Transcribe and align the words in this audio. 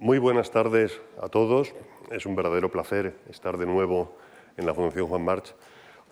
Muy 0.00 0.18
buenas 0.18 0.52
tardes 0.52 1.00
a 1.20 1.28
todos. 1.28 1.74
Es 2.12 2.24
un 2.24 2.36
verdadero 2.36 2.70
placer 2.70 3.16
estar 3.28 3.58
de 3.58 3.66
nuevo 3.66 4.14
en 4.56 4.64
la 4.64 4.72
Fundación 4.72 5.08
Juan 5.08 5.24
March. 5.24 5.56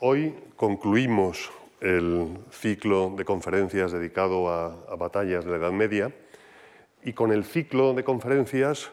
Hoy 0.01 0.35
concluimos 0.57 1.53
el 1.80 2.37
ciclo 2.51 3.14
de 3.17 3.25
conferencias 3.25 3.93
dedicado 3.93 4.49
a, 4.49 4.75
a, 4.91 4.96
batallas 4.96 5.45
de 5.45 5.53
la 5.53 5.59
Edad 5.59 5.71
Media 5.71 6.12
y 7.04 7.12
con 7.12 7.30
el 7.30 7.45
ciclo 7.45 7.95
de 7.95 8.03
conferencias 8.03 8.91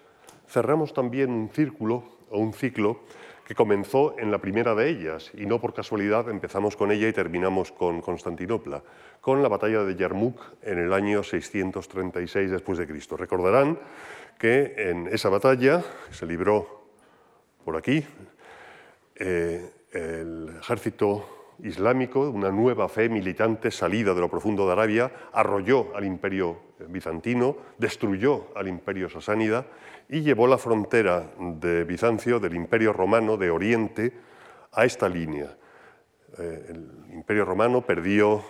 cerramos 0.48 0.94
también 0.94 1.32
un 1.32 1.50
círculo 1.50 2.04
o 2.30 2.38
un 2.38 2.54
ciclo 2.54 3.00
que 3.46 3.56
comenzó 3.56 4.16
en 4.18 4.32
la 4.32 4.40
primera 4.40 4.74
de 4.76 4.90
ellas 4.90 5.32
y 5.34 5.46
no 5.46 5.60
por 5.60 5.74
casualidad 5.74 6.30
empezamos 6.30 6.76
con 6.76 6.92
ella 6.92 7.08
y 7.08 7.14
terminamos 7.14 7.72
con 7.72 8.02
Constantinopla, 8.02 8.84
con 9.20 9.44
la 9.44 9.50
batalla 9.50 9.84
de 9.84 9.96
Yarmouk 9.96 10.40
en 10.62 10.80
el 10.80 10.94
año 10.94 11.24
636 11.24 12.52
después 12.52 12.78
de 12.78 12.88
Cristo. 12.88 13.18
Recordarán 13.18 13.78
que 14.40 14.74
en 14.78 15.08
esa 15.08 15.30
batalla 15.30 15.84
se 16.12 16.26
libró 16.26 16.88
por 17.64 17.76
aquí 17.78 18.06
eh, 19.16 19.70
el 19.92 20.58
ejército 20.60 21.43
islámico, 21.64 22.30
una 22.30 22.52
nueva 22.52 22.90
fe 22.90 23.10
militante 23.10 23.72
salida 23.72 24.14
de 24.14 24.22
lo 24.22 24.30
profundo 24.30 24.66
de 24.66 24.74
Arabia, 24.74 25.12
arrolló 25.32 25.96
al 25.96 26.06
imperio 26.06 26.58
bizantino, 26.90 27.58
destruyó 27.78 28.48
al 28.56 28.68
imperio 28.68 29.10
sasánida 29.10 29.66
y 30.10 30.22
llevó 30.22 30.48
la 30.48 30.58
frontera 30.58 31.32
de 31.40 31.86
Bizancio, 31.86 32.40
del 32.40 32.56
imperio 32.56 32.94
romano 32.94 33.38
de 33.38 33.50
Oriente, 33.50 34.14
a 34.74 34.86
esta 34.86 35.08
línea. 35.08 35.56
Eh, 36.38 36.66
el 36.70 37.14
imperio 37.14 37.46
romano 37.46 37.82
perdió 37.82 38.44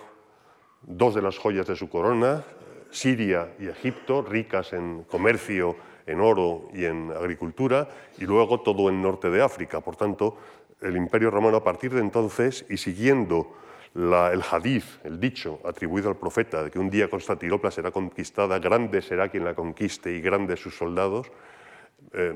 dos 0.82 1.14
de 1.14 1.22
las 1.22 1.38
joyas 1.38 1.66
de 1.66 1.76
su 1.76 1.88
corona, 1.88 2.42
Siria 2.90 3.54
y 3.58 3.66
Egipto, 3.68 4.22
ricas 4.22 4.72
en 4.72 5.04
comercio, 5.04 5.76
en 6.06 6.20
oro 6.20 6.68
y 6.72 6.84
en 6.84 7.10
agricultura, 7.12 7.88
y 8.18 8.24
luego 8.24 8.60
todo 8.60 8.88
el 8.88 9.00
norte 9.00 9.30
de 9.30 9.42
África. 9.42 9.80
Por 9.80 9.96
tanto, 9.96 10.36
el 10.84 10.96
Imperio 10.96 11.30
Romano 11.30 11.56
a 11.56 11.64
partir 11.64 11.92
de 11.92 12.00
entonces, 12.00 12.64
y 12.68 12.76
siguiendo 12.76 13.56
el 13.94 14.42
hadith, 14.50 14.84
el 15.04 15.20
dicho 15.20 15.60
atribuido 15.64 16.08
al 16.08 16.16
profeta 16.16 16.62
de 16.62 16.70
que 16.70 16.78
un 16.78 16.90
día 16.90 17.08
Constantinopla 17.08 17.70
será 17.70 17.90
conquistada, 17.90 18.58
grande 18.58 19.00
será 19.00 19.28
quien 19.28 19.44
la 19.44 19.54
conquiste 19.54 20.12
y 20.12 20.20
grandes 20.20 20.60
sus 20.60 20.76
soldados, 20.76 21.30
eh, 22.12 22.34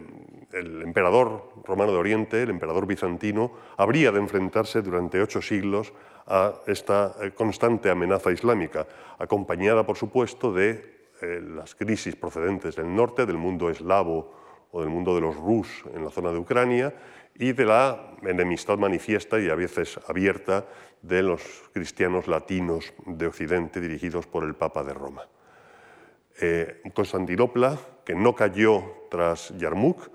el 0.53 0.83
emperador 0.83 1.53
romano 1.65 1.93
de 1.93 1.99
Oriente, 1.99 2.43
el 2.43 2.51
emperador 2.51 2.87
bizantino, 2.87 3.53
habría 3.77 4.13
de 4.13 4.19
enfrentarse 4.19 4.83
durante 4.83 5.21
ocho 5.21 5.43
siglos 5.43 5.93
a 6.27 6.55
esta 6.67 7.17
eh, 7.21 7.33
constante 7.33 7.91
amenaza 7.91 8.31
islámica, 8.31 8.87
acompañada, 9.19 9.85
por 9.85 9.97
supuesto, 9.97 10.53
de 10.53 11.09
eh, 11.21 11.41
las 11.43 11.75
crisis 11.75 12.17
procedentes 12.17 12.77
del 12.77 12.95
norte, 12.95 13.27
del 13.27 13.37
mundo 13.37 13.69
eslavo 13.69 14.33
o 14.71 14.81
del 14.81 14.91
mundo 14.91 15.15
de 15.15 15.21
los 15.21 15.37
rus 15.37 15.85
en 15.95 16.05
la 16.05 16.11
zona 16.11 16.31
de 16.31 16.39
Ucrania, 16.39 16.95
y 17.39 17.53
de 17.53 17.64
la 17.64 18.14
enemistad 18.22 18.78
manifiesta 18.78 19.39
y 19.39 19.48
a 19.48 19.55
veces 19.55 19.98
abierta 20.08 20.67
de 21.03 21.22
los 21.22 21.42
cristianos 21.72 22.27
latinos 22.27 22.92
de 23.06 23.27
Occidente 23.27 23.80
dirigidos 23.80 24.27
por 24.27 24.45
el 24.45 24.55
Papa 24.55 24.83
de 24.83 24.92
Roma. 24.92 25.27
Eh, 26.41 26.83
Constantinopla, 26.92 27.78
que 28.05 28.14
no 28.14 28.34
cayó 28.34 29.06
tras 29.11 29.56
Yarmouk, 29.56 30.11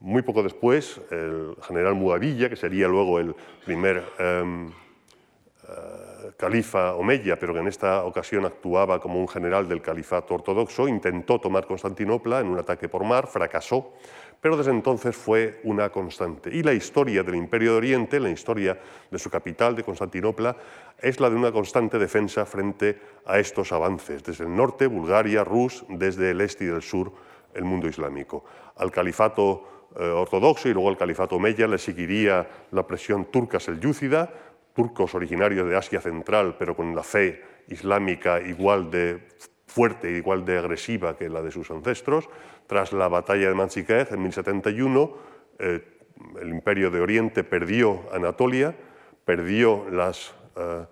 muy 0.00 0.22
poco 0.22 0.42
después 0.42 1.00
el 1.10 1.56
general 1.62 1.94
Muavilla, 1.94 2.48
que 2.48 2.56
sería 2.56 2.88
luego 2.88 3.18
el 3.18 3.34
primer 3.64 4.04
em, 4.18 4.68
eh, 4.68 6.32
califa 6.36 6.94
omeya, 6.94 7.38
pero 7.38 7.54
que 7.54 7.60
en 7.60 7.68
esta 7.68 8.04
ocasión 8.04 8.44
actuaba 8.44 9.00
como 9.00 9.18
un 9.18 9.28
general 9.28 9.68
del 9.68 9.80
califato 9.80 10.34
ortodoxo, 10.34 10.88
intentó 10.88 11.40
tomar 11.40 11.66
Constantinopla 11.66 12.40
en 12.40 12.48
un 12.48 12.58
ataque 12.58 12.88
por 12.88 13.04
mar, 13.04 13.26
fracasó, 13.26 13.94
pero 14.40 14.56
desde 14.56 14.70
entonces 14.70 15.16
fue 15.16 15.60
una 15.64 15.90
constante. 15.90 16.50
Y 16.54 16.62
la 16.62 16.72
historia 16.72 17.22
del 17.22 17.36
Imperio 17.36 17.72
de 17.72 17.78
Oriente, 17.78 18.20
la 18.20 18.30
historia 18.30 18.78
de 19.10 19.18
su 19.18 19.30
capital, 19.30 19.74
de 19.74 19.84
Constantinopla, 19.84 20.56
es 20.98 21.20
la 21.20 21.30
de 21.30 21.36
una 21.36 21.52
constante 21.52 21.98
defensa 21.98 22.44
frente 22.44 22.98
a 23.26 23.38
estos 23.38 23.72
avances, 23.72 24.22
desde 24.22 24.44
el 24.44 24.54
norte, 24.54 24.86
Bulgaria, 24.86 25.44
Rus, 25.44 25.84
desde 25.88 26.30
el 26.30 26.40
este 26.40 26.64
y 26.64 26.66
del 26.68 26.82
sur, 26.82 27.12
el 27.54 27.64
mundo 27.64 27.88
islámico. 27.88 28.44
Al 28.76 28.90
califato 28.90 29.88
eh, 29.96 30.02
ortodoxo 30.02 30.68
y 30.68 30.72
luego 30.72 30.88
al 30.88 30.96
califato 30.96 31.36
omeya 31.36 31.68
le 31.68 31.78
seguiría 31.78 32.48
la 32.72 32.84
presión 32.84 33.26
turca 33.26 33.60
selyúcida, 33.60 34.28
turcos 34.74 35.14
originarios 35.14 35.68
de 35.68 35.76
Asia 35.76 36.00
Central, 36.00 36.56
pero 36.58 36.74
con 36.74 36.96
la 36.96 37.04
fe 37.04 37.42
islámica 37.68 38.40
igual 38.40 38.90
de 38.90 39.28
fuerte, 39.66 40.10
igual 40.10 40.44
de 40.44 40.58
agresiva 40.58 41.16
que 41.16 41.28
la 41.28 41.42
de 41.42 41.52
sus 41.52 41.70
ancestros. 41.70 42.28
Tras 42.66 42.92
la 42.92 43.08
batalla 43.08 43.48
de 43.48 43.54
Manzikert 43.54 44.12
en 44.12 44.22
1071, 44.22 45.12
eh, 45.58 45.84
el 46.40 46.48
imperio 46.48 46.90
de 46.90 47.00
Oriente 47.00 47.44
perdió 47.44 48.02
Anatolia, 48.12 48.74
perdió 49.24 49.84
las 49.90 50.34
eh, 50.56 50.84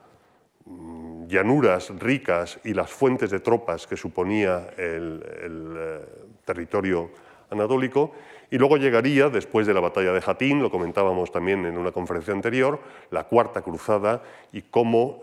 llanuras 1.28 1.90
ricas 1.98 2.60
y 2.64 2.74
las 2.74 2.90
fuentes 2.90 3.30
de 3.30 3.40
tropas 3.40 3.86
que 3.86 3.96
suponía 3.96 4.68
el, 4.76 5.22
eh, 5.24 6.00
territorio 6.44 7.10
anatólico. 7.50 8.12
Y 8.50 8.58
luego 8.58 8.76
llegaría, 8.76 9.30
después 9.30 9.66
de 9.66 9.72
la 9.72 9.80
batalla 9.80 10.12
de 10.12 10.20
Jatín, 10.20 10.62
lo 10.62 10.70
comentábamos 10.70 11.32
también 11.32 11.64
en 11.64 11.78
una 11.78 11.90
conferencia 11.90 12.34
anterior, 12.34 12.80
la 13.10 13.24
Cuarta 13.24 13.62
Cruzada 13.62 14.22
y 14.52 14.60
cómo 14.60 15.22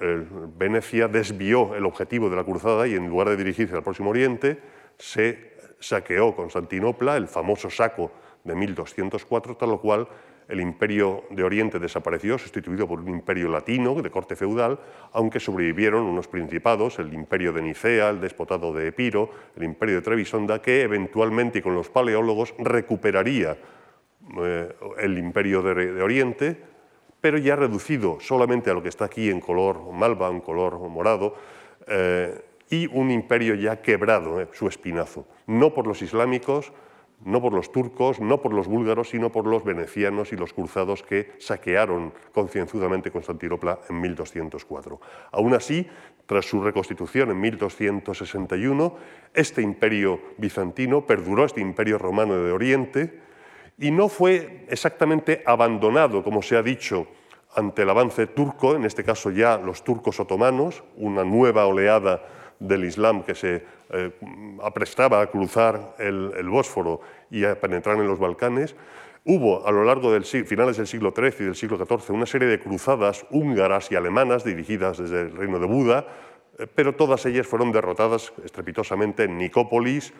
Venecia 0.57 1.07
desvió 1.07 1.75
el 1.75 1.85
objetivo 1.85 2.27
de 2.31 2.37
la 2.37 2.43
cruzada 2.43 2.87
y 2.87 2.95
en 2.95 3.07
lugar 3.07 3.29
de 3.29 3.37
dirigirse 3.37 3.75
al 3.75 3.83
Próximo 3.83 4.09
Oriente, 4.09 4.59
se 4.99 5.53
saqueó 5.79 6.35
Constantinopla, 6.35 7.17
el 7.17 7.27
famoso 7.27 7.69
saco 7.69 8.11
de 8.43 8.53
1204, 8.53 9.55
tal 9.55 9.69
lo 9.69 9.81
cual 9.81 10.07
el 10.49 10.59
imperio 10.59 11.23
de 11.29 11.43
Oriente 11.43 11.79
desapareció, 11.79 12.37
sustituido 12.37 12.87
por 12.87 12.99
un 12.99 13.09
imperio 13.09 13.49
latino 13.49 13.93
de 14.01 14.09
corte 14.09 14.35
feudal, 14.35 14.79
aunque 15.13 15.39
sobrevivieron 15.39 16.03
unos 16.03 16.27
principados, 16.27 16.97
el 16.97 17.13
imperio 17.13 17.53
de 17.53 17.61
Nicea, 17.61 18.09
el 18.09 18.19
despotado 18.19 18.73
de 18.73 18.87
Epiro, 18.87 19.29
el 19.55 19.63
imperio 19.63 19.97
de 19.97 20.01
Trebisonda, 20.01 20.59
que 20.61 20.81
eventualmente 20.81 21.61
con 21.61 21.75
los 21.75 21.89
paleólogos 21.89 22.55
recuperaría 22.57 23.57
eh, 24.41 24.75
el 24.97 25.17
imperio 25.19 25.61
de, 25.61 26.01
Oriente, 26.01 26.57
pero 27.21 27.37
ya 27.37 27.55
reducido 27.55 28.17
solamente 28.19 28.71
a 28.71 28.73
lo 28.73 28.81
que 28.81 28.89
está 28.89 29.05
aquí 29.05 29.29
en 29.29 29.39
color 29.39 29.91
malva, 29.91 30.29
en 30.29 30.41
color 30.41 30.79
morado, 30.79 31.35
eh, 31.85 32.41
y 32.69 32.87
un 32.87 33.11
imperio 33.11 33.55
ya 33.55 33.81
quebrado, 33.81 34.41
eh, 34.41 34.47
su 34.53 34.67
espinazo, 34.67 35.25
no 35.47 35.73
por 35.73 35.87
los 35.87 36.01
islámicos, 36.01 36.71
no 37.25 37.41
por 37.41 37.53
los 37.53 37.71
turcos, 37.71 38.19
no 38.19 38.41
por 38.41 38.53
los 38.53 38.67
búlgaros, 38.67 39.09
sino 39.09 39.31
por 39.31 39.45
los 39.45 39.63
venecianos 39.63 40.31
y 40.31 40.37
los 40.37 40.53
cruzados 40.53 41.03
que 41.03 41.33
saquearon 41.39 42.13
concienzudamente 42.33 43.11
Constantinopla 43.11 43.79
en 43.89 43.99
1204. 43.99 45.01
Aún 45.31 45.53
así, 45.53 45.87
tras 46.25 46.45
su 46.45 46.61
reconstitución 46.61 47.31
en 47.31 47.41
1261, 47.41 48.95
este 49.33 49.61
imperio 49.61 50.21
bizantino 50.37 51.05
perduró, 51.05 51.45
este 51.45 51.61
imperio 51.61 51.97
romano 51.97 52.35
de 52.37 52.51
Oriente, 52.51 53.19
y 53.77 53.91
no 53.91 54.09
fue 54.09 54.65
exactamente 54.69 55.43
abandonado, 55.45 56.23
como 56.23 56.41
se 56.41 56.55
ha 56.55 56.63
dicho, 56.63 57.07
ante 57.55 57.81
el 57.81 57.89
avance 57.89 58.27
turco, 58.27 58.75
en 58.75 58.85
este 58.85 59.03
caso 59.03 59.31
ya 59.31 59.57
los 59.57 59.83
turcos 59.83 60.19
otomanos, 60.19 60.83
una 60.95 61.23
nueva 61.23 61.65
oleada 61.65 62.21
del 62.59 62.85
Islam 62.85 63.23
que 63.23 63.35
se 63.35 63.63
eh, 63.91 64.11
aprestaba 64.63 65.21
a 65.21 65.27
cruzar 65.27 65.95
el, 65.97 66.47
Bósforo 66.49 67.01
y 67.31 67.45
a 67.45 67.59
penetrar 67.59 67.97
en 67.97 68.07
los 68.07 68.19
Balcanes, 68.19 68.75
hubo 69.25 69.65
a 69.65 69.71
lo 69.71 69.83
largo 69.83 70.11
de 70.11 70.21
finales 70.21 70.77
del 70.77 70.87
siglo 70.87 71.13
XIII 71.15 71.33
y 71.39 71.43
del 71.45 71.55
siglo 71.55 71.77
XIV 71.77 72.13
una 72.13 72.25
serie 72.25 72.47
de 72.47 72.59
cruzadas 72.59 73.25
húngaras 73.31 73.91
y 73.91 73.95
alemanas 73.95 74.43
dirigidas 74.43 74.97
desde 74.97 75.21
el 75.21 75.35
reino 75.35 75.59
de 75.59 75.67
Buda, 75.67 76.07
eh, 76.57 76.67
pero 76.73 76.95
todas 76.95 77.25
ellas 77.25 77.47
fueron 77.47 77.71
derrotadas 77.71 78.33
estrepitosamente 78.43 79.23
en 79.23 79.37
Nicópolis, 79.37 80.13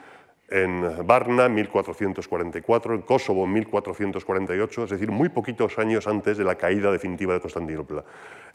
en 0.52 1.06
Varna 1.06 1.46
en 1.46 1.54
1444, 1.56 2.96
en 2.96 3.02
Kosovo 3.02 3.46
en 3.46 3.54
1448, 3.54 4.84
es 4.84 4.90
decir, 4.90 5.12
muy 5.12 5.30
poquitos 5.30 5.78
años 5.78 6.08
antes 6.08 6.38
de 6.38 6.44
la 6.44 6.56
caída 6.56 6.92
definitiva 6.92 7.34
de 7.34 7.42
Constantinopla. 7.42 8.04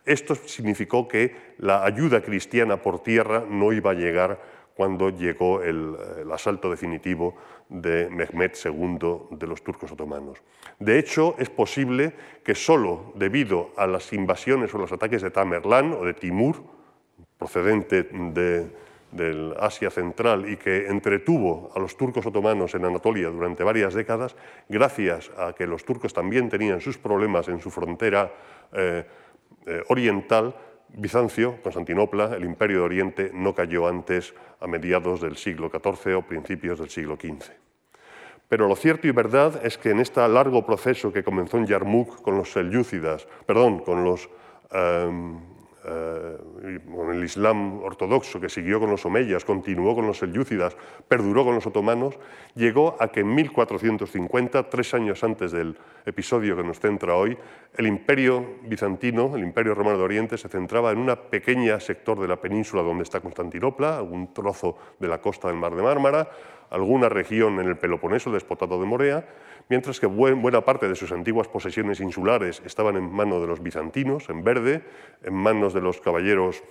Esto 0.05 0.35
significó 0.35 1.09
que 1.09 1.55
la 1.59 1.85
ayuda 1.85 2.21
cristiana 2.21 2.77
por 2.77 3.03
tierra 3.03 3.45
no 3.49 3.73
iba 3.73 3.93
a 3.93 3.95
llegar 3.95 4.39
cuando 4.75 5.11
llegó 5.11 5.63
el, 5.63 5.97
asalto 6.33 6.71
definitivo 6.71 7.37
de 7.69 8.11
Mehmed 8.11 8.53
II 8.65 9.37
de 9.39 9.47
los 9.47 9.63
turcos 9.63 9.93
otomanos. 9.93 10.39
De 10.79 10.99
hecho, 10.99 11.37
es 11.39 11.49
posible 11.49 12.13
que 12.43 12.55
solo 12.55 13.13
debido 13.15 13.71
a 13.77 13.87
las 13.87 14.13
invasiones 14.13 14.75
o 14.75 14.79
los 14.79 14.93
ataques 14.93 15.23
de 15.23 15.31
Tamerlán 15.31 15.93
o 15.93 16.05
de 16.05 16.15
Timur, 16.15 16.57
procedente 17.39 18.03
de, 18.03 18.67
del 19.15 19.55
Asia 19.59 19.91
Central 19.91 20.49
y 20.51 20.57
que 20.57 20.87
entretuvo 20.89 21.71
a 21.75 21.79
los 21.79 21.97
turcos 21.97 22.27
otomanos 22.27 22.75
en 22.75 22.85
Anatolia 22.85 23.29
durante 23.31 23.63
varias 23.63 23.95
décadas, 23.95 24.35
gracias 24.69 25.31
a 25.39 25.53
que 25.53 25.67
los 25.67 25.85
turcos 25.85 26.13
también 26.13 26.49
tenían 26.49 26.81
sus 26.81 26.99
problemas 26.99 27.49
en 27.49 27.61
su 27.61 27.71
frontera 27.71 28.33
eh, 28.73 29.05
eh, 29.67 29.83
oriental, 29.89 30.55
Bizancio, 30.97 31.61
Constantinopla, 31.63 32.37
el 32.37 32.45
Imperio 32.45 32.79
de 32.79 32.85
Oriente, 32.85 33.31
no 33.33 33.55
cayó 33.55 33.89
antes 33.89 34.35
a 34.61 34.67
mediados 34.67 35.21
del 35.21 35.37
siglo 35.37 35.71
XIV 35.71 36.19
o 36.19 36.23
principios 36.23 36.79
del 36.79 36.91
siglo 36.91 37.17
XV. 37.17 37.51
Pero 38.49 38.69
lo 38.69 38.77
cierto 38.77 39.09
y 39.09 39.11
verdad 39.11 39.65
es 39.65 39.79
que 39.79 39.91
en 39.91 40.01
este 40.01 40.27
largo 40.29 40.65
proceso 40.67 41.13
que 41.13 41.25
comenzó 41.25 41.57
en 41.57 41.67
Yarmouk 41.67 42.23
con 42.23 42.37
los 42.37 42.53
selyúcidas, 42.53 43.27
perdón, 43.47 43.81
con 43.81 44.05
los 44.05 44.29
em, 44.71 45.54
eh, 45.87 46.39
con 46.95 47.15
el 47.15 47.23
Islam 47.23 47.83
ortodoxo, 47.83 48.41
que 48.41 48.49
siguió 48.49 48.81
con 48.81 48.91
los 48.91 49.05
omeyas, 49.05 49.45
continuó 49.45 49.95
con 49.95 50.07
los 50.07 50.19
selyúcidas, 50.19 50.77
perduró 51.07 51.45
con 51.45 51.55
los 51.55 51.67
otomanos, 51.67 52.19
llegó 52.55 52.97
a 52.99 53.09
que 53.09 53.21
en 53.21 53.35
1450, 53.35 54.71
tres 54.71 54.95
años 54.95 55.23
antes 55.23 55.53
del 55.53 55.77
episodio 56.07 56.57
que 56.57 56.63
nos 56.63 56.81
centra 56.81 57.17
hoy, 57.17 57.37
el 57.77 57.87
imperio 57.87 58.57
bizantino, 58.63 59.37
el 59.37 59.43
imperio 59.43 59.75
romano 59.75 59.99
de 59.99 60.05
Oriente, 60.05 60.39
se 60.39 60.49
centraba 60.49 60.91
en 60.93 60.99
un 60.99 61.15
pequeño 61.31 61.79
sector 61.81 62.19
de 62.19 62.29
la 62.29 62.41
península 62.41 62.83
donde 62.83 63.03
está 63.03 63.21
Constantinopla, 63.21 63.99
algún 63.99 64.33
trozo 64.33 64.79
de 64.99 65.09
la 65.09 65.21
costa 65.21 65.49
del 65.49 65.57
Mar 65.59 65.75
de 65.75 65.83
Mármara, 65.83 66.29
alguna 66.71 67.09
región 67.09 67.61
en 67.61 67.69
el 67.69 67.77
Peloponeso, 67.77 68.31
el 68.31 68.35
despotado 68.35 68.81
de 68.81 68.87
Morea, 68.87 69.27
mientras 69.69 70.01
que 70.01 70.07
buena 70.07 70.65
parte 70.65 70.89
de 70.89 70.97
sus 70.97 71.13
antiguas 71.13 71.49
posesiones 71.49 72.01
insulares 72.01 72.63
estaban 72.65 72.97
en 72.97 73.11
manos 73.11 73.41
de 73.41 73.47
los 73.47 73.63
bizantinos, 73.63 74.29
en 74.29 74.45
verde, 74.45 74.83
en 75.23 75.35
manos 75.35 75.73
de 75.75 75.81
los 75.81 76.01
caballeros 76.01 76.63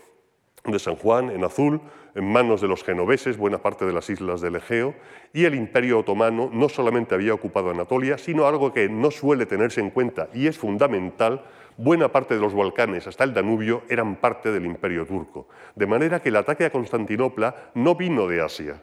de 0.66 0.80
San 0.80 0.95
Juan, 0.95 1.30
en 1.30 1.44
azul, 1.44 1.81
en 2.16 2.31
manos 2.31 2.62
de 2.62 2.68
los 2.68 2.84
genoveses, 2.84 3.38
buena 3.38 3.57
parte 3.57 3.86
de 3.86 3.92
las 3.92 4.10
islas 4.10 4.40
del 4.40 4.56
Egeo, 4.56 4.95
y 5.34 5.45
el 5.45 5.56
imperio 5.56 6.00
otomano 6.00 6.50
no 6.54 6.69
solamente 6.69 7.16
había 7.16 7.34
ocupado 7.34 7.72
Anatolia, 7.72 8.18
sino 8.18 8.48
algo 8.48 8.72
que 8.72 8.88
no 8.88 9.12
suele 9.12 9.45
tenerse 9.45 9.81
en 9.81 9.90
cuenta 9.90 10.30
y 10.34 10.48
es 10.48 10.57
fundamental, 10.57 11.44
buena 11.75 12.12
parte 12.12 12.36
de 12.36 12.40
los 12.40 12.54
Balcanes, 12.54 13.07
hasta 13.07 13.24
el 13.24 13.34
Danubio, 13.34 13.84
eran 13.90 14.16
parte 14.16 14.51
del 14.51 14.66
imperio 14.66 15.06
turco. 15.06 15.48
De 15.75 15.88
manera 15.88 16.22
que 16.22 16.30
el 16.30 16.38
ataque 16.38 16.66
a 16.66 16.69
Constantinopla 16.69 17.72
no 17.74 17.95
vino 17.95 18.28
de 18.28 18.42
Asia, 18.42 18.81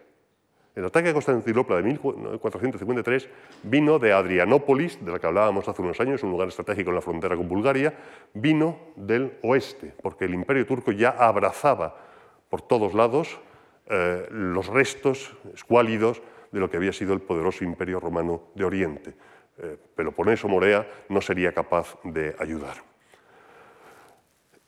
el 0.76 0.84
ataque 0.84 1.08
a 1.08 1.12
Constantinopla 1.12 1.76
de 1.76 1.82
1453 1.82 3.28
vino 3.64 3.98
de 3.98 4.12
Adrianópolis, 4.12 5.04
de 5.04 5.10
la 5.10 5.18
que 5.18 5.26
hablábamos 5.26 5.68
hace 5.68 5.82
unos 5.82 6.00
años, 6.00 6.22
un 6.22 6.30
lugar 6.30 6.48
estratégico 6.48 6.90
en 6.90 6.96
la 6.96 7.02
frontera 7.02 7.36
con 7.36 7.48
Bulgaria, 7.48 7.92
vino 8.34 8.78
del 8.94 9.38
oeste, 9.42 9.94
porque 10.00 10.26
el 10.26 10.34
imperio 10.34 10.66
turco 10.66 10.92
ya 10.92 11.10
abrazaba 11.10 11.96
por 12.48 12.62
todos 12.62 12.94
lados 12.94 13.40
eh, 13.86 14.28
los 14.30 14.68
restos 14.68 15.36
escuálidos 15.54 16.22
de 16.52 16.60
lo 16.60 16.70
que 16.70 16.76
había 16.76 16.92
sido 16.92 17.14
el 17.14 17.20
poderoso 17.20 17.64
imperio 17.64 17.98
romano 17.98 18.42
de 18.54 18.64
Oriente. 18.64 19.14
Eh, 19.58 19.76
Peloponeso, 19.94 20.48
Morea, 20.48 20.86
no 21.08 21.20
sería 21.20 21.52
capaz 21.52 21.98
de 22.04 22.34
ayudar. 22.38 22.76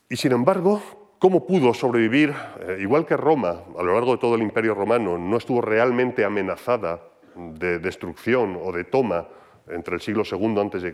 Y 0.09 0.17
sin 0.17 0.33
embargo, 0.33 0.83
¿Cómo 1.23 1.47
pudo 1.47 1.73
sobrevivir? 1.73 2.35
Eh, 2.67 2.79
igual 2.81 3.07
que 3.07 3.17
Roma, 3.17 3.63
a 3.79 3.83
lo 3.85 3.95
largo 3.95 4.11
de 4.11 4.19
todo 4.19 4.35
el 4.35 4.43
imperio 4.43 4.75
romano, 4.75 5.17
no 5.19 5.37
estuvo 5.37 5.61
realmente 5.61 6.25
amenazada 6.25 7.01
de 7.37 7.79
destrucción 7.79 8.59
o 8.61 8.73
de 8.73 8.83
toma 8.83 9.29
entre 9.69 9.95
el 9.95 10.01
siglo 10.01 10.25
II 10.29 10.59
a.C. 10.59 10.93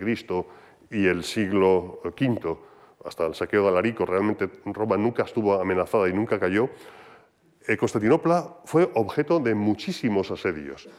y 0.91 1.07
el 1.07 1.25
siglo 1.25 2.03
V, 2.05 2.59
hasta 3.07 3.25
el 3.25 3.35
saqueo 3.35 3.63
de 3.63 3.69
Alarico, 3.69 4.05
realmente 4.05 4.51
Roma 4.67 4.99
nunca 4.99 5.23
estuvo 5.23 5.59
amenazada 5.59 6.11
y 6.11 6.13
nunca 6.13 6.39
cayó, 6.39 6.69
eh, 7.67 7.79
Constantinopla 7.79 8.59
fue 8.67 8.91
objeto 8.97 9.41
de 9.41 9.55
muchísimos 9.55 10.31
asedios. 10.31 10.91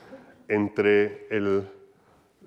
Entre 0.48 1.28
el 1.30 1.70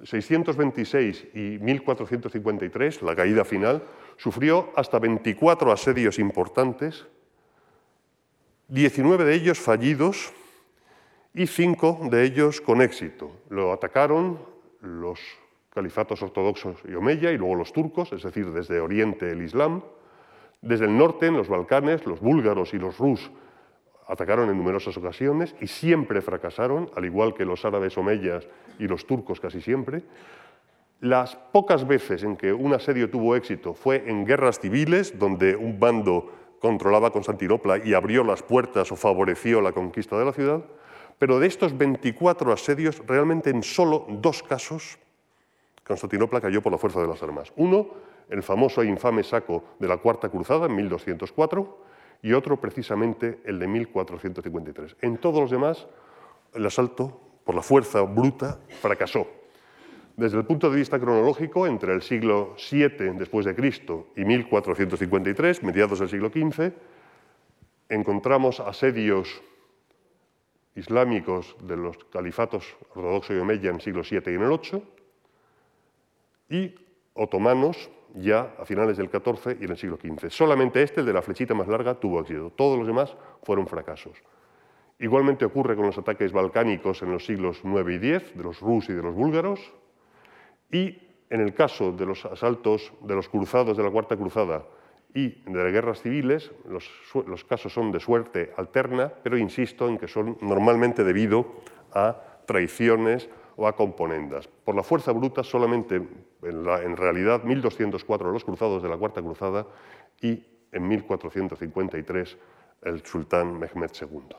626 0.02 1.26
y 1.34 1.58
1453, 1.58 3.02
la 3.02 3.14
caída 3.14 3.44
final, 3.44 3.82
sufrió 4.16 4.70
hasta 4.76 4.98
24 4.98 5.72
asedios 5.72 6.18
importantes, 6.18 7.06
19 8.68 9.24
de 9.24 9.34
ellos 9.34 9.58
fallidos 9.58 10.32
y 11.34 11.46
5 11.46 12.08
de 12.10 12.24
ellos 12.24 12.60
con 12.60 12.82
éxito. 12.82 13.30
Lo 13.48 13.72
atacaron 13.72 14.38
los 14.80 15.20
califatos 15.70 16.22
ortodoxos 16.22 16.76
y 16.88 16.94
omeya 16.94 17.30
y 17.30 17.38
luego 17.38 17.54
los 17.54 17.72
turcos, 17.72 18.12
es 18.12 18.22
decir, 18.22 18.50
desde 18.52 18.80
Oriente 18.80 19.30
el 19.30 19.42
Islam. 19.42 19.82
Desde 20.60 20.84
el 20.84 20.96
norte, 20.96 21.26
en 21.26 21.36
los 21.36 21.48
Balcanes, 21.48 22.06
los 22.06 22.20
búlgaros 22.20 22.72
y 22.72 22.78
los 22.78 22.98
rus 22.98 23.30
atacaron 24.12 24.50
en 24.50 24.58
numerosas 24.58 24.94
ocasiones 24.98 25.56
y 25.58 25.66
siempre 25.66 26.20
fracasaron, 26.20 26.90
al 26.94 27.06
igual 27.06 27.32
que 27.32 27.46
los 27.46 27.64
árabes 27.64 27.96
omeyas 27.96 28.46
y 28.78 28.86
los 28.86 29.06
turcos 29.06 29.40
casi 29.40 29.62
siempre. 29.62 30.02
Las 31.00 31.34
pocas 31.34 31.86
veces 31.86 32.22
en 32.22 32.36
que 32.36 32.52
un 32.52 32.74
asedio 32.74 33.08
tuvo 33.08 33.34
éxito 33.36 33.72
fue 33.72 34.04
en 34.06 34.26
guerras 34.26 34.60
civiles, 34.60 35.18
donde 35.18 35.56
un 35.56 35.80
bando 35.80 36.30
controlaba 36.60 37.10
Constantinopla 37.10 37.78
y 37.78 37.94
abrió 37.94 38.22
las 38.22 38.42
puertas 38.42 38.92
o 38.92 38.96
favoreció 38.96 39.62
la 39.62 39.72
conquista 39.72 40.18
de 40.18 40.26
la 40.26 40.32
ciudad, 40.32 40.62
pero 41.18 41.40
de 41.40 41.46
estos 41.46 41.76
24 41.76 42.52
asedios, 42.52 43.02
realmente 43.06 43.48
en 43.48 43.62
solo 43.62 44.06
dos 44.10 44.42
casos, 44.42 44.98
Constantinopla 45.84 46.42
cayó 46.42 46.60
por 46.60 46.70
la 46.70 46.78
fuerza 46.78 47.00
de 47.00 47.08
las 47.08 47.22
armas. 47.22 47.50
Uno, 47.56 47.88
el 48.28 48.42
famoso 48.42 48.82
e 48.82 48.86
infame 48.86 49.24
saco 49.24 49.64
de 49.78 49.88
la 49.88 49.96
Cuarta 49.96 50.28
Cruzada 50.28 50.66
en 50.66 50.76
1204, 50.76 51.91
y 52.22 52.32
otro 52.32 52.60
precisamente 52.60 53.40
el 53.44 53.58
de 53.58 53.66
1453. 53.66 54.96
En 55.00 55.18
todos 55.18 55.40
los 55.40 55.50
demás, 55.50 55.86
el 56.54 56.64
asalto, 56.64 57.20
por 57.44 57.56
la 57.56 57.62
fuerza 57.62 58.00
bruta, 58.02 58.60
fracasó. 58.80 59.26
Desde 60.16 60.38
el 60.38 60.44
punto 60.44 60.70
de 60.70 60.76
vista 60.76 61.00
cronológico, 61.00 61.66
entre 61.66 61.92
el 61.92 62.02
siglo 62.02 62.54
VII 62.70 63.18
después 63.18 63.44
de 63.44 63.54
Cristo 63.54 64.08
y 64.14 64.24
1453, 64.24 65.62
mediados 65.64 65.98
del 65.98 66.08
siglo 66.08 66.28
XV, 66.28 66.72
encontramos 67.88 68.60
asedios 68.60 69.42
islámicos 70.76 71.56
de 71.62 71.76
los 71.76 71.98
califatos 72.04 72.76
ortodoxo 72.94 73.34
y 73.34 73.38
omeya 73.38 73.70
en 73.70 73.80
siglo 73.80 74.02
VII 74.08 74.22
y 74.26 74.34
en 74.36 74.42
el 74.42 74.48
VIII, 74.48 74.82
y 76.50 76.74
otomanos 77.14 77.90
ya 78.14 78.54
a 78.58 78.64
finales 78.64 78.96
del 78.96 79.08
XIV 79.08 79.56
y 79.60 79.64
en 79.64 79.70
el 79.70 79.76
siglo 79.76 79.96
XV. 79.96 80.30
Solamente 80.30 80.82
este, 80.82 81.00
el 81.00 81.06
de 81.06 81.12
la 81.12 81.22
flechita 81.22 81.54
más 81.54 81.68
larga, 81.68 81.94
tuvo 81.94 82.20
éxito. 82.20 82.52
Todos 82.54 82.78
los 82.78 82.86
demás 82.86 83.16
fueron 83.42 83.66
fracasos. 83.66 84.22
Igualmente 84.98 85.44
ocurre 85.44 85.74
con 85.74 85.86
los 85.86 85.98
ataques 85.98 86.32
balcánicos 86.32 87.02
en 87.02 87.12
los 87.12 87.24
siglos 87.24 87.60
IX 87.64 88.04
y 88.04 88.12
X, 88.14 88.36
de 88.36 88.42
los 88.42 88.60
rus 88.60 88.88
y 88.88 88.92
de 88.92 89.02
los 89.02 89.14
búlgaros, 89.14 89.72
y 90.70 90.96
en 91.28 91.40
el 91.40 91.54
caso 91.54 91.92
de 91.92 92.06
los 92.06 92.24
asaltos 92.24 92.92
de 93.00 93.14
los 93.14 93.28
cruzados 93.28 93.76
de 93.76 93.82
la 93.82 93.90
Cuarta 93.90 94.16
Cruzada 94.16 94.64
y 95.14 95.28
de 95.28 95.64
las 95.64 95.72
guerras 95.72 96.02
civiles, 96.02 96.52
los, 96.68 96.88
los 97.26 97.44
casos 97.44 97.72
son 97.72 97.90
de 97.90 98.00
suerte 98.00 98.52
alterna, 98.56 99.12
pero 99.22 99.36
insisto 99.36 99.88
en 99.88 99.98
que 99.98 100.08
son 100.08 100.38
normalmente 100.40 101.04
debido 101.04 101.46
a 101.92 102.42
traiciones 102.46 103.28
o 103.56 103.66
a 103.66 103.76
componendas. 103.76 104.46
Por 104.46 104.74
la 104.74 104.82
fuerza 104.82 105.12
bruta, 105.12 105.42
solamente 105.42 106.02
en, 106.42 106.64
la, 106.64 106.82
en 106.82 106.96
realidad 106.96 107.42
1204 107.44 108.32
los 108.32 108.44
cruzados 108.44 108.82
de 108.82 108.88
la 108.88 108.96
Cuarta 108.96 109.22
Cruzada 109.22 109.66
y 110.20 110.44
en 110.72 110.88
1453 110.88 112.38
el 112.82 113.04
sultán 113.04 113.58
Mehmed 113.58 113.90
II. 114.00 114.36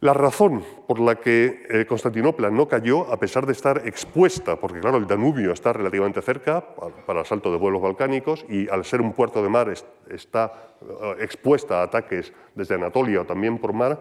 La 0.00 0.14
razón 0.14 0.62
por 0.86 1.00
la 1.00 1.16
que 1.16 1.66
eh, 1.68 1.84
Constantinopla 1.84 2.50
no 2.50 2.68
cayó, 2.68 3.12
a 3.12 3.18
pesar 3.18 3.46
de 3.46 3.52
estar 3.52 3.82
expuesta, 3.84 4.54
porque 4.54 4.78
claro, 4.78 4.96
el 4.96 5.08
Danubio 5.08 5.52
está 5.52 5.72
relativamente 5.72 6.22
cerca 6.22 6.64
para 7.04 7.18
el 7.18 7.24
asalto 7.24 7.50
de 7.50 7.58
vuelos 7.58 7.82
balcánicos 7.82 8.46
y 8.48 8.68
al 8.68 8.84
ser 8.84 9.00
un 9.00 9.12
puerto 9.12 9.42
de 9.42 9.48
mar 9.48 9.74
está 10.08 10.52
eh, 10.80 11.16
expuesta 11.18 11.80
a 11.80 11.82
ataques 11.82 12.32
desde 12.54 12.76
Anatolia 12.76 13.22
o 13.22 13.24
también 13.24 13.58
por 13.58 13.72
mar, 13.72 14.00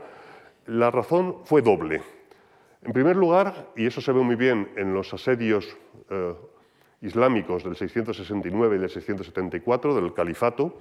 la 0.68 0.92
razón 0.92 1.38
fue 1.46 1.64
doble. 1.64 2.04
En 2.84 2.94
primer 2.94 3.16
lugar, 3.16 3.72
y 3.76 3.88
eso 3.88 4.02
se 4.02 4.12
ve 4.12 4.22
muy 4.22 4.36
bien 4.36 4.70
en 4.76 4.94
los 4.94 5.14
asedios 5.14 5.78
eh, 6.10 6.34
islámicos 7.02 7.64
del 7.64 7.76
669 7.76 8.76
y 8.76 8.80
del 8.80 8.90
674 8.90 9.96
del 9.96 10.14
califato, 10.14 10.78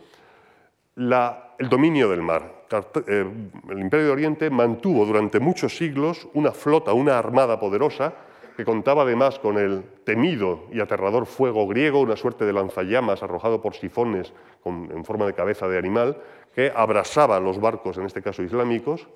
el 0.96 1.68
dominio 1.68 2.08
del 2.08 2.22
mar. 2.22 2.64
Eh, 3.06 3.26
el 3.70 3.78
Imperio 3.78 4.06
de 4.06 4.12
Oriente 4.12 4.50
mantuvo 4.50 5.04
durante 5.04 5.40
muchos 5.40 5.76
siglos 5.76 6.28
una 6.34 6.52
flota, 6.52 6.92
una 6.92 7.18
armada 7.18 7.60
poderosa, 7.60 8.14
que 8.56 8.64
contaba 8.64 9.02
además 9.02 9.38
con 9.38 9.58
el 9.58 9.84
temido 10.04 10.64
y 10.72 10.80
aterrador 10.80 11.26
fuego 11.26 11.66
griego, 11.68 12.00
una 12.00 12.16
suerte 12.16 12.46
de 12.46 12.54
lanzallamas 12.54 13.22
arrojado 13.22 13.60
por 13.60 13.74
sifones 13.74 14.32
en 14.64 15.04
forma 15.04 15.26
de 15.26 15.34
cabeza 15.34 15.68
de 15.68 15.76
animal, 15.76 16.16
que 16.54 16.72
abrasaba 16.74 17.38
los 17.38 17.60
barcos, 17.60 17.98
en 17.98 18.06
este 18.06 18.22
caso 18.22 18.42
islámicos, 18.42 19.06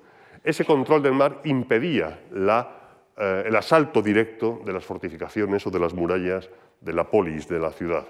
ese 0.43 0.65
control 0.65 1.03
del 1.03 1.13
mar 1.13 1.41
impedía 1.43 2.19
eh, 2.33 3.43
el 3.45 3.55
asalto 3.55 4.01
directo 4.01 4.61
de 4.65 4.73
las 4.73 4.85
fortificaciones 4.85 5.65
o 5.67 5.69
de 5.69 5.79
las 5.79 5.93
murallas 5.93 6.49
de 6.79 6.93
la 6.93 7.09
polis, 7.09 7.47
de 7.47 7.59
la 7.59 7.71
ciudad. 7.71 8.05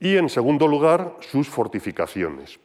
Y 0.00 0.16
en 0.16 0.28
segundo 0.28 0.68
lugar, 0.68 1.16
sus 1.20 1.48
fortificaciones. 1.48 2.60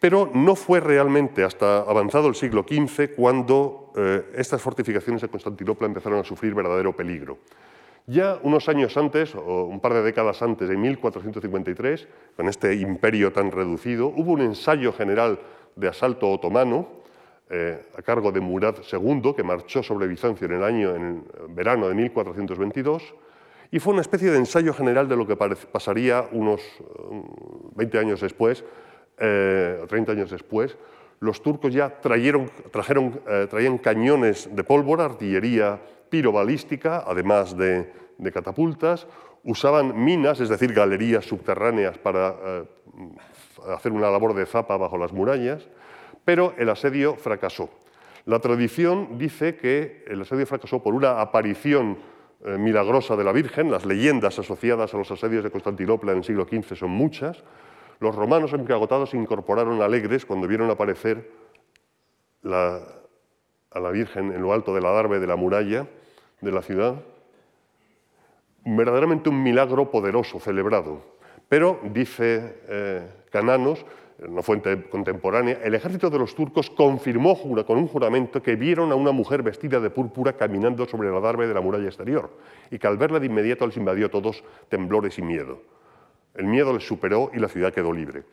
Pero 0.00 0.30
no 0.32 0.54
fue 0.54 0.80
realmente 0.80 1.44
hasta 1.44 1.78
avanzado 1.78 2.28
el 2.28 2.34
siglo 2.34 2.64
XV 2.68 3.14
cuando 3.14 3.92
eh, 3.96 4.30
estas 4.34 4.62
fortificaciones 4.62 5.22
de 5.22 5.28
Constantinopla 5.28 5.86
empezaron 5.86 6.20
a 6.20 6.24
sufrir 6.24 6.54
verdadero 6.54 6.94
peligro. 6.94 7.38
Ya 8.06 8.38
unos 8.42 8.68
años 8.70 8.96
antes, 8.96 9.34
o 9.34 9.64
un 9.64 9.80
par 9.80 9.92
de 9.92 10.02
décadas 10.02 10.40
antes, 10.40 10.70
en 10.70 10.80
1453, 10.80 12.08
con 12.36 12.48
este 12.48 12.74
imperio 12.76 13.32
tan 13.32 13.50
reducido, 13.50 14.06
hubo 14.06 14.32
un 14.32 14.40
ensayo 14.40 14.94
general 14.94 15.38
de 15.76 15.88
asalto 15.88 16.30
otomano 16.30 16.88
eh, 17.50 17.82
a 17.96 18.02
cargo 18.02 18.30
de 18.30 18.40
Murad 18.40 18.76
II, 18.92 19.32
que 19.34 19.42
marchó 19.42 19.82
sobre 19.82 20.06
Bizancio 20.06 20.46
en 20.46 20.52
el 20.52 20.62
año, 20.62 20.94
en 20.94 21.24
verano 21.48 21.88
de 21.88 21.94
1422, 21.94 23.14
y 23.70 23.80
fue 23.80 23.92
una 23.92 24.02
especie 24.02 24.30
de 24.30 24.38
ensayo 24.38 24.72
general 24.72 25.08
de 25.08 25.16
lo 25.16 25.26
que 25.26 25.36
pasaría 25.36 26.26
unos 26.32 26.60
20 27.74 27.96
eh, 27.96 28.00
años 28.00 28.20
después, 28.20 28.64
eh, 29.18 29.84
30 29.88 30.12
años 30.12 30.30
después. 30.30 30.76
Los 31.20 31.42
turcos 31.42 31.74
ya 31.74 32.00
trajeron, 32.00 32.50
trajeron 32.70 33.20
eh, 33.28 33.46
traían 33.50 33.78
cañones 33.78 34.54
de 34.54 34.64
pólvora, 34.64 35.04
artillería 35.04 35.80
pirobalística, 36.08 37.04
además 37.06 37.56
de, 37.56 37.92
de, 38.16 38.32
catapultas, 38.32 39.06
usaban 39.44 40.02
minas, 40.02 40.40
es 40.40 40.48
decir, 40.48 40.72
galerías 40.72 41.26
subterráneas 41.26 41.98
para 41.98 42.64
hacer 43.74 43.92
una 43.92 44.10
labor 44.10 44.34
de 44.34 44.46
zapa 44.46 44.76
bajo 44.76 44.98
las 44.98 45.12
murallas, 45.12 45.66
pero 46.24 46.54
el 46.58 46.68
asedio 46.68 47.16
fracasó. 47.16 47.70
La 48.24 48.40
tradición 48.40 49.18
dice 49.18 49.56
que 49.56 50.04
el 50.06 50.20
asedio 50.20 50.46
fracasó 50.46 50.82
por 50.82 50.94
una 50.94 51.20
aparición 51.20 51.98
eh, 52.44 52.56
milagrosa 52.56 53.16
de 53.16 53.24
la 53.24 53.32
Virgen, 53.32 53.70
las 53.70 53.84
leyendas 53.84 54.38
asociadas 54.38 54.94
a 54.94 54.98
los 54.98 55.10
asedios 55.10 55.42
de 55.42 55.50
Constantinopla 55.50 56.12
en 56.12 56.18
el 56.18 56.24
siglo 56.24 56.44
XV 56.44 56.76
son 56.76 56.90
muchas. 56.90 57.42
Los 58.00 58.14
romanos, 58.14 58.52
agotados, 58.52 59.10
se 59.10 59.16
incorporaron 59.16 59.82
alegres 59.82 60.24
cuando 60.24 60.46
vieron 60.46 60.70
aparecer 60.70 61.32
a 62.44 63.80
la 63.80 63.90
Virgen 63.90 64.32
en 64.32 64.40
lo 64.40 64.52
alto 64.52 64.72
de 64.74 64.80
la 64.80 64.90
darbe 64.90 65.18
de 65.18 65.26
la 65.26 65.34
muralla 65.34 65.86
de 66.40 66.52
la 66.52 66.62
ciudad. 66.62 66.94
Verdaderamente 68.64 69.30
un 69.30 69.42
milagro 69.42 69.90
poderoso, 69.90 70.38
celebrado. 70.38 71.17
Pero, 71.48 71.80
dice 71.82 72.60
eh, 72.68 73.02
Cananos, 73.30 73.84
una 74.26 74.42
fuente 74.42 74.88
contemporánea, 74.88 75.60
el 75.62 75.74
ejército 75.74 76.10
de 76.10 76.18
los 76.18 76.34
turcos 76.34 76.70
confirmó 76.70 77.38
con 77.64 77.78
un 77.78 77.86
juramento 77.86 78.42
que 78.42 78.56
vieron 78.56 78.90
a 78.90 78.96
una 78.96 79.12
mujer 79.12 79.42
vestida 79.42 79.78
de 79.78 79.90
púrpura 79.90 80.32
caminando 80.32 80.86
sobre 80.86 81.10
la 81.10 81.20
darbe 81.20 81.46
de 81.46 81.54
la 81.54 81.60
muralla 81.60 81.86
exterior 81.86 82.30
y 82.70 82.78
que 82.78 82.86
al 82.86 82.98
verla 82.98 83.20
de 83.20 83.26
inmediato 83.26 83.66
les 83.66 83.76
invadió 83.76 84.10
todos 84.10 84.42
temblores 84.68 85.18
y 85.18 85.22
miedo. 85.22 85.62
El 86.34 86.46
miedo 86.46 86.72
les 86.72 86.86
superó 86.86 87.30
y 87.32 87.38
la 87.38 87.48
ciudad 87.48 87.72
quedó 87.72 87.92
libre. 87.92 88.24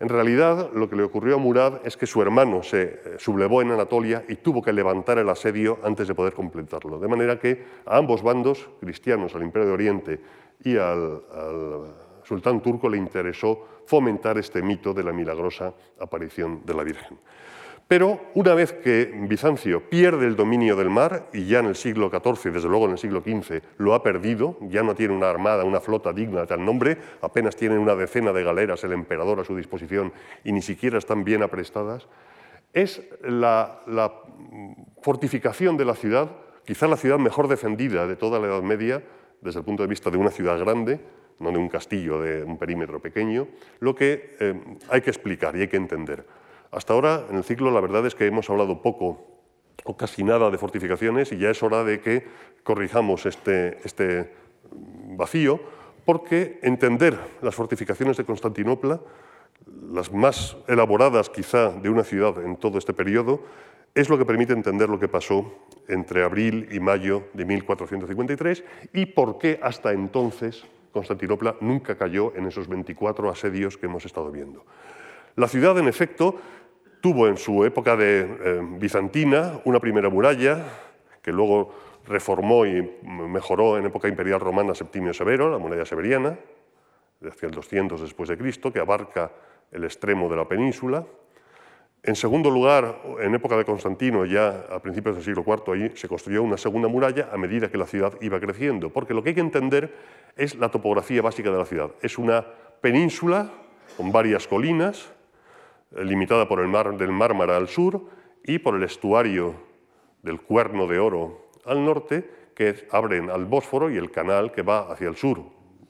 En 0.00 0.08
realidad, 0.08 0.70
lo 0.74 0.88
que 0.88 0.96
le 0.96 1.02
ocurrió 1.02 1.36
a 1.36 1.38
Murad 1.38 1.80
es 1.84 1.96
que 1.96 2.06
su 2.06 2.22
hermano 2.22 2.62
se 2.62 2.82
eh, 2.82 3.00
sublevó 3.18 3.62
en 3.62 3.70
Anatolia 3.70 4.24
y 4.28 4.36
tuvo 4.36 4.62
que 4.62 4.72
levantar 4.72 5.18
el 5.18 5.28
asedio 5.28 5.78
antes 5.84 6.08
de 6.08 6.14
poder 6.14 6.32
completarlo. 6.32 6.98
De 6.98 7.08
manera 7.08 7.38
que 7.38 7.64
a 7.86 7.98
ambos 7.98 8.22
bandos, 8.22 8.68
cristianos, 8.80 9.34
al 9.34 9.42
Imperio 9.42 9.68
de 9.68 9.74
Oriente 9.74 10.20
y 10.64 10.76
al 10.76 11.22
sultán 12.32 12.62
turco, 12.62 12.88
le 12.88 12.96
interesó 12.96 13.82
fomentar 13.84 14.38
este 14.38 14.62
mito 14.62 14.94
de 14.94 15.04
la 15.04 15.12
milagrosa 15.12 15.74
aparición 16.00 16.62
de 16.64 16.72
la 16.72 16.82
Virgen. 16.82 17.18
Pero 17.86 18.20
una 18.32 18.54
vez 18.54 18.72
que 18.72 19.12
Bizancio 19.28 19.90
pierde 19.90 20.26
el 20.26 20.34
dominio 20.34 20.74
del 20.74 20.88
mar, 20.88 21.28
y 21.34 21.44
ya 21.44 21.58
en 21.58 21.66
el 21.66 21.76
siglo 21.76 22.08
XIV, 22.08 22.50
desde 22.50 22.70
luego 22.70 22.86
en 22.86 22.92
el 22.92 22.98
siglo 22.98 23.20
XV, 23.20 23.60
lo 23.76 23.92
ha 23.92 24.02
perdido, 24.02 24.56
ya 24.62 24.82
no 24.82 24.94
tiene 24.94 25.12
una 25.12 25.28
armada, 25.28 25.64
una 25.64 25.78
flota 25.78 26.10
digna 26.14 26.40
de 26.40 26.46
tal 26.46 26.64
nombre, 26.64 26.96
apenas 27.20 27.54
tiene 27.54 27.78
una 27.78 27.94
decena 27.94 28.32
de 28.32 28.42
galeras 28.42 28.82
el 28.84 28.94
emperador 28.94 29.40
a 29.40 29.44
su 29.44 29.54
disposición 29.54 30.10
y 30.42 30.52
ni 30.52 30.62
siquiera 30.62 30.96
están 30.96 31.22
bien 31.22 31.42
aprestadas, 31.42 32.08
es 32.72 33.02
la, 33.22 33.82
la 33.86 34.10
fortificación 35.02 35.76
de 35.76 35.84
la 35.84 35.94
ciudad, 35.94 36.30
quizá 36.64 36.88
la 36.88 36.96
ciudad 36.96 37.18
mejor 37.18 37.46
defendida 37.46 38.06
de 38.06 38.16
toda 38.16 38.38
la 38.38 38.46
Edad 38.46 38.62
Media, 38.62 39.02
desde 39.42 39.58
el 39.58 39.66
punto 39.66 39.82
de 39.82 39.90
vista 39.90 40.08
de 40.08 40.16
una 40.16 40.30
ciudad 40.30 40.58
grande, 40.58 40.98
no 41.38 41.50
de 41.50 41.58
un 41.58 41.68
castillo 41.68 42.20
de 42.20 42.42
un 42.44 42.58
perímetro 42.58 43.00
pequeño, 43.00 43.48
lo 43.80 43.94
que 43.94 44.36
eh, 44.40 44.54
hay 44.88 45.00
que 45.00 45.10
explicar 45.10 45.56
y 45.56 45.62
hay 45.62 45.68
que 45.68 45.76
entender. 45.76 46.24
Hasta 46.70 46.94
ahora, 46.94 47.26
en 47.28 47.36
el 47.36 47.44
ciclo, 47.44 47.70
la 47.70 47.80
verdad 47.80 48.06
es 48.06 48.14
que 48.14 48.26
hemos 48.26 48.48
hablado 48.48 48.80
poco 48.80 49.26
o 49.84 49.96
casi 49.96 50.24
nada 50.24 50.50
de 50.50 50.58
fortificaciones 50.58 51.32
y 51.32 51.38
ya 51.38 51.50
es 51.50 51.62
hora 51.62 51.84
de 51.84 52.00
que 52.00 52.24
corrijamos 52.62 53.26
este, 53.26 53.78
este 53.84 54.32
vacío, 55.16 55.60
porque 56.04 56.58
entender 56.62 57.18
las 57.42 57.54
fortificaciones 57.54 58.16
de 58.16 58.24
Constantinopla, 58.24 59.00
las 59.92 60.12
más 60.12 60.56
elaboradas 60.66 61.30
quizá 61.30 61.70
de 61.70 61.88
una 61.88 62.04
ciudad 62.04 62.42
en 62.42 62.56
todo 62.56 62.78
este 62.78 62.92
periodo, 62.92 63.42
es 63.94 64.08
lo 64.08 64.16
que 64.16 64.24
permite 64.24 64.52
entender 64.52 64.88
lo 64.88 64.98
que 64.98 65.08
pasó 65.08 65.52
entre 65.88 66.24
abril 66.24 66.68
y 66.72 66.80
mayo 66.80 67.24
de 67.34 67.44
1453 67.44 68.64
y 68.94 69.06
por 69.06 69.38
qué 69.38 69.60
hasta 69.62 69.92
entonces 69.92 70.64
Constantinopla 70.92 71.56
nunca 71.60 71.96
cayó 71.96 72.32
en 72.36 72.46
esos 72.46 72.68
24 72.68 73.30
asedios 73.30 73.76
que 73.76 73.86
hemos 73.86 74.04
estado 74.04 74.30
viendo. 74.30 74.64
La 75.36 75.48
ciudad, 75.48 75.78
en 75.78 75.88
efecto, 75.88 76.36
tuvo 77.00 77.26
en 77.26 77.36
su 77.36 77.64
época 77.64 77.96
de 77.96 78.20
eh, 78.20 78.60
bizantina 78.78 79.60
una 79.64 79.80
primera 79.80 80.08
muralla 80.08 80.64
que 81.22 81.32
luego 81.32 81.74
reformó 82.06 82.66
y 82.66 82.98
mejoró 83.02 83.78
en 83.78 83.86
época 83.86 84.08
imperial 84.08 84.40
romana 84.40 84.74
Septimio 84.74 85.14
Severo, 85.14 85.50
la 85.50 85.58
muralla 85.58 85.86
severiana, 85.86 86.36
hacia 87.26 87.46
el 87.46 87.52
200 87.52 88.00
después 88.00 88.28
de 88.28 88.36
Cristo, 88.36 88.72
que 88.72 88.80
abarca 88.80 89.30
el 89.70 89.84
extremo 89.84 90.28
de 90.28 90.36
la 90.36 90.46
península. 90.46 91.06
En 92.04 92.16
segundo 92.16 92.50
lugar, 92.50 93.00
en 93.20 93.32
época 93.32 93.56
de 93.56 93.64
Constantino, 93.64 94.24
ya 94.24 94.66
a 94.72 94.80
principios 94.80 95.14
del 95.14 95.24
siglo 95.24 95.44
IV, 95.46 95.96
se 95.96 96.08
construyó 96.08 96.42
una 96.42 96.56
segunda 96.56 96.88
muralla 96.88 97.28
a 97.32 97.36
medida 97.36 97.70
que 97.70 97.78
la 97.78 97.86
ciudad 97.86 98.14
iba 98.20 98.40
creciendo, 98.40 98.90
porque 98.90 99.14
lo 99.14 99.22
que 99.22 99.28
hay 99.28 99.34
que 99.36 99.40
entender 99.40 99.94
es 100.36 100.56
la 100.56 100.68
topografía 100.68 101.22
básica 101.22 101.52
de 101.52 101.58
la 101.58 101.64
ciudad. 101.64 101.92
Es 102.02 102.18
una 102.18 102.44
península 102.80 103.52
con 103.96 104.10
varias 104.10 104.48
colinas, 104.48 105.12
eh, 105.94 106.04
limitada 106.04 106.48
por 106.48 106.58
el 106.58 106.66
mar 106.66 106.96
del 106.96 107.12
Mármara 107.12 107.56
al 107.56 107.68
sur 107.68 108.02
y 108.42 108.58
por 108.58 108.74
el 108.74 108.82
estuario 108.82 109.54
del 110.24 110.40
Cuerno 110.40 110.88
de 110.88 110.98
Oro 110.98 111.50
al 111.64 111.84
norte, 111.84 112.28
que 112.56 112.88
abren 112.90 113.30
al 113.30 113.44
Bósforo 113.44 113.92
y 113.92 113.96
el 113.96 114.10
canal 114.10 114.50
que 114.50 114.62
va 114.62 114.90
hacia 114.90 115.08
el 115.08 115.14
sur, 115.14 115.38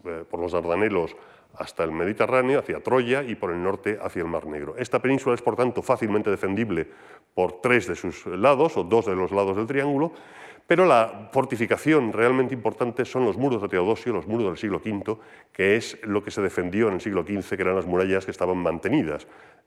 eh, 0.05 0.25
por 0.29 0.41
los 0.41 0.53
Dardanelos 0.53 1.17
hasta 1.59 1.85
el 1.85 1.93
Mediterráneo, 1.93 2.61
hacia 2.61 2.83
Troya 2.83 3.23
y 3.23 3.35
por 3.35 3.51
el 3.51 3.63
norte 3.63 3.99
hacia 4.03 4.23
el 4.23 4.29
Mar 4.29 4.47
Negro. 4.47 4.75
Esta 4.79 5.01
península 5.01 5.35
es, 5.35 5.43
por 5.43 5.57
tanto, 5.57 5.83
fácilmente 5.83 6.31
defendible 6.31 6.89
por 7.35 7.61
tres 7.61 7.87
de 7.87 7.95
sus 7.95 8.27
lados 8.27 8.77
o 8.77 8.85
dos 8.85 9.07
de 9.07 9.17
los 9.17 9.31
lados 9.33 9.57
del 9.57 9.67
triángulo 9.67 10.13
pero 10.67 10.87
la 10.87 11.29
fortificación 11.33 12.13
realmente 12.13 12.55
importante 12.55 13.05
son 13.05 13.25
los 13.25 13.37
muros 13.37 13.61
de 13.61 13.69
Teodosio, 13.69 14.13
los 14.13 14.27
muros 14.27 14.47
del 14.47 14.57
siglo 14.57 14.81
V, 14.83 15.19
que 15.53 15.77
es 15.77 15.99
lo 16.03 16.23
que 16.23 16.31
se 16.31 16.41
defendió 16.41 16.89
en 16.89 16.95
el 16.95 17.01
siglo 17.01 17.23
XV, 17.23 17.57
que 17.57 17.63
eran 17.63 17.77
las 17.77 17.87
murallas 17.87 18.25
que 18.25 18.31
estaban 18.31 18.59
mantenidas. 18.59 19.27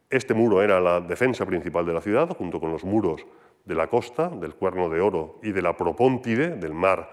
Este 0.10 0.34
muro 0.34 0.62
era 0.62 0.80
la 0.80 1.01
defensa 1.01 1.46
principal 1.46 1.86
de 1.86 1.94
la 1.94 2.01
ciudad, 2.01 2.30
junto 2.30 2.60
con 2.60 2.72
los 2.72 2.84
muros 2.84 3.25
de 3.65 3.75
la 3.75 3.88
costa, 3.88 4.30
del 4.30 4.56
Cuerno 4.56 4.89
de 4.89 5.01
Oro 5.01 5.39
y 5.44 5.51
de 5.51 5.62
la 5.62 5.75
Propóntide, 5.75 6.56
del 6.56 6.74
mar 6.74 7.10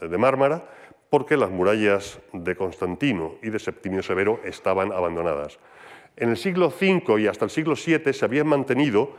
eh, 0.00 0.08
de 0.08 0.18
Mármara, 0.18 0.64
porque 1.12 1.36
las 1.36 1.50
murallas 1.50 2.20
de 2.32 2.56
Constantino 2.56 3.34
y 3.42 3.50
de 3.50 3.58
Septimio 3.58 4.02
Severo 4.02 4.40
estaban 4.44 4.92
abandonadas. 4.92 5.58
En 6.16 6.30
el 6.30 6.38
siglo 6.38 6.68
V 6.68 7.20
y 7.20 7.26
hasta 7.26 7.44
el 7.44 7.50
siglo 7.50 7.74
VII 7.74 8.14
se 8.14 8.24
habían 8.24 8.46
mantenido 8.46 9.10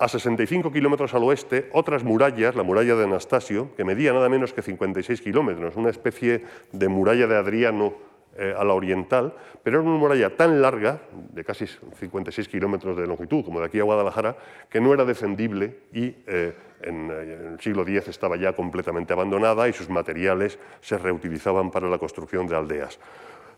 a 0.00 0.08
65 0.08 0.72
kilómetros 0.72 1.14
al 1.14 1.22
oeste, 1.22 1.70
otras 1.74 2.02
murallas, 2.02 2.56
la 2.56 2.64
muralla 2.64 2.96
de 2.96 3.04
Anastasio, 3.04 3.72
que 3.76 3.84
medía 3.84 4.12
nada 4.12 4.28
menos 4.28 4.52
que 4.52 4.62
56 4.62 5.20
kilómetros, 5.20 5.76
una 5.76 5.90
especie 5.90 6.42
de 6.72 6.88
muralla 6.88 7.28
de 7.28 7.36
Adriano 7.36 7.94
eh, 8.36 8.52
a 8.58 8.64
la 8.64 8.74
oriental, 8.74 9.36
pero 9.62 9.78
era 9.78 9.88
una 9.88 9.96
muralla 9.96 10.36
tan 10.36 10.60
larga, 10.60 11.02
de 11.12 11.44
casi 11.44 11.66
56 11.68 12.48
kilómetros 12.48 12.96
de 12.96 13.06
longitud, 13.06 13.44
como 13.44 13.60
de 13.60 13.66
aquí 13.66 13.78
a 13.78 13.84
Guadalajara, 13.84 14.36
que 14.68 14.80
no 14.80 14.92
era 14.92 15.04
defendible 15.04 15.82
y 15.92 16.16
eh, 16.26 16.52
en, 16.82 17.10
eh, 17.10 17.22
en, 17.22 17.52
el 17.54 17.60
siglo 17.60 17.82
X 17.82 18.08
estaba 18.08 18.36
ya 18.36 18.52
completamente 18.52 19.12
abandonada 19.12 19.68
y 19.68 19.72
sus 19.72 19.88
materiales 19.88 20.58
se 20.80 20.98
reutilizaban 20.98 21.70
para 21.70 21.88
la 21.88 21.98
construcción 21.98 22.46
de 22.46 22.56
aldeas. 22.56 22.98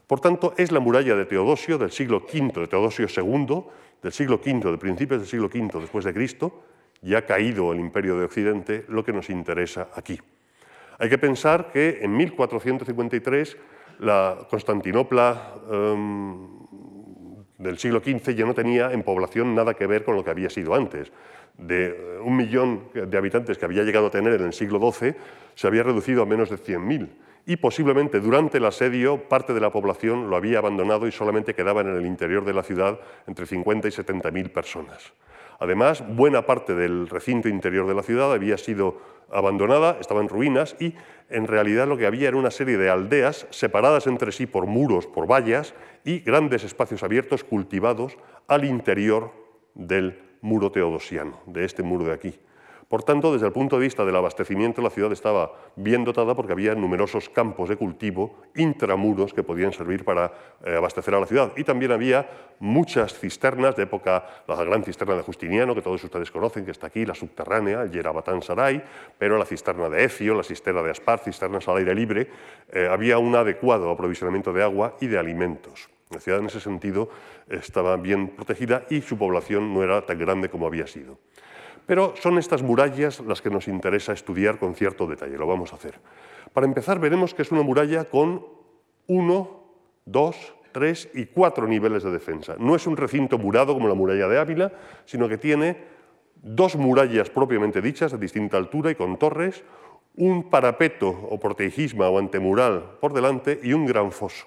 Por 0.07 0.21
tanto, 0.21 0.55
es 0.57 0.73
la 0.73 0.81
muralla 0.81 1.17
de 1.17 1.25
Teodosio 1.25 1.79
del 1.79 1.91
siglo 1.91 2.27
V, 2.33 2.61
de 2.61 2.67
Teodosio 2.67 3.07
II, 3.09 3.65
del 4.03 4.13
siglo 4.13 4.41
V, 4.45 4.71
de 4.71 4.79
principios 4.79 5.21
del 5.21 5.29
siglo 5.29 5.47
V 5.47 5.81
después 5.81 6.05
de 6.05 6.13
Cristo, 6.13 6.65
ya 7.01 7.25
caído 7.25 7.73
el 7.73 7.81
imperio 7.81 8.19
de 8.19 8.25
Occidente, 8.25 8.85
lo 8.89 9.05
que 9.05 9.13
nos 9.13 9.31
interesa 9.31 9.89
aquí. 9.95 10.21
Hay 10.99 11.09
que 11.09 11.19
pensar 11.19 11.73
que 11.73 12.01
en 12.03 12.17
1453 12.17 13.57
la 14.01 14.47
Constantinopla 14.51 15.55
um, 15.71 16.62
del 17.63 17.79
siglo 17.79 18.01
XV 18.01 18.35
ya 18.35 18.45
no 18.45 18.55
tenía 18.55 18.93
en 18.93 19.03
población 19.03 19.55
nada 19.55 19.75
que 19.75 19.87
ver 19.87 20.05
con 20.05 20.17
lo 20.17 20.25
que 20.25 20.31
había 20.31 20.51
sido 20.51 20.75
antes. 20.75 21.13
De 21.57 21.87
eh, 21.87 22.19
un 22.23 22.37
millón 22.37 22.89
de 22.93 23.17
habitantes 23.17 23.59
que 23.59 23.65
había 23.65 23.83
llegado 23.83 24.07
a 24.07 24.11
tener 24.11 24.35
en 24.35 24.47
el 24.47 24.53
siglo 24.53 24.81
XII, 24.93 25.15
se 25.55 25.67
había 25.67 25.83
reducido 25.83 26.23
a 26.23 26.27
menos 26.27 26.51
de 26.51 26.57
100.000 26.57 27.09
y 27.45 27.57
posiblemente 27.57 28.21
durante 28.21 28.59
el 28.59 28.65
asedio 28.67 29.29
parte 29.29 29.53
de 29.53 29.61
la 29.61 29.71
población 29.71 30.31
lo 30.31 30.37
había 30.37 30.59
abandonado 30.59 31.07
y 31.07 31.13
solamente 31.13 31.55
quedaban 31.55 31.89
en 31.89 31.97
el 31.97 32.07
interior 32.07 32.45
de 32.45 32.55
la 32.55 32.63
ciudad 32.63 33.01
entre 33.27 33.47
50 33.47 33.89
y 33.89 33.91
70 33.91 34.31
mil 34.31 34.51
personas. 34.51 35.13
Además, 35.59 36.05
buena 36.17 36.47
parte 36.47 36.75
del 36.75 37.09
recinto 37.09 37.49
interior 37.49 37.87
de 37.87 37.95
la 37.95 38.03
ciudad 38.03 38.33
había 38.33 38.59
sido 38.59 38.99
abandonada, 39.31 39.97
estaba 40.01 40.21
en 40.21 40.29
ruinas 40.29 40.77
y 40.79 40.95
en 41.31 41.47
realidad 41.47 41.89
lo 41.89 41.97
que 41.97 42.07
había 42.07 42.29
era 42.29 42.37
una 42.37 42.51
serie 42.51 42.77
de 42.77 42.91
aldeas 42.91 43.47
separadas 43.51 44.07
entre 44.07 44.33
sí 44.33 44.47
por 44.47 44.67
muros, 44.67 45.07
por 45.07 45.31
vallas 45.31 45.75
y 46.05 46.21
grandes 46.21 46.65
espacios 46.65 47.03
abiertos 47.03 47.45
cultivados 47.45 48.17
al 48.49 48.65
interior 48.65 49.33
del 49.75 50.19
muro 50.41 50.73
teodosiano, 50.73 51.41
de 51.47 51.65
este 51.65 51.83
muro 51.83 52.05
de 52.05 52.13
aquí. 52.13 52.35
Por 52.93 53.05
tanto, 53.05 53.33
desde 53.33 53.47
el 53.47 53.53
punto 53.53 53.79
de 53.79 53.87
vista 53.87 54.05
del 54.05 54.17
abastecimiento, 54.17 54.83
la 54.83 54.91
ciudad 54.91 55.11
estaba 55.13 55.51
bien 55.77 56.05
dotada 56.05 56.35
porque 56.35 56.53
había 56.53 56.75
numerosos 56.75 57.31
campos 57.31 57.71
de 57.71 57.77
cultivo 57.77 58.43
intramuros 58.55 59.33
que 59.33 59.43
podían 59.43 59.73
servir 59.73 60.05
para 60.05 60.31
eh, 60.63 60.77
abastecer 60.77 61.15
a 61.15 61.21
la 61.21 61.25
ciudad. 61.25 61.55
Y 61.57 61.65
también 61.65 61.93
había 61.93 62.29
muchas 62.59 63.19
cisternas 63.19 63.77
de 63.77 63.85
época, 63.85 64.27
la 64.47 64.63
gran 64.63 64.85
cisterna 64.85 65.15
de 65.15 65.23
Justiniano, 65.23 65.75
que 65.75 65.81
todos 65.81 66.05
ustedes 66.05 66.31
conocen, 66.31 66.67
que 66.67 66.71
está 66.73 66.89
aquí, 66.89 67.07
la 67.07 67.15
subterránea, 67.15 67.81
el 67.81 67.91
Yerabatán 67.91 68.43
Saray, 68.43 68.85
pero 69.17 69.39
la 69.39 69.47
cisterna 69.47 69.89
de 69.89 70.05
Ecio, 70.05 70.35
la 70.35 70.43
cisterna 70.43 70.83
de 70.83 70.91
Aspar, 70.91 71.21
cisternas 71.21 71.67
al 71.69 71.79
aire 71.79 71.95
libre, 71.95 72.29
eh, 72.71 72.89
había 72.91 73.17
un 73.17 73.35
adecuado 73.35 73.91
aprovisionamiento 73.91 74.53
de 74.53 74.65
agua 74.65 74.99
y 75.01 75.07
de 75.07 75.19
alimentos. 75.19 75.89
La 76.11 76.21
ciudad 76.21 76.41
en 76.41 76.47
ese 76.49 76.61
sentido 76.61 77.09
estaba 77.49 77.97
bien 77.97 78.29
protegida 78.29 78.85
y 78.91 79.01
su 79.01 79.17
población 79.17 79.73
no 79.73 79.83
era 79.83 80.05
tan 80.05 80.19
grande 80.19 80.51
como 80.51 80.67
había 80.67 80.87
sido. 80.87 81.17
Pero 81.93 82.15
son 82.17 82.39
estas 82.39 82.63
murallas 82.63 83.21
las 83.21 83.43
que 83.43 83.51
nos 83.51 83.69
interesa 83.69 84.15
estudiar 84.15 84.59
con 84.59 84.75
cierto 84.75 85.07
detalle, 85.07 85.37
lo 85.37 85.47
vamos 85.47 85.75
a 85.75 85.77
hacer. 85.77 86.01
Para 86.55 86.67
empezar, 86.67 86.99
veremos 86.99 87.35
que 87.35 87.43
es 87.43 87.53
una 87.53 87.61
muralla 87.61 88.07
con 88.07 88.47
uno, 89.09 89.61
dos, 90.07 90.55
tres 90.73 91.11
y 91.13 91.27
cuatro 91.27 91.67
niveles 91.67 92.03
de 92.03 92.11
defensa. 92.11 92.57
No 92.59 92.75
es 92.75 92.87
un 92.87 92.97
recinto 92.97 93.37
murado 93.37 93.75
como 93.75 93.89
la 93.89 93.95
muralla 93.95 94.27
de 94.27 94.39
Ávila, 94.39 94.73
sino 95.05 95.29
que 95.29 95.37
tiene 95.37 95.85
dos 96.37 96.77
murallas 96.77 97.29
propiamente 97.29 97.83
dichas 97.83 98.11
de 98.11 98.17
distinta 98.17 98.57
altura 98.57 98.91
y 98.91 98.95
con 98.95 99.19
torres, 99.19 99.63
un 100.17 100.49
parapeto 100.49 101.11
o 101.11 101.39
portejisma 101.39 102.09
o 102.09 102.19
antemural 102.19 102.97
por 103.03 103.13
delante 103.13 103.61
y 103.63 103.75
un 103.75 103.85
gran 103.85 104.13
foso. 104.13 104.47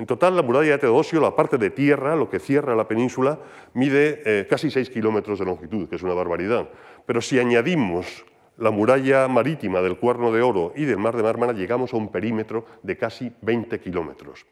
En 0.00 0.06
total, 0.06 0.34
la 0.34 0.40
muralla 0.40 0.70
de 0.70 0.78
Teodosio, 0.78 1.20
la 1.20 1.36
parte 1.36 1.58
de 1.58 1.68
tierra, 1.68 2.16
lo 2.16 2.30
que 2.30 2.38
cierra 2.38 2.74
la 2.74 2.88
península, 2.88 3.38
mide 3.74 4.22
eh, 4.24 4.46
casi 4.48 4.70
6 4.70 4.88
kilómetros 4.88 5.38
de 5.38 5.44
longitud, 5.44 5.90
que 5.90 5.96
es 5.96 6.02
una 6.02 6.14
barbaridad. 6.14 6.70
Pero 7.04 7.20
si 7.20 7.38
añadimos 7.38 8.24
la 8.56 8.70
muralla 8.70 9.28
marítima 9.28 9.82
del 9.82 9.98
Cuerno 9.98 10.32
de 10.32 10.40
Oro 10.40 10.72
y 10.74 10.86
del 10.86 10.96
Mar 10.96 11.18
de 11.18 11.22
Mármara, 11.22 11.52
llegamos 11.52 11.92
a 11.92 11.98
un 11.98 12.10
perímetro 12.10 12.64
de 12.82 12.96
casi 12.96 13.30
20 13.42 13.78
kilómetros, 13.78 14.46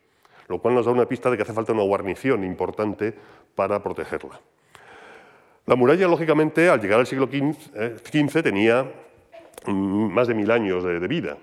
lo 0.49 0.61
cual 0.61 0.75
nos 0.75 0.85
da 0.85 0.93
una 0.93 1.09
pista 1.09 1.31
de 1.31 1.39
que 1.39 1.45
hace 1.45 1.55
falta 1.55 1.73
una 1.73 1.83
guarnición 1.83 2.45
importante 2.45 3.15
para 3.55 3.83
protegerla. 3.83 4.39
La 5.65 5.77
muralla, 5.77 6.09
lógicamente, 6.09 6.69
al 6.69 6.79
llegar 6.79 7.01
al 7.01 7.07
siglo 7.07 7.27
XV, 7.27 7.75
eh, 7.75 8.43
tenía 8.43 8.85
mm, 9.65 10.13
más 10.13 10.29
de 10.29 10.35
mil 10.35 10.51
años 10.51 10.85
de 10.85 11.09
vida. 11.09 11.39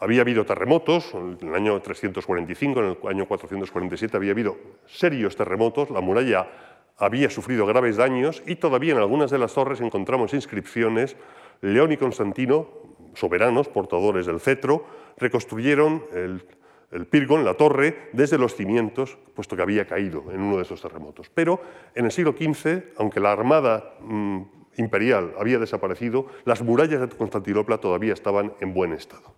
Había 0.00 0.22
habido 0.22 0.46
terremotos, 0.46 1.12
en 1.12 1.48
el 1.48 1.54
año 1.54 1.78
345, 1.78 2.80
en 2.80 2.86
el 2.86 2.96
año 3.06 3.28
447 3.28 4.16
había 4.16 4.32
habido 4.32 4.56
serios 4.86 5.36
terremotos, 5.36 5.90
la 5.90 6.00
muralla 6.00 6.48
había 6.96 7.28
sufrido 7.28 7.66
graves 7.66 7.96
daños 7.96 8.42
y 8.46 8.56
todavía 8.56 8.92
en 8.92 8.98
algunas 8.98 9.30
de 9.30 9.38
las 9.38 9.52
torres 9.52 9.80
encontramos 9.82 10.32
inscripciones. 10.32 11.16
León 11.60 11.92
y 11.92 11.98
Constantino, 11.98 12.68
soberanos, 13.14 13.68
portadores 13.68 14.24
del 14.24 14.40
cetro, 14.40 14.86
reconstruyeron 15.18 16.04
el, 16.14 16.46
el 16.92 17.06
Pirgon, 17.06 17.44
la 17.44 17.54
torre, 17.54 18.08
desde 18.14 18.38
los 18.38 18.54
cimientos, 18.54 19.18
puesto 19.34 19.54
que 19.54 19.62
había 19.62 19.86
caído 19.86 20.24
en 20.32 20.40
uno 20.40 20.56
de 20.56 20.62
esos 20.62 20.80
terremotos. 20.80 21.28
Pero 21.28 21.60
en 21.94 22.06
el 22.06 22.10
siglo 22.10 22.32
XV, 22.32 22.94
aunque 22.96 23.20
la 23.20 23.32
armada 23.32 23.96
mm, 24.00 24.42
imperial 24.78 25.34
había 25.38 25.58
desaparecido, 25.58 26.26
las 26.46 26.62
murallas 26.62 27.00
de 27.00 27.08
Constantinopla 27.08 27.78
todavía 27.78 28.14
estaban 28.14 28.54
en 28.60 28.72
buen 28.72 28.94
estado. 28.94 29.34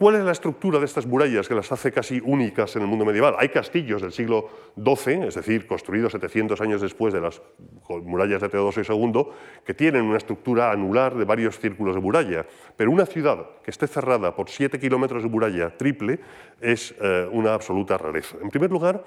¿Cuál 0.00 0.14
es 0.14 0.24
la 0.24 0.32
estructura 0.32 0.78
de 0.78 0.86
estas 0.86 1.04
murallas 1.04 1.46
que 1.46 1.54
las 1.54 1.70
hace 1.70 1.92
casi 1.92 2.22
únicas 2.24 2.74
en 2.74 2.80
el 2.80 2.88
mundo 2.88 3.04
medieval? 3.04 3.34
Hay 3.38 3.50
castillos 3.50 4.00
del 4.00 4.12
siglo 4.12 4.48
XII, 4.74 5.24
es 5.24 5.34
decir, 5.34 5.66
construidos 5.66 6.12
700 6.12 6.58
años 6.62 6.80
después 6.80 7.12
de 7.12 7.20
las 7.20 7.42
murallas 7.86 8.40
de 8.40 8.48
Teodosio 8.48 8.82
II, 8.82 9.26
que 9.62 9.74
tienen 9.74 10.04
una 10.04 10.16
estructura 10.16 10.72
anular 10.72 11.14
de 11.14 11.26
varios 11.26 11.58
círculos 11.58 11.94
de 11.94 12.00
muralla. 12.00 12.46
Pero 12.78 12.90
una 12.90 13.04
ciudad 13.04 13.44
que 13.62 13.70
esté 13.70 13.86
cerrada 13.86 14.34
por 14.34 14.48
7 14.48 14.80
kilómetros 14.80 15.22
de 15.22 15.28
muralla 15.28 15.76
triple 15.76 16.18
es 16.62 16.94
eh, 16.98 17.28
una 17.30 17.52
absoluta 17.52 17.98
rareza. 17.98 18.38
En 18.40 18.48
primer 18.48 18.70
lugar, 18.70 19.04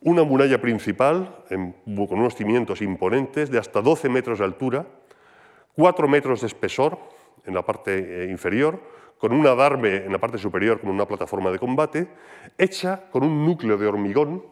una 0.00 0.24
muralla 0.24 0.60
principal 0.60 1.36
con 1.48 2.18
unos 2.18 2.34
cimientos 2.34 2.82
imponentes 2.82 3.48
de 3.48 3.58
hasta 3.58 3.80
12 3.80 4.08
metros 4.08 4.40
de 4.40 4.44
altura, 4.44 4.86
4 5.76 6.08
metros 6.08 6.40
de 6.40 6.48
espesor 6.48 6.98
en 7.46 7.54
la 7.54 7.64
parte 7.64 8.24
eh, 8.24 8.28
inferior, 8.28 8.98
con 9.20 9.32
un 9.32 9.46
adarme 9.46 9.96
en 9.96 10.12
la 10.12 10.18
parte 10.18 10.38
superior 10.38 10.80
como 10.80 10.92
una 10.92 11.06
plataforma 11.06 11.50
de 11.50 11.58
combate, 11.58 12.08
hecha 12.56 13.04
con 13.10 13.22
un 13.22 13.44
núcleo 13.44 13.76
de 13.76 13.86
hormigón, 13.86 14.42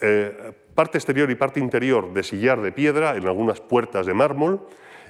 eh, 0.00 0.52
parte 0.74 0.98
exterior 0.98 1.28
y 1.28 1.34
parte 1.34 1.58
interior 1.58 2.12
de 2.12 2.22
sillar 2.22 2.62
de 2.62 2.70
piedra 2.70 3.16
en 3.16 3.26
algunas 3.26 3.60
puertas 3.60 4.06
de 4.06 4.14
mármol 4.14 4.68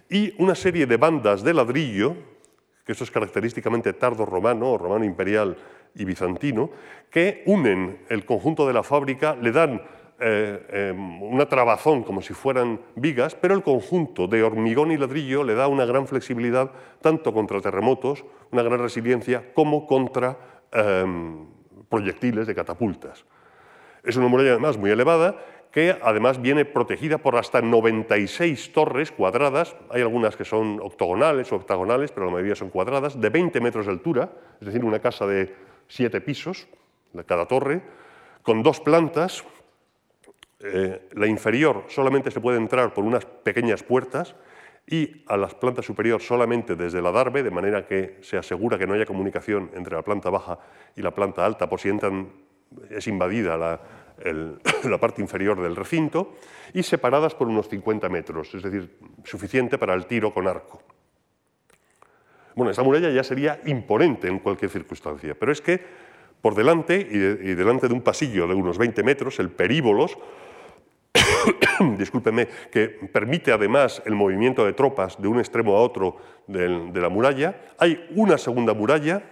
y 0.09 0.35
una 0.43 0.55
serie 0.55 0.87
de 0.87 0.97
bandas 0.97 1.43
de 1.43 1.53
ladrillo, 1.53 2.17
que 2.87 2.93
eso 2.93 3.05
es 3.05 3.11
característicamente 3.11 3.93
tardo 3.93 4.25
romano 4.25 4.71
o 4.71 4.79
romano 4.79 5.05
imperial 5.05 5.59
y 5.95 6.07
bizantino, 6.07 6.71
que 7.11 7.43
unen 7.45 7.99
el 8.09 8.25
conjunto 8.25 8.67
de 8.67 8.73
la 8.73 8.83
fábrica, 8.83 9.37
le 9.37 9.53
dan 9.53 9.83
eh, 10.25 10.91
em, 10.91 11.23
una 11.23 11.47
trabazón 11.47 12.05
como 12.05 12.23
si 12.23 12.33
fueran 12.33 12.81
vigas, 12.95 13.35
pero 13.35 13.55
el 13.55 13.63
conjunto 13.65 14.29
de 14.29 14.45
hormigón 14.45 14.93
y 14.93 14.97
ladrillo 14.97 15.43
le 15.43 15.55
da 15.55 15.67
una 15.67 15.85
gran 15.85 16.07
flexibilidad 16.07 16.71
tanto 17.01 17.35
contra 17.35 17.61
terremotos, 17.61 18.25
una 18.53 18.63
gran 18.63 18.79
resiliencia, 18.79 19.53
como 19.53 19.87
contra 19.87 20.39
em, 20.71 21.47
proyectiles 21.89 22.47
de 22.47 22.55
catapultas. 22.55 23.25
Es 24.05 24.17
una 24.17 24.29
muralla 24.29 24.53
además 24.53 24.79
muy 24.79 24.91
elevada 24.91 25.37
que 25.73 25.99
además 26.03 26.41
viene 26.41 26.67
protegida 26.67 27.19
por 27.19 27.35
hasta 27.35 27.61
96 27.61 28.73
torres 28.73 29.11
cuadradas, 29.11 29.75
hay 29.91 30.03
algunas 30.03 30.37
que 30.37 30.45
son 30.45 30.79
octogonales 30.81 31.51
o 31.51 31.57
octagonales, 31.57 32.13
pero 32.13 32.27
la 32.27 32.33
mayoría 32.33 32.55
son 32.55 32.69
cuadradas, 32.69 33.19
de 33.19 33.31
20 33.31 33.61
metros 33.61 33.87
de 33.87 33.93
altura, 33.93 34.31
es 34.61 34.67
decir, 34.67 34.85
una 34.85 35.01
casa 35.01 35.27
de 35.27 35.55
7 35.89 36.21
pisos, 36.21 36.69
cada 37.27 37.47
torre, 37.47 37.83
con 38.43 38.63
dos 38.63 38.81
plantas, 38.81 39.43
eh, 40.65 41.09
la 41.15 41.27
inferior 41.27 41.85
solamente 41.89 42.31
se 42.31 42.41
puede 42.41 42.59
entrar 42.59 42.95
por 42.95 43.05
unas 43.05 43.25
pequeñas 43.25 43.83
puertas 43.83 44.37
y 44.87 45.25
a 45.27 45.37
la 45.37 45.49
planta 45.49 45.83
superior 45.83 46.21
solamente 46.21 46.77
desde 46.77 47.03
la 47.03 47.11
darbe, 47.13 47.43
de 47.43 47.51
manera 47.51 47.87
que 47.87 48.19
se 48.21 48.37
asegura 48.37 48.79
que 48.79 48.87
no 48.87 48.95
haya 48.95 49.07
comunicación 49.07 49.71
entre 49.75 49.97
la 49.97 50.03
planta 50.03 50.31
baja 50.31 50.59
y 50.97 51.03
la 51.03 51.13
planta 51.13 51.45
alta 51.45 51.69
por 51.69 51.81
si 51.81 51.89
entran, 51.89 52.29
es 52.91 53.07
invadida 53.07 53.57
la, 53.57 53.81
la 54.85 54.99
parte 54.99 55.21
inferior 55.21 55.61
del 55.61 55.77
recinto, 55.77 56.35
y 56.73 56.83
separadas 56.83 57.35
por 57.35 57.49
unos 57.49 57.69
50 57.69 58.09
metros, 58.09 58.55
es 58.55 58.63
decir, 58.63 58.99
suficiente 59.25 59.79
para 59.79 59.95
el 59.95 60.07
tiro 60.07 60.33
con 60.33 60.47
arco. 60.47 60.83
Bueno, 62.55 62.71
esa 62.71 62.83
muralla 62.83 63.11
ya 63.11 63.25
sería 63.25 63.61
imponente 63.65 64.29
en 64.29 64.39
cualquier 64.39 64.71
circunstancia, 64.71 65.35
pero 65.39 65.53
es 65.53 65.61
que 65.61 65.81
por 66.41 66.55
delante 66.55 66.97
y, 66.97 67.17
y 67.51 67.55
delante 67.55 67.89
de 67.89 67.95
un 67.95 68.03
pasillo 68.03 68.47
de 68.47 68.55
unos 68.55 68.79
20 68.79 69.03
metros, 69.03 69.39
el 69.39 69.51
períbolos, 69.51 70.19
discúlpeme, 71.99 72.49
que 72.71 72.89
permite 72.89 73.53
además 73.53 74.03
el 74.07 74.15
movimiento 74.15 74.65
de 74.65 74.73
tropas 74.73 75.21
de 75.21 75.29
un 75.29 75.39
extremo 75.39 75.77
a 75.77 75.81
otro 75.81 76.17
de, 76.47 77.01
la 77.01 77.09
muralla. 77.09 77.61
Hay 77.79 78.07
una 78.15 78.39
segunda 78.39 78.75
muralla 78.75 79.23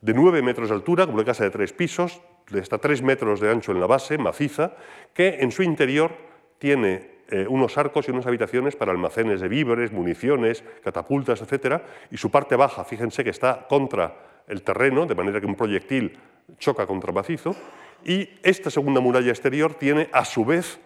de 0.00 0.14
9 0.14 0.42
metros 0.42 0.68
de 0.68 0.74
altura, 0.74 1.06
como 1.06 1.16
una 1.16 1.24
casa 1.24 1.44
de 1.44 1.50
tres 1.50 1.72
pisos, 1.72 2.20
de 2.50 2.60
hasta 2.60 2.78
3 2.78 3.02
metros 3.02 3.40
de 3.40 3.50
ancho 3.50 3.72
en 3.72 3.80
la 3.80 3.86
base, 3.86 4.18
maciza, 4.18 4.74
que 5.12 5.38
en 5.40 5.50
su 5.50 5.62
interior 5.62 6.12
tiene 6.58 7.16
eh, 7.28 7.46
unos 7.48 7.76
arcos 7.76 8.06
y 8.06 8.12
unas 8.12 8.26
habitaciones 8.26 8.76
para 8.76 8.92
almacenes 8.92 9.40
de 9.40 9.48
víveres, 9.48 9.92
municiones, 9.92 10.62
catapultas, 10.84 11.42
etc. 11.42 11.82
Y 12.10 12.16
su 12.18 12.30
parte 12.30 12.54
baja, 12.54 12.84
fíjense 12.84 13.24
que 13.24 13.30
está 13.30 13.66
contra 13.68 14.42
el 14.46 14.62
terreno, 14.62 15.06
de 15.06 15.14
manera 15.14 15.40
que 15.40 15.46
un 15.46 15.56
proyectil 15.56 16.16
choca 16.58 16.86
contra 16.86 17.12
macizo. 17.12 17.56
Y 18.04 18.28
esta 18.44 18.70
segunda 18.70 19.00
muralla 19.00 19.30
exterior 19.30 19.74
tiene, 19.74 20.08
a 20.12 20.24
su 20.24 20.44
vez, 20.44 20.78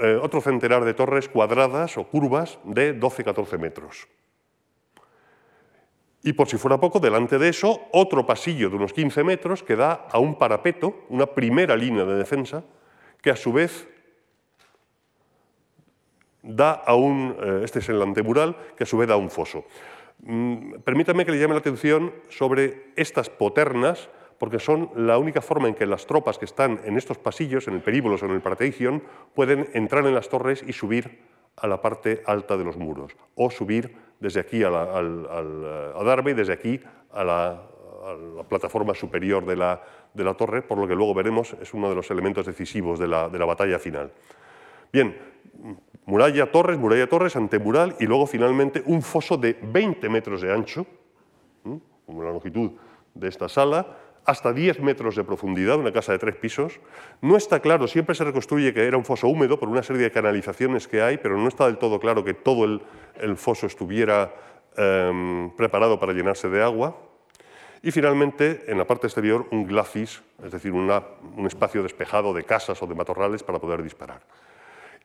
eh, 0.00 0.18
otro 0.20 0.40
centenar 0.40 0.84
de 0.84 0.94
torres 0.94 1.28
cuadradas 1.28 1.96
o 1.98 2.04
curvas 2.04 2.58
de 2.64 2.98
12-14 2.98 3.58
metros. 3.58 4.08
Y 6.22 6.34
por 6.34 6.48
si 6.48 6.58
fuera 6.58 6.78
poco, 6.78 7.00
delante 7.00 7.38
de 7.38 7.48
eso, 7.48 7.80
otro 7.92 8.26
pasillo 8.26 8.68
de 8.68 8.76
unos 8.76 8.92
15 8.92 9.24
metros 9.24 9.62
que 9.62 9.76
da 9.76 10.06
a 10.10 10.18
un 10.18 10.36
parapeto, 10.36 11.06
una 11.08 11.26
primera 11.26 11.76
línea 11.76 12.04
de 12.04 12.16
defensa, 12.16 12.62
que 13.22 13.30
a 13.30 13.36
su 13.36 13.52
vez 13.52 13.88
da 16.42 16.72
a 16.72 16.94
un, 16.94 17.36
eh, 17.40 17.60
este 17.64 17.78
es 17.80 17.88
el 17.88 18.02
antemural, 18.02 18.56
que 18.76 18.84
a 18.84 18.86
su 18.86 18.98
vez 18.98 19.08
da 19.08 19.14
a 19.14 19.18
un 19.18 19.30
foso. 19.30 19.64
Mm, 20.22 20.80
permítame 20.84 21.24
que 21.24 21.32
le 21.32 21.38
llame 21.38 21.54
la 21.54 21.60
atención 21.60 22.12
sobre 22.28 22.92
estas 22.96 23.30
poternas 23.30 24.10
porque 24.40 24.58
son 24.58 24.88
la 24.96 25.18
única 25.18 25.42
forma 25.42 25.68
en 25.68 25.74
que 25.74 25.84
las 25.84 26.06
tropas 26.06 26.38
que 26.38 26.46
están 26.46 26.80
en 26.84 26.96
estos 26.96 27.18
pasillos, 27.18 27.68
en 27.68 27.74
el 27.74 27.82
períbolos 27.82 28.22
o 28.22 28.26
en 28.26 28.32
el 28.32 28.40
Parateigion, 28.40 29.02
pueden 29.34 29.68
entrar 29.74 30.06
en 30.06 30.14
las 30.14 30.30
torres 30.30 30.64
y 30.66 30.72
subir 30.72 31.20
a 31.56 31.66
la 31.66 31.82
parte 31.82 32.22
alta 32.24 32.56
de 32.56 32.64
los 32.64 32.78
muros, 32.78 33.12
o 33.34 33.50
subir 33.50 33.94
desde 34.18 34.40
aquí 34.40 34.62
al, 34.62 34.74
al, 34.74 36.26
y 36.26 36.32
desde 36.32 36.54
aquí 36.54 36.80
a 37.12 37.22
la, 37.22 37.62
plataforma 38.48 38.94
superior 38.94 39.44
de 39.44 39.56
la, 39.56 40.34
torre, 40.38 40.62
por 40.62 40.78
lo 40.78 40.88
que 40.88 40.94
luego 40.94 41.12
veremos 41.12 41.54
es 41.60 41.74
uno 41.74 41.90
de 41.90 41.94
los 41.94 42.10
elementos 42.10 42.46
decisivos 42.46 42.98
de 42.98 43.08
la, 43.08 43.28
batalla 43.28 43.78
final. 43.78 44.10
Bien, 44.90 45.18
muralla 46.06 46.50
Torres, 46.50 46.78
muralla 46.78 47.06
Torres, 47.06 47.36
antemural 47.36 47.94
y 48.00 48.06
luego 48.06 48.26
finalmente 48.26 48.82
un 48.86 49.02
foso 49.02 49.36
de 49.36 49.58
20 49.60 50.08
metros 50.08 50.40
de 50.40 50.50
ancho, 50.50 50.86
como 52.06 52.24
la 52.24 52.30
longitud 52.30 52.70
de 53.14 53.28
esta 53.28 53.46
sala, 53.46 53.86
hasta 54.24 54.52
10 54.52 54.80
metros 54.80 55.16
de 55.16 55.24
profundidad, 55.24 55.78
una 55.78 55.92
casa 55.92 56.12
de 56.12 56.18
tres 56.18 56.36
pisos. 56.36 56.80
No 57.20 57.36
está 57.36 57.60
claro, 57.60 57.86
siempre 57.86 58.14
se 58.14 58.24
reconstruye 58.24 58.72
que 58.74 58.86
era 58.86 58.96
un 58.96 59.04
foso 59.04 59.28
húmedo 59.28 59.58
por 59.58 59.68
una 59.68 59.82
serie 59.82 60.02
de 60.02 60.10
canalizaciones 60.10 60.86
que 60.86 61.02
hay, 61.02 61.18
pero 61.18 61.36
no 61.36 61.48
está 61.48 61.66
del 61.66 61.78
todo 61.78 61.98
claro 61.98 62.24
que 62.24 62.34
todo 62.34 62.64
el, 62.64 63.36
foso 63.36 63.66
estuviera 63.66 64.34
em, 64.76 65.50
preparado 65.56 65.98
para 65.98 66.12
llenarse 66.12 66.48
de 66.48 66.62
agua. 66.62 66.96
Y 67.82 67.90
finalmente, 67.90 68.64
en 68.66 68.76
la 68.76 68.86
parte 68.86 69.06
exterior, 69.06 69.46
un 69.50 69.66
glacis, 69.66 70.22
es 70.44 70.50
decir, 70.50 70.72
un 70.72 71.46
espacio 71.46 71.82
despejado 71.82 72.34
de 72.34 72.44
casas 72.44 72.82
o 72.82 72.86
de 72.86 72.94
matorrales 72.94 73.42
para 73.42 73.58
poder 73.58 73.82
disparar. 73.82 74.20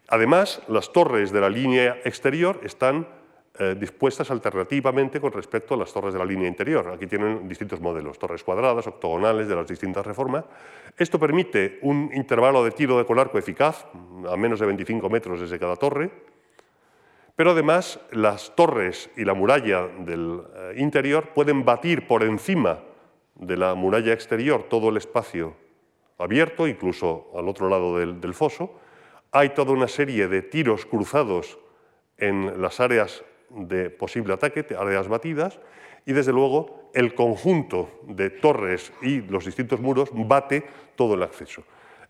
Además, 0.07 0.61
las 0.67 0.91
torres 0.91 1.31
de 1.31 1.41
la 1.41 1.49
línea 1.49 1.97
exterior 2.03 2.59
están 2.63 3.07
eh, 3.57 3.75
dispuestas 3.79 4.29
alternativamente 4.31 5.21
con 5.21 5.31
respecto 5.31 5.73
a 5.73 5.77
las 5.77 5.93
torres 5.93 6.13
de 6.13 6.19
la 6.19 6.25
línea 6.25 6.47
interior. 6.47 6.89
Aquí 6.89 7.07
tienen 7.07 7.47
distintos 7.47 7.79
modelos, 7.79 8.19
torres 8.19 8.43
cuadradas, 8.43 8.85
octogonales, 8.87 9.47
de 9.47 9.55
las 9.55 9.67
distintas 9.67 10.05
reformas. 10.05 10.43
Esto 10.97 11.17
permite 11.17 11.79
un 11.81 12.09
intervalo 12.13 12.63
de 12.63 12.71
tiro 12.71 12.97
de 12.97 13.05
colarco 13.05 13.37
eficaz, 13.37 13.85
a 14.29 14.35
menos 14.35 14.59
de 14.59 14.65
25 14.65 15.09
metros 15.09 15.39
desde 15.39 15.57
cada 15.57 15.77
torre, 15.77 16.11
pero 17.35 17.51
además 17.51 17.99
las 18.11 18.55
torres 18.55 19.09
y 19.15 19.23
la 19.23 19.33
muralla 19.33 19.87
del 19.99 20.41
eh, 20.55 20.73
interior 20.77 21.29
pueden 21.29 21.63
batir 21.63 22.07
por 22.07 22.23
encima 22.23 22.79
de 23.35 23.55
la 23.55 23.73
muralla 23.73 24.11
exterior 24.11 24.63
todo 24.63 24.89
el 24.89 24.97
espacio 24.97 25.55
abierto, 26.17 26.67
incluso 26.67 27.31
al 27.35 27.47
otro 27.47 27.69
lado 27.69 27.97
del 27.97 28.33
foso. 28.33 28.79
Hay 29.31 29.49
toda 29.49 29.71
una 29.71 29.87
serie 29.87 30.27
de 30.27 30.41
tiros 30.41 30.85
cruzados 30.85 31.57
en 32.17 32.61
las 32.61 32.79
áreas 32.79 33.23
de 33.49 33.89
posible 33.89 34.33
ataque, 34.33 34.65
áreas 34.77 35.07
batidas, 35.07 35.59
y 36.05 36.13
desde 36.13 36.31
luego 36.31 36.89
el 36.93 37.13
conjunto 37.13 37.89
de 38.07 38.29
torres 38.29 38.93
y 39.01 39.21
los 39.21 39.45
distintos 39.45 39.79
muros 39.81 40.09
bate 40.13 40.63
todo 40.95 41.15
el 41.15 41.23
acceso. 41.23 41.63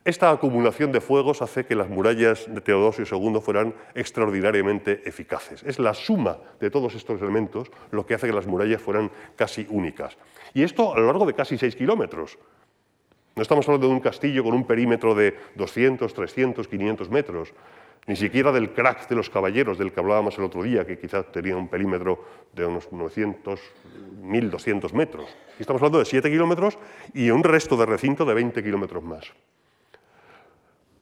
Esta 0.05 0.29
acumulación 0.29 0.91
de 0.91 1.01
fuegos 1.01 1.41
hace 1.41 1.65
que 1.65 1.73
las 1.73 1.89
murallas 1.89 2.45
de 2.47 2.61
Teodosio 2.61 3.05
II 3.09 3.41
fueran 3.41 3.73
extraordinariamente 3.95 5.01
eficaces. 5.05 5.63
Es 5.63 5.79
la 5.79 5.95
suma 5.95 6.37
de 6.59 6.69
todos 6.69 6.93
estos 6.93 7.19
elementos 7.23 7.71
lo 7.89 8.05
que 8.05 8.13
hace 8.13 8.27
que 8.27 8.33
las 8.33 8.45
murallas 8.45 8.79
fueran 8.79 9.09
casi 9.35 9.65
únicas. 9.67 10.15
Y 10.53 10.61
esto 10.61 10.93
a 10.93 10.99
lo 10.99 11.07
largo 11.07 11.25
de 11.25 11.33
casi 11.33 11.57
seis 11.57 11.75
kilómetros. 11.75 12.37
No 13.35 13.41
estamos 13.41 13.67
hablando 13.67 13.87
de 13.87 13.93
un 13.93 13.99
castillo 13.99 14.43
con 14.43 14.53
un 14.53 14.67
perímetro 14.67 15.15
de 15.15 15.35
200, 15.55 16.13
300, 16.13 16.67
500 16.67 17.09
metros 17.09 17.53
ni 18.07 18.15
siquiera 18.15 18.51
del 18.51 18.71
crack 18.71 19.07
de 19.07 19.15
los 19.15 19.29
caballeros 19.29 19.77
del 19.77 19.91
que 19.91 19.99
hablábamos 19.99 20.37
el 20.37 20.43
otro 20.43 20.61
día, 20.61 20.85
que 20.85 20.99
quizás 20.99 21.31
tenía 21.31 21.57
un 21.57 21.67
perímetro 21.67 22.23
de 22.53 22.65
unos 22.65 22.91
900, 22.91 23.59
1200 24.21 24.93
metros. 24.93 25.35
estamos 25.59 25.81
hablando 25.81 25.99
de 25.99 26.05
7 26.05 26.29
kilómetros 26.29 26.77
y 27.13 27.29
un 27.31 27.43
resto 27.43 27.75
de 27.77 27.85
recinto 27.85 28.25
de 28.25 28.33
20 28.33 28.63
kilómetros 28.63 29.03
más. 29.03 29.25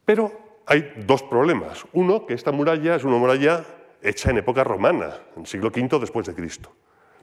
Pero 0.06 0.32
hay 0.66 0.94
dos 1.06 1.24
problemas. 1.24 1.86
Uno, 1.94 2.26
que 2.26 2.34
esta 2.34 2.52
muralla 2.52 2.96
es 2.96 3.04
una 3.04 3.18
muralla 3.18 3.66
hecha 4.02 4.32
en 4.32 4.38
época 4.38 4.64
romana, 4.64 5.18
en 5.36 5.46
siglo 5.46 5.70
V 5.70 6.00
después 6.00 6.28
de 6.28 6.34
Cristo. 6.34 6.72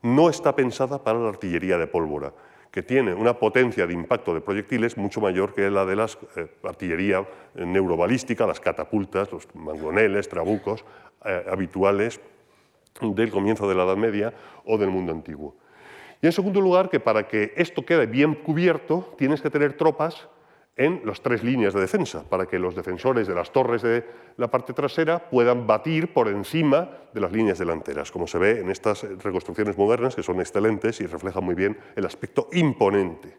No 0.03 0.31
está 0.31 0.55
pensada 0.55 1.03
para 1.03 1.19
la 1.19 1.29
artillería 1.29 1.79
de 1.79 1.87
pólvora 1.87 2.33
que 2.71 2.83
tiene 2.83 3.15
una 3.15 3.35
potencia 3.35 3.87
de 3.87 3.93
impacto 3.93 4.33
de 4.33 4.41
proyectiles 4.41 4.97
mucho 4.97 5.21
mayor 5.21 5.55
que 5.55 5.71
la 5.71 5.85
de 5.85 5.97
la 5.97 6.07
eh, 6.37 6.47
artillería 6.63 7.27
neurobalística, 7.55 8.47
las 8.47 8.61
catapultas, 8.61 9.33
los 9.33 9.49
mangoneles, 9.55 10.29
trabucos 10.29 10.85
eh, 11.25 11.45
habituales 11.51 12.21
del 13.01 13.31
comienzo 13.31 13.69
de 13.69 13.75
la 13.75 13.85
Edad 13.85 13.97
Media 13.97 14.33
o 14.65 14.79
del 14.79 14.91
mundo 14.91 15.13
antiguo. 15.13 15.57
Y 16.23 16.27
en 16.27 16.33
segundo 16.33 16.61
lugar, 16.61 16.91
que 16.91 17.01
para 17.01 17.27
que 17.27 17.53
esto 17.57 17.85
quede 17.85 18.07
bien 18.07 18.35
cubierto, 18.35 19.15
tienes 19.17 19.41
que 19.41 19.51
tener 19.51 19.73
tropas 19.73 20.29
en 20.81 21.03
las 21.05 21.21
tres 21.21 21.45
líneas 21.45 21.75
de 21.75 21.81
defensa, 21.83 22.25
para 22.27 22.47
que 22.47 22.59
los 22.59 22.75
defensores 22.75 23.29
de 23.29 23.35
las 23.35 23.53
torres 23.53 23.83
de 23.83 24.03
la 24.39 24.51
parte 24.51 24.73
trasera 24.73 25.19
puedan 25.19 25.67
batir 25.67 26.15
por 26.15 26.27
encima 26.27 26.89
de 27.13 27.21
las 27.21 27.31
líneas 27.31 27.59
delanteras, 27.59 28.11
como 28.11 28.27
se 28.27 28.39
ve 28.39 28.61
en 28.61 28.71
estas 28.71 29.03
reconstrucciones 29.23 29.77
modernas, 29.77 30.17
que 30.17 30.23
son 30.23 30.41
excelentes 30.41 31.03
y 31.03 31.07
reflejan 31.07 31.45
muy 31.45 31.55
bien 31.55 31.77
el 31.97 32.07
aspecto 32.07 32.49
imponente. 32.53 33.37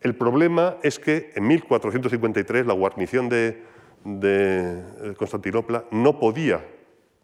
El 0.00 0.16
problema 0.16 0.78
es 0.82 0.98
que 0.98 1.30
en 1.36 1.46
1453 1.46 2.66
la 2.66 2.74
guarnición 2.74 3.28
de, 3.28 3.62
de 4.02 5.14
Constantinopla 5.16 5.84
no 5.92 6.18
podía 6.18 6.66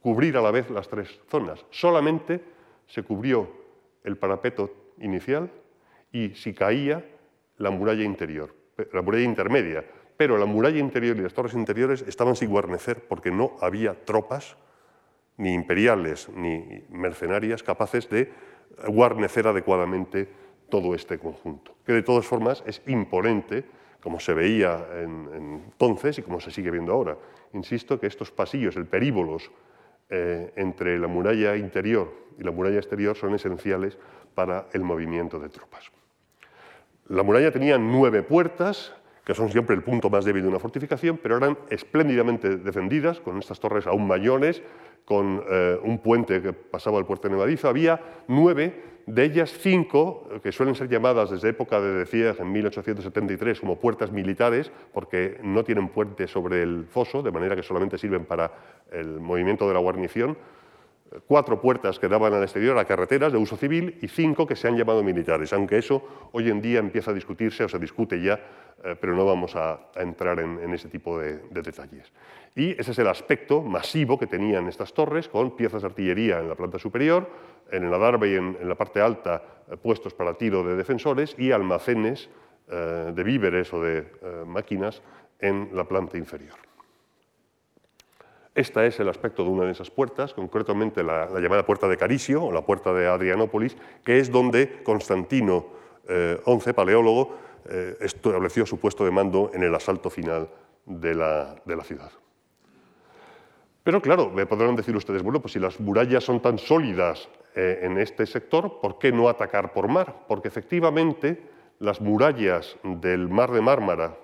cubrir 0.03 0.37
a 0.37 0.41
la 0.41 0.53
vez 0.53 0.71
las 0.71 0.87
tres 0.89 1.19
zonas, 1.29 1.67
solamente 1.71 2.41
se 2.87 3.03
cubrió 3.03 3.51
el 4.05 4.17
parapeto 4.19 4.73
inicial 5.01 5.51
y 6.13 6.29
si 6.37 6.55
caía 6.55 7.05
la 7.57 7.71
muralla 7.71 8.05
interior 8.05 8.66
la 8.93 9.03
muralla 9.03 9.25
intermedia, 9.25 9.85
pero 10.17 10.39
la 10.39 10.47
muralla 10.47 10.79
interior 10.79 11.17
y 11.17 11.21
las 11.21 11.35
torres 11.35 11.55
interiores 11.55 12.03
estaban 12.03 12.37
sin 12.37 12.51
guarnecer 12.51 13.07
porque 13.09 13.31
no 13.31 13.57
había 13.61 14.05
tropas, 14.05 14.57
ni 15.39 15.53
imperiales 15.53 16.29
ni 16.31 16.85
mercenarias, 16.89 17.63
capaces 17.63 18.09
de 18.09 18.33
guarnecer 18.89 19.47
adecuadamente 19.47 20.29
todo 20.71 20.95
este 20.95 21.19
conjunto, 21.19 21.77
que 21.85 21.93
de 21.93 22.03
todas 22.03 22.27
formas 22.27 22.63
es 22.67 22.83
imponente, 22.87 23.65
como 24.03 24.21
se 24.21 24.35
veía 24.35 24.87
entonces 25.03 26.19
y 26.19 26.23
como 26.23 26.41
se 26.41 26.51
sigue 26.51 26.71
viendo 26.71 26.93
ahora. 26.93 27.17
Insisto 27.53 27.99
que 27.99 28.07
estos 28.07 28.31
pasillos, 28.31 28.77
el 28.77 28.87
períbolos 28.87 29.51
eh, 30.09 30.53
entre 30.57 30.99
la 30.99 31.09
muralla 31.09 31.57
interior 31.57 32.13
y 32.39 32.45
la 32.45 32.53
muralla 32.53 32.77
exterior 32.77 33.17
son 33.17 33.35
esenciales 33.35 33.99
para 34.35 34.69
el 34.73 34.83
movimiento 34.83 35.39
de 35.39 35.49
tropas. 35.49 35.91
La 37.09 37.23
muralla 37.23 37.53
tenía 37.53 37.79
nueve 37.79 38.23
puertas, 38.23 38.93
que 39.25 39.35
son 39.35 39.49
siempre 39.51 39.77
el 39.77 39.83
punto 39.83 40.11
más 40.11 40.25
débil 40.25 40.43
de 40.43 40.49
una 40.49 40.59
fortificación, 40.59 41.19
pero 41.23 41.37
eran 41.37 41.57
espléndidamente 41.71 42.57
defendidas, 42.57 43.21
con 43.21 43.39
estas 43.39 43.61
torres 43.61 43.87
aún 43.87 44.09
mayores, 44.09 44.63
con 45.05 45.43
eh, 45.49 45.79
un 45.85 45.99
puente 45.99 46.43
que 46.43 46.53
pasaba 46.53 46.99
al 46.99 47.07
puerto 47.07 47.29
nevadizo. 47.29 47.69
Había 47.69 48.01
nueve, 48.27 48.83
de 49.07 49.23
ellas 49.23 49.55
cinco, 49.57 50.29
que 50.43 50.51
suelen 50.51 50.75
ser 50.75 50.89
llamadas 50.89 51.31
desde 51.31 51.51
época 51.51 51.81
de 51.81 51.93
decía 51.93 52.35
en 52.37 52.51
1873 52.51 53.61
como 53.61 53.79
puertas 53.79 54.11
militares, 54.11 54.73
porque 54.93 55.39
no 55.45 55.63
tienen 55.63 55.91
puente 55.91 56.27
sobre 56.27 56.63
el 56.63 56.87
foso, 56.87 57.23
de 57.23 57.31
manera 57.31 57.55
que 57.55 57.63
solamente 57.63 57.99
sirven 57.99 58.25
para 58.25 58.51
el 58.91 59.21
movimiento 59.21 59.69
de 59.69 59.75
la 59.75 59.81
guarnición 59.81 60.37
cuatro 61.27 61.61
puertas 61.61 61.99
que 61.99 62.09
daban 62.09 62.35
al 62.35 62.43
exterior 62.43 62.79
a 62.79 62.85
carreteras 62.85 63.33
de 63.33 63.39
uso 63.39 63.57
civil 63.57 63.99
y 64.03 64.09
cinco 64.09 64.47
que 64.47 64.57
se 64.57 64.69
han 64.69 64.77
llamado 64.77 65.03
militares, 65.03 65.53
aunque 65.53 65.79
eso 65.79 66.29
hoy 66.33 66.51
en 66.51 66.61
día 66.61 66.79
empieza 66.79 67.11
a 67.11 67.15
discutirse 67.15 67.65
o 67.65 67.69
se 67.69 67.79
discute 67.79 68.21
ya, 68.21 68.41
eh, 68.85 68.97
pero 69.01 69.15
no 69.15 69.25
vamos 69.25 69.57
a, 69.57 69.91
entrar 69.97 70.41
en, 70.41 70.73
ese 70.73 70.89
tipo 70.89 71.19
de, 71.19 71.39
detalles. 71.51 72.13
Y 72.55 72.71
ese 72.81 72.91
es 72.91 72.99
el 72.99 73.09
aspecto 73.09 73.63
masivo 73.63 74.19
que 74.19 74.27
tenían 74.27 74.67
estas 74.69 74.93
torres, 74.93 75.29
con 75.29 75.57
piezas 75.57 75.83
de 75.83 75.89
artillería 75.89 76.39
en 76.39 76.49
la 76.49 76.55
planta 76.55 76.79
superior, 76.79 77.29
en 77.71 77.85
el 77.85 77.95
adarve 77.95 78.31
y 78.31 78.35
en, 78.37 78.57
la 78.69 78.75
parte 78.75 79.01
alta 79.01 79.43
eh, 79.71 79.77
puestos 79.77 80.15
para 80.15 80.35
tiro 80.35 80.63
de 80.63 80.77
defensores 80.77 81.35
y 81.39 81.53
almacenes 81.53 82.29
eh, 82.69 83.13
de 83.15 83.23
víveres 83.23 83.73
o 83.73 83.81
de 83.81 84.07
máquinas 84.47 85.03
en 85.39 85.71
la 85.73 85.85
planta 85.85 86.17
inferior. 86.17 86.57
Este 88.57 88.87
es 88.87 88.99
el 89.01 89.11
aspecto 89.11 89.45
de 89.45 89.51
una 89.51 89.65
de 89.67 89.73
esas 89.73 89.91
puertas, 89.91 90.33
concretamente 90.33 91.03
la, 91.03 91.29
llamada 91.41 91.67
puerta 91.67 91.87
de 91.89 91.99
Carisio 91.99 92.43
o 92.43 92.51
la 92.51 92.65
puerta 92.65 92.91
de 92.95 93.07
Adrianópolis, 93.07 93.77
que 94.03 94.19
es 94.19 94.33
donde 94.33 94.83
Constantino 94.83 95.67
XI, 96.07 96.71
eh, 96.71 96.73
paleólogo, 96.75 97.37
eh, 97.69 97.99
estableció 98.01 98.65
su 98.65 98.81
puesto 98.81 99.05
de 99.05 99.11
mando 99.11 99.51
en 99.53 99.63
el 99.63 99.75
asalto 99.75 100.09
final 100.09 100.49
de 100.87 101.15
la, 101.15 101.85
ciudad. 101.85 102.11
Pero 103.83 104.01
claro, 104.01 104.31
me 104.31 104.47
podrán 104.47 104.75
decir 104.75 104.97
ustedes, 104.97 105.23
bueno, 105.23 105.43
pues 105.43 105.53
si 105.53 105.59
las 105.59 105.79
murallas 105.79 106.25
son 106.25 106.41
tan 106.41 106.57
sólidas 106.57 107.29
eh, 107.55 107.81
en 107.83 107.99
este 107.99 108.25
sector, 108.25 108.81
¿por 108.81 108.99
qué 108.99 109.13
no 109.13 109.29
atacar 109.29 109.75
por 109.75 109.87
mar? 109.87 110.25
Porque 110.27 110.49
efectivamente 110.49 111.43
las 111.79 112.01
murallas 112.01 112.79
del 112.83 113.29
mar 113.29 113.51
de 113.53 113.61
Mármara 113.61 114.17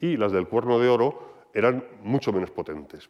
y 0.00 0.16
las 0.16 0.32
del 0.32 0.48
Cuerno 0.48 0.80
de 0.80 0.88
Oro 0.88 1.28
eran 1.54 1.84
mucho 2.02 2.32
menos 2.32 2.50
potentes. 2.50 3.08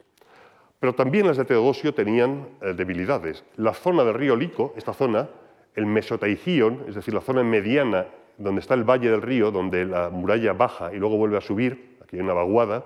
Pero 0.79 0.95
también 0.95 1.27
las 1.27 1.37
de 1.37 1.45
Teodosio 1.45 1.93
tenían 1.93 2.47
eh, 2.61 2.73
debilidades. 2.73 3.43
La 3.57 3.73
zona 3.73 4.03
del 4.03 4.13
río 4.13 4.35
Lico, 4.35 4.73
esta 4.77 4.93
zona, 4.93 5.29
el 5.75 5.85
Mesotaigion, 5.85 6.85
es 6.87 6.95
decir, 6.95 7.13
la 7.13 7.21
zona 7.21 7.43
mediana 7.43 8.07
donde 8.37 8.61
está 8.61 8.73
el 8.73 8.85
valle 8.85 9.11
del 9.11 9.21
río, 9.21 9.51
donde 9.51 9.85
la 9.85 10.09
muralla 10.09 10.53
baja 10.53 10.93
y 10.93 10.97
luego 10.97 11.17
vuelve 11.17 11.37
a 11.37 11.41
subir, 11.41 11.97
aquí 12.01 12.15
en 12.15 12.23
una 12.23 12.33
vaguada, 12.33 12.85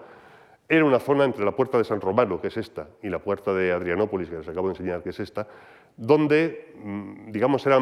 era 0.68 0.84
una 0.84 1.00
zona 1.00 1.26
entre 1.26 1.46
la 1.46 1.52
puerta 1.52 1.78
de 1.78 1.84
San 1.84 2.02
Romano, 2.02 2.42
que 2.42 2.48
es 2.48 2.58
esta, 2.58 2.88
y 3.04 3.10
la 3.10 3.20
puerta 3.20 3.54
de 3.54 3.72
Adrianópolis, 3.72 4.30
que 4.30 4.38
les 4.38 4.48
acabo 4.48 4.68
de 4.70 4.74
enseñar, 4.74 5.04
que 5.04 5.10
es 5.10 5.20
esta, 5.20 5.48
donde, 5.96 6.74
mm, 6.84 7.32
digamos, 7.32 7.64
era 7.68 7.80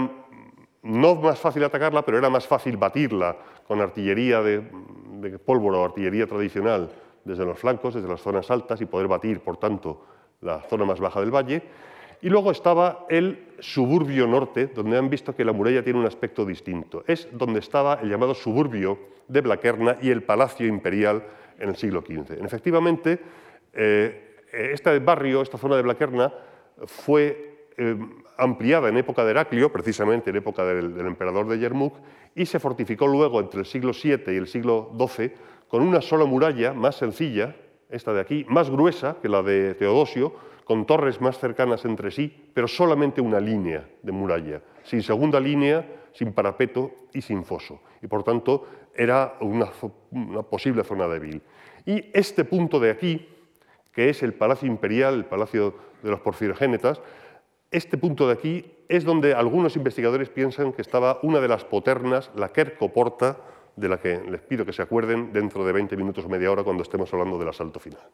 no 0.83 1.15
más 1.15 1.39
fácil 1.39 1.63
atacarla, 1.63 2.01
pero 2.01 2.17
era 2.17 2.29
más 2.29 2.45
fácil 2.45 2.75
batirla 2.75 3.37
con 3.65 3.79
artillería 3.79 4.41
de 4.41 4.61
pólvora 5.45 5.77
o 5.77 5.85
artillería 5.85 6.27
tradicional 6.27 6.89
desde 7.23 7.45
los 7.45 7.59
flancos, 7.59 7.93
desde 7.93 8.07
las 8.07 8.21
zonas 8.21 8.49
altas 8.51 8.81
y 8.81 8.85
poder 8.85 9.07
batir, 9.07 9.41
por 9.41 9.57
tanto, 9.57 10.05
la 10.41 10.61
zona 10.61 10.85
más 10.85 10.99
baja 10.99 11.19
del 11.19 11.33
valle. 11.33 11.63
Y 12.21 12.29
luego 12.29 12.51
estaba 12.51 13.05
el 13.09 13.47
suburbio 13.59 14.27
norte, 14.27 14.67
donde 14.67 14.97
han 14.97 15.09
visto 15.09 15.35
que 15.35 15.43
la 15.43 15.53
muralla 15.53 15.83
tiene 15.83 15.99
un 15.99 16.05
aspecto 16.05 16.45
distinto. 16.45 17.03
Es 17.07 17.27
donde 17.31 17.59
estaba 17.59 17.95
el 17.95 18.09
llamado 18.09 18.35
suburbio 18.35 18.99
de 19.27 19.41
Blaquerna 19.41 19.97
y 20.01 20.09
el 20.09 20.23
Palacio 20.23 20.67
Imperial 20.67 21.23
en 21.57 21.69
el 21.69 21.75
siglo 21.75 22.01
XV. 22.01 22.43
Efectivamente, 22.43 23.19
eh, 23.73 24.37
este 24.51 24.99
barrio, 24.99 25.41
esta 25.41 25.57
zona 25.57 25.77
de 25.77 25.81
Blaquerna, 25.81 26.31
fue 26.85 27.67
eh, 27.77 27.97
ampliada 28.37 28.89
en 28.89 28.97
época 28.97 29.23
de 29.23 29.31
Heraclio, 29.31 29.71
precisamente 29.71 30.29
en 30.29 30.35
época 30.37 30.65
del, 30.65 30.99
emperador 30.99 31.47
de 31.47 31.59
Yermuk, 31.59 31.95
y 32.35 32.45
se 32.45 32.59
fortificó 32.59 33.07
luego 33.07 33.39
entre 33.39 33.61
el 33.61 33.65
siglo 33.65 33.91
VII 33.93 34.33
y 34.33 34.37
el 34.37 34.47
siglo 34.47 34.91
XII 34.97 35.31
con 35.71 35.83
una 35.83 36.01
sola 36.01 36.25
muralla 36.25 36.73
más 36.73 36.97
sencilla, 36.97 37.55
esta 37.89 38.11
de 38.11 38.19
aquí, 38.19 38.45
más 38.49 38.69
gruesa 38.69 39.15
que 39.21 39.29
la 39.29 39.41
de 39.41 39.73
Teodosio, 39.75 40.35
con 40.65 40.85
torres 40.85 41.21
más 41.21 41.39
cercanas 41.39 41.85
entre 41.85 42.11
sí, 42.11 42.51
pero 42.53 42.67
solamente 42.67 43.21
una 43.21 43.39
línea 43.39 43.87
de 44.03 44.11
muralla, 44.11 44.61
sin 44.83 45.01
segunda 45.01 45.39
línea, 45.39 45.87
sin 46.11 46.33
parapeto 46.33 46.91
y 47.13 47.21
sin 47.21 47.45
foso. 47.45 47.79
Y 48.01 48.07
por 48.07 48.23
tanto 48.23 48.67
era 48.93 49.37
una, 49.39 49.71
posible 50.49 50.83
zona 50.83 51.07
débil. 51.07 51.41
Y 51.85 52.03
este 52.11 52.43
punto 52.43 52.77
de 52.77 52.91
aquí, 52.91 53.29
que 53.93 54.09
es 54.09 54.23
el 54.23 54.33
Palacio 54.33 54.67
Imperial, 54.67 55.13
el 55.13 55.25
Palacio 55.25 55.73
de 56.03 56.11
los 56.11 56.19
Porfirogénetas, 56.19 57.01
este 57.71 57.97
punto 57.97 58.27
de 58.27 58.33
aquí 58.33 58.65
es 58.89 59.05
donde 59.05 59.33
algunos 59.33 59.77
investigadores 59.77 60.27
piensan 60.27 60.73
que 60.73 60.81
estaba 60.81 61.19
una 61.23 61.39
de 61.39 61.47
las 61.47 61.63
poternas, 61.63 62.29
la 62.35 62.49
Quercoporta, 62.49 63.37
de 63.81 63.89
la 63.89 63.97
que 63.97 64.21
les 64.29 64.41
pido 64.41 64.63
que 64.63 64.71
se 64.71 64.81
acuerden 64.81 65.33
dentro 65.33 65.65
de 65.65 65.73
20 65.73 65.97
minutos 65.97 66.23
o 66.23 66.29
media 66.29 66.53
hora 66.53 66.63
cuando 66.63 66.83
estemos 66.85 67.11
hablando 67.11 67.41
del 67.41 67.49
asalto 67.49 67.81
final. 67.81 68.05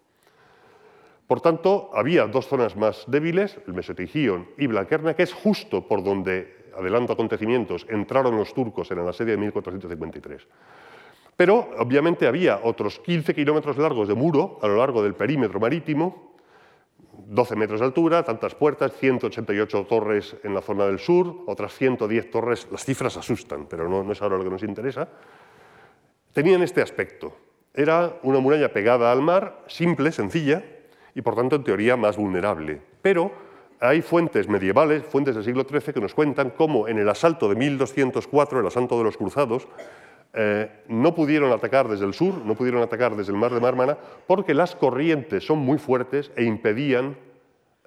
Por 1.28 1.42
tanto, 1.42 1.92
había 1.94 2.26
dos 2.26 2.48
zonas 2.48 2.78
más 2.78 3.04
débiles, 3.06 3.60
el 3.68 3.74
Mesotigion 3.74 4.48
y 4.58 4.68
Blaquerna, 4.68 5.14
que 5.14 5.24
es 5.24 5.34
justo 5.34 5.86
por 5.86 6.02
donde, 6.02 6.72
adelanto 6.74 7.12
acontecimientos, 7.12 7.86
entraron 7.90 8.38
los 8.38 8.54
turcos 8.54 8.90
en 8.92 9.00
el 9.00 9.08
asedio 9.10 9.36
de 9.36 9.44
1453. 9.44 10.48
Pero, 11.36 11.70
obviamente, 11.78 12.26
había 12.26 12.62
otros 12.64 13.00
15 13.00 13.36
kilómetros 13.36 13.78
largos 13.78 14.08
de 14.08 14.16
muro 14.16 14.58
a 14.62 14.68
lo 14.68 14.78
largo 14.78 15.04
del 15.04 15.16
perímetro 15.16 15.60
marítimo, 15.60 16.38
12 17.28 17.56
metros 17.56 17.80
de 17.82 17.86
altura, 17.86 18.24
tantas 18.24 18.56
puertas, 18.56 18.94
188 18.94 19.86
torres 19.86 20.36
en 20.44 20.54
la 20.54 20.62
zona 20.62 20.86
del 20.86 21.00
sur, 21.00 21.44
otras 21.48 21.74
110 21.74 22.32
torres, 22.32 22.68
las 22.72 22.86
cifras 22.86 23.18
asustan, 23.18 23.68
pero 23.68 23.90
no, 23.90 24.10
es 24.12 24.22
ahora 24.22 24.38
lo 24.38 24.44
que 24.44 24.50
nos 24.50 24.64
interesa, 24.64 25.10
tenían 26.38 26.62
este 26.62 26.84
aspecto. 26.84 27.36
Era 27.74 28.20
una 28.22 28.40
muralla 28.40 28.72
pegada 28.72 29.12
al 29.12 29.24
mar, 29.24 29.64
simple, 29.66 30.12
sencilla, 30.12 30.64
y 31.16 31.24
por 31.24 31.36
tanto 31.36 31.56
en 31.56 31.64
teoría 31.64 31.98
más 31.98 32.16
vulnerable. 32.16 32.80
Pero 33.02 33.32
hay 33.80 34.04
fuentes 34.04 34.48
medievales, 34.48 35.04
fuentes 35.04 35.34
del 35.34 35.44
siglo 35.44 35.66
XIII, 35.68 35.96
que 35.96 36.00
nos 36.00 36.14
cuentan 36.14 36.52
cómo 36.52 36.88
en 36.88 37.00
el 37.00 37.10
asalto 37.10 37.50
de 37.50 37.56
1204, 37.56 38.60
el 38.60 38.68
asalto 38.68 39.00
de 39.00 39.04
los 39.06 39.18
cruzados, 39.18 39.68
eh, 40.36 40.70
no 40.88 41.16
pudieron 41.16 41.52
atacar 41.52 41.88
desde 41.88 42.06
el 42.06 42.14
sur, 42.14 42.36
no 42.46 42.54
pudieron 42.54 42.84
atacar 42.84 43.16
desde 43.16 43.32
el 43.32 43.40
mar 43.40 43.52
de 43.52 43.60
Mármara, 43.60 43.98
porque 44.28 44.54
las 44.54 44.76
corrientes 44.76 45.44
son 45.44 45.58
muy 45.58 45.80
fuertes 45.80 46.32
e 46.36 46.44
impedían 46.44 47.18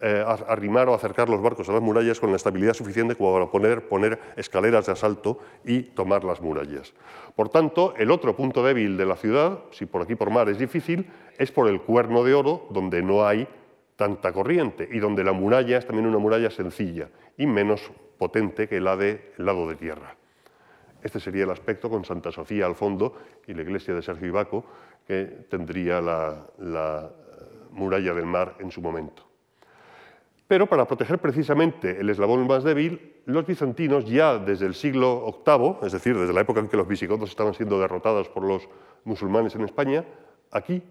eh, 0.02 0.24
arrimar 0.48 0.88
o 0.88 0.94
acercar 0.94 1.28
los 1.28 1.42
barcos 1.42 1.68
a 1.68 1.72
las 1.72 1.82
murallas 1.82 2.18
con 2.18 2.30
la 2.30 2.36
estabilidad 2.36 2.74
suficiente 2.74 3.14
como 3.14 3.32
para 3.34 3.80
poner, 3.80 4.18
escaleras 4.36 4.86
de 4.86 4.92
asalto 4.92 5.38
y 5.64 5.82
tomar 5.82 6.24
las 6.24 6.40
murallas. 6.40 6.94
Por 7.36 7.50
tanto, 7.50 7.94
el 7.96 8.10
otro 8.10 8.34
punto 8.34 8.64
débil 8.64 8.96
de 8.96 9.06
la 9.06 9.16
ciudad, 9.16 9.58
si 9.70 9.86
por 9.86 10.02
aquí 10.02 10.14
por 10.14 10.30
mar 10.30 10.48
es 10.48 10.58
difícil, 10.58 11.10
es 11.38 11.52
por 11.52 11.68
el 11.68 11.82
cuerno 11.82 12.24
de 12.24 12.34
oro, 12.34 12.66
donde 12.70 13.02
no 13.02 13.26
hay 13.26 13.46
tanta 13.96 14.32
corriente 14.32 14.88
y 14.90 14.98
donde 14.98 15.22
la 15.22 15.32
muralla 15.32 15.76
es 15.76 15.86
también 15.86 16.06
una 16.06 16.18
muralla 16.18 16.50
sencilla 16.50 17.08
y 17.36 17.46
menos 17.46 17.90
potente 18.16 18.68
que 18.68 18.80
la 18.80 18.96
del 18.96 19.20
lado 19.36 19.68
de 19.68 19.76
tierra. 19.76 20.16
Este 21.02 21.20
sería 21.20 21.44
el 21.44 21.50
aspecto 21.50 21.88
con 21.88 22.04
Santa 22.04 22.32
Sofía 22.32 22.66
al 22.66 22.74
fondo 22.74 23.14
y 23.46 23.54
la 23.54 23.62
iglesia 23.62 23.94
de 23.94 24.02
Sergio 24.02 24.28
Ibaco, 24.28 24.64
que 25.06 25.24
tendría 25.48 26.00
la, 26.00 26.46
eh, 26.58 27.08
muralla 27.70 28.14
del 28.14 28.26
mar 28.26 28.56
en 28.58 28.70
su 28.70 28.80
momento. 28.80 29.29
Pero 30.50 30.66
para 30.66 30.84
proteger 30.84 31.20
precisamente 31.20 32.00
el 32.00 32.10
eslabón 32.10 32.44
más 32.48 32.64
débil, 32.64 33.22
los 33.24 33.46
bizantinos 33.46 34.04
ya 34.04 34.36
desde 34.36 34.66
el 34.66 34.74
siglo 34.74 35.32
VIII, 35.46 35.86
es 35.86 35.92
decir, 35.92 36.18
desde 36.18 36.32
la 36.32 36.40
época 36.40 36.58
en 36.58 36.66
que 36.66 36.76
los 36.76 36.88
visigodos 36.88 37.30
estaban 37.30 37.54
siendo 37.54 37.78
derrotados 37.78 38.28
por 38.28 38.42
los 38.42 38.68
musulmanes 39.04 39.54
en 39.54 39.62
España, 39.62 40.04
aquí, 40.50 40.82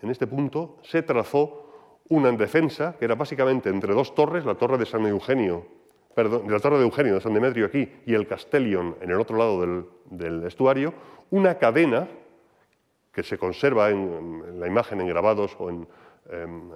en 0.00 0.10
este 0.10 0.28
punto, 0.28 0.78
se 0.82 1.02
trazó 1.02 1.98
una 2.08 2.30
defensa 2.30 2.94
que 3.00 3.04
era 3.04 3.16
básicamente 3.16 3.68
entre 3.68 3.94
dos 3.94 4.14
torres, 4.14 4.46
la 4.46 4.54
torre 4.54 4.78
de 4.78 4.86
San 4.86 5.04
Eugenio 5.04 5.66
perdón, 6.14 6.44
la 6.48 6.60
Torre 6.60 6.78
de 6.78 6.84
Eugenio 6.84 7.14
de 7.14 7.20
San 7.20 7.34
Demetrio 7.34 7.66
aquí 7.66 7.88
y 8.06 8.14
el 8.14 8.28
Castellion 8.28 8.94
en 9.00 9.10
el 9.10 9.20
otro 9.20 9.36
lado 9.36 9.88
del, 10.08 10.44
estuario, 10.44 10.94
una 11.30 11.58
cadena 11.58 12.06
que 13.10 13.24
se 13.24 13.38
conserva 13.38 13.90
en, 13.90 14.60
la 14.60 14.68
imagen 14.68 15.00
en 15.00 15.08
grabados 15.08 15.56
o 15.58 15.68
en, 15.68 15.88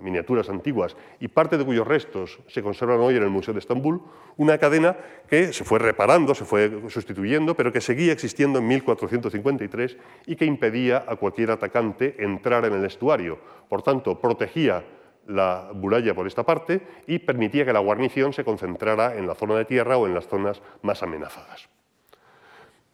miniaturas 0.00 0.48
antiguas 0.48 0.96
y 1.20 1.28
parte 1.28 1.56
de 1.56 1.64
cuyos 1.64 1.86
restos 1.86 2.40
se 2.48 2.62
conservan 2.62 3.00
hoy 3.00 3.16
en 3.16 3.22
el 3.22 3.30
Museo 3.30 3.54
de 3.54 3.60
Estambul, 3.60 4.02
una 4.36 4.58
cadena 4.58 4.96
que 5.28 5.52
se 5.52 5.64
fue 5.64 5.78
reparando, 5.78 6.34
se 6.34 6.44
fue 6.44 6.82
sustituyendo, 6.88 7.54
pero 7.54 7.72
que 7.72 7.80
seguía 7.80 8.12
existiendo 8.12 8.58
en 8.58 8.66
1453 8.66 9.96
y 10.26 10.36
que 10.36 10.44
impedía 10.44 11.04
a 11.06 11.16
cualquier 11.16 11.52
atacante 11.52 12.16
entrar 12.18 12.64
en 12.64 12.74
el 12.74 12.84
estuario. 12.84 13.38
Por 13.68 13.82
tanto, 13.82 14.20
protegía 14.20 14.84
la 15.26 15.70
muralla 15.72 16.14
por 16.14 16.26
esta 16.26 16.44
parte 16.44 16.82
y 17.06 17.18
permitía 17.18 17.64
que 17.64 17.72
la 17.72 17.78
guarnición 17.78 18.32
se 18.32 18.44
concentrara 18.44 19.16
en 19.16 19.26
la 19.26 19.34
zona 19.34 19.56
de 19.56 19.64
tierra 19.64 19.96
o 19.96 20.06
en 20.06 20.14
las 20.14 20.28
zonas 20.28 20.60
más 20.82 21.02
amenazadas. 21.02 21.68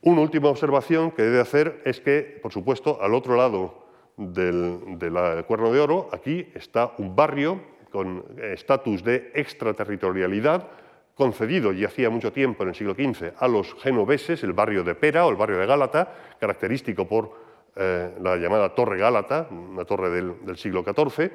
Una 0.03 0.23
última 0.23 0.49
observación 0.49 1.11
que 1.11 1.23
debe 1.23 1.41
hacer 1.41 1.83
es 1.85 2.01
que, 2.01 2.39
por 2.43 2.53
supuesto, 2.53 3.03
al 3.03 3.15
otro 3.15 3.37
lado 3.37 3.90
del, 4.21 5.45
Cuerno 5.47 5.73
de 5.73 5.81
Oro, 5.81 6.09
aquí 6.13 6.47
está 6.55 6.93
un 6.99 7.17
barrio 7.17 7.61
con 7.91 8.25
estatus 8.41 9.03
de 9.03 9.33
extraterritorialidad, 9.35 10.69
concedido 11.15 11.73
ya 11.73 11.89
hacía 11.89 12.09
mucho 12.09 12.33
tiempo, 12.33 12.63
en 12.63 12.71
el 12.71 12.75
siglo 12.75 12.95
XV, 12.95 13.33
a 13.37 13.49
los 13.49 13.75
genoveses, 13.83 14.45
el 14.45 14.53
barrio 14.53 14.85
de 14.85 14.95
Pera 14.95 15.27
o 15.27 15.31
el 15.31 15.37
barrio 15.37 15.59
de 15.59 15.67
Gálata, 15.67 16.37
característico 16.39 17.07
por 17.09 17.33
eh, 17.77 18.15
la 18.21 18.37
llamada 18.37 18.75
Torre 18.75 18.99
Gálata, 18.99 19.49
una 19.51 19.85
torre 19.85 20.11
del 20.11 20.57
siglo 20.57 20.85
XIV, 20.85 21.31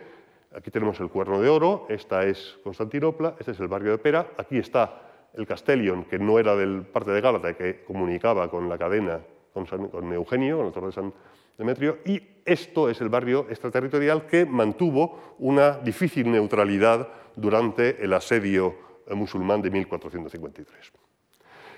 Aquí 0.56 0.72
tenemos 0.72 0.98
el 1.02 1.10
Cuerno 1.10 1.42
de 1.42 1.50
Oro, 1.50 1.86
esta 1.90 2.24
es 2.24 2.58
Constantinopla, 2.64 3.36
este 3.38 3.52
es 3.52 3.60
el 3.60 3.68
barrio 3.68 3.92
de 3.92 3.98
Pera, 3.98 4.28
aquí 4.38 4.58
está 4.58 5.02
el 5.34 5.46
Castellion, 5.46 6.06
que 6.06 6.18
no 6.18 6.40
era 6.40 6.56
del 6.56 6.84
parte 6.84 7.12
de 7.12 7.20
Gálata, 7.20 7.54
que 7.56 7.84
comunicaba 7.84 8.50
con 8.50 8.70
la 8.70 8.78
cadena 8.78 9.20
con, 9.54 10.14
Eugenio, 10.14 10.56
con 10.56 10.66
la 10.68 10.72
Torre 10.72 10.88
de 10.88 10.94
San 10.94 11.14
Demetrio, 11.58 12.00
y 12.06 12.22
esto 12.46 12.90
es 12.90 13.02
el 13.02 13.10
barrio 13.10 13.48
extraterritorial 13.50 14.26
que 14.26 14.46
mantuvo 14.46 15.36
una 15.40 15.72
difícil 15.72 16.32
neutralidad 16.32 17.08
durante 17.36 18.04
el 18.04 18.14
asedio 18.14 18.76
musulmán 19.10 19.62
de 19.62 19.72
1453. 19.72 20.92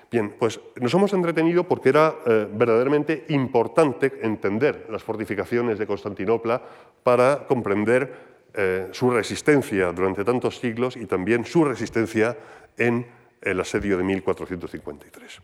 Bien, 0.10 0.36
pues 0.40 0.60
nos 0.80 0.94
hemos 0.94 1.12
entretenido 1.12 1.66
porque 1.66 1.90
era 1.90 2.16
eh, 2.26 2.48
verdaderamente 2.50 3.26
importante 3.30 4.20
entender 4.22 4.88
las 4.90 5.04
fortificaciones 5.04 5.78
de 5.78 5.88
Constantinopla 5.88 6.62
para 7.04 7.46
comprender 7.46 8.13
eh, 8.54 8.88
su 8.92 9.12
resistencia 9.12 9.92
durante 9.92 10.24
tantos 10.24 10.60
siglos 10.60 10.96
y 10.96 11.06
también 11.06 11.46
su 11.46 11.66
resistencia 11.66 12.38
en 12.78 13.06
el 13.42 13.60
asedio 13.60 13.98
de 13.98 14.04
1453. 14.04 15.42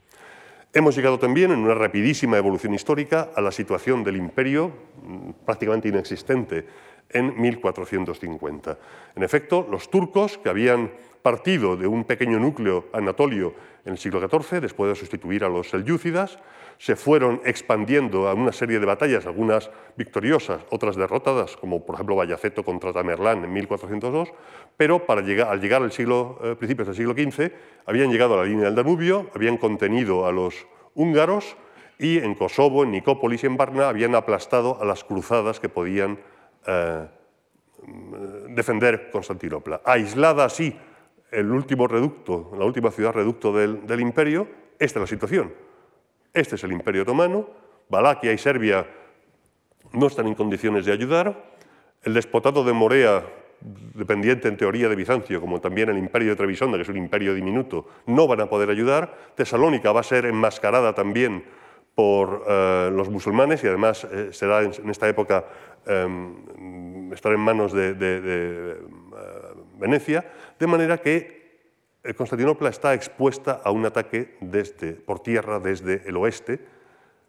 Hemos 0.76 0.96
llegado 0.96 1.20
también, 1.20 1.52
en 1.52 1.60
una 1.60 1.76
rapidísima 1.76 2.36
evolución 2.36 2.74
histórica, 2.74 3.30
a 3.36 3.42
la 3.42 3.52
situación 3.52 4.04
del 4.04 4.16
imperio, 4.18 4.72
mm, 5.04 5.46
prácticamente 5.46 5.90
inexistente, 5.90 6.66
en 7.12 7.40
1450. 7.40 8.80
En 9.16 9.22
efecto, 9.22 9.68
los 9.70 9.92
turcos, 9.92 10.40
que 10.40 10.50
habían 10.50 10.92
partido 11.24 11.78
de 11.78 11.88
un 11.88 12.04
pequeño 12.04 12.38
núcleo 12.38 12.90
anatolio 12.92 13.56
en 13.86 13.94
el 13.94 13.98
siglo 13.98 14.20
XIV, 14.20 14.62
después 14.62 14.90
de 14.90 14.96
sustituir 14.96 15.44
a 15.44 15.50
los 15.50 15.70
selyúcidas, 15.70 16.38
se 16.78 16.96
fueron 16.96 17.42
expandiendo 17.46 18.28
a 18.28 18.34
una 18.34 18.52
serie 18.52 18.80
de 18.80 18.86
batallas, 18.86 19.26
algunas 19.26 19.72
victoriosas, 19.96 20.62
otras 20.70 20.96
derrotadas, 20.96 21.56
como 21.56 21.86
por 21.86 21.96
ejemplo 21.96 22.16
Bayaceto 22.16 22.64
contra 22.64 22.92
Tamerlán 22.92 23.46
en 23.46 23.54
1402, 23.54 24.34
pero 24.76 25.06
para 25.06 25.22
llegar, 25.22 25.48
al 25.50 25.62
llegar 25.62 25.82
al 25.82 25.92
siglo, 25.92 26.40
eh, 26.44 26.56
principios 26.56 26.88
del 26.88 26.96
siglo 26.98 27.14
XV 27.14 27.52
habían 27.86 28.12
llegado 28.12 28.34
a 28.34 28.38
la 28.38 28.46
línea 28.46 28.66
del 28.66 28.76
Danubio, 28.76 29.30
habían 29.34 29.58
contenido 29.58 30.26
a 30.26 30.32
los 30.32 30.68
húngaros 30.94 31.56
y 32.00 32.18
en 32.18 32.36
Kosovo, 32.36 32.84
en 32.84 32.92
Nicópolis 32.92 33.44
y 33.44 33.48
en 33.48 33.56
Varna 33.56 33.88
habían 33.88 34.14
aplastado 34.16 34.82
a 34.82 34.86
las 34.86 35.06
cruzadas 35.06 35.60
que 35.62 35.70
podían 35.70 36.20
eh, 36.68 37.08
defender 38.50 39.10
Constantinopla. 39.12 39.82
Aislada 39.86 40.46
así 40.46 40.76
el 41.34 41.52
último 41.52 41.88
reducto, 41.88 42.52
la 42.58 42.66
última 42.66 42.92
ciudad 42.92 43.14
reducto 43.14 43.52
del, 43.54 44.00
imperio, 44.00 44.48
esta 44.80 45.00
es 45.00 45.02
la 45.02 45.08
situación 45.08 45.52
este 46.34 46.56
es 46.56 46.64
el 46.64 46.72
Imperio 46.72 47.04
Otomano, 47.04 47.48
Valaquia 47.90 48.34
y 48.34 48.38
Serbia 48.38 48.88
no 49.92 50.08
están 50.08 50.28
en 50.28 50.34
condiciones 50.34 50.86
de 50.86 50.92
ayudar. 50.92 51.54
El 52.02 52.16
despotado 52.16 52.64
de 52.64 52.74
Morea, 52.74 53.24
dependiente 53.94 54.48
en 54.48 54.58
teoría 54.58 54.90
de 54.90 54.96
Bizancio, 54.96 55.40
como 55.40 55.62
también 55.62 55.90
el 55.90 55.98
imperio 56.00 56.32
de 56.32 56.36
Trebisonda, 56.36 56.78
que 56.78 56.82
es 56.82 56.90
un 56.90 56.98
imperio 56.98 57.36
diminuto, 57.36 57.88
no 58.08 58.28
van 58.28 58.42
a 58.42 58.50
poder 58.50 58.72
ayudar. 58.72 59.16
Tesalónica 59.36 59.92
va 59.92 60.00
a 60.00 60.04
ser 60.04 60.26
enmascarada 60.26 60.96
también 60.96 61.44
por 61.94 62.44
eh, 62.48 62.90
los 62.92 63.10
musulmanes 63.10 63.64
y 63.64 63.68
además 63.68 64.08
eh, 64.12 64.30
será 64.32 64.64
en, 64.64 64.90
esta 64.90 65.08
época 65.08 65.46
em, 65.86 67.14
estar 67.14 67.32
en 67.32 67.40
manos 67.40 67.72
de, 67.72 67.94
de 67.94 68.78
Venecia, 69.78 70.26
de 70.60 70.68
manera 70.68 70.98
que 70.98 71.44
Constantinopla 72.18 72.70
está 72.70 72.94
expuesta 72.94 73.62
a 73.64 73.72
un 73.72 73.86
ataque 73.86 74.38
por 75.06 75.22
tierra 75.22 75.60
desde 75.60 76.08
el 76.08 76.18
oeste, 76.18 76.60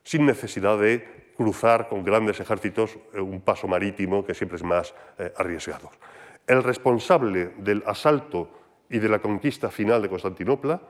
sin 0.03 0.27
necesidad 0.27 0.79
de 0.79 1.33
cruzar 1.37 1.89
con 1.89 2.05
grandes 2.05 2.41
ejércitos 2.41 2.99
eh, 3.13 3.21
un 3.21 3.41
paso 3.41 3.69
marítimo 3.69 4.25
que 4.25 4.35
siempre 4.35 4.57
es 4.57 4.65
más 4.65 4.95
eh, 5.19 5.33
arriesgado. 5.37 5.91
El 6.47 6.63
responsable 6.63 7.53
del 7.59 7.83
asalto 7.87 8.49
y 8.91 8.99
de 8.99 9.09
la 9.09 9.19
conquista 9.19 9.71
final 9.71 10.03
de 10.03 10.09
Constantinopla, 10.09 10.81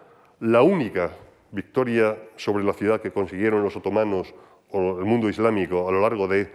la 0.41 0.63
única 0.63 1.11
victoria 1.53 2.17
sobre 2.37 2.65
la 2.65 2.73
ciudad 2.73 3.01
que 3.01 3.13
consiguieron 3.13 3.63
los 3.63 3.77
otomanos 3.77 4.35
o 4.71 4.99
el 4.99 5.05
mundo 5.05 5.29
islámico 5.29 5.89
a 5.89 5.93
lo 5.93 6.01
largo 6.01 6.27
de 6.27 6.51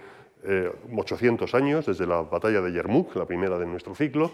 800 0.96 1.54
eh, 1.54 1.58
años, 1.58 1.86
desde 1.86 2.06
la 2.06 2.22
batalla 2.22 2.62
de 2.62 2.74
Yarmouk, 2.74 3.16
la 3.16 3.26
primera 3.26 3.58
de 3.58 3.66
nuestro 3.66 3.96
ciclo, 3.96 4.32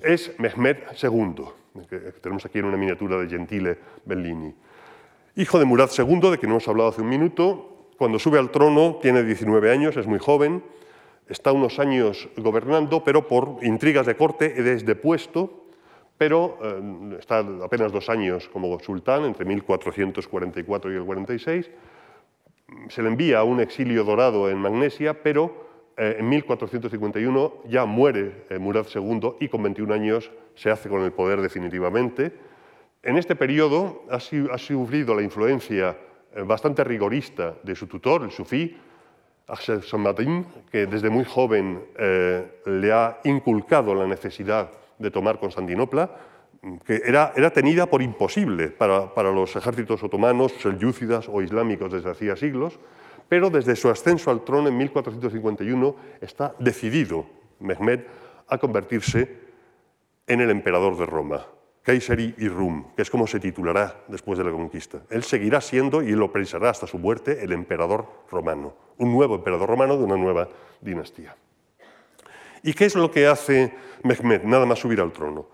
es 0.00 0.38
Mehmed 0.38 0.78
II, 1.02 1.44
que 1.88 1.98
tenemos 2.20 2.44
aquí 2.44 2.58
en 2.58 2.66
una 2.66 2.76
miniatura 2.76 3.18
de 3.18 3.28
Gentile 3.28 3.78
Bellini. 4.04 4.54
Hijo 5.36 5.58
de 5.58 5.64
Murad 5.64 5.90
II, 5.96 6.30
de 6.30 6.38
quien 6.38 6.50
hemos 6.50 6.68
hablado 6.68 6.90
hace 6.90 7.02
un 7.02 7.08
minuto, 7.08 7.88
cuando 7.96 8.18
sube 8.18 8.38
al 8.38 8.50
trono 8.50 8.98
tiene 9.00 9.22
19 9.22 9.70
años, 9.70 9.96
es 9.96 10.06
muy 10.06 10.18
joven, 10.18 10.62
está 11.28 11.52
unos 11.52 11.78
años 11.78 12.28
gobernando, 12.36 13.04
pero 13.04 13.26
por 13.28 13.58
intrigas 13.62 14.06
de 14.06 14.16
corte 14.16 14.54
es 14.56 14.84
depuesto, 14.84 15.66
pero 16.18 16.58
eh, 16.62 17.16
está 17.18 17.38
apenas 17.38 17.92
dos 17.92 18.08
años 18.08 18.48
como 18.48 18.78
sultán, 18.80 19.24
entre 19.24 19.44
1444 19.44 20.92
y 20.92 20.96
el 20.96 21.04
46. 21.04 21.70
Se 22.88 23.02
le 23.02 23.08
envía 23.08 23.38
a 23.38 23.44
un 23.44 23.60
exilio 23.60 24.04
dorado 24.04 24.50
en 24.50 24.58
Magnesia, 24.58 25.22
pero 25.22 25.71
eh, 25.96 26.16
en 26.18 26.28
1451 26.28 27.62
ya 27.68 27.84
muere 27.84 28.46
eh, 28.48 28.58
Murad 28.58 28.86
II 28.94 29.34
y 29.40 29.48
con 29.48 29.62
21 29.62 29.92
años 29.92 30.30
se 30.54 30.70
hace 30.70 30.88
con 30.88 31.02
el 31.02 31.12
poder 31.12 31.40
definitivamente. 31.40 32.32
En 33.02 33.18
este 33.18 33.36
periodo 33.36 34.04
ha, 34.10 34.18
sufrido 34.20 35.14
la 35.14 35.22
influencia 35.22 35.96
eh, 36.34 36.42
bastante 36.42 36.82
rigorista 36.82 37.56
de 37.62 37.74
su 37.74 37.86
tutor, 37.86 38.22
el 38.22 38.30
sufí, 38.30 38.76
Axel 39.48 39.82
Samadin, 39.82 40.46
que 40.70 40.86
desde 40.86 41.10
muy 41.10 41.24
joven 41.24 41.84
le 42.64 42.92
ha 42.92 43.18
inculcado 43.24 43.92
la 43.92 44.06
necesidad 44.06 44.70
de 44.98 45.10
tomar 45.10 45.40
Constantinopla, 45.40 46.10
que 46.86 47.02
era, 47.04 47.32
era 47.36 47.50
tenida 47.50 47.86
por 47.86 48.02
imposible 48.02 48.68
para, 48.68 49.12
para 49.12 49.32
los 49.32 49.54
ejércitos 49.56 50.02
otomanos, 50.04 50.52
selyúcidas 50.62 51.28
o 51.28 51.42
islámicos 51.42 51.92
desde 51.92 52.10
hacía 52.10 52.36
siglos, 52.36 52.78
pero 53.32 53.48
desde 53.48 53.76
su 53.76 53.88
ascenso 53.88 54.30
al 54.30 54.44
trono 54.44 54.68
en 54.68 54.76
1451 54.76 55.96
está 56.20 56.54
decidido 56.58 57.24
Mehmed 57.60 58.00
a 58.46 58.58
convertirse 58.58 59.38
en 60.26 60.42
el 60.42 60.50
emperador 60.50 60.98
de 60.98 61.06
Roma. 61.06 61.46
Kaiseri 61.80 62.34
y 62.36 62.48
Rum, 62.48 62.92
que 62.94 63.00
es 63.00 63.08
como 63.08 63.26
se 63.26 63.40
titulará 63.40 64.04
después 64.08 64.36
de 64.36 64.44
la 64.44 64.50
conquista. 64.50 65.00
Él 65.08 65.24
seguirá 65.24 65.62
siendo, 65.62 66.02
y 66.02 66.10
lo 66.10 66.30
pensará 66.30 66.68
hasta 66.68 66.86
su 66.86 66.98
muerte, 66.98 67.42
el 67.42 67.52
emperador 67.52 68.06
romano, 68.30 68.74
un 68.98 69.10
nuevo 69.10 69.36
emperador 69.36 69.66
romano 69.66 69.96
de 69.96 70.04
una 70.04 70.18
nueva 70.18 70.50
dinastía. 70.82 71.34
¿Y 72.62 72.74
qué 72.74 72.84
es 72.84 72.94
lo 72.96 73.10
que 73.10 73.28
hace 73.28 73.72
Mehmed 74.02 74.42
nada 74.42 74.66
más 74.66 74.78
subir 74.78 75.00
al 75.00 75.10
trono? 75.10 75.46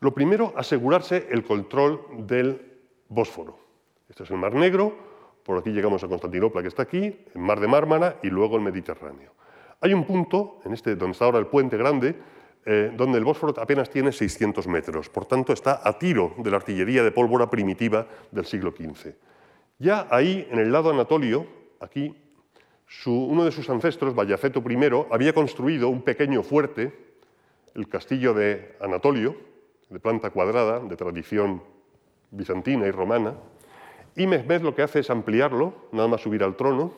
Lo 0.00 0.12
primero, 0.12 0.52
asegurarse 0.56 1.28
el 1.30 1.44
control 1.44 2.04
del 2.26 2.80
Bósforo. 3.08 3.60
Este 4.08 4.24
es 4.24 4.30
el 4.32 4.38
Mar 4.38 4.54
Negro, 4.54 5.11
por 5.44 5.58
aquí 5.58 5.70
llegamos 5.70 6.02
a 6.04 6.08
Constantinopla, 6.08 6.62
que 6.62 6.68
está 6.68 6.82
aquí, 6.82 7.16
el 7.34 7.40
Mar 7.40 7.60
de 7.60 7.68
Mármara 7.68 8.18
y 8.22 8.28
luego 8.28 8.56
el 8.56 8.62
Mediterráneo. 8.62 9.32
Hay 9.80 9.92
un 9.94 10.04
punto, 10.04 10.60
en 10.64 10.74
este, 10.74 10.94
donde 10.94 11.12
está 11.12 11.24
ahora 11.24 11.38
el 11.38 11.46
puente 11.46 11.76
grande, 11.76 12.14
eh, 12.64 12.92
donde 12.96 13.18
el 13.18 13.24
Bósforo 13.24 13.52
apenas 13.60 13.90
tiene 13.90 14.12
600 14.12 14.68
metros, 14.68 15.08
por 15.08 15.26
tanto 15.26 15.52
está 15.52 15.80
a 15.82 15.98
tiro 15.98 16.34
de 16.38 16.50
la 16.50 16.58
artillería 16.58 17.02
de 17.02 17.10
pólvora 17.10 17.50
primitiva 17.50 18.06
del 18.30 18.46
siglo 18.46 18.70
XV. 18.70 19.14
Ya 19.78 20.06
ahí, 20.10 20.46
en 20.48 20.60
el 20.60 20.70
lado 20.70 20.90
anatolio, 20.90 21.44
aquí, 21.80 22.14
uno 23.06 23.44
de 23.44 23.50
sus 23.50 23.68
ancestros, 23.68 24.14
Vallaceto 24.14 24.62
I, 24.68 24.78
había 25.10 25.32
construido 25.32 25.88
un 25.88 26.02
pequeño 26.02 26.44
fuerte, 26.44 26.92
el 27.74 27.88
castillo 27.88 28.32
de 28.34 28.76
Anatolio, 28.80 29.34
de 29.88 29.98
planta 29.98 30.30
cuadrada, 30.30 30.78
de 30.78 30.96
tradición 30.96 31.64
bizantina 32.30 32.86
y 32.86 32.92
romana, 32.92 33.34
y 34.16 34.26
Mehmed 34.26 34.62
lo 34.62 34.74
que 34.74 34.82
hace 34.82 35.00
es 35.00 35.10
ampliarlo, 35.10 35.74
nada 35.92 36.08
más 36.08 36.20
subir 36.20 36.42
al 36.42 36.56
trono, 36.56 36.92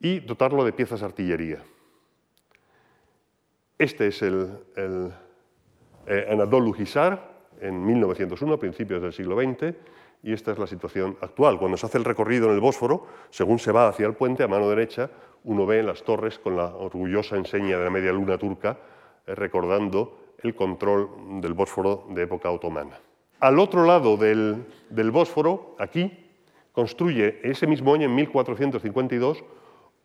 y 0.00 0.20
dotarlo 0.20 0.64
de 0.64 0.72
piezas 0.72 1.00
de 1.00 1.06
artillería. 1.06 1.62
Este 3.78 4.06
es 4.08 4.22
el, 4.22 4.58
el 4.76 5.12
eh, 6.06 6.28
Anadolu 6.30 6.74
Hisar 6.76 7.36
en 7.60 7.84
1901, 7.84 8.54
a 8.54 8.58
principios 8.58 9.02
del 9.02 9.12
siglo 9.12 9.36
XX, 9.36 9.74
y 10.22 10.32
esta 10.32 10.52
es 10.52 10.58
la 10.58 10.66
situación 10.66 11.16
actual. 11.20 11.58
Cuando 11.58 11.76
se 11.76 11.86
hace 11.86 11.98
el 11.98 12.04
recorrido 12.04 12.48
en 12.48 12.54
el 12.54 12.60
Bósforo, 12.60 13.06
según 13.30 13.58
se 13.58 13.72
va 13.72 13.88
hacia 13.88 14.06
el 14.06 14.14
puente, 14.14 14.42
a 14.42 14.48
mano 14.48 14.68
derecha, 14.68 15.10
uno 15.44 15.66
ve 15.66 15.82
las 15.82 16.02
torres 16.02 16.38
con 16.38 16.56
la 16.56 16.74
orgullosa 16.74 17.36
enseña 17.36 17.78
de 17.78 17.84
la 17.84 17.90
media 17.90 18.12
luna 18.12 18.38
turca, 18.38 18.78
eh, 19.26 19.34
recordando 19.34 20.34
el 20.42 20.54
control 20.54 21.40
del 21.40 21.54
Bósforo 21.54 22.06
de 22.10 22.22
época 22.22 22.50
otomana. 22.50 22.98
Al 23.40 23.58
otro 23.58 23.84
lado 23.84 24.16
del, 24.16 24.64
del 24.90 25.10
Bósforo, 25.10 25.76
aquí, 25.78 26.10
construye 26.72 27.40
ese 27.42 27.66
mismo 27.66 27.94
año, 27.94 28.06
en 28.06 28.14
1452, 28.14 29.44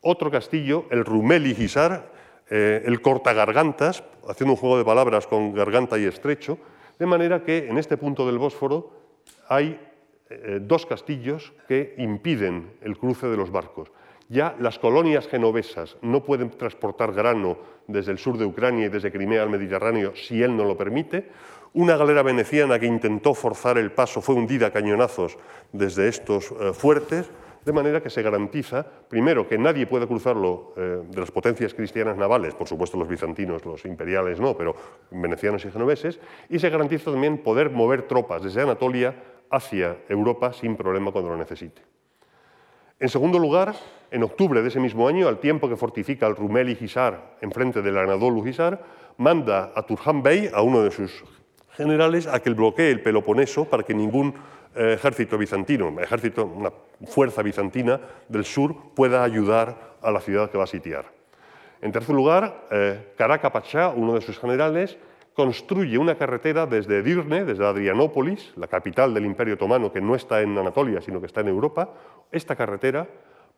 otro 0.01 0.31
castillo, 0.31 0.85
el 0.89 1.05
Rumeli 1.05 1.51
Hisar, 1.51 2.11
eh, 2.49 2.83
el 2.85 3.01
cortagargantas, 3.01 4.03
haciendo 4.27 4.53
un 4.53 4.57
juego 4.57 4.77
de 4.77 4.83
palabras 4.83 5.27
con 5.27 5.53
garganta 5.53 5.97
y 5.97 6.05
estrecho, 6.05 6.57
de 6.99 7.05
manera 7.05 7.43
que 7.43 7.69
en 7.69 7.77
este 7.77 7.97
punto 7.97 8.25
del 8.25 8.37
Bósforo 8.37 8.91
hay 9.47 9.79
eh, 10.29 10.59
dos 10.61 10.85
castillos 10.85 11.53
que 11.67 11.95
impiden 11.97 12.73
el 12.81 12.97
cruce 12.97 13.27
de 13.27 13.37
los 13.37 13.51
barcos. 13.51 13.91
Ya 14.27 14.55
las 14.59 14.79
colonias 14.79 15.27
genovesas 15.27 15.97
no 16.01 16.23
pueden 16.23 16.49
transportar 16.51 17.13
grano 17.13 17.57
desde 17.87 18.11
el 18.11 18.17
sur 18.17 18.37
de 18.37 18.45
Ucrania 18.45 18.85
y 18.85 18.89
desde 18.89 19.11
Crimea 19.11 19.43
al 19.43 19.49
Mediterráneo 19.49 20.13
si 20.15 20.41
él 20.41 20.55
no 20.55 20.63
lo 20.63 20.77
permite. 20.77 21.29
Una 21.73 21.95
galera 21.95 22.21
veneciana 22.21 22.79
que 22.79 22.85
intentó 22.85 23.33
forzar 23.33 23.77
el 23.77 23.93
paso 23.93 24.21
fue 24.21 24.35
hundida 24.35 24.67
a 24.67 24.71
cañonazos 24.71 25.37
desde 25.71 26.09
estos 26.09 26.51
eh, 26.51 26.73
fuertes 26.73 27.31
de 27.63 27.71
manera 27.71 28.01
que 28.01 28.09
se 28.09 28.21
garantiza, 28.21 28.85
primero, 29.07 29.47
que 29.47 29.57
nadie 29.57 29.87
puede 29.87 30.07
cruzarlo 30.07 30.73
eh, 30.75 31.03
de 31.07 31.19
las 31.19 31.31
potencias 31.31 31.73
cristianas 31.73 32.17
navales, 32.17 32.55
por 32.55 32.67
supuesto 32.67 32.97
los 32.97 33.07
bizantinos, 33.07 33.63
los 33.65 33.85
imperiales 33.85 34.39
no, 34.39 34.57
pero 34.57 34.75
venecianos 35.11 35.63
y 35.63 35.71
genoveses, 35.71 36.19
y 36.49 36.59
se 36.59 36.69
garantiza 36.69 37.11
también 37.11 37.37
poder 37.37 37.69
mover 37.69 38.01
tropas 38.01 38.43
desde 38.43 38.63
Anatolia 38.63 39.15
hacia 39.49 39.97
Europa 40.09 40.51
sin 40.51 40.75
problema 40.75 41.11
cuando 41.11 41.29
lo 41.29 41.37
necesite. 41.37 41.81
En 42.99 43.09
segundo 43.09 43.39
lugar, 43.39 43.75
en 44.11 44.23
octubre 44.23 44.61
de 44.61 44.67
ese 44.67 44.79
mismo 44.79 45.07
año, 45.07 45.27
al 45.27 45.39
tiempo 45.39 45.69
que 45.69 45.77
fortifica 45.77 46.27
el 46.27 46.35
Rumeli 46.35 46.77
Hisar 46.81 47.37
enfrente 47.41 47.81
del 47.81 47.97
Anadolu 47.97 48.45
Hisar, 48.45 48.83
manda 49.17 49.71
a 49.73 49.85
Turhan 49.85 50.21
Bey, 50.21 50.49
a 50.53 50.61
uno 50.61 50.83
de 50.83 50.91
sus 50.91 51.23
generales, 51.81 52.27
a 52.27 52.39
que 52.39 52.51
bloquee 52.51 52.91
el 52.91 53.01
Peloponeso 53.01 53.65
para 53.65 53.83
que 53.83 53.93
ningún 53.93 54.33
eh, 54.75 54.93
ejército 54.93 55.37
bizantino, 55.37 55.99
ejército, 55.99 56.45
una 56.45 56.71
fuerza 57.05 57.41
bizantina 57.41 57.99
del 58.29 58.45
sur 58.45 58.93
pueda 58.95 59.23
ayudar 59.23 59.97
a 60.01 60.11
la 60.11 60.21
ciudad 60.21 60.49
que 60.49 60.57
va 60.57 60.63
a 60.63 60.67
sitiar. 60.67 61.05
En 61.81 61.91
tercer 61.91 62.15
lugar, 62.15 62.67
eh, 62.71 63.13
Pachá, 63.51 63.89
uno 63.89 64.13
de 64.13 64.21
sus 64.21 64.39
generales, 64.39 64.97
construye 65.33 65.97
una 65.97 66.15
carretera 66.15 66.65
desde 66.65 66.99
Edirne, 66.99 67.43
desde 67.45 67.65
Adrianópolis, 67.65 68.53
la 68.55 68.67
capital 68.67 69.13
del 69.13 69.25
Imperio 69.25 69.55
Otomano, 69.55 69.91
que 69.91 70.01
no 70.01 70.15
está 70.15 70.41
en 70.41 70.57
Anatolia, 70.57 71.01
sino 71.01 71.19
que 71.19 71.25
está 71.25 71.41
en 71.41 71.47
Europa, 71.47 71.89
esta 72.31 72.55
carretera 72.55 73.07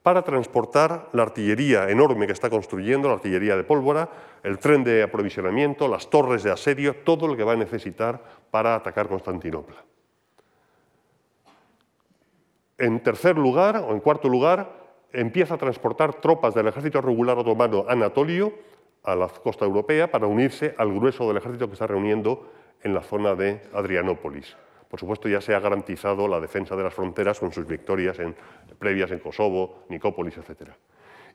para 0.04 0.22
transportar 0.22 1.10
la 1.14 1.24
artillería 1.24 1.89
enorme 1.89 2.28
que 2.28 2.34
está 2.34 2.49
construyendo, 2.49 3.08
la 3.08 3.16
artillería 3.16 3.56
de 3.56 3.64
pólvora, 3.64 4.10
el 4.43 4.60
tren 4.60 4.84
de 4.84 5.01
aprovisionamiento, 5.01 5.88
las 5.88 6.10
torres 6.10 6.43
de 6.43 6.51
asedio, 6.51 6.97
todo 7.06 7.26
lo 7.26 7.38
que 7.38 7.45
va 7.45 7.54
a 7.54 7.56
necesitar 7.56 8.22
para 8.51 8.76
atacar 8.76 9.08
Constantinopla. 9.08 9.78
En 12.78 13.01
tercer 13.01 13.38
lugar, 13.38 13.78
o 13.78 13.91
en 13.91 14.01
cuarto 14.01 14.28
lugar, 14.28 14.84
empieza 15.14 15.54
a 15.54 15.58
transportar 15.58 16.16
tropas 16.16 16.54
del 16.54 16.68
ejército 16.68 16.99
regular 16.99 17.38
otomano 17.38 17.86
anatolio 17.88 18.54
a 19.04 19.16
la 19.16 19.30
costa 19.30 19.64
europea 19.64 20.12
para 20.12 20.28
unirse 20.28 20.76
al 20.78 20.93
grueso 20.93 21.28
del 21.28 21.38
ejército 21.38 21.68
que 21.68 21.74
está 21.74 21.88
reuniendo 21.88 22.49
en 22.82 22.93
la 22.93 23.01
zona 23.01 23.36
de 23.36 23.62
Adrianópolis. 23.74 24.58
Por 24.94 25.00
supuesto, 25.00 25.28
ya 25.28 25.41
se 25.41 25.56
ha 25.56 25.60
garantizado 25.60 26.28
la 26.28 26.39
defensa 26.39 26.76
de 26.76 26.84
las 26.84 26.94
fronteras 26.94 27.39
con 27.39 27.52
sus 27.52 27.66
victorias 27.66 28.20
en, 28.20 28.36
previas 28.78 29.10
en 29.10 29.18
Kosovo, 29.18 29.86
Nicópolis, 29.89 30.38
etc. 30.38 30.70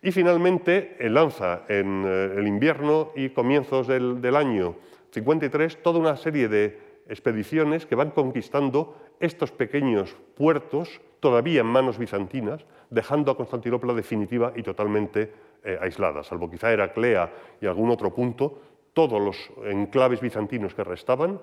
Y 0.01 0.13
finalmente 0.13 0.97
lanza 1.01 1.63
en 1.67 2.05
eh, 2.07 2.35
el 2.37 2.47
invierno 2.47 3.11
y 3.17 3.31
comienzos 3.31 3.89
del, 3.89 4.37
año 4.37 4.77
53 5.11 5.83
toda 5.83 5.99
una 5.99 6.17
serie 6.17 6.47
de 6.47 6.79
expediciones 7.09 7.85
que 7.85 7.97
van 7.97 8.13
conquistando 8.13 8.97
estos 9.19 9.51
pequeños 9.51 10.15
puertos 10.37 11.01
todavía 11.19 11.63
en 11.63 11.67
manos 11.67 11.99
bizantinas, 11.99 12.65
dejando 12.91 13.33
a 13.33 13.37
Constantinopla 13.37 13.93
definitiva 13.93 14.53
y 14.55 14.63
totalmente 14.63 15.33
eh, 15.65 15.77
aislada, 15.83 16.23
salvo 16.23 16.49
quizá 16.49 16.71
Heraclea 16.71 17.33
y 17.61 17.67
algún 17.67 17.91
otro 17.91 18.15
punto, 18.15 18.61
todos 18.93 19.21
los 19.21 19.51
enclaves 19.65 20.21
bizantinos 20.21 20.75
que 20.75 20.85
restaban, 20.85 21.41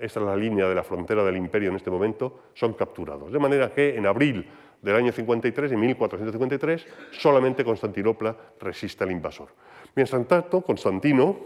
esta 0.00 0.20
es 0.20 0.26
la 0.26 0.36
línea 0.36 0.66
de 0.66 0.74
la 0.74 0.82
frontera 0.82 1.22
del 1.22 1.36
imperio 1.36 1.68
en 1.68 1.76
este 1.76 1.90
momento, 1.90 2.40
son 2.54 2.72
capturados. 2.72 3.30
De 3.30 3.38
manera 3.38 3.72
que 3.72 3.96
en 3.96 4.06
abril 4.06 4.46
del 4.80 4.96
año 4.96 5.12
53, 5.12 5.72
en 5.72 5.80
1453, 5.80 6.86
solamente 7.12 7.64
Constantinopla 7.64 8.34
resiste 8.60 9.04
al 9.04 9.10
invasor. 9.10 9.48
Mientras 9.94 10.26
tanto, 10.26 10.62
Constantino, 10.62 11.36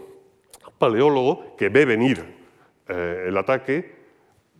paleólogo, 0.77 1.55
que 1.57 1.69
ve 1.69 1.85
venir 1.85 2.23
eh, 2.87 3.25
el 3.27 3.37
ataque, 3.37 3.95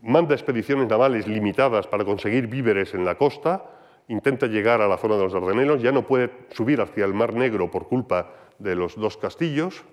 manda 0.02 0.36
expediciones 0.36 0.88
navales 0.88 1.28
limitadas 1.28 1.88
para 1.88 2.04
conseguir 2.04 2.48
víveres 2.48 2.93
en 2.93 3.06
la 3.06 3.16
costa, 3.16 3.72
intenta 4.08 4.48
llegar 4.48 4.82
a 4.82 4.88
la 4.88 4.98
zona 4.98 5.16
de 5.16 5.24
los 5.24 5.34
Dardanelos, 5.34 5.82
ya 5.82 5.91
no 5.91 6.06
puede 6.06 6.32
subir 6.52 6.82
hacia 6.82 7.06
el 7.06 7.14
Mar 7.14 7.34
Negro 7.34 7.72
por 7.72 7.88
culpa 7.88 8.34
de 8.60 8.76
los 8.76 8.96
dos 8.96 9.18
castillos, 9.18 9.84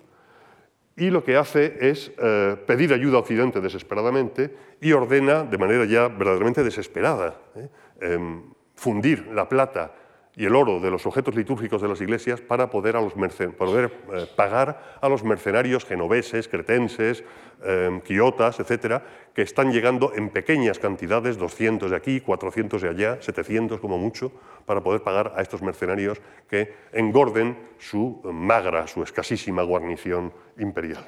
y 0.96 1.10
lo 1.10 1.24
que 1.24 1.36
hace 1.36 1.78
es 1.80 2.12
eh, 2.18 2.56
pedir 2.66 2.92
ayuda 2.92 3.16
a 3.16 3.20
Occidente 3.20 3.60
desesperadamente 3.60 4.54
y 4.80 4.92
ordena 4.92 5.42
de 5.42 5.58
manera 5.58 5.84
ya 5.84 6.08
verdaderamente 6.08 6.62
desesperada 6.62 7.36
¿eh? 7.56 7.68
em, 8.00 8.42
fundir 8.74 9.26
la 9.28 9.48
plata 9.48 9.94
y 10.34 10.46
el 10.46 10.54
oro 10.54 10.80
de 10.80 10.90
los 10.90 11.04
objetos 11.06 11.34
litúrgicos 11.34 11.82
de 11.82 11.88
las 11.88 12.00
iglesias 12.00 12.40
para 12.40 12.70
poder, 12.70 12.96
eh, 12.96 14.26
pagar 14.34 14.98
a 15.00 15.08
los 15.08 15.22
mercenarios 15.24 15.84
genoveses, 15.84 16.48
cretenses, 16.48 17.22
eh, 17.62 18.00
quiotas, 18.04 18.58
etcétera, 18.58 19.02
que 19.34 19.42
están 19.42 19.72
llegando 19.72 20.12
en 20.14 20.30
pequeñas 20.30 20.78
cantidades, 20.78 21.36
200 21.36 21.90
de 21.90 21.96
aquí, 21.96 22.20
400 22.20 22.80
de 22.80 22.88
allá, 22.88 23.18
700 23.20 23.78
como 23.78 23.98
mucho, 23.98 24.32
para 24.64 24.82
poder 24.82 25.02
pagar 25.02 25.34
a 25.36 25.42
estos 25.42 25.60
mercenarios 25.60 26.20
que 26.48 26.74
engorden 26.92 27.58
su 27.78 28.20
magra, 28.24 28.86
su 28.86 29.02
escasísima 29.02 29.62
guarnición 29.62 30.32
imperial. 30.58 31.06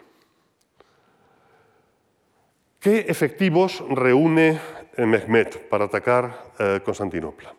¿Qué 2.79 3.07
efectivos 3.09 3.83
reúne 3.89 4.61
Mehmet 4.99 5.71
para 5.71 5.87
atacar 5.87 6.53
eh, 6.59 6.81
Constantinopla? 6.85 7.55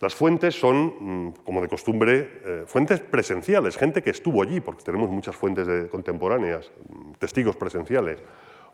Las 0.00 0.14
fuentes 0.14 0.58
son, 0.58 0.94
mm, 0.98 1.32
como 1.44 1.62
de 1.62 1.68
costumbre, 1.68 2.40
eh, 2.44 2.64
fuentes 2.66 3.00
presenciales, 3.00 3.76
gente 3.76 4.02
que 4.02 4.10
estuvo 4.10 4.42
allí, 4.42 4.60
porque 4.60 4.82
tenemos 4.82 5.10
muchas 5.10 5.36
fuentes 5.36 5.90
contemporáneas, 5.90 6.70
mm, 6.88 7.12
testigos 7.18 7.56
presenciales. 7.56 8.18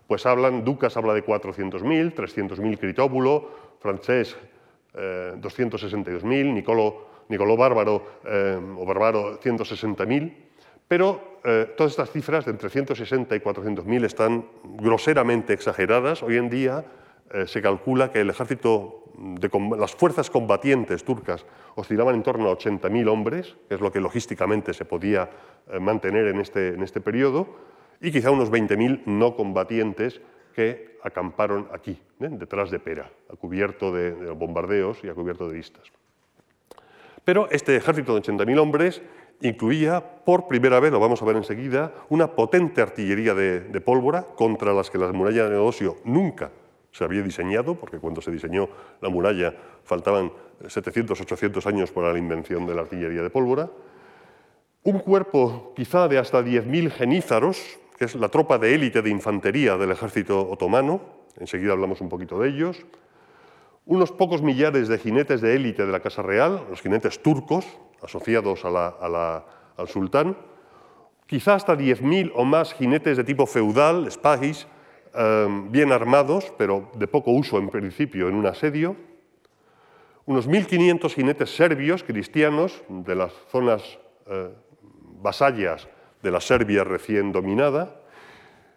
Pues 0.07 0.27
hablan, 0.27 0.64
Ducas 0.64 0.97
habla 0.97 1.14
de 1.14 1.23
400.000, 1.23 2.12
300.000 2.14 2.79
Critóbulo, 2.79 3.51
Francés 3.79 4.37
262.000, 4.93 6.53
Nicolò, 6.53 7.07
Nicolò 7.29 7.57
Bárbaro 7.57 8.21
eh, 8.25 8.59
o 8.59 8.85
Bárbaro 8.85 9.39
160.000, 9.39 10.35
pero 10.89 11.39
eh, 11.45 11.73
todas 11.77 11.93
estas 11.93 12.11
cifras 12.11 12.45
de 12.45 12.51
entre 12.51 12.68
160 12.68 13.37
y 13.37 13.41
400.000 13.41 14.05
están 14.05 14.45
groseramente 14.64 15.53
exageradas. 15.53 16.23
Hoy 16.23 16.37
en 16.37 16.51
día 16.51 16.85
se 17.47 17.62
calcula 17.62 18.11
que 18.11 18.20
el 18.20 18.31
ejército 18.31 19.01
las 19.76 19.95
fuerzas 19.95 20.31
combatientes 20.31 21.05
turcas 21.05 21.45
oscilaban 21.74 22.14
en 22.14 22.22
torno 22.22 22.49
a 22.49 22.57
80.000 22.57 23.09
hombres, 23.09 23.57
que 23.68 23.74
es 23.74 23.81
lo 23.81 23.93
que 23.93 24.01
logísticamente 24.01 24.72
se 24.72 24.85
podía 24.85 25.31
eh, 25.70 25.78
mantener 25.78 26.26
en 26.28 26.41
este, 26.41 26.68
en 26.68 26.83
este 26.83 27.01
periodo, 27.01 27.49
y 28.01 28.11
quizá 28.12 28.31
unos 28.31 28.51
20.000 28.51 29.03
no 29.07 29.37
combatientes 29.37 30.20
que 30.55 30.99
acamparon 31.03 31.68
aquí, 31.72 32.01
¿eh? 32.20 32.28
detrás 32.31 32.70
de 32.70 32.78
Pera, 32.78 33.11
a 33.31 33.37
cubierto 33.37 33.93
de, 33.93 34.12
bombardeos 34.31 35.05
y 35.05 35.09
a 35.09 35.14
cubierto 35.14 35.49
de 35.49 35.55
vistas. 35.55 35.85
Pero 37.24 37.49
este 37.51 37.76
ejército 37.76 38.14
de 38.14 38.22
80.000 38.22 38.59
hombres 38.59 39.03
incluía 39.43 40.24
por 40.24 40.49
primera 40.49 40.81
vez, 40.81 40.93
lo 40.93 41.01
vamos 41.01 41.20
a 41.20 41.26
ver 41.26 41.37
enseguida, 41.37 41.93
una 42.09 42.35
potente 42.35 42.81
artillería 42.81 43.35
de, 43.35 43.61
de 43.61 43.81
pólvora 43.81 44.22
contra 44.22 44.72
las 44.72 44.91
que 44.91 44.99
las 44.99 45.12
murallas 45.12 45.49
de 45.49 45.57
Negocio 45.57 45.99
nunca 46.05 46.51
se 46.93 47.05
había 47.05 47.22
diseñado, 47.22 47.74
porque 47.74 47.99
cuando 47.99 48.20
se 48.20 48.30
diseñó 48.30 48.68
la 49.01 49.09
muralla 49.09 49.55
faltaban 49.84 50.32
700, 50.66 51.20
800 51.20 51.66
años 51.66 51.91
para 51.91 52.12
la 52.12 52.18
invención 52.18 52.66
de 52.66 52.74
la 52.74 52.82
artillería 52.82 53.22
de 53.22 53.30
pólvora, 53.30 53.70
un 54.82 54.99
cuerpo 54.99 55.72
quizá 55.76 56.09
de 56.09 56.18
hasta 56.18 56.43
10.000 56.43 56.91
genízaros, 56.91 57.78
que 57.99 58.07
es 58.07 58.14
la 58.14 58.28
tropa 58.28 58.59
de 58.59 58.74
élite 58.74 59.03
de 59.03 59.11
infantería 59.11 59.76
del 59.76 59.91
ejército 59.91 60.49
otomano, 60.49 61.01
enseguida 61.38 61.72
hablamos 61.72 62.01
un 62.01 62.09
poquito 62.09 62.38
de 62.38 62.49
ellos, 62.49 62.86
unos 63.84 64.12
pocos 64.12 64.43
millares 64.43 64.88
de 64.88 64.99
jinetes 64.99 65.41
de 65.41 65.55
élite 65.55 65.84
de 65.84 65.93
la 65.93 66.01
Casa 66.01 66.22
Real, 66.22 66.64
los 66.70 66.80
jinetes 66.80 67.22
turcos, 67.22 67.66
asociados 68.03 68.64
al 68.64 69.88
sultán, 69.88 70.36
quizá 71.26 71.55
hasta 71.55 71.76
10.000 71.76 72.32
o 72.34 72.45
más 72.45 72.72
jinetes 72.72 73.16
de 73.16 73.24
tipo 73.24 73.47
feudal, 73.47 74.11
spahis, 74.11 74.66
Em, 75.13 75.73
bien 75.73 75.91
armados, 75.91 76.53
pero 76.57 76.89
de 76.95 77.09
poco 77.09 77.33
uso 77.33 77.59
en 77.59 77.69
principio 77.69 78.29
en 78.29 78.37
un 78.37 78.47
asedio, 78.47 78.95
unos 80.27 80.49
1.500 80.49 81.13
jinetes 81.13 81.51
serbios 81.51 82.05
cristianos 82.05 82.85
de 82.89 83.17
las 83.17 83.33
zonas 83.51 83.99
eh, 84.27 84.51
vasallas 85.21 85.89
de 86.23 86.31
la 86.31 86.41
Serbia 86.41 86.85
recién 86.85 87.33
dominada, 87.33 88.03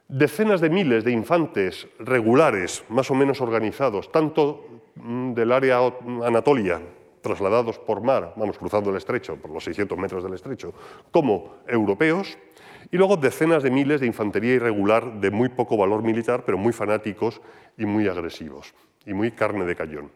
decenas 0.07 0.59
de 0.59 0.71
miles 0.71 1.03
de 1.03 1.11
infantes 1.11 1.87
regulares, 1.99 2.83
más 2.89 3.11
o 3.11 3.15
menos 3.15 3.39
organizados, 3.39 4.11
tanto 4.11 4.81
mm, 4.95 5.33
del 5.33 5.51
área 5.51 5.81
Anatolia, 6.25 6.81
trasladados 7.21 7.77
por 7.77 8.01
mar, 8.01 8.33
vamos 8.35 8.57
cruzando 8.57 8.89
el 8.89 8.97
estrecho, 8.97 9.35
por 9.35 9.51
los 9.51 9.63
600 9.63 9.97
metros 9.99 10.23
del 10.23 10.33
estrecho, 10.33 10.73
como 11.11 11.57
europeos, 11.67 12.39
y 12.91 12.97
luego 12.97 13.17
decenas 13.17 13.63
de 13.63 13.71
miles 13.71 14.01
de 14.01 14.07
infantería 14.07 14.53
irregular 14.53 15.19
de 15.19 15.31
muy 15.31 15.49
poco 15.49 15.77
valor 15.77 16.03
militar, 16.03 16.43
pero 16.45 16.57
muy 16.57 16.73
fanáticos 16.73 17.41
y 17.77 17.85
muy 17.85 18.07
agresivos, 18.07 18.73
y 19.05 19.13
muy 19.13 19.31
carne 19.31 19.65
de 19.65 19.75
cañón. 19.75 20.11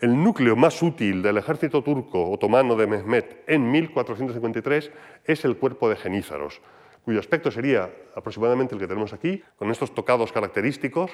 El 0.00 0.20
núcleo 0.20 0.56
más 0.56 0.82
útil 0.82 1.22
del 1.22 1.38
ejército 1.38 1.82
turco 1.82 2.30
otomano 2.30 2.74
de 2.74 2.86
Mehmet 2.86 3.44
en 3.46 3.70
1453 3.70 4.90
es 5.24 5.44
el 5.44 5.56
cuerpo 5.56 5.88
de 5.88 5.96
genízaros, 5.96 6.60
cuyo 7.04 7.20
aspecto 7.20 7.50
sería 7.50 7.90
aproximadamente 8.16 8.74
el 8.74 8.80
que 8.80 8.88
tenemos 8.88 9.12
aquí, 9.12 9.42
con 9.56 9.70
estos 9.70 9.94
tocados 9.94 10.32
característicos, 10.32 11.12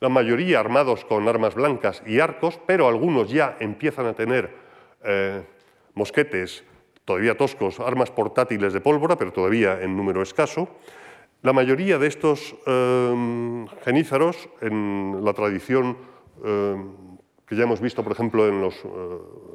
la 0.00 0.08
mayoría 0.08 0.60
armados 0.60 1.04
con 1.04 1.26
armas 1.28 1.54
blancas 1.54 2.02
y 2.06 2.20
arcos, 2.20 2.60
pero 2.66 2.88
algunos 2.88 3.30
ya 3.30 3.56
empiezan 3.60 4.06
a 4.06 4.14
tener 4.14 4.50
eh, 5.04 5.42
mosquetes 5.94 6.64
todavía 7.06 7.38
toscos, 7.38 7.80
armas 7.80 8.10
portátiles 8.10 8.74
de 8.74 8.82
pólvora, 8.82 9.16
pero 9.16 9.32
todavía 9.32 9.80
en 9.80 9.96
número 9.96 10.20
escaso. 10.20 10.68
La 11.42 11.54
mayoría 11.54 11.98
de 11.98 12.08
estos 12.08 12.54
em, 12.66 13.66
genízaros, 13.86 14.50
en 14.60 15.24
la 15.24 15.32
tradición 15.32 15.96
em, 16.44 17.06
que 17.46 17.54
ya 17.54 17.62
hemos 17.62 17.80
visto, 17.80 18.02
por 18.02 18.12
ejemplo, 18.12 18.48
en 18.48 18.60
los 18.60 18.74
eh, 18.84 18.88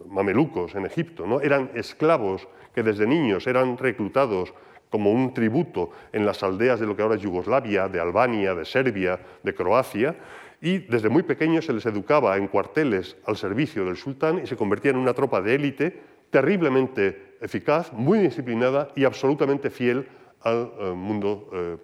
mamelucos 0.07 0.73
en 0.75 0.85
Egipto, 0.85 1.27
¿no? 1.27 1.41
eran 1.41 1.71
esclavos 1.75 2.47
que 2.73 2.83
desde 2.83 3.05
niños 3.05 3.45
eran 3.47 3.77
reclutados 3.77 4.53
como 4.89 5.11
un 5.11 5.33
tributo 5.33 5.91
en 6.13 6.25
las 6.25 6.43
aldeas 6.43 6.79
de 6.79 6.87
lo 6.87 6.95
que 6.95 7.01
ahora 7.01 7.15
es 7.15 7.21
Yugoslavia, 7.21 7.89
de 7.89 7.99
Albania, 7.99 8.55
de 8.55 8.63
Serbia, 8.63 9.19
de 9.43 9.53
Croacia, 9.53 10.15
y 10.61 10.77
desde 10.77 11.09
muy 11.09 11.23
pequeños 11.23 11.65
se 11.65 11.73
les 11.73 11.85
educaba 11.85 12.37
en 12.37 12.47
cuarteles 12.47 13.17
al 13.25 13.35
servicio 13.35 13.83
del 13.83 13.97
sultán 13.97 14.39
y 14.43 14.47
se 14.47 14.55
convertían 14.55 14.95
en 14.95 15.01
una 15.01 15.13
tropa 15.13 15.41
de 15.41 15.55
élite 15.55 16.01
terriblemente 16.29 17.30
eficaz, 17.41 17.91
muy 17.91 18.19
disciplinada 18.19 18.89
y 18.95 19.03
absolutamente 19.03 19.69
fiel 19.69 20.07
al 20.41 20.71
eh, 20.79 20.91
mundo, 20.91 21.49
eh, 21.53 21.77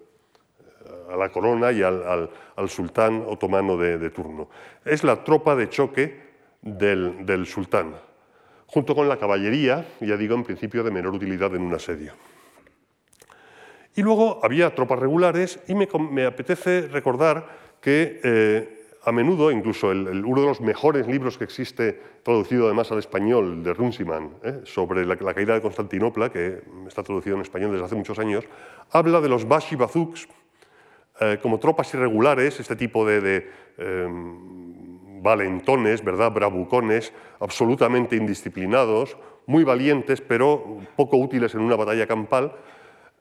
a 1.12 1.18
la 1.18 1.30
corona 1.30 1.72
y 1.72 1.82
al, 1.82 2.30
sultán 2.68 3.24
otomano 3.28 3.76
de, 3.78 4.10
turno. 4.10 4.49
Es 4.86 5.03
la 5.03 5.24
tropa 5.24 5.55
de 5.55 5.70
choque 5.70 6.22
del, 6.62 7.45
sultán, 7.45 7.95
junto 8.68 8.95
con 8.95 9.10
la 9.10 9.18
caballería, 9.18 9.86
ya 9.99 10.16
digo, 10.16 10.36
en 10.36 10.43
principio 10.43 10.84
de 10.84 10.91
menor 10.91 11.14
utilidad 11.14 11.53
en 11.55 11.64
un 11.64 11.74
asedio. 11.74 12.14
Y 13.95 14.03
luego 14.03 14.39
había 14.43 14.74
tropas 14.76 14.99
regulares 14.99 15.60
y 15.68 15.74
me, 15.74 15.88
me 16.12 16.26
apetece 16.26 16.88
recordar 16.88 17.47
que 17.82 18.22
eh, 18.24 18.76
a 19.08 19.12
menudo, 19.14 19.51
incluso 19.51 19.88
uno 19.88 20.41
de 20.41 20.47
los 20.47 20.60
mejores 20.60 21.08
libros 21.08 21.38
que 21.38 21.45
existe, 21.45 21.97
traducido 22.24 22.66
además 22.66 22.91
al 22.91 22.99
español, 22.99 23.64
de 23.64 23.74
Runciman, 23.74 24.32
¿eh? 24.43 24.60
sobre 24.66 25.05
la, 25.05 25.16
caída 25.16 25.53
de 25.53 25.62
Constantinopla, 25.62 26.30
que 26.30 26.62
está 26.86 27.03
traducido 27.03 27.38
en 27.38 27.41
español 27.41 27.72
desde 27.72 27.86
hace 27.86 27.95
muchos 27.95 28.20
años, 28.20 28.43
habla 28.91 29.22
de 29.22 29.30
los 29.30 29.47
Bashi 29.47 29.78
eh, 31.22 31.39
como 31.41 31.58
tropas 31.58 31.93
irregulares, 31.93 32.60
este 32.60 32.76
tipo 32.76 33.05
de, 33.05 33.49
em, 33.78 35.24
valentones, 35.24 36.03
¿verdad? 36.03 36.34
bravucones, 36.34 37.14
absolutamente 37.39 38.18
indisciplinados, 38.18 39.18
muy 39.45 39.64
valientes, 39.64 40.20
pero 40.20 40.80
poco 40.97 41.16
útiles 41.16 41.55
en 41.55 41.62
una 41.62 41.78
batalla 41.78 42.05
campal. 42.08 42.58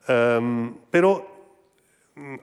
Em, 0.08 0.74
pero 0.90 1.35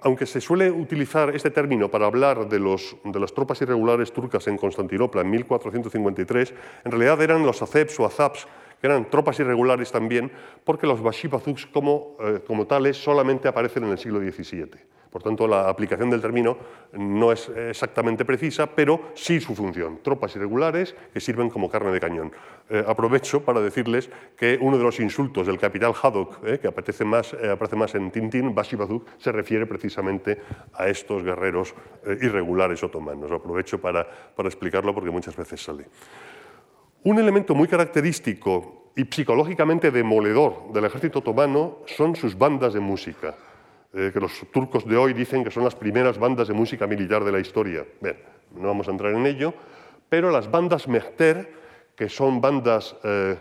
aunque 0.02 0.26
se 0.26 0.40
suele 0.40 0.70
utilizar 0.70 1.36
este 1.36 1.50
término 1.50 1.90
para 1.90 2.06
hablar 2.06 2.48
de, 2.48 2.60
las 2.60 3.34
tropas 3.34 3.62
irregulares 3.62 4.14
turcas 4.14 4.48
en 4.48 4.58
Constantinopla 4.58 5.22
en 5.22 5.32
1453, 5.32 6.54
en 6.86 6.92
realidad 6.92 7.22
eran 7.22 7.44
los 7.44 7.62
azeps 7.62 8.00
o 8.00 8.06
azaps, 8.06 8.48
que 8.84 8.88
eran 8.88 9.10
tropas 9.10 9.40
irregulares 9.40 9.94
también, 9.94 10.30
porque 10.66 10.86
los 10.86 11.02
bashipazuks 11.02 11.68
como, 11.68 12.18
eh, 12.20 12.42
como 12.46 12.68
tales 12.68 12.98
solamente 13.02 13.48
aparecen 13.48 13.86
en 13.86 13.92
el 13.92 13.98
siglo 13.98 14.20
XVII. 14.20 14.72
Por 15.10 15.24
tanto, 15.24 15.48
la 15.48 15.70
aplicación 15.70 16.10
del 16.10 16.20
término 16.20 16.58
no 16.92 17.32
es 17.32 17.48
exactamente 17.48 18.26
precisa, 18.26 18.68
pero 18.68 19.12
sí 19.14 19.40
su 19.40 19.56
función. 19.56 20.00
Tropas 20.04 20.36
irregulares 20.36 20.98
que 21.14 21.22
sirven 21.22 21.50
como 21.50 21.70
carne 21.70 21.94
de 21.94 22.02
cañón. 22.02 22.34
Eh, 22.70 22.84
aprovecho 22.86 23.46
para 23.46 23.62
decirles 23.62 24.10
que 24.36 24.58
uno 24.60 24.78
de 24.78 24.84
los 24.84 25.00
insultos 25.00 25.48
del 25.48 25.60
capital 25.60 25.94
Haddock, 25.94 26.46
eh, 26.46 26.60
que 26.60 26.68
aparece 26.68 27.06
más, 27.06 27.34
aparece 27.34 27.78
más 27.78 27.96
en 27.96 28.12
Tintín, 28.12 28.54
Basibazuk, 28.54 29.08
se 29.18 29.32
refiere 29.32 29.66
precisamente 29.66 30.42
a 30.74 30.90
estos 30.90 31.24
guerreros 31.24 31.74
irregulares 32.06 32.84
otomanos. 32.84 33.32
Aprovecho 33.32 33.80
para, 33.80 34.06
para 34.36 34.50
explicarlo 34.50 34.94
porque 34.94 35.10
muchas 35.10 35.38
veces 35.38 35.64
sale. 35.64 35.86
Un 37.06 37.20
elemento 37.20 37.54
muy 37.54 37.68
característico 37.68 38.92
y 38.96 39.04
psicológicamente 39.04 39.92
demoledor 39.92 40.72
del 40.72 40.86
ejército 40.86 41.20
otomano 41.20 41.80
son 41.86 42.16
sus 42.16 42.38
bandas 42.38 42.74
de 42.74 42.80
música. 42.80 43.36
Eh, 43.94 44.12
que 44.14 44.22
los 44.22 44.32
turcos 44.52 44.88
de 44.88 44.96
hoy 44.96 45.14
dicen 45.14 45.44
que 45.44 45.52
son 45.52 45.66
las 45.66 45.76
primeras 45.76 46.18
bandas 46.18 46.48
de 46.48 46.54
música 46.54 46.88
militar 46.88 47.26
de 47.26 47.32
la 47.34 47.40
historia. 47.40 47.86
No 48.56 48.68
vamos 48.70 48.88
a 48.88 48.92
entrar 48.92 49.14
en 49.14 49.26
ello, 49.26 49.54
pero 50.08 50.32
las 50.32 50.50
bandas 50.50 50.88
Mehter, 50.88 51.52
que 51.94 52.08
son 52.08 52.40
bandas 52.40 52.96
eh, 53.04 53.38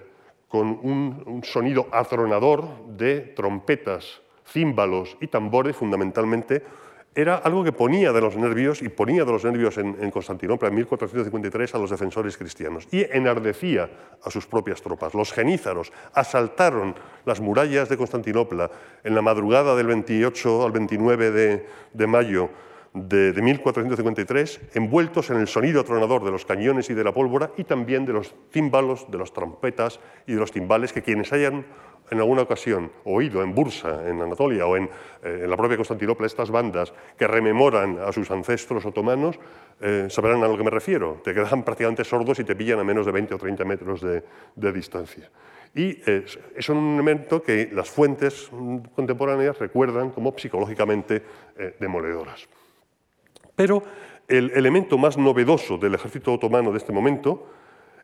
con 0.49 0.79
un, 0.83 1.43
sonido 1.45 1.87
atronador 1.93 2.67
de 2.89 3.21
trompetas, 3.21 4.23
címbalos 4.45 5.17
y 5.21 5.29
tambores 5.29 5.77
fundamentalmente, 5.77 6.65
era 7.15 7.37
algo 7.37 7.63
que 7.63 7.73
ponía 7.73 8.13
de 8.13 8.21
los 8.21 8.37
nervios, 8.37 8.81
y 8.81 8.89
ponía 8.89 9.25
de 9.25 9.33
los 9.33 9.45
nervios 9.45 9.77
en, 9.79 10.11
Constantinopla 10.11 10.69
en 10.69 10.75
1453 10.77 11.75
a 11.75 11.79
los 11.79 11.91
defensores 11.91 12.37
cristianos, 12.37 12.89
y 12.91 13.05
enardecía 13.11 13.91
a 14.23 14.31
sus 14.31 14.47
propias 14.47 14.81
tropas. 14.81 15.15
Los 15.15 15.33
genízaros 15.33 15.93
asaltaron 16.15 16.95
las 17.25 17.41
murallas 17.41 17.89
de 17.89 17.97
Constantinopla 17.97 18.71
en 19.05 19.15
la 19.15 19.23
madrugada 19.23 19.77
del 19.77 19.89
28 19.89 20.65
al 20.65 20.73
29 20.73 21.31
de, 21.31 21.67
de 21.93 22.07
mayo 22.07 22.51
de, 22.95 23.33
1453, 23.41 24.61
envueltos 24.75 25.31
en 25.31 25.39
el 25.39 25.49
sonido 25.49 25.81
atronador 25.81 26.25
de 26.25 26.31
los 26.31 26.45
cañones 26.45 26.91
y 26.91 26.95
de 26.95 27.05
la 27.05 27.13
pólvora, 27.13 27.53
y 27.57 27.65
también 27.65 28.05
de 28.05 28.13
los 28.13 28.35
címbalos, 28.53 29.11
de 29.11 29.19
las 29.19 29.33
trompetas 29.33 30.01
y 30.27 30.35
de 30.35 30.41
los 30.41 30.53
timbales, 30.53 30.93
que 30.93 31.03
quienes 31.03 31.33
hayan 31.33 31.65
en 32.11 32.19
alguna 32.19 32.43
ocasión 32.43 32.93
oído 33.05 33.43
en 33.43 33.55
Bursa, 33.55 34.07
en 34.07 34.21
Anatolia 34.21 34.67
o 34.67 34.77
en, 34.77 34.91
eh, 35.23 35.47
la 35.49 35.57
propia 35.57 35.79
Constantinopla 35.79 36.27
estas 36.27 36.51
bandas 36.51 36.93
que 37.17 37.27
rememoran 37.27 37.99
a 37.99 38.13
sus 38.13 38.31
ancestros 38.31 38.85
otomanos, 38.85 39.39
eh, 39.81 40.09
sabrán 40.11 40.43
a 40.45 40.49
lo 40.49 40.59
que 40.59 40.65
me 40.65 40.71
refiero. 40.71 41.23
Te 41.25 41.33
quedan 41.33 41.63
prácticamente 41.65 42.05
sordos 42.05 42.39
y 42.39 42.45
te 42.45 42.55
pillan 42.55 42.81
a 42.81 42.85
menos 42.85 43.07
de 43.07 43.13
20 43.13 43.35
o 43.35 43.39
30 43.39 43.65
metros 43.65 44.03
de, 44.03 44.73
distancia. 44.73 45.31
Y 45.75 45.99
es, 46.05 46.69
un 46.69 46.95
elemento 46.95 47.43
que 47.43 47.71
las 47.73 47.89
fuentes 47.89 48.51
contemporáneas 48.95 49.59
recuerdan 49.59 50.11
como 50.11 50.37
psicológicamente 50.37 51.23
eh, 51.57 51.77
demoledoras. 51.81 52.47
Pero 53.57 53.83
el 54.29 54.51
elemento 54.55 54.99
más 54.99 55.19
novedoso 55.19 55.79
del 55.79 55.95
ejército 55.95 56.33
otomano 56.33 56.73
de 56.73 56.79
este 56.79 56.93
momento 56.93 57.49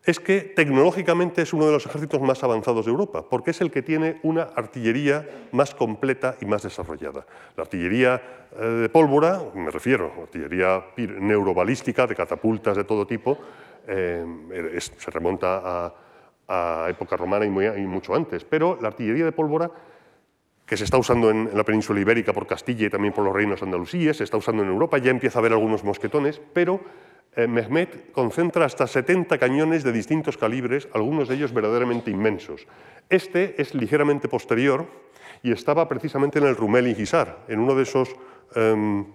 es 0.04 0.20
que 0.20 0.40
tecnológicamente 0.40 1.42
es 1.42 1.52
uno 1.52 1.66
de 1.66 1.72
los 1.72 1.86
ejércitos 1.86 2.20
más 2.20 2.42
avanzados 2.42 2.86
de 2.86 2.90
Europa, 2.90 3.24
porque 3.28 3.50
es 3.50 3.60
el 3.60 3.70
que 3.70 3.82
tiene 3.82 4.20
una 4.22 4.42
artillería 4.42 5.28
más 5.52 5.74
completa 5.74 6.36
y 6.40 6.46
más 6.46 6.62
desarrollada. 6.62 7.26
La 7.56 7.64
artillería 7.64 8.22
eh, 8.58 8.64
de 8.64 8.88
pólvora, 8.88 9.40
me 9.54 9.70
refiero, 9.70 10.12
artillería 10.22 10.84
neurobalística, 10.96 12.06
de 12.06 12.14
catapultas 12.14 12.76
de 12.76 12.84
todo 12.84 13.06
tipo, 13.06 13.38
eh, 13.86 14.24
se 14.80 15.10
remonta 15.10 15.92
a, 16.46 16.88
época 16.88 17.14
romana 17.14 17.44
y, 17.44 17.50
mucho 17.50 18.14
antes, 18.14 18.42
pero 18.42 18.78
la 18.80 18.88
artillería 18.88 19.26
de 19.26 19.32
pólvora 19.32 19.70
que 20.68 20.76
se 20.76 20.84
está 20.84 20.98
usando 20.98 21.30
en, 21.30 21.50
la 21.54 21.64
península 21.64 21.98
ibérica 21.98 22.34
por 22.34 22.46
Castilla 22.46 22.86
y 22.86 22.90
también 22.90 23.14
por 23.14 23.24
los 23.24 23.34
reinos 23.34 23.62
andalusíes, 23.62 24.18
se 24.18 24.24
está 24.24 24.36
usando 24.36 24.62
en 24.62 24.68
Europa, 24.68 24.98
ya 24.98 25.10
empieza 25.10 25.38
a 25.38 25.40
haber 25.40 25.52
algunos 25.52 25.82
mosquetones, 25.82 26.42
pero 26.52 26.80
eh, 27.34 27.46
Mehmet 27.46 28.12
concentra 28.12 28.66
hasta 28.66 28.86
70 28.86 29.38
cañones 29.38 29.82
de 29.82 29.92
distintos 29.92 30.36
calibres, 30.36 30.86
algunos 30.92 31.26
de 31.26 31.36
ellos 31.36 31.54
verdaderamente 31.54 32.10
inmensos. 32.10 32.66
Este 33.08 33.60
es 33.60 33.74
ligeramente 33.74 34.28
posterior 34.28 34.86
y 35.42 35.52
estaba 35.52 35.88
precisamente 35.88 36.38
en 36.38 36.44
el 36.44 36.54
Rumeli 36.54 36.90
Hisar, 36.90 37.46
en 37.48 37.60
uno 37.60 37.74
de 37.74 37.84
esos 37.84 38.14
em, 38.54 39.06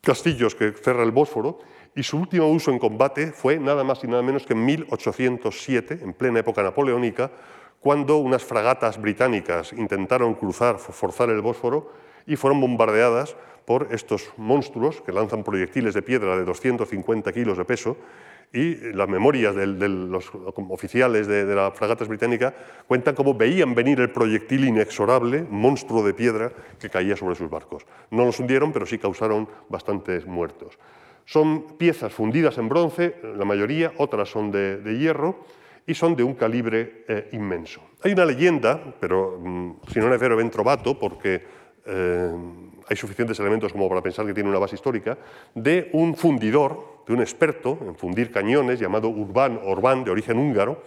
castillos 0.00 0.54
que 0.54 0.70
cerra 0.70 1.02
el 1.02 1.10
Bósforo, 1.10 1.58
y 1.96 2.04
su 2.04 2.18
último 2.18 2.46
uso 2.46 2.70
en 2.70 2.78
combate 2.78 3.32
fue 3.32 3.58
nada 3.58 3.82
más 3.82 4.04
y 4.04 4.06
nada 4.06 4.22
menos 4.22 4.46
que 4.46 4.52
en 4.52 4.64
1807, 4.64 6.00
en 6.02 6.12
plena 6.12 6.40
época 6.40 6.62
napoleónica, 6.62 7.32
cuando 7.80 8.16
unas 8.16 8.44
fragatas 8.44 9.00
británicas 9.00 9.72
intentaron 9.72 10.34
cruzar, 10.34 10.78
forzar 10.78 11.30
el 11.30 11.40
Bósforo 11.40 11.92
y 12.26 12.36
fueron 12.36 12.60
bombardeadas 12.60 13.36
por 13.64 13.88
estos 13.90 14.32
monstruos 14.36 15.00
que 15.00 15.12
lanzan 15.12 15.44
proyectiles 15.44 15.94
de 15.94 16.02
piedra 16.02 16.36
de 16.36 16.44
250 16.44 17.32
kilos 17.32 17.58
de 17.58 17.64
peso 17.64 17.96
y 18.52 18.92
las 18.92 19.08
memorias 19.08 19.54
de, 19.54 19.66
los 19.66 20.30
oficiales 20.70 21.26
de, 21.26 21.44
la 21.44 21.70
fragata 21.72 22.04
británica 22.04 22.54
cuentan 22.86 23.14
cómo 23.14 23.34
veían 23.34 23.74
venir 23.74 24.00
el 24.00 24.10
proyectil 24.10 24.64
inexorable, 24.64 25.44
monstruo 25.50 26.04
de 26.04 26.14
piedra, 26.14 26.52
que 26.78 26.88
caía 26.88 27.16
sobre 27.16 27.34
sus 27.34 27.50
barcos. 27.50 27.84
No 28.10 28.24
los 28.24 28.38
hundieron, 28.38 28.72
pero 28.72 28.86
sí 28.86 28.98
causaron 28.98 29.48
bastantes 29.68 30.26
muertos. 30.26 30.78
Son 31.24 31.76
piezas 31.76 32.12
fundidas 32.12 32.56
en 32.58 32.68
bronce, 32.68 33.16
la 33.36 33.44
mayoría, 33.44 33.92
otras 33.98 34.30
son 34.30 34.52
de, 34.52 34.96
hierro, 34.98 35.44
y 35.86 35.94
son 35.94 36.16
de 36.16 36.22
un 36.22 36.34
calibre 36.34 37.04
eh, 37.08 37.28
inmenso. 37.32 37.80
Hay 38.02 38.12
una 38.12 38.24
leyenda, 38.24 38.80
pero 39.00 39.38
mm, 39.40 39.76
si 39.92 40.00
no 40.00 40.08
vero 40.18 40.36
ben 40.36 40.50
trovato, 40.50 40.98
porque 40.98 41.42
eh, 41.86 42.32
hay 42.88 42.96
suficientes 42.96 43.38
elementos 43.38 43.72
como 43.72 43.88
para 43.88 44.02
pensar 44.02 44.26
que 44.26 44.34
tiene 44.34 44.48
una 44.48 44.58
base 44.58 44.74
histórica, 44.74 45.16
de 45.54 45.90
un 45.92 46.16
fundidor, 46.16 47.02
de 47.06 47.14
un 47.14 47.20
experto 47.20 47.78
en 47.82 47.94
fundir 47.94 48.32
cañones 48.32 48.80
llamado 48.80 49.08
Urban 49.08 49.60
Orbán, 49.64 50.04
de 50.04 50.10
origen 50.10 50.38
húngaro, 50.38 50.82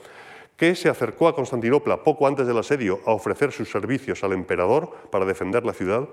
que 0.57 0.75
se 0.75 0.89
acercó 0.89 1.29
a 1.29 1.35
Constantinopla 1.35 2.03
poco 2.03 2.27
antes 2.27 2.45
del 2.45 2.57
asedio 2.57 2.99
a 3.05 3.11
ofrecer 3.11 3.53
sus 3.53 3.71
servicios 3.71 4.23
al 4.25 4.33
emperador 4.33 4.91
para 5.09 5.23
defender 5.25 5.65
la 5.65 5.71
ciudad. 5.71 6.09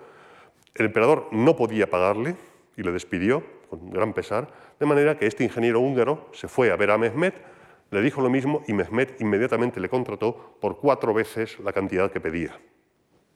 El 0.77 0.87
emperador 0.87 1.27
no 1.33 1.57
podía 1.57 1.91
pagarle 1.91 2.37
y 2.77 2.83
le 2.83 2.93
despidió 2.93 3.43
con 3.69 3.91
gran 3.91 4.13
pesar, 4.13 4.47
de 4.79 4.87
manera 4.87 5.19
que 5.19 5.27
este 5.27 5.43
ingeniero 5.43 5.81
húngaro 5.81 6.29
se 6.33 6.47
fue 6.47 6.71
a 6.71 6.77
ver 6.77 6.93
a 6.93 6.99
Mehmet, 6.99 7.35
le 7.91 8.03
dijo 8.03 8.21
lo 8.21 8.31
mismo 8.31 8.63
y 8.67 8.73
Mehmet 8.73 9.21
inmediatamente 9.21 9.81
le 9.81 9.89
contrató 9.89 10.57
por 10.61 10.79
cuatro 10.79 11.15
veces 11.15 11.59
la 11.61 11.73
cantidad 11.73 12.11
que 12.11 12.21
pedía 12.21 12.59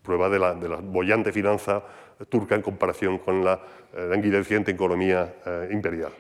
prueba 0.03 0.28
de 0.28 0.38
la, 0.38 0.55
de 0.55 0.68
bollante 0.68 1.32
finanza 1.32 1.82
turca 2.28 2.55
en 2.55 2.62
comparación 2.62 3.18
con 3.18 3.44
la 3.44 3.61
eh, 3.94 4.07
languideciente 4.11 4.70
economía 4.70 5.36
eh, 5.46 5.68
imperial. 5.72 6.12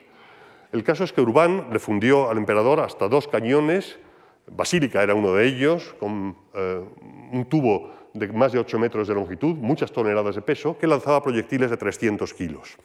El 0.72 0.84
caso 0.84 1.04
es 1.04 1.12
que 1.12 1.20
Urbán 1.20 1.68
le 1.72 1.78
fundió 1.78 2.30
al 2.30 2.38
emperador 2.38 2.80
hasta 2.80 3.08
dos 3.08 3.26
cañones, 3.26 3.98
Basílica 4.46 5.02
era 5.02 5.14
uno 5.14 5.34
de 5.34 5.46
ellos, 5.46 5.94
con 5.98 6.36
eh, 6.54 6.84
un 7.32 7.44
tubo 7.46 7.92
de 8.14 8.28
más 8.28 8.52
de 8.52 8.58
8 8.58 8.78
metros 8.78 9.08
de 9.08 9.14
longitud, 9.14 9.56
muchas 9.56 9.92
toneladas 9.92 10.34
de 10.34 10.42
peso, 10.42 10.76
que 10.78 10.86
lanzaba 10.86 11.22
proyectiles 11.22 11.70
de 11.70 11.76
300 11.76 12.34
kilos 12.34 12.76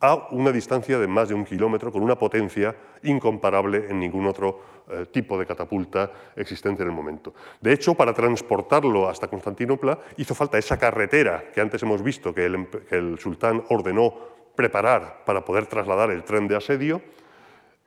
a 0.00 0.28
una 0.30 0.50
distancia 0.50 0.98
de 0.98 1.06
más 1.06 1.28
de 1.28 1.34
un 1.34 1.44
kilómetro, 1.44 1.92
con 1.92 2.02
una 2.02 2.18
potencia 2.18 2.74
incomparable 3.02 3.86
en 3.88 4.00
ningún 4.00 4.26
otro 4.26 4.60
eh, 4.88 5.06
tipo 5.12 5.38
de 5.38 5.46
catapulta 5.46 6.10
existente 6.34 6.82
en 6.82 6.88
el 6.88 6.94
momento. 6.94 7.34
De 7.60 7.72
hecho, 7.72 7.94
para 7.94 8.14
transportarlo 8.14 9.08
hasta 9.08 9.28
Constantinopla 9.28 9.98
hizo 10.16 10.34
falta 10.34 10.58
esa 10.58 10.78
carretera 10.78 11.44
que 11.54 11.60
antes 11.60 11.82
hemos 11.82 12.02
visto 12.02 12.34
que 12.34 12.46
el, 12.46 13.18
sultán 13.18 13.62
ordenó 13.68 14.14
preparar 14.56 15.22
para 15.24 15.44
poder 15.44 15.66
trasladar 15.66 16.10
el 16.10 16.24
tren 16.24 16.48
de 16.48 16.56
asedio, 16.56 17.02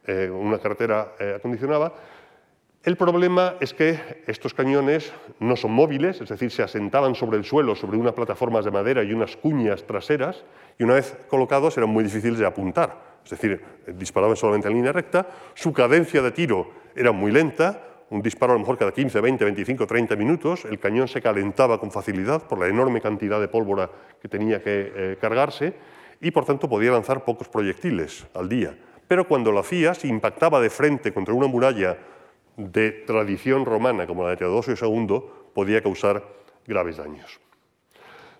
eh, 0.06 0.30
una 0.30 0.60
carretera 0.60 1.14
eh, 1.20 1.34
acondicionada, 1.38 1.94
el 2.84 2.98
problema 2.98 3.56
es 3.62 3.74
que 3.74 4.24
estos 4.28 4.54
cañones 4.54 5.14
no 5.40 5.56
son 5.56 5.72
móviles, 5.72 6.20
es 6.20 6.28
decir, 6.28 6.52
se 6.52 6.64
asentaban 6.64 7.16
sobre 7.16 7.38
el 7.38 7.46
suelo, 7.46 7.76
sobre 7.76 7.98
unas 7.98 8.12
plataformas 8.12 8.66
de 8.66 8.72
madera 8.72 9.04
y 9.04 9.14
unas 9.14 9.38
cuñas 9.38 9.86
traseras, 9.86 10.44
y 10.78 10.84
una 10.84 10.96
vez 10.96 11.16
colocados 11.30 11.78
eran 11.78 11.90
muy 11.90 12.04
difíciles 12.04 12.40
de 12.40 12.46
apuntar, 12.46 13.20
es 13.24 13.32
decir, 13.32 13.62
disparaban 13.88 14.36
solamente 14.36 14.68
en 14.68 14.74
línea 14.74 14.92
recta, 14.92 15.28
su 15.54 15.72
cadencia 15.72 16.22
de 16.22 16.32
tiro 16.32 16.72
era 16.94 17.14
muy 17.14 17.32
lenta, 17.32 17.82
un 18.10 18.22
disparo 18.22 18.52
a 18.52 18.56
lo 18.56 18.60
mejor 18.60 18.78
cada 18.78 18.92
15, 18.92 19.22
20, 19.22 19.46
25, 19.46 19.88
30 19.88 20.16
minutos, 20.18 20.66
el 20.66 20.78
cañón 20.78 21.08
se 21.08 21.22
calentaba 21.22 21.80
con 21.80 21.90
facilidad 21.90 22.44
por 22.44 22.60
la 22.60 22.68
enorme 22.68 23.00
cantidad 23.00 23.40
de 23.40 23.48
pólvora 23.48 23.90
que 24.22 24.28
tenía 24.28 24.62
que 24.62 24.92
eh, 24.94 25.18
cargarse, 25.22 25.74
y 26.20 26.32
por 26.32 26.44
tanto 26.44 26.68
podía 26.68 26.92
lanzar 26.92 27.24
pocos 27.24 27.48
proyectiles 27.48 28.28
al 28.34 28.50
día. 28.50 28.76
pero 29.08 29.28
cuando 29.28 29.52
lo 29.52 29.60
hacía, 29.60 29.94
si 29.94 30.08
impactaba 30.08 30.60
de 30.60 30.70
frente 30.70 31.14
contra 31.14 31.34
una 31.34 31.48
muralla 31.48 31.98
de 32.58 32.92
tradición 32.92 33.66
romana 33.66 34.08
como 34.08 34.24
la 34.24 34.32
de 34.32 34.38
Teodosio 34.38 34.76
II, 34.80 35.24
podía 35.54 35.82
causar 35.82 36.24
graves 36.66 36.98
daños. 36.98 37.40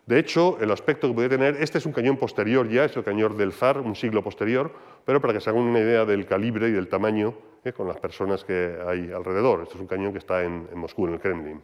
De 0.06 0.20
hecho, 0.20 0.58
el 0.60 0.70
aspecto 0.72 1.08
que 1.08 1.14
puede 1.14 1.30
tener, 1.30 1.56
este 1.62 1.78
es 1.78 1.86
un 1.86 1.94
cañón 1.94 2.18
posterior 2.18 2.68
ya, 2.68 2.84
es 2.84 2.98
el 2.98 3.06
cañón 3.06 3.38
del 3.38 3.54
zar, 3.54 3.80
un 3.80 3.96
siglo 3.96 4.22
posterior, 4.22 4.72
pero 5.06 5.22
para 5.22 5.34
que 5.34 5.40
se 5.40 5.50
hagan 5.50 5.64
una 5.64 5.80
idea 5.80 6.04
del 6.04 6.26
calibre 6.26 6.68
y 6.68 6.72
del 6.72 6.90
tamaño 6.90 7.34
eh, 7.64 7.72
con 7.72 7.88
las 7.88 7.98
personas 7.98 8.44
que 8.44 8.78
hay 8.86 9.12
alrededor. 9.12 9.62
Este 9.62 9.76
es 9.76 9.80
un 9.80 9.88
cañón 9.88 10.12
que 10.12 10.18
está 10.18 10.44
en, 10.44 10.68
Moscú, 10.76 11.08
en 11.08 11.14
el 11.14 11.20
Kremlin. 11.22 11.62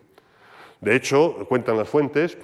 De 0.80 0.96
hecho, 0.96 1.46
cuentan 1.50 1.76
las 1.76 1.90
fuentes, 1.90 2.38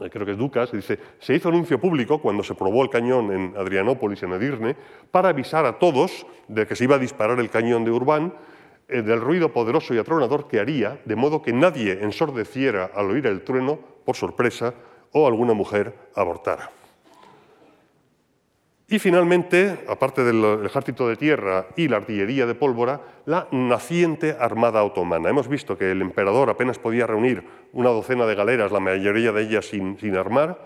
eh, 0.00 0.08
creo 0.08 0.24
que 0.24 0.32
es 0.32 0.38
Ducas, 0.38 0.72
dice, 0.72 0.98
se 1.18 1.34
hizo 1.34 1.50
anuncio 1.50 1.78
público 1.78 2.22
cuando 2.22 2.42
se 2.42 2.54
probó 2.54 2.82
el 2.82 2.88
cañón 2.88 3.30
en 3.30 3.54
Adrianópolis, 3.58 4.22
en 4.22 4.32
Edirne, 4.32 4.74
para 5.10 5.28
avisar 5.28 5.66
a 5.66 5.78
todos 5.78 6.26
de 6.48 6.66
que 6.66 6.74
se 6.74 6.84
iba 6.84 6.96
a 6.96 6.98
disparar 6.98 7.38
el 7.40 7.50
cañón 7.50 7.84
de 7.84 7.90
Urbán, 7.90 8.32
del 8.90 9.20
ruido 9.20 9.52
poderoso 9.52 9.94
y 9.94 9.98
atronador 9.98 10.48
que 10.48 10.60
haría, 10.60 11.00
de 11.04 11.16
modo 11.16 11.42
que 11.42 11.52
nadie 11.52 12.02
ensordeciera 12.02 12.90
al 12.94 13.10
oír 13.10 13.26
el 13.26 13.42
trueno 13.42 13.78
por 14.04 14.16
sorpresa 14.16 14.74
o 15.12 15.26
alguna 15.26 15.54
mujer 15.54 15.94
abortara. 16.14 16.70
Y 18.92 18.98
finalmente, 18.98 19.84
aparte 19.88 20.24
del 20.24 20.66
ejército 20.66 21.06
de 21.06 21.14
tierra 21.14 21.68
y 21.76 21.86
la 21.86 21.98
artillería 21.98 22.44
de 22.44 22.56
pólvora, 22.56 23.00
la 23.24 23.46
naciente 23.52 24.36
armada 24.36 24.82
otomana. 24.82 25.30
Hemos 25.30 25.46
visto 25.46 25.78
que 25.78 25.92
el 25.92 26.02
emperador 26.02 26.50
apenas 26.50 26.80
podía 26.80 27.06
reunir 27.06 27.44
una 27.72 27.90
docena 27.90 28.26
de 28.26 28.34
galeras, 28.34 28.72
la 28.72 28.80
mayoría 28.80 29.30
de 29.30 29.42
ellas 29.42 29.66
sin, 29.66 30.16
armar, 30.16 30.58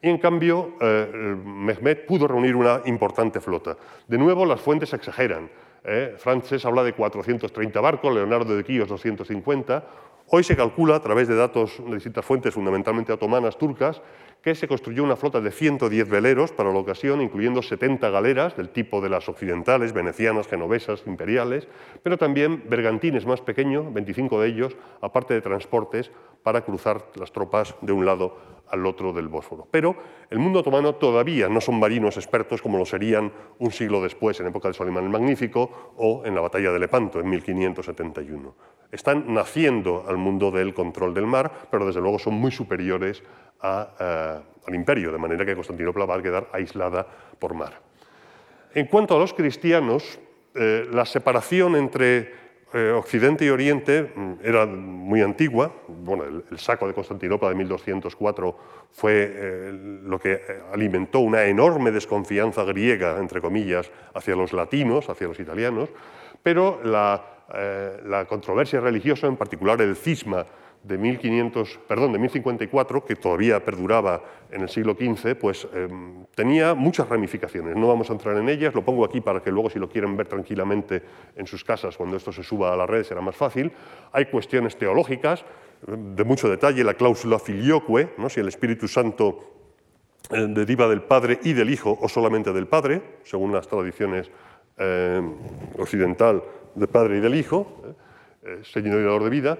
y 0.00 0.08
en 0.08 0.18
cambio 0.18 0.76
eh, 0.80 1.36
Mehmed 1.44 2.06
pudo 2.06 2.28
reunir 2.28 2.54
una 2.54 2.80
importante 2.84 3.40
flota. 3.40 3.76
De 4.06 4.18
nuevo, 4.18 4.46
las 4.46 4.60
fuentes 4.60 4.92
exageran. 4.92 5.50
¿Eh? 5.84 6.14
Frances 6.18 6.64
habla 6.64 6.82
de 6.82 6.92
430 6.92 7.80
barcos, 7.80 8.14
Leonardo 8.14 8.56
de 8.56 8.64
Quíos 8.64 8.88
250, 8.88 9.84
Hoy 10.28 10.42
se 10.42 10.56
calcula, 10.56 10.96
a 10.96 11.00
través 11.00 11.28
de 11.28 11.36
datos 11.36 11.82
de 11.84 11.94
distintas 11.94 12.24
fuentes, 12.24 12.54
fundamentalmente 12.54 13.12
otomanas, 13.12 13.58
turcas, 13.58 14.00
que 14.40 14.54
se 14.54 14.66
construyó 14.66 15.04
una 15.04 15.16
flota 15.16 15.40
de 15.40 15.50
110 15.50 16.08
veleros 16.08 16.50
para 16.50 16.72
la 16.72 16.78
ocasión, 16.78 17.20
incluyendo 17.20 17.60
70 17.60 18.08
galeras 18.08 18.56
del 18.56 18.70
tipo 18.70 19.02
de 19.02 19.10
las 19.10 19.28
occidentales, 19.28 19.92
venecianas, 19.92 20.48
genovesas, 20.48 21.02
imperiales, 21.06 21.68
pero 22.02 22.16
también 22.16 22.64
bergantines 22.68 23.26
más 23.26 23.42
pequeños, 23.42 23.92
25 23.92 24.40
de 24.40 24.48
ellos, 24.48 24.76
aparte 25.02 25.34
de 25.34 25.42
transportes 25.42 26.10
para 26.42 26.62
cruzar 26.62 27.04
las 27.16 27.30
tropas 27.30 27.74
de 27.82 27.92
un 27.92 28.06
lado 28.06 28.53
al 28.68 28.86
otro 28.86 29.12
del 29.12 29.28
Bósforo. 29.28 29.66
Pero 29.70 29.96
el 30.30 30.38
mundo 30.38 30.60
otomano 30.60 30.94
todavía 30.94 31.48
no 31.48 31.60
son 31.60 31.78
marinos 31.78 32.16
expertos 32.16 32.62
como 32.62 32.78
lo 32.78 32.86
serían 32.86 33.32
un 33.58 33.70
siglo 33.70 34.02
después, 34.02 34.38
en 34.40 34.46
época 34.46 34.68
de 34.68 34.74
Solimán 34.74 35.04
el 35.04 35.10
Magnífico 35.10 35.92
o 35.96 36.22
en 36.24 36.34
la 36.34 36.40
batalla 36.40 36.72
de 36.72 36.78
Lepanto, 36.78 37.20
en 37.20 37.28
1571 37.28 38.74
están 38.94 39.34
naciendo 39.34 40.04
al 40.06 40.16
mundo 40.16 40.52
del 40.52 40.72
control 40.72 41.14
del 41.14 41.26
mar, 41.26 41.50
pero 41.68 41.84
desde 41.84 42.00
luego 42.00 42.20
son 42.20 42.34
muy 42.34 42.52
superiores 42.52 43.24
eh, 43.60 43.86
al 44.66 44.74
imperio, 44.74 45.10
de 45.10 45.18
manera 45.18 45.44
que 45.44 45.56
Constantinopla 45.56 46.04
va 46.04 46.14
a 46.14 46.22
quedar 46.22 46.48
aislada 46.52 47.04
por 47.40 47.54
mar. 47.54 47.80
En 48.72 48.86
cuanto 48.86 49.16
a 49.16 49.18
los 49.18 49.34
cristianos, 49.34 50.20
eh, 50.54 50.86
la 50.92 51.04
separación 51.06 51.74
entre 51.74 52.43
eh, 52.74 52.90
Occidente 52.90 53.44
y 53.44 53.48
Oriente 53.48 54.12
mm, 54.14 54.32
era 54.42 54.66
muy 54.66 55.22
antigua. 55.22 55.72
Bueno, 55.88 56.24
el, 56.24 56.58
saco 56.58 56.86
de 56.86 56.92
Constantinopla 56.92 57.48
de 57.48 57.54
1204 57.54 58.58
fue 58.90 59.72
lo 60.04 60.18
que 60.20 60.40
alimentó 60.72 61.20
una 61.20 61.44
enorme 61.44 61.90
desconfianza 61.90 62.62
griega, 62.64 63.18
entre 63.18 63.40
comillas, 63.40 63.90
hacia 64.14 64.36
los 64.36 64.52
latinos, 64.52 65.08
hacia 65.08 65.26
los 65.26 65.40
italianos, 65.40 65.88
pero 66.42 66.80
la 66.84 67.34
eh, 67.52 68.00
la 68.06 68.24
controversia 68.24 68.80
religiosa, 68.80 69.26
en 69.26 69.36
particular 69.36 69.80
el 69.82 69.96
cisma 69.96 70.46
de, 70.84 70.98
1500, 70.98 71.80
perdón, 71.88 72.12
de 72.12 72.18
1054, 72.18 73.04
que 73.04 73.16
todavía 73.16 73.64
perduraba 73.64 74.22
en 74.50 74.62
el 74.62 74.68
siglo 74.68 74.94
XV, 74.94 75.34
pues 75.36 75.66
em, 75.72 76.26
tenía 76.34 76.74
muchas 76.74 77.08
ramificaciones. 77.08 77.74
No 77.76 77.88
vamos 77.88 78.10
a 78.10 78.12
entrar 78.12 78.36
en 78.36 78.48
ellas, 78.48 78.74
lo 78.74 78.84
pongo 78.84 79.04
aquí 79.04 79.20
para 79.20 79.42
que 79.42 79.50
luego 79.50 79.70
si 79.70 79.78
lo 79.78 79.88
quieren 79.88 80.16
ver 80.16 80.28
tranquilamente 80.28 81.02
en 81.36 81.46
sus 81.46 81.64
casas, 81.64 81.96
cuando 81.96 82.16
esto 82.16 82.32
se 82.32 82.42
suba 82.42 82.72
a 82.72 82.76
la 82.76 82.86
red 82.86 83.02
será 83.02 83.20
más 83.20 83.36
fácil. 83.36 83.72
Hay 84.12 84.26
cuestiones 84.26 84.76
teológicas 84.76 85.44
de 85.86 86.24
mucho 86.24 86.48
detalle, 86.48 86.84
la 86.84 86.94
cláusula 86.94 87.38
filioque, 87.38 88.10
¿no? 88.16 88.28
si 88.28 88.40
el 88.40 88.48
Espíritu 88.48 88.88
Santo 88.88 89.54
eh, 90.30 90.46
deriva 90.48 90.88
del 90.88 91.02
Padre 91.02 91.38
y 91.42 91.52
del 91.52 91.70
Hijo 91.70 91.98
o 92.00 92.08
solamente 92.08 92.52
del 92.52 92.66
Padre, 92.66 93.02
según 93.24 93.52
las 93.52 93.68
tradiciones 93.68 94.30
eh, 94.78 95.20
occidental 95.78 96.42
del 96.74 96.88
Padre 96.88 97.18
y 97.18 97.20
del 97.20 97.34
Hijo, 97.34 97.82
eh, 98.42 98.60
Señor 98.62 99.00
y 99.00 99.04
Dador 99.04 99.24
de 99.24 99.30
vida, 99.30 99.58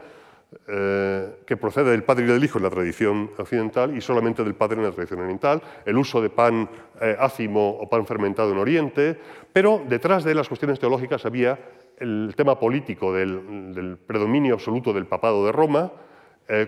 eh, 0.68 1.36
que 1.46 1.56
procede 1.56 1.90
del 1.90 2.04
Padre 2.04 2.24
y 2.24 2.28
del 2.28 2.44
Hijo 2.44 2.58
en 2.58 2.64
la 2.64 2.70
tradición 2.70 3.30
occidental 3.36 3.96
y 3.96 4.00
solamente 4.00 4.44
del 4.44 4.54
Padre 4.54 4.76
en 4.76 4.84
la 4.84 4.92
tradición 4.92 5.20
oriental, 5.20 5.62
el 5.84 5.96
uso 5.96 6.20
de 6.20 6.30
pan 6.30 6.68
eh, 7.00 7.16
ácimo 7.18 7.70
o 7.70 7.88
pan 7.88 8.06
fermentado 8.06 8.52
en 8.52 8.58
Oriente, 8.58 9.18
pero 9.52 9.82
detrás 9.88 10.24
de 10.24 10.34
las 10.34 10.48
cuestiones 10.48 10.78
teológicas 10.78 11.24
había 11.26 11.58
el 11.98 12.34
tema 12.36 12.58
político 12.58 13.12
del, 13.12 13.98
predominio 14.06 14.54
absoluto 14.54 14.92
del 14.92 15.06
papado 15.06 15.46
de 15.46 15.52
Roma, 15.52 15.92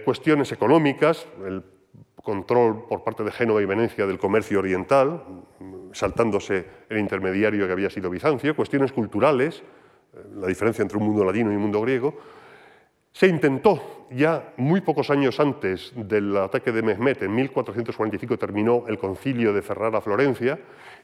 cuestiones 0.04 0.52
económicas, 0.52 1.26
el 1.44 1.62
control 2.22 2.86
por 2.88 3.04
parte 3.04 3.24
de 3.24 3.32
Génova 3.32 3.60
y 3.60 3.66
Venecia 3.66 4.06
del 4.06 4.18
comercio 4.18 4.60
oriental, 4.60 5.22
saltándose 5.92 6.66
el 6.88 6.98
intermediario 6.98 7.66
que 7.66 7.72
había 7.72 7.90
sido 7.90 8.08
Bizancio, 8.08 8.54
cuestiones 8.54 8.92
culturales, 8.92 9.62
la 10.34 10.46
diferencia 10.46 10.82
entre 10.82 10.98
un 10.98 11.04
mundo 11.04 11.24
latino 11.24 11.52
y 11.52 11.56
un 11.56 11.62
mundo 11.62 11.80
griego, 11.80 12.14
se 13.16 13.26
intentó 13.28 14.04
ya 14.10 14.52
muy 14.58 14.82
pocos 14.82 15.08
años 15.08 15.40
antes 15.40 15.90
del 15.96 16.36
ataque 16.36 16.70
de 16.70 16.82
Mehmet, 16.82 17.22
en 17.22 17.34
1445 17.34 18.36
terminó 18.36 18.84
el 18.88 18.98
concilio 18.98 19.54
de 19.54 19.62
Ferrara-Florencia, 19.62 20.58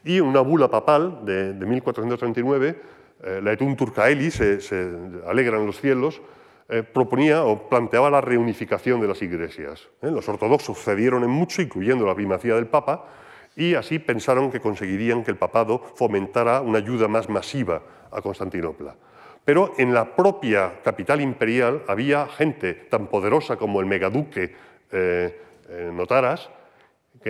y 0.05 0.21
una 0.21 0.43
bula 0.43 0.71
papal 0.71 1.25
de, 1.25 1.55
1439, 1.55 2.83
eh, 3.23 3.41
la 3.43 3.53
Etun 3.53 3.75
Turcaeli, 3.77 4.31
se, 4.31 4.61
se 4.61 4.91
alegra 5.27 5.57
en 5.57 5.65
los 5.65 5.81
cielos, 5.81 6.21
eh, 6.69 6.83
proponía 6.83 7.45
o 7.45 7.67
planteaba 7.71 8.11
la 8.11 8.21
reunificación 8.21 9.01
de 9.01 9.09
las 9.09 9.23
iglesias. 9.23 9.89
¿eh? 10.03 10.11
Los 10.11 10.29
ortodoxos 10.29 10.79
cedieron 10.85 11.25
en 11.25 11.31
mucho, 11.31 11.63
incluyendo 11.63 12.07
la 12.07 12.15
primacía 12.15 12.57
del 12.57 12.67
Papa, 12.67 13.07
y 13.57 13.75
así 13.75 13.99
pensaron 13.99 14.51
que 14.51 14.61
conseguirían 14.61 15.25
que 15.25 15.31
el 15.31 15.39
papado 15.39 15.79
fomentara 15.95 16.61
una 16.61 16.77
ayuda 16.77 17.09
más 17.09 17.31
masiva 17.31 17.81
a 18.11 18.21
Constantinopla. 18.21 18.97
Pero 19.45 19.73
en 19.77 19.93
la 19.93 20.15
propia 20.15 20.81
capital 20.83 21.21
imperial 21.21 21.83
había 21.89 22.27
gente 22.29 22.75
tan 22.75 23.09
poderosa 23.09 23.57
como 23.57 23.81
el 23.81 23.87
megaduque 23.87 24.55
eh, 24.93 25.41
eh, 25.69 25.91
Notaras, 25.93 26.51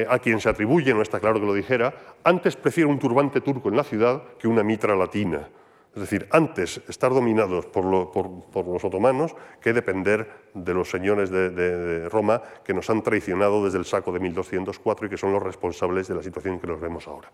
a 0.08 0.18
quien 0.18 0.40
se 0.40 0.48
atribuye, 0.48 0.94
no 0.94 1.02
está 1.02 1.20
claro 1.20 1.38
que 1.38 1.44
lo 1.44 1.52
dijera, 1.52 1.92
antes 2.24 2.56
prefiere 2.56 2.88
un 2.88 2.98
turbante 2.98 3.42
turco 3.42 3.68
en 3.68 3.76
la 3.76 3.84
ciudad 3.84 4.22
que 4.38 4.48
una 4.48 4.62
mitra 4.62 4.96
latina. 4.96 5.50
Es 5.94 6.00
decir, 6.00 6.26
antes 6.30 6.80
estar 6.88 7.12
dominados 7.12 7.66
por, 7.66 7.84
los 7.84 8.84
otomanos 8.84 9.36
que 9.60 9.74
depender 9.74 10.26
de 10.54 10.72
los 10.72 10.88
señores 10.88 11.30
de, 11.30 12.08
Roma 12.08 12.40
que 12.64 12.72
nos 12.72 12.88
han 12.88 13.02
traicionado 13.02 13.62
desde 13.62 13.78
el 13.78 13.84
saco 13.84 14.10
de 14.10 14.20
1204 14.20 15.06
y 15.06 15.10
que 15.10 15.18
son 15.18 15.32
los 15.32 15.42
responsables 15.42 16.08
de 16.08 16.14
la 16.14 16.22
situación 16.22 16.58
que 16.58 16.66
nos 16.66 16.80
vemos 16.80 17.06
ahora. 17.06 17.30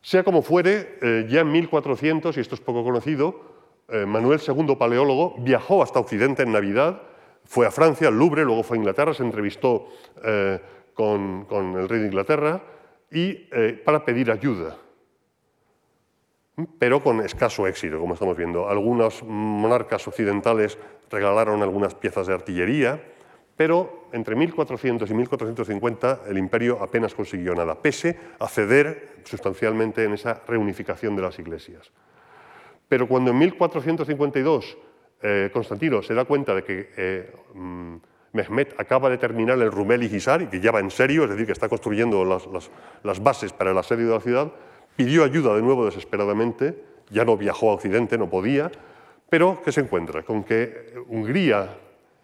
Sea 0.00 0.22
como 0.22 0.42
fuere, 0.42 0.98
eh, 1.02 1.26
ya 1.28 1.40
en 1.40 1.50
1400, 1.50 2.36
y 2.36 2.40
esto 2.40 2.54
es 2.54 2.60
poco 2.60 2.84
conocido, 2.84 3.59
eh, 3.92 4.06
Manuel 4.06 4.40
II, 4.46 4.76
paleólogo, 4.76 5.34
viajó 5.38 5.82
hasta 5.82 6.00
Occidente 6.00 6.42
en 6.42 6.52
Navidad, 6.52 7.02
fue 7.44 7.66
a 7.66 7.70
Francia, 7.70 8.08
al 8.08 8.18
Louvre, 8.18 8.44
luego 8.44 8.62
fue 8.62 8.76
a 8.76 8.80
Inglaterra, 8.80 9.14
se 9.14 9.22
entrevistó 9.22 9.88
eh, 10.24 10.60
con, 10.94 11.46
el 11.76 11.88
rey 11.88 12.00
de 12.00 12.06
Inglaterra 12.06 12.60
y, 13.10 13.34
para 13.84 14.04
pedir 14.04 14.30
ayuda 14.30 14.76
pero 16.78 17.02
con 17.02 17.20
escaso 17.20 17.66
éxito, 17.66 17.98
como 17.98 18.14
estamos 18.14 18.36
viendo. 18.36 18.68
Algunos 18.68 19.22
monarcas 19.22 20.06
occidentales 20.08 20.78
regalaron 21.10 21.62
algunas 21.62 21.94
piezas 21.94 22.26
de 22.26 22.34
artillería, 22.34 23.02
pero 23.56 24.08
entre 24.12 24.34
1400 24.34 25.10
y 25.10 25.14
1450 25.14 26.22
el 26.28 26.38
imperio 26.38 26.82
apenas 26.82 27.14
consiguió 27.14 27.54
nada, 27.54 27.74
pese 27.80 28.18
a 28.38 28.48
ceder 28.48 29.20
sustancialmente 29.24 30.04
en 30.04 30.14
esa 30.14 30.42
reunificación 30.46 31.16
de 31.16 31.22
las 31.22 31.38
iglesias. 31.38 31.92
Pero 32.90 33.06
cuando 33.06 33.30
en 33.30 33.38
1452 33.38 34.76
eh, 35.22 35.50
Constantino 35.52 36.02
se 36.02 36.12
da 36.12 36.24
cuenta 36.24 36.56
de 36.56 36.64
que 36.64 36.90
eh, 36.96 37.32
mm, 37.54 37.94
Mehmet 38.32 38.74
acaba 38.80 39.08
de 39.08 39.16
terminar 39.16 39.60
el 39.60 39.70
Rumeli 39.70 40.06
Hisar 40.06 40.42
y 40.42 40.46
que 40.48 40.58
ya 40.58 40.72
va 40.72 40.80
en 40.80 40.90
serio, 40.90 41.22
es 41.22 41.30
decir, 41.30 41.46
que 41.46 41.52
está 41.52 41.68
construyendo 41.68 42.24
las, 42.24 43.22
bases 43.22 43.52
para 43.52 43.70
el 43.70 43.78
asedio 43.78 44.08
de 44.08 44.14
la 44.14 44.20
ciudad, 44.20 44.52
pidió 44.96 45.22
ayuda 45.22 45.54
de 45.54 45.62
nuevo 45.62 45.84
desesperadamente, 45.84 46.82
ya 47.10 47.24
no 47.24 47.36
viajó 47.36 47.70
a 47.70 47.74
Occidente, 47.74 48.18
no 48.18 48.28
podía, 48.28 48.72
pero 49.28 49.62
¿qué 49.64 49.70
se 49.70 49.82
encuentra? 49.82 50.24
Con 50.24 50.42
que 50.42 50.94
Hungría 51.06 51.68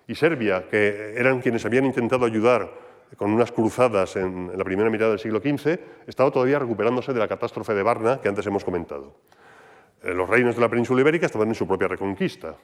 y 0.09 0.17
Serbia, 0.17 0.67
que 0.69 1.14
eran 1.17 1.41
quienes 1.41 1.64
habían 1.64 1.85
intentado 1.85 2.27
ayudar 2.27 2.73
con 3.17 3.31
unas 3.31 3.53
cruzadas 3.53 4.17
en, 4.17 4.51
la 4.57 4.64
primera 4.64 4.91
mitad 4.91 5.11
del 5.11 5.21
siglo 5.21 5.39
XV, 5.39 5.79
estaba 6.09 6.33
todavía 6.33 6.59
recuperándose 6.59 7.12
de 7.12 7.21
la 7.21 7.29
catástrofe 7.29 7.73
de 7.73 7.85
Varna 7.85 8.21
que 8.21 8.29
antes 8.29 8.45
hemos 8.49 8.64
comentado. 8.64 9.14
Eh, 10.03 10.15
los 10.15 10.29
reinos 10.29 10.55
de 10.55 10.61
la 10.61 10.69
península 10.69 11.01
ibérica 11.01 11.27
estaban 11.27 11.49
en 11.49 11.55
su 11.55 11.67
propia 11.67 11.89
reconquista. 11.89 12.55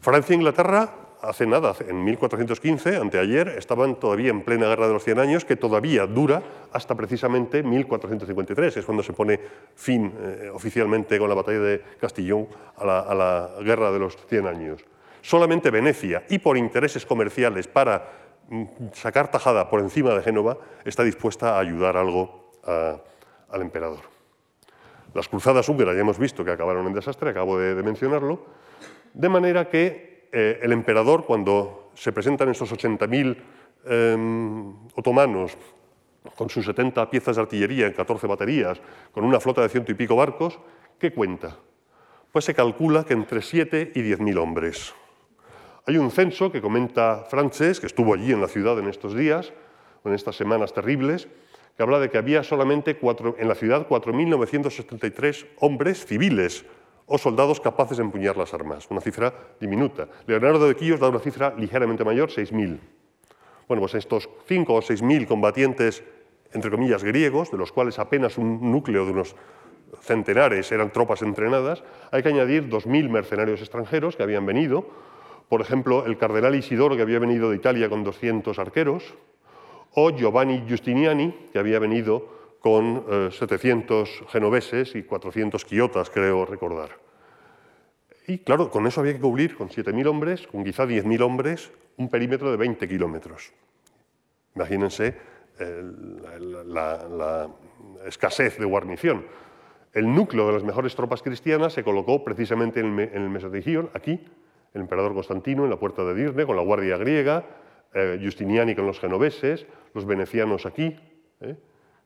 Francia 0.00 0.34
e 0.34 0.36
Inglaterra, 0.36 1.16
hace 1.22 1.46
nada, 1.46 1.74
en 1.88 2.04
1415, 2.04 2.96
anteayer, 2.96 3.48
estaban 3.48 3.96
todavía 3.96 4.30
en 4.30 4.42
plena 4.42 4.66
guerra 4.66 4.86
de 4.86 4.92
los 4.92 5.04
100 5.04 5.18
años, 5.18 5.44
que 5.44 5.56
todavía 5.56 6.06
dura 6.06 6.42
hasta 6.72 6.94
precisamente 6.94 7.62
1453, 7.62 8.76
es 8.76 8.84
cuando 8.84 9.02
se 9.02 9.12
pone 9.12 9.40
fin 9.74 10.12
eh, 10.20 10.50
oficialmente 10.52 11.18
con 11.18 11.28
la 11.28 11.34
batalla 11.34 11.60
de 11.60 11.82
la, 12.84 13.00
a 13.00 13.14
la 13.14 13.50
guerra 13.62 13.90
de 13.90 13.98
los 13.98 14.16
100 14.28 14.46
años. 14.46 14.84
Solamente 15.22 15.70
Venecia, 15.70 16.24
y 16.28 16.38
por 16.38 16.56
intereses 16.56 17.04
comerciales 17.06 17.66
para 17.66 18.06
mm, 18.48 18.64
sacar 18.92 19.30
tajada 19.30 19.68
por 19.68 19.80
encima 19.80 20.14
de 20.14 20.22
Génova, 20.22 20.58
está 20.84 21.02
dispuesta 21.02 21.56
a 21.56 21.60
ayudar 21.60 21.96
algo 21.96 22.52
al 23.48 23.62
emperador. 23.62 24.15
Las 25.16 25.28
cruzadas 25.28 25.66
húngaras 25.70 25.94
ya 25.94 26.02
hemos 26.02 26.18
visto 26.18 26.44
que 26.44 26.50
acabaron 26.50 26.86
en 26.86 26.92
desastre, 26.92 27.30
acabo 27.30 27.58
de, 27.58 27.82
mencionarlo, 27.82 28.44
de 29.14 29.28
manera 29.30 29.66
que 29.70 30.28
eh, 30.30 30.60
el 30.60 30.72
emperador, 30.72 31.24
cuando 31.24 31.90
se 31.94 32.12
presentan 32.12 32.50
esos 32.50 32.70
80.000 32.70 33.34
em, 33.86 34.74
otomanos 34.94 35.56
con 36.36 36.50
sus 36.50 36.66
70 36.66 37.08
piezas 37.08 37.36
de 37.36 37.42
artillería 37.42 37.86
en 37.86 37.94
14 37.94 38.26
baterías, 38.26 38.78
con 39.10 39.24
una 39.24 39.40
flota 39.40 39.62
de 39.62 39.70
ciento 39.70 39.90
y 39.90 39.94
pico 39.94 40.16
barcos, 40.16 40.58
¿qué 40.98 41.14
cuenta? 41.14 41.56
Pues 42.30 42.44
se 42.44 42.52
calcula 42.52 43.04
que 43.04 43.14
entre 43.14 43.40
7 43.40 43.92
y 43.94 44.00
10.000 44.00 44.36
hombres. 44.36 44.92
Hay 45.86 45.96
un 45.96 46.10
censo 46.10 46.52
que 46.52 46.60
comenta 46.60 47.24
Frances, 47.30 47.80
que 47.80 47.86
estuvo 47.86 48.12
allí 48.12 48.32
en 48.32 48.42
la 48.42 48.48
ciudad 48.48 48.78
en 48.78 48.88
estos 48.88 49.16
días, 49.16 49.54
en 50.04 50.12
estas 50.12 50.36
semanas 50.36 50.74
terribles, 50.74 51.26
que 51.76 51.82
habla 51.82 52.00
de 52.00 52.10
que 52.10 52.18
había 52.18 52.42
solamente 52.42 52.98
en 53.38 53.48
la 53.48 53.54
ciudad 53.54 53.86
4.973 53.86 55.46
hombres 55.60 56.06
civiles 56.06 56.64
o 57.06 57.18
soldados 57.18 57.60
capaces 57.60 57.98
de 57.98 58.04
empuñar 58.04 58.36
las 58.36 58.54
armas, 58.54 58.86
una 58.90 59.00
cifra 59.00 59.32
diminuta. 59.60 60.08
Leonardo 60.26 60.66
de 60.66 60.74
Quillos 60.74 61.00
da 61.00 61.08
una 61.08 61.20
cifra 61.20 61.54
ligeramente 61.56 62.04
mayor, 62.04 62.30
6.000. 62.30 62.78
Bueno, 63.68 63.80
pues 63.80 63.94
estos 63.94 64.28
5 64.46 64.74
o 64.74 64.80
6.000 64.80 65.26
combatientes, 65.26 66.02
entre 66.52 66.70
comillas, 66.70 67.04
griegos, 67.04 67.50
de 67.50 67.58
los 67.58 67.72
cuales 67.72 67.98
apenas 67.98 68.38
un 68.38 68.72
núcleo 68.72 69.04
de 69.04 69.12
unos 69.12 69.36
centenares 70.00 70.72
eran 70.72 70.90
tropas 70.90 71.22
entrenadas, 71.22 71.84
hay 72.10 72.22
que 72.22 72.28
añadir 72.28 72.68
2.000 72.68 73.08
mercenarios 73.08 73.60
extranjeros 73.60 74.16
que 74.16 74.22
habían 74.22 74.46
venido, 74.46 74.88
por 75.48 75.60
ejemplo, 75.60 76.06
el 76.06 76.18
cardenal 76.18 76.54
Isidoro, 76.54 76.96
que 76.96 77.02
había 77.02 77.18
venido 77.18 77.50
de 77.50 77.56
Italia 77.56 77.88
con 77.88 78.02
200 78.02 78.58
arqueros, 78.58 79.14
o 79.92 80.10
Giovanni 80.10 80.64
Giustiniani, 80.66 81.48
que 81.52 81.58
había 81.58 81.78
venido 81.78 82.58
con 82.60 83.04
700 83.30 84.08
eh, 84.08 84.24
genoveses 84.28 84.94
y 84.94 85.02
400 85.02 85.64
quiotas, 85.64 86.10
creo 86.10 86.44
recordar. 86.44 86.90
Y 88.26 88.38
claro, 88.38 88.70
con 88.70 88.86
eso 88.86 89.00
había 89.00 89.14
que 89.14 89.20
cubrir, 89.20 89.56
con 89.56 89.68
7.000 89.68 90.06
hombres, 90.06 90.46
con 90.48 90.64
quizá 90.64 90.84
10.000 90.84 91.20
hombres, 91.22 91.70
un 91.96 92.08
perímetro 92.08 92.50
de 92.50 92.56
20 92.56 92.88
kilómetros. 92.88 93.52
Imagínense 94.56 95.14
la, 96.68 97.48
escasez 98.06 98.58
de 98.58 98.64
guarnición. 98.64 99.24
El 99.92 100.12
núcleo 100.14 100.46
de 100.46 100.52
las 100.52 100.64
mejores 100.64 100.94
tropas 100.94 101.22
cristianas 101.22 101.72
se 101.72 101.84
colocó 101.84 102.22
precisamente 102.24 102.80
en 102.80 102.98
el 102.98 103.30
Mesotigion, 103.30 103.90
aquí, 103.94 104.20
el 104.74 104.82
emperador 104.82 105.14
Constantino 105.14 105.64
en 105.64 105.70
la 105.70 105.78
puerta 105.78 106.04
de 106.04 106.14
Dirne 106.14 106.44
con 106.44 106.56
la 106.56 106.62
guardia 106.62 106.98
griega, 106.98 107.44
eh, 107.94 108.20
Justiniani 108.22 108.74
con 108.74 108.86
los 108.86 109.00
genoveses, 109.00 109.66
los 109.94 110.04
venecianos 110.04 110.66
aquí, 110.66 110.96
eh, 111.40 111.56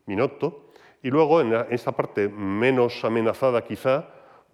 Minotto, 0.06 0.70
y 1.02 1.10
luego 1.10 1.40
en, 1.40 1.54
esta 1.70 1.92
parte 1.92 2.28
menos 2.28 3.04
amenazada 3.04 3.64
quizá, 3.64 4.08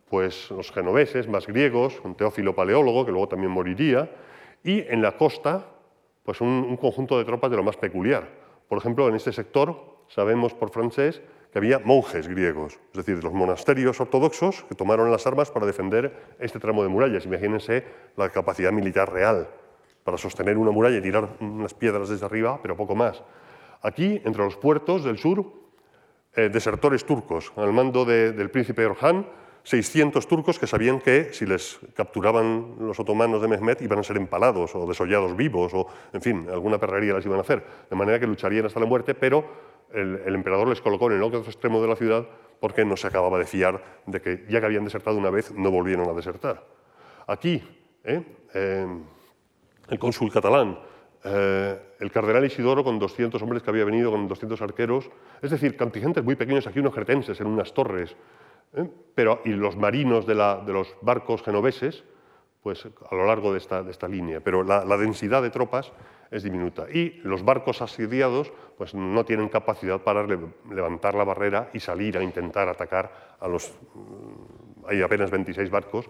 pues 0.09 0.51
los 0.51 0.71
genoveses, 0.71 1.29
más 1.29 1.47
griegos, 1.47 2.01
un 2.05 2.15
Teófilo 2.15 2.55
paleólogo 2.55 3.05
que 3.05 3.11
luego 3.11 3.29
también 3.29 3.51
moriría, 3.51 4.11
y 4.63 4.81
en 4.81 5.03
la 5.03 5.17
costa, 5.17 5.67
pues 6.25 6.41
un, 6.41 6.49
un 6.49 6.77
conjunto 6.77 7.19
de 7.19 7.25
tropas 7.25 7.51
de 7.51 7.57
lo 7.57 7.63
más 7.63 7.77
peculiar. 7.77 8.29
Por 8.69 8.79
ejemplo, 8.79 9.09
en 9.09 9.15
este 9.15 9.33
sector 9.33 9.97
sabemos 10.09 10.55
por 10.55 10.71
francés 10.71 11.23
que 11.53 11.59
había 11.59 11.79
monjes 11.79 12.29
griegos, 12.29 12.79
es 12.93 13.05
decir, 13.05 13.23
los 13.23 13.33
monasterios 13.33 14.01
ortodoxos 14.01 14.65
que 14.69 14.75
tomaron 14.75 15.11
las 15.11 15.27
armas 15.27 15.51
para 15.51 15.67
defender 15.67 16.13
este 16.39 16.59
tramo 16.59 16.83
de 16.83 16.89
murallas. 16.89 17.25
Imagínense 17.27 17.85
la 18.17 18.29
capacidad 18.31 18.73
militar 18.73 19.13
real 19.13 19.49
para 20.07 20.17
sostener 20.17 20.57
una 20.57 20.71
muralla 20.71 20.99
y 20.99 21.03
tirar 21.03 21.29
unas 21.41 21.75
piedras 21.75 22.09
desde 22.09 22.25
arriba, 22.25 22.61
pero 22.63 22.77
poco 22.77 22.95
más. 22.95 23.25
Aquí, 23.83 24.23
entre 24.25 24.45
los 24.45 24.57
puertos 24.57 25.03
del 25.03 25.19
sur, 25.19 25.45
eh, 26.37 26.49
desertores 26.49 27.05
turcos, 27.05 27.53
al 27.57 27.73
mando 27.73 28.05
del 28.05 28.49
príncipe 28.51 28.87
Orhan, 28.87 29.27
600 29.65 30.29
turcos 30.29 30.61
que 30.61 30.69
sabían 30.69 31.01
que 31.01 31.33
si 31.33 31.45
les 31.45 31.81
capturaban 31.97 32.77
los 32.79 33.01
otomanos 33.01 33.43
de 33.43 33.49
Mehmet 33.49 33.83
iban 33.83 33.99
a 33.99 34.05
ser 34.05 34.17
empalados 34.17 34.77
o 34.77 34.87
desollados 34.87 35.37
vivos 35.37 35.75
o, 35.75 35.89
en 36.13 36.23
fin, 36.23 36.47
alguna 36.53 36.79
perrería 36.79 37.15
les 37.15 37.27
iban 37.27 37.39
a 37.39 37.43
hacer. 37.43 37.65
De 37.91 37.97
manera 37.97 38.21
que 38.21 38.29
lucharían 38.29 38.65
hasta 38.65 38.79
la 38.79 38.87
muerte, 38.87 39.17
pero 39.17 39.45
el, 39.93 40.23
el 40.25 40.37
emperador 40.37 40.69
les 40.69 40.81
colocó 40.81 41.11
en 41.11 41.17
el 41.17 41.23
otro 41.25 41.41
extremo 41.41 41.83
de 41.83 41.89
la 41.89 41.97
ciudad 41.97 42.29
porque 42.61 42.85
no 42.85 42.97
se 42.97 43.09
acababa 43.09 43.41
de 43.41 43.45
fiar 43.45 43.83
de 44.07 44.23
que 44.23 44.47
ya 44.49 44.61
que 44.61 44.67
habían 44.67 44.85
desertado 44.85 45.19
una 45.19 45.31
vez, 45.31 45.51
no 45.51 45.73
volvieron 45.73 46.09
a 46.09 46.13
desertar. 46.13 46.65
Aquí, 47.27 47.61
¿eh? 48.05 48.23
eh 48.55 48.87
el 49.89 49.99
cónsul 49.99 50.33
catalán, 50.33 50.79
eh, 51.25 51.79
el 51.99 52.11
cardenal 52.11 52.45
Isidoro 52.45 52.85
con 52.85 52.99
200 52.99 53.41
hombres 53.43 53.63
que 53.63 53.71
había 53.71 53.85
venido, 53.85 54.11
con 54.11 54.29
200 54.29 54.61
arqueros, 54.63 55.11
es 55.43 55.51
decir, 55.51 55.77
contingentes 55.77 56.23
muy 56.23 56.37
pequeños, 56.37 56.67
aquí 56.67 56.79
unos 56.79 56.95
cretenses 56.95 57.41
en 57.41 57.47
unas 57.49 57.73
torres, 57.75 58.15
¿eh? 58.75 58.89
pero, 59.15 59.41
y 59.45 59.51
los 59.51 59.77
marinos 59.77 60.27
de, 60.27 60.35
los 60.35 60.95
barcos 61.03 61.43
genoveses, 61.43 62.05
pues 62.63 62.87
a 62.87 63.15
lo 63.15 63.27
largo 63.27 63.53
de 63.53 63.59
esta, 63.59 64.09
línea, 64.09 64.41
pero 64.41 64.63
la, 64.63 64.85
densidad 64.97 65.43
de 65.43 65.51
tropas 65.51 65.93
es 66.33 66.43
diminuta. 66.43 66.87
Y 66.91 67.21
los 67.23 67.45
barcos 67.45 67.81
asediados 67.81 68.53
pues, 68.77 68.93
no 68.93 69.25
tienen 69.25 69.49
capacidad 69.49 70.01
para 70.01 70.27
levantar 70.69 71.15
la 71.15 71.23
barrera 71.23 71.71
y 71.73 71.81
salir 71.81 72.19
a 72.19 72.23
intentar 72.23 72.69
atacar 72.69 73.37
a 73.39 73.47
los... 73.47 73.73
Hay 74.89 75.01
apenas 75.01 75.31
26 75.31 75.71
barcos, 75.71 76.09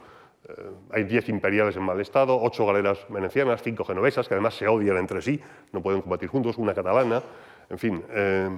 hay 0.91 1.05
10 1.05 1.29
imperiales 1.29 1.77
en 1.77 1.83
mal 1.83 2.01
estado, 2.01 2.41
8 2.41 2.67
galeras 2.67 3.07
venecianas, 3.09 3.63
5 3.63 3.85
genovesas, 3.85 4.29
que 4.29 4.35
además 4.35 4.55
se 4.55 4.69
odian 4.69 4.97
entre 4.97 5.23
sí, 5.23 5.41
no 5.73 5.83
pueden 5.83 6.03
combatir 6.03 6.29
juntos, 6.29 6.59
una 6.59 6.75
catalana, 6.75 7.23
en 7.69 7.79
fin, 7.79 8.03
eh, 8.11 8.49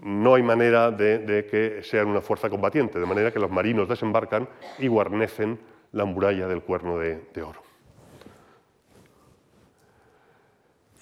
no 0.00 0.34
hay 0.34 0.42
manera 0.42 0.90
de, 0.90 1.46
que 1.50 1.82
sean 1.82 2.08
una 2.08 2.20
fuerza 2.20 2.48
combatiente, 2.48 2.98
de 2.98 3.06
manera 3.06 3.32
que 3.32 3.38
los 3.38 3.50
marinos 3.50 3.88
desembarcan 3.88 4.48
y 4.78 4.86
guarnecen 4.86 5.58
la 5.92 6.04
muralla 6.04 6.46
del 6.46 6.62
cuerno 6.62 6.98
de 6.98 7.42
oro. 7.42 7.69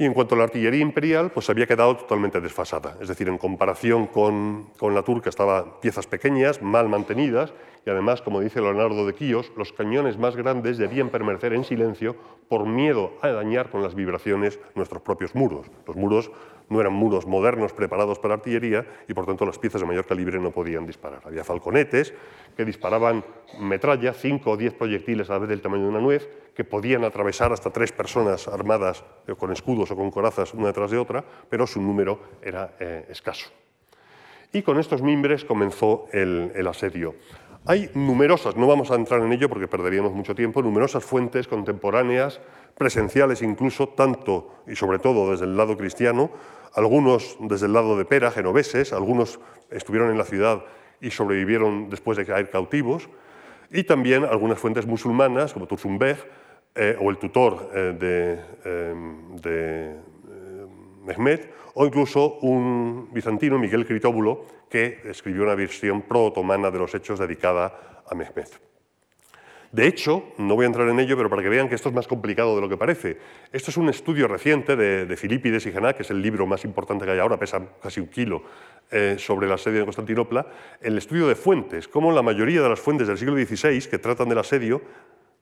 Y 0.01 0.05
en 0.05 0.14
cuanto 0.14 0.36
a 0.36 0.38
la 0.38 0.44
artillería 0.44 0.80
imperial, 0.80 1.32
pues 1.32 1.51
había 1.51 1.66
quedado 1.66 1.96
totalmente 1.96 2.40
desfasada. 2.40 2.96
Es 3.01 3.09
decir, 3.09 3.26
en 3.26 3.36
comparación 3.36 4.07
con, 4.07 4.70
la 4.80 5.03
turca, 5.03 5.28
estaba 5.28 5.80
piezas 5.80 6.07
pequeñas, 6.07 6.62
mal 6.62 6.88
mantenidas, 6.88 7.53
y 7.84 7.90
además, 7.90 8.22
como 8.22 8.40
dice 8.40 8.61
Leonardo 8.61 9.05
de 9.07 9.14
Quíos, 9.14 9.51
los 9.57 9.72
cañones 9.72 10.16
más 10.16 10.36
grandes 10.36 10.78
debían 10.78 11.09
permanecer 11.09 11.53
en 11.53 11.64
silencio 11.64 12.14
por 12.49 12.64
miedo 12.64 13.14
a 13.22 13.28
dañar 13.28 13.70
con 13.70 13.82
las 13.82 13.96
vibraciones 13.96 14.61
nuestros 14.76 15.03
propios 15.03 15.34
muros. 15.34 15.66
Los 15.84 15.96
muros 15.96 16.30
no 16.69 16.81
eran 16.81 16.93
muros 16.93 17.27
modernos 17.27 17.73
preparados 17.73 18.19
para 18.19 18.35
artillería 18.35 18.87
y 19.09 19.14
por 19.14 19.27
tanto 19.27 19.47
las 19.47 19.59
piezas 19.59 19.81
de 19.81 19.87
mayor 19.87 20.07
calibre 20.07 20.39
no 20.39 20.51
podían 20.51 20.87
disparar. 20.87 21.23
Había 21.25 21.45
falconetes 21.45 22.14
que 22.57 22.64
disparaban 22.64 23.25
metralla, 23.59 24.12
5 24.12 24.51
o 24.51 24.57
10 24.57 24.75
proyectiles 24.75 25.31
a 25.31 25.35
la 25.35 25.39
vez 25.41 25.49
del 25.49 25.62
tamaño 25.62 25.85
de 25.85 25.89
una 25.89 26.01
nuez, 26.01 26.29
que 26.55 26.64
podían 26.64 27.05
atravesar 27.05 27.53
hasta 27.53 27.71
tres 27.71 27.93
personas 27.93 28.49
armadas 28.49 29.05
eh, 29.27 29.35
con 29.37 29.53
escudos 29.53 29.91
o 29.91 29.97
con 29.97 30.11
corazas 30.11 30.53
una 30.55 30.66
detrás 30.66 30.91
de 30.91 30.99
otra, 30.99 31.25
pero 31.49 31.66
su 31.66 31.81
número 31.81 32.21
era 32.43 32.75
eh, 32.81 33.07
escaso. 33.09 33.51
Y 34.53 34.62
con 34.62 34.79
estos 34.79 35.03
mimbres 35.03 35.45
comenzó 35.45 36.07
el, 36.12 36.51
el 36.55 36.66
asedio. 36.66 37.14
Hay 37.69 37.91
numerosas, 37.93 38.57
no 38.57 38.66
vamos 38.66 38.91
a 38.91 38.95
entrar 38.95 39.21
en 39.21 39.31
ello 39.31 39.51
porque 39.51 39.69
perderíamos 39.69 40.14
mucho 40.14 40.35
tiempo, 40.35 40.62
numerosas 40.62 41.05
fuentes 41.05 41.47
contemporáneas, 41.47 42.41
presenciales 42.79 43.43
incluso, 43.43 43.91
tanto 43.91 44.55
y 44.66 44.75
sobre 44.75 44.99
todo 44.99 45.33
desde 45.33 45.45
el 45.45 45.55
lado 45.55 45.77
cristiano, 45.77 46.31
algunos 46.73 47.37
desde 47.41 47.66
el 47.66 47.75
lado 47.75 47.99
de 47.99 48.07
Pera, 48.07 48.31
genoveses, 48.31 48.95
algunos 48.95 49.39
estuvieron 49.69 50.11
en 50.11 50.16
la 50.16 50.25
ciudad 50.25 50.64
y 51.03 51.11
sobrevivieron 51.11 51.91
después 51.91 52.16
de 52.16 52.25
caer 52.25 52.49
cautivos, 52.49 53.11
y 53.71 53.85
también 53.85 54.25
algunas 54.25 54.59
fuentes 54.59 54.87
musulmanas, 54.87 55.53
como 55.53 55.66
Tuzumbeg, 55.66 56.16
eh, 56.75 56.97
o 56.99 57.11
el 57.11 57.19
tutor 57.19 57.71
eh, 57.75 58.41
de, 58.64 59.43
de 59.43 59.97
eh, 61.11 61.14
Mehmet, 61.16 61.52
o 61.74 61.86
incluso 61.86 62.38
un 62.40 63.09
bizantino, 63.12 63.59
Miguel 63.59 63.86
Critóbulo, 63.86 64.44
que 64.68 65.00
escribió 65.04 65.44
una 65.44 65.54
versión 65.54 66.02
pro-otomana 66.02 66.70
de 66.70 66.78
los 66.78 66.94
hechos 66.94 67.18
dedicada 67.18 68.02
a 68.09 68.14
Mehmet. 68.14 68.61
De 69.70 69.86
hecho, 69.86 70.32
no 70.38 70.54
voy 70.54 70.64
a 70.64 70.68
entrar 70.68 70.88
en 70.88 70.98
ello, 70.98 71.14
pero 71.16 71.28
para 71.28 71.42
que 71.42 71.50
vean 71.50 71.68
que 71.68 71.74
esto 71.74 71.90
es 71.90 71.94
más 71.94 72.09
complicado 72.09 72.54
de 72.54 72.62
lo 72.62 72.70
que 72.70 72.78
parece, 72.78 73.18
esto 73.52 73.70
es 73.70 73.76
un 73.76 73.90
estudio 73.90 74.26
reciente 74.26 74.76
de, 74.76 75.04
de 75.04 75.16
Filipides 75.16 75.66
y 75.66 75.72
Gená, 75.72 75.92
que 75.92 76.04
es 76.04 76.11
el 76.11 76.22
libro 76.22 76.46
más 76.46 76.64
importante 76.64 77.04
que 77.04 77.11
hay 77.11 77.18
ahora, 77.18 77.38
pesa 77.38 77.61
casi 77.82 78.00
un 78.00 78.06
kilo, 78.06 78.44
eh, 78.90 79.16
sobre 79.18 79.46
el 79.46 79.52
asedio 79.52 79.80
de 79.80 79.84
Constantinopla, 79.84 80.46
el 80.80 80.96
estudio 80.96 81.28
de 81.28 81.34
fuentes, 81.34 81.86
cómo 81.86 82.11
la 82.11 82.22
mayoría 82.22 82.62
de 82.62 82.70
las 82.70 82.80
fuentes 82.80 83.06
del 83.06 83.18
siglo 83.18 83.36
XVI 83.36 83.86
que 83.86 83.98
tratan 83.98 84.30
del 84.30 84.38
asedio 84.38 84.80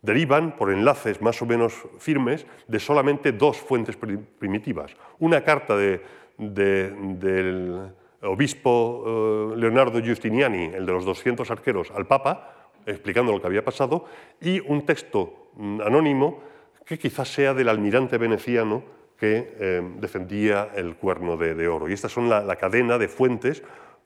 derivan 0.02 0.56
por 0.56 0.70
enlaces 0.70 1.20
más 1.20 1.40
o 1.42 1.46
menos 1.46 1.74
firmes 1.98 2.46
de 2.68 2.78
solamente 2.78 3.32
dos 3.32 3.58
fuentes 3.58 3.96
primitivas. 3.96 4.94
Una 5.18 5.42
carta 5.42 5.76
del 5.76 7.90
obispo 8.22 9.04
eh, 9.06 9.56
Leonardo 9.56 10.00
Giustiniani, 10.00 10.74
el 10.74 10.86
de 10.86 10.92
los 10.92 11.04
200 11.04 11.50
arqueros, 11.50 11.90
al 11.90 12.06
Papa, 12.06 12.70
explicando 12.86 13.32
lo 13.32 13.40
que 13.40 13.46
había 13.46 13.64
pasado, 13.64 14.06
y 14.40 14.60
un 14.60 14.86
texto 14.86 15.50
mm, 15.54 15.80
anónimo 15.80 16.40
que 16.84 16.98
quizás 16.98 17.28
sea 17.28 17.52
del 17.52 17.68
almirante 17.68 18.16
veneciano 18.16 18.84
que 19.18 19.56
eh, 19.58 19.82
defendía 19.98 20.70
el 20.74 20.96
cuerno 20.96 21.36
de, 21.36 21.68
oro. 21.68 21.88
Y 21.88 21.92
estas 21.92 22.12
son 22.12 22.28
la, 22.28 22.56
cadena 22.56 22.98
de 22.98 23.08
fuentes 23.08 23.62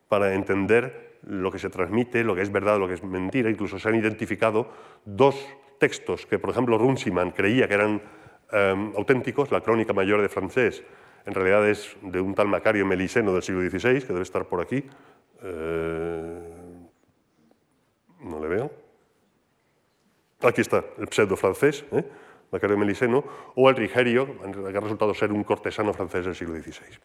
para 0.08 0.34
entender 0.34 1.18
lo 1.22 1.50
que 1.50 1.58
se 1.58 1.68
transmite, 1.68 2.24
lo 2.24 2.34
que 2.34 2.42
es 2.42 2.50
verdad, 2.50 2.78
lo 2.78 2.88
que 2.88 2.94
es 2.94 3.04
mentira. 3.04 3.50
Incluso 3.50 3.78
se 3.78 3.88
han 3.88 3.96
identificado 3.96 4.68
dos 5.04 5.36
textos 5.80 6.26
que, 6.26 6.38
por 6.38 6.50
ejemplo, 6.50 6.78
Runciman 6.78 7.32
creía 7.32 7.66
que 7.66 7.74
eran 7.74 8.00
eh, 8.52 8.92
auténticos. 8.96 9.50
La 9.50 9.62
Crónica 9.62 9.92
Mayor 9.92 10.22
de 10.22 10.28
Francés, 10.28 10.84
en 11.26 11.34
realidad, 11.34 11.68
es 11.68 11.96
de 12.02 12.20
un 12.20 12.36
tal 12.36 12.46
Macario 12.46 12.86
Meliseno 12.86 13.32
del 13.32 13.42
siglo 13.42 13.68
XVI, 13.68 14.00
que 14.00 14.12
debe 14.12 14.22
estar 14.22 14.44
por 14.44 14.60
aquí. 14.60 14.84
Eh, 15.42 16.40
no 18.20 18.40
le 18.40 18.48
veo. 18.48 18.70
Aquí 20.42 20.60
está, 20.60 20.84
el 20.98 21.08
pseudo 21.08 21.36
francés. 21.36 21.84
Macario 22.52 22.76
Meliseno, 22.76 23.24
o 23.54 23.70
el 23.70 23.76
Rigerio, 23.76 24.26
que 24.26 24.76
ha 24.76 24.80
resultado 24.80 25.14
ser 25.14 25.32
un 25.32 25.44
cortesano 25.44 25.92
francés 25.92 26.24
del 26.24 26.34
siglo 26.34 26.54
XVI. 26.60 26.98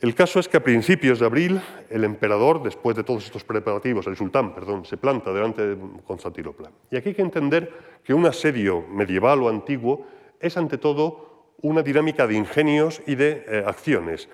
El 0.00 0.14
caso 0.14 0.38
es 0.38 0.48
que 0.48 0.58
a 0.58 0.62
principios 0.62 1.20
de 1.20 1.26
abril 1.26 1.60
el 1.88 2.04
emperador, 2.04 2.62
después 2.62 2.94
de 2.96 3.02
todos 3.02 3.24
estos 3.24 3.44
preparativos, 3.44 4.06
el 4.06 4.16
sultán, 4.16 4.54
perdón, 4.54 4.84
se 4.84 4.98
planta 4.98 5.32
delante 5.32 5.66
de 5.66 5.78
Constantinopla. 6.04 6.70
Y 6.90 6.96
aquí 6.96 7.10
hay 7.10 7.14
que 7.14 7.22
entender 7.22 7.72
que 8.04 8.12
un 8.12 8.26
asedio 8.26 8.82
medieval 8.90 9.42
o 9.42 9.48
antiguo 9.48 10.06
es 10.38 10.58
ante 10.58 10.76
todo 10.76 11.54
una 11.62 11.82
dinámica 11.82 12.26
de 12.26 12.34
ingenios 12.34 13.00
y 13.06 13.14
de 13.14 13.44
eh, 13.48 13.64
acciones, 13.66 14.28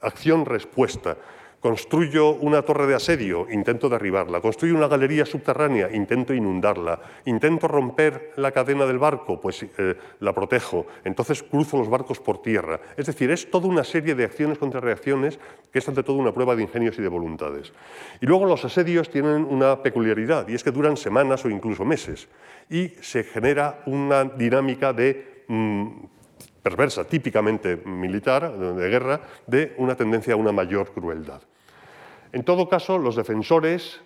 acción-respuesta. 0.00 1.16
Construyo 1.60 2.34
una 2.34 2.62
torre 2.62 2.86
de 2.86 2.94
asedio, 2.94 3.48
intento 3.50 3.88
derribarla. 3.88 4.40
Construyo 4.40 4.76
una 4.76 4.86
galería 4.86 5.26
subterránea, 5.26 5.90
intento 5.92 6.32
inundarla. 6.32 7.00
Intento 7.24 7.66
romper 7.66 8.32
la 8.36 8.52
cadena 8.52 8.86
del 8.86 8.98
barco, 8.98 9.40
pues 9.40 9.64
eh, 9.64 9.96
la 10.20 10.32
protejo. 10.32 10.86
Entonces 11.02 11.42
cruzo 11.42 11.76
los 11.76 11.90
barcos 11.90 12.20
por 12.20 12.42
tierra. 12.42 12.80
Es 12.96 13.06
decir, 13.06 13.32
es 13.32 13.50
toda 13.50 13.66
una 13.66 13.82
serie 13.82 14.14
de 14.14 14.24
acciones 14.24 14.56
contra 14.56 14.80
reacciones 14.80 15.40
que 15.72 15.80
es 15.80 15.88
ante 15.88 16.04
todo 16.04 16.16
una 16.16 16.32
prueba 16.32 16.54
de 16.54 16.62
ingenios 16.62 16.96
y 16.96 17.02
de 17.02 17.08
voluntades. 17.08 17.72
Y 18.20 18.26
luego 18.26 18.46
los 18.46 18.64
asedios 18.64 19.10
tienen 19.10 19.44
una 19.44 19.82
peculiaridad 19.82 20.46
y 20.46 20.54
es 20.54 20.62
que 20.62 20.70
duran 20.70 20.96
semanas 20.96 21.44
o 21.44 21.50
incluso 21.50 21.84
meses 21.84 22.28
y 22.70 22.90
se 23.00 23.24
genera 23.24 23.82
una 23.86 24.24
dinámica 24.24 24.92
de 24.92 25.44
mm, 25.48 25.88
perversa, 26.62 27.04
típicamente 27.04 27.76
militar, 27.76 28.52
de 28.52 28.88
guerra, 28.88 29.20
de 29.46 29.74
una 29.78 29.94
tendencia 29.94 30.34
a 30.34 30.36
una 30.36 30.52
mayor 30.52 30.92
crueldad. 30.92 31.42
En 32.32 32.44
todo 32.44 32.68
caso, 32.68 32.98
los 32.98 33.16
defensores 33.16 34.00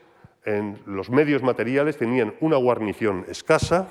en 0.44 0.78
los 0.86 1.11
medios 1.11 1.42
materiales 1.42 1.96
tenían 1.96 2.34
una 2.40 2.57
guarnición 2.57 3.24
escasa, 3.28 3.88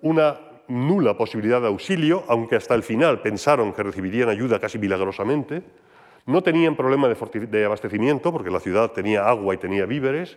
una 0.00 0.40
nula 0.68 1.16
posibilidad 1.16 1.60
de 1.60 1.68
auxilio, 1.68 2.24
aunque 2.28 2.56
hasta 2.56 2.74
el 2.74 2.82
final 2.82 3.20
pensaron 3.22 3.72
que 3.72 3.82
recibirían 3.82 4.28
ayuda 4.28 4.60
casi 4.60 4.78
milagrosamente, 4.78 5.62
no 6.26 6.42
tenían 6.42 6.76
problema 6.76 7.08
de, 7.08 7.64
abastecimiento 7.64 8.30
porque 8.30 8.50
la 8.50 8.60
ciudad 8.60 8.92
tenía 8.92 9.26
agua 9.26 9.54
y 9.54 9.58
tenía 9.58 9.86
víveres 9.86 10.36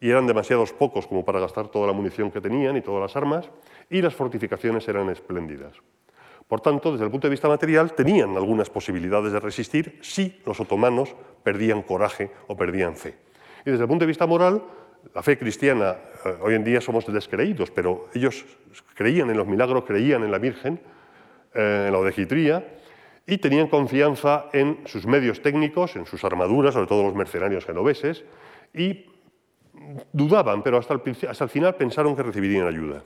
y 0.00 0.08
eran 0.08 0.26
demasiados 0.26 0.72
pocos 0.72 1.06
como 1.06 1.24
para 1.24 1.40
gastar 1.40 1.68
toda 1.68 1.88
la 1.88 1.92
munición 1.92 2.30
que 2.30 2.40
tenían 2.40 2.76
y 2.76 2.80
todas 2.80 3.02
las 3.02 3.16
armas, 3.16 3.48
y 3.90 4.02
las 4.02 4.14
fortificaciones 4.14 4.86
eran 4.88 5.10
espléndidas. 5.10 5.76
Por 6.52 6.60
tanto, 6.60 6.92
desde 6.92 7.06
el 7.06 7.10
punto 7.10 7.28
de 7.28 7.30
vista 7.30 7.48
material, 7.48 7.94
tenían 7.94 8.36
algunas 8.36 8.68
posibilidades 8.68 9.32
de 9.32 9.40
resistir 9.40 9.98
si 10.02 10.38
los 10.44 10.60
otomanos 10.60 11.16
perdían 11.42 11.80
coraje 11.80 12.30
o 12.46 12.54
perdían 12.54 12.94
fe. 12.94 13.14
Y 13.64 13.70
desde 13.70 13.84
el 13.84 13.88
punto 13.88 14.02
de 14.02 14.08
vista 14.08 14.26
moral, 14.26 14.62
la 15.14 15.22
fe 15.22 15.38
cristiana, 15.38 15.96
eh, 16.26 16.34
hoy 16.42 16.54
en 16.54 16.62
día 16.62 16.82
somos 16.82 17.10
descreídos, 17.10 17.70
pero 17.70 18.10
ellos 18.12 18.44
creían 18.92 19.30
en 19.30 19.38
los 19.38 19.46
milagros, 19.46 19.84
creían 19.86 20.24
en 20.24 20.30
la 20.30 20.36
Virgen, 20.36 20.78
eh, 21.54 21.84
en 21.86 21.92
la 21.94 21.98
odejitría, 21.98 22.62
y 23.26 23.38
tenían 23.38 23.68
confianza 23.68 24.50
en 24.52 24.80
sus 24.84 25.06
medios 25.06 25.40
técnicos, 25.40 25.96
en 25.96 26.04
sus 26.04 26.22
armaduras, 26.22 26.74
sobre 26.74 26.86
todo 26.86 27.02
los 27.02 27.14
mercenarios 27.14 27.64
genoveses, 27.64 28.26
y 28.74 29.06
dudaban, 30.12 30.62
pero 30.62 30.76
hasta 30.76 30.92
el, 30.92 31.00
hasta 31.30 31.44
el 31.44 31.50
final 31.50 31.76
pensaron 31.76 32.14
que 32.14 32.22
recibirían 32.22 32.66
ayuda. 32.66 33.04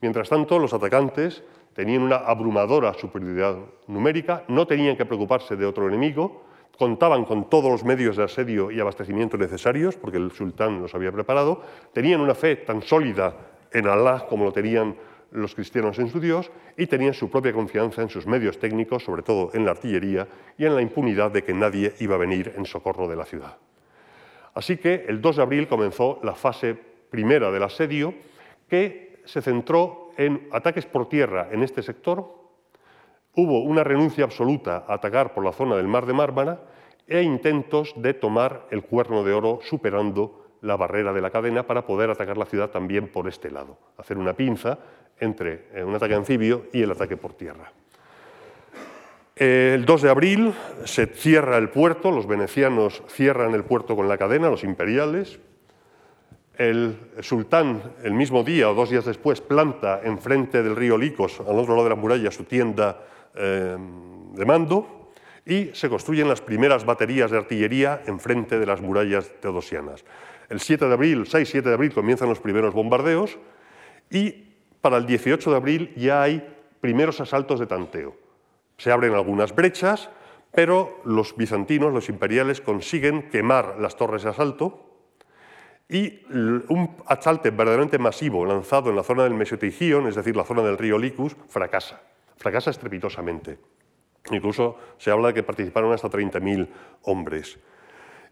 Mientras 0.00 0.30
tanto, 0.30 0.58
los 0.58 0.72
atacantes 0.72 1.42
tenían 1.74 2.02
una 2.02 2.16
abrumadora 2.16 2.94
superioridad 2.94 3.56
numérica, 3.86 4.44
no 4.48 4.66
tenían 4.66 4.96
que 4.96 5.06
preocuparse 5.06 5.56
de 5.56 5.66
otro 5.66 5.88
enemigo, 5.88 6.44
contaban 6.78 7.24
con 7.24 7.48
todos 7.50 7.70
los 7.70 7.84
medios 7.84 8.16
de 8.16 8.24
asedio 8.24 8.70
y 8.70 8.80
abastecimiento 8.80 9.36
necesarios, 9.36 9.96
porque 9.96 10.16
el 10.16 10.32
sultán 10.32 10.80
los 10.80 10.94
había 10.94 11.12
preparado, 11.12 11.62
tenían 11.92 12.20
una 12.20 12.34
fe 12.34 12.56
tan 12.56 12.82
sólida 12.82 13.34
en 13.72 13.86
Alá 13.86 14.26
como 14.28 14.44
lo 14.44 14.52
tenían 14.52 14.96
los 15.30 15.54
cristianos 15.54 15.98
en 15.98 16.08
su 16.08 16.18
Dios, 16.20 16.50
y 16.76 16.86
tenían 16.86 17.14
su 17.14 17.30
propia 17.30 17.52
confianza 17.52 18.02
en 18.02 18.08
sus 18.08 18.26
medios 18.26 18.58
técnicos, 18.58 19.04
sobre 19.04 19.22
todo 19.22 19.50
en 19.54 19.64
la 19.64 19.72
artillería, 19.72 20.26
y 20.58 20.64
en 20.64 20.74
la 20.74 20.82
impunidad 20.82 21.30
de 21.30 21.44
que 21.44 21.54
nadie 21.54 21.94
iba 22.00 22.16
a 22.16 22.18
venir 22.18 22.54
en 22.56 22.64
socorro 22.64 23.06
de 23.06 23.16
la 23.16 23.24
ciudad. 23.24 23.56
Así 24.54 24.76
que 24.78 25.04
el 25.06 25.20
2 25.20 25.36
de 25.36 25.42
abril 25.42 25.68
comenzó 25.68 26.18
la 26.22 26.34
fase 26.34 26.74
primera 26.74 27.50
del 27.50 27.62
asedio, 27.62 28.14
que 28.68 29.20
se 29.24 29.42
centró 29.42 30.09
en 30.20 30.48
ataques 30.52 30.84
por 30.84 31.08
tierra 31.08 31.48
en 31.50 31.62
este 31.62 31.82
sector, 31.82 32.28
hubo 33.34 33.62
una 33.62 33.82
renuncia 33.82 34.22
absoluta 34.22 34.84
a 34.86 34.94
atacar 34.94 35.32
por 35.32 35.42
la 35.42 35.52
zona 35.52 35.76
del 35.76 35.88
Mar 35.88 36.04
de 36.04 36.12
Mármara 36.12 36.60
e 37.08 37.22
intentos 37.22 37.94
de 37.96 38.12
tomar 38.12 38.66
el 38.70 38.82
cuerno 38.82 39.24
de 39.24 39.32
oro 39.32 39.60
superando 39.62 40.58
la 40.60 40.76
barrera 40.76 41.14
de 41.14 41.22
la 41.22 41.30
cadena 41.30 41.66
para 41.66 41.86
poder 41.86 42.10
atacar 42.10 42.36
la 42.36 42.44
ciudad 42.44 42.68
también 42.68 43.08
por 43.08 43.28
este 43.28 43.50
lado, 43.50 43.78
hacer 43.96 44.18
una 44.18 44.34
pinza 44.34 44.78
entre 45.18 45.68
eh, 45.72 45.82
un 45.82 45.94
ataque 45.94 46.14
anfibio 46.14 46.66
y 46.70 46.82
el 46.82 46.90
ataque 46.90 47.16
por 47.16 47.32
tierra. 47.32 47.72
El 49.36 49.86
2 49.86 50.02
de 50.02 50.10
abril 50.10 50.52
se 50.84 51.06
cierra 51.06 51.56
el 51.56 51.70
puerto, 51.70 52.10
los 52.10 52.26
venecianos 52.26 53.02
cierran 53.08 53.54
el 53.54 53.64
puerto 53.64 53.96
con 53.96 54.06
la 54.06 54.18
cadena, 54.18 54.50
los 54.50 54.64
imperiales, 54.64 55.40
el 56.60 56.94
sultán, 57.20 57.94
el 58.04 58.12
mismo 58.12 58.44
día 58.44 58.68
o 58.68 58.74
dos 58.74 58.90
días 58.90 59.06
después, 59.06 59.40
planta 59.40 60.02
enfrente 60.04 60.62
del 60.62 60.76
río 60.76 60.98
Licos, 60.98 61.40
al 61.40 61.56
otro 61.58 61.72
lado 61.72 61.84
de 61.84 61.88
la 61.88 61.96
muralla, 61.96 62.30
su 62.30 62.44
tienda 62.44 63.00
eh, 63.34 63.78
de 64.34 64.44
mando 64.44 65.08
y 65.46 65.70
se 65.72 65.88
construyen 65.88 66.28
las 66.28 66.42
primeras 66.42 66.84
baterías 66.84 67.30
de 67.30 67.38
artillería 67.38 68.02
enfrente 68.04 68.58
de 68.58 68.66
las 68.66 68.82
murallas 68.82 69.32
teodosianas. 69.40 70.04
El 70.50 70.60
7 70.60 70.86
de 70.86 70.92
abril, 70.92 71.24
6-7 71.24 71.62
de 71.62 71.72
abril, 71.72 71.94
comienzan 71.94 72.28
los 72.28 72.40
primeros 72.40 72.74
bombardeos 72.74 73.38
y 74.10 74.52
para 74.82 74.98
el 74.98 75.06
18 75.06 75.50
de 75.50 75.56
abril 75.56 75.94
ya 75.96 76.22
hay 76.22 76.46
primeros 76.82 77.22
asaltos 77.22 77.58
de 77.58 77.68
tanteo. 77.68 78.14
Se 78.76 78.92
abren 78.92 79.14
algunas 79.14 79.54
brechas, 79.54 80.10
pero 80.52 81.00
los 81.06 81.34
bizantinos, 81.34 81.90
los 81.94 82.10
imperiales, 82.10 82.60
consiguen 82.60 83.30
quemar 83.30 83.76
las 83.78 83.96
torres 83.96 84.24
de 84.24 84.28
asalto 84.28 84.89
y 85.90 86.22
un 86.30 86.96
asalto 87.06 87.50
verdaderamente 87.50 87.98
masivo 87.98 88.46
lanzado 88.46 88.90
en 88.90 88.96
la 88.96 89.02
zona 89.02 89.24
del 89.24 89.34
Mesotigion, 89.34 90.06
es 90.06 90.14
decir, 90.14 90.36
la 90.36 90.44
zona 90.44 90.62
del 90.62 90.78
río 90.78 90.96
Licus, 90.96 91.36
fracasa. 91.48 92.00
Fracasa 92.36 92.70
estrepitosamente. 92.70 93.58
Incluso 94.30 94.76
se 94.98 95.10
habla 95.10 95.28
de 95.28 95.34
que 95.34 95.42
participaron 95.42 95.92
hasta 95.92 96.08
30.000 96.08 96.68
hombres. 97.02 97.58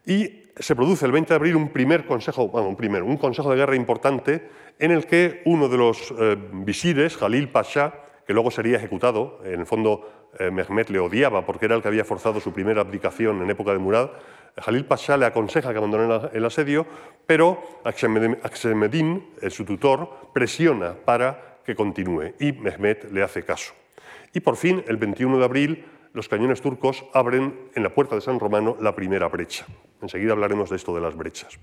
Y 0.07 0.45
se 0.57 0.77
produce 0.77 1.05
el 1.05 1.13
20 1.13 1.31
de 1.31 1.35
abril 1.35 1.57
un 1.57 1.71
primer 1.71 2.07
consejo, 2.07 2.49
bueno, 2.49 2.69
un 2.69 2.77
primer, 2.77 3.03
un 3.03 3.17
consejo 3.17 3.51
de 3.51 3.57
guerra 3.57 3.75
importante 3.75 4.49
en 4.79 4.93
el 4.93 5.07
que 5.07 5.43
uno 5.45 5.69
de 5.69 5.77
los 5.77 6.15
eh, 6.17 6.37
visires, 6.53 7.17
Jalil 7.17 7.49
Pasha, 7.49 7.93
que 8.25 8.35
luego 8.35 8.53
sería 8.53 8.77
ejecutado, 8.77 9.41
en 9.45 9.59
el 9.59 9.67
fondo 9.67 10.18
eh, 10.39 10.51
le 10.89 10.99
odiaba 10.99 11.45
porque 11.45 11.67
era 11.67 11.75
el 11.75 11.83
que 11.83 11.89
había 11.89 12.05
forzado 12.05 12.41
su 12.41 12.53
primera 12.53 12.81
abdicación 12.81 13.43
en 13.43 13.51
época 13.51 13.73
de 13.73 13.79
Murad, 13.79 14.11
Jalil 14.61 14.85
Pasha 14.85 15.17
le 15.17 15.27
aconseja 15.27 15.73
que 15.73 15.79
abandone 15.79 16.31
el 16.33 16.45
asedio, 16.45 16.87
pero 17.27 17.63
Aksemedin, 17.85 19.25
su 19.51 19.65
tutor, 19.65 20.31
presiona 20.33 20.95
para 20.95 21.59
que 21.65 21.75
continúe 21.75 22.35
y 22.41 22.53
Mehmet 22.53 23.13
le 23.13 23.23
hace 23.23 23.45
caso. 23.45 23.75
Y 24.33 24.41
por 24.41 24.57
fin, 24.57 24.85
el 24.89 24.97
21 24.97 25.39
de 25.39 25.45
abril, 25.45 25.85
los 26.13 26.29
cañones 26.29 26.61
turcos 26.61 27.05
abren 27.13 27.71
en 27.75 27.83
la 27.83 27.95
puerta 27.95 28.15
de 28.15 28.21
San 28.21 28.41
Romano 28.41 28.77
la 28.81 28.95
primera 28.95 29.29
brecha. 29.29 29.67
Enseguida 30.03 30.33
hablaremos 30.33 30.71
de 30.71 30.77
esto 30.77 30.95
de 30.95 31.01
las 31.01 31.15
brechas. 31.15 31.59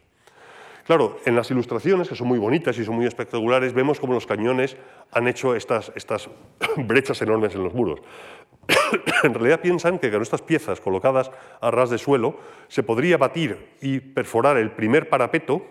Claro, 0.85 1.19
en 1.25 1.35
las 1.35 1.49
ilustraciones, 1.49 2.07
que 2.07 2.15
son 2.15 2.27
muy 2.27 2.37
bonitas 2.37 2.77
y 2.77 2.85
son 2.85 2.95
muy 2.95 3.07
espectaculares, 3.07 3.73
vemos 3.73 3.99
cómo 3.99 4.13
los 4.13 4.27
cañones 4.27 4.77
han 5.11 5.27
hecho 5.27 5.55
estas, 5.55 5.91
estas 5.95 6.29
brechas 6.77 7.19
enormes 7.23 7.55
en 7.55 7.63
los 7.63 7.73
muros. 7.73 8.01
en 9.23 9.33
realidad 9.33 9.61
piensan 9.61 9.97
que 9.97 10.11
con 10.11 10.21
estas 10.21 10.43
piezas 10.43 10.79
colocadas 10.79 11.31
a 11.59 11.71
ras 11.71 11.89
de 11.89 11.97
suelo 11.97 12.37
se 12.67 12.83
podría 12.83 13.17
batir 13.17 13.73
y 13.81 13.99
perforar 13.99 14.57
el 14.57 14.71
primer 14.71 15.09
parapeto 15.09 15.65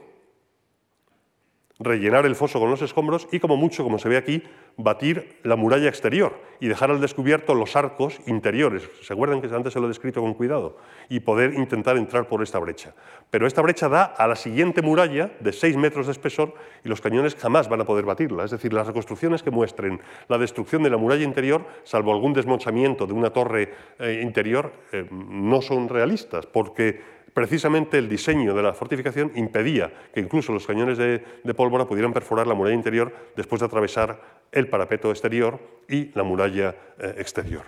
rellenar 1.80 2.24
el 2.24 2.36
foso 2.36 2.60
con 2.60 2.70
los 2.70 2.82
escombros 2.82 3.26
y, 3.32 3.40
como 3.40 3.56
mucho, 3.56 3.82
como 3.82 3.98
se 3.98 4.08
ve 4.08 4.16
aquí, 4.16 4.42
batir 4.76 5.38
la 5.42 5.56
muralla 5.56 5.88
exterior 5.88 6.40
y 6.60 6.68
dejar 6.68 6.90
al 6.90 7.00
descubierto 7.00 7.54
los 7.54 7.76
arcos 7.76 8.20
interiores. 8.26 8.88
¿Se 9.02 9.12
acuerdan 9.12 9.40
que 9.40 9.54
antes 9.54 9.72
se 9.72 9.80
lo 9.80 9.86
he 9.86 9.88
descrito 9.88 10.20
con 10.20 10.34
cuidado? 10.34 10.76
Y 11.08 11.20
poder 11.20 11.54
intentar 11.54 11.96
entrar 11.96 12.28
por 12.28 12.42
esta 12.42 12.58
brecha. 12.58 12.94
Pero 13.30 13.46
esta 13.46 13.62
brecha 13.62 13.88
da 13.88 14.04
a 14.04 14.26
la 14.26 14.36
siguiente 14.36 14.82
muralla 14.82 15.32
de 15.40 15.52
6 15.52 15.76
metros 15.76 16.06
de 16.06 16.12
espesor 16.12 16.54
y 16.84 16.88
los 16.88 17.00
cañones 17.00 17.34
jamás 17.34 17.68
van 17.68 17.80
a 17.80 17.84
poder 17.84 18.04
batirla. 18.04 18.44
Es 18.44 18.50
decir, 18.52 18.72
las 18.72 18.86
reconstrucciones 18.86 19.42
que 19.42 19.50
muestren 19.50 20.00
la 20.28 20.38
destrucción 20.38 20.82
de 20.82 20.90
la 20.90 20.96
muralla 20.96 21.24
interior, 21.24 21.66
salvo 21.82 22.12
algún 22.12 22.32
desmochamiento 22.32 23.06
de 23.06 23.12
una 23.12 23.30
torre 23.30 23.72
eh, 23.98 24.20
interior, 24.22 24.72
eh, 24.92 25.06
no 25.10 25.60
son 25.60 25.88
realistas, 25.88 26.46
porque 26.46 27.13
precisamente 27.34 27.98
el 27.98 28.08
diseño 28.08 28.54
de 28.54 28.62
la 28.62 28.72
fortificación 28.72 29.32
impedía 29.34 29.92
que 30.14 30.20
incluso 30.20 30.52
los 30.52 30.66
cañones 30.66 30.96
de, 30.96 31.18
pólvora 31.54 31.84
pudieran 31.84 32.12
perforar 32.12 32.46
la 32.46 32.54
muralla 32.54 32.76
interior 32.76 33.12
después 33.36 33.60
de 33.60 33.66
atravesar 33.66 34.20
el 34.52 34.68
parapeto 34.68 35.10
exterior 35.10 35.58
y 35.88 36.10
la 36.14 36.22
muralla 36.22 36.74
eh, 36.98 37.14
exterior. 37.18 37.64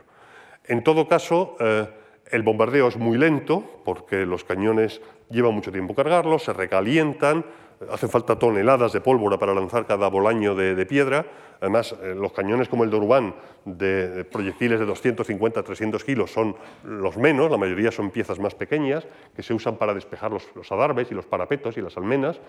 En 0.65 0.85
todo 0.85 1.09
caso, 1.09 1.57
eh, 1.59 1.87
el 2.31 2.43
bombardeo 2.43 2.89
es 2.89 2.97
muy 2.97 3.19
lento 3.19 3.83
porque 3.85 4.25
los 4.25 4.45
cañones 4.45 5.03
llevan 5.31 5.55
mucho 5.55 5.73
tiempo 5.73 5.95
cargarlos, 5.95 6.45
se 6.45 6.53
recalientan, 6.53 7.45
hacen 7.91 8.09
falta 8.09 8.39
toneladas 8.39 8.93
de 8.93 9.01
pólvora 9.01 9.39
para 9.39 9.55
lanzar 9.55 9.87
cada 9.87 10.09
bolaño 10.09 10.55
de, 10.55 10.87
piedra. 10.87 11.27
Además, 11.61 11.95
eh, 12.03 12.15
los 12.15 12.33
cañones 12.33 12.69
como 12.69 12.85
el 12.85 12.91
de 12.91 12.97
Urbán, 12.97 13.35
de, 13.65 14.25
proyectiles 14.25 14.79
de 14.79 14.87
250 14.87 15.63
300 15.63 16.05
kilos, 16.05 16.31
son 16.31 16.57
los 16.85 17.17
menos, 17.17 17.51
la 17.51 17.57
mayoría 17.57 17.91
son 17.91 18.11
piezas 18.11 18.39
más 18.39 18.55
pequeñas, 18.55 19.07
que 19.35 19.43
se 19.43 19.55
usan 19.55 19.77
para 19.77 19.95
despejar 19.95 20.31
los, 20.31 20.45
los 20.55 20.71
adarves 20.73 21.11
y 21.11 21.15
los 21.15 21.27
parapetos 21.27 21.77
y 21.77 21.83
las 21.83 21.97
almenas. 21.97 22.41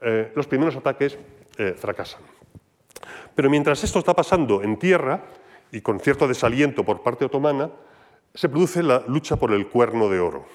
Eh, 0.00 0.32
los 0.34 0.46
primeros 0.46 0.76
ataques 0.76 1.18
eh, 1.58 1.74
fracasan. 1.76 2.22
Pero 3.34 3.50
mientras 3.50 3.84
esto 3.84 3.98
está 3.98 4.14
pasando 4.14 4.62
en 4.62 4.78
tierra, 4.78 5.22
y 5.72 5.80
con 5.82 6.00
cierto 6.00 6.26
desaliento 6.26 6.84
por 6.84 7.02
parte 7.02 7.24
otomana, 7.24 7.70
se 8.34 8.48
produce 8.48 8.82
la 8.82 9.04
lucha 9.06 9.36
por 9.36 9.52
el 9.52 9.68
cuerno 9.68 10.08
de 10.08 10.20
oro. 10.20 10.46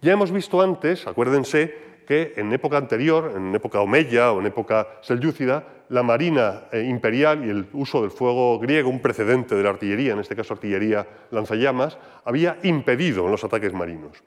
Ya 0.00 0.12
hemos 0.12 0.30
visto 0.30 0.60
antes, 0.60 1.06
acuérdense, 1.06 1.91
que 2.06 2.34
en 2.36 2.52
época 2.52 2.76
anterior, 2.76 3.32
en 3.36 3.54
época 3.54 3.80
omeya 3.80 4.32
o 4.32 4.40
en 4.40 4.46
época 4.46 4.86
selyúcida, 5.00 5.64
la 5.88 6.02
marina 6.02 6.64
eh, 6.72 6.82
imperial 6.82 7.44
y 7.44 7.50
el 7.50 7.66
uso 7.72 8.00
del 8.00 8.10
fuego 8.10 8.58
griego, 8.58 8.88
un 8.88 9.00
precedente 9.00 9.54
de 9.54 9.62
la 9.62 9.70
artillería, 9.70 10.14
en 10.14 10.20
este 10.20 10.34
caso 10.34 10.54
artillería 10.54 11.06
lanzallamas, 11.30 11.98
había 12.24 12.58
impedido 12.62 13.28
los 13.28 13.44
ataques 13.44 13.72
marinos. 13.72 14.22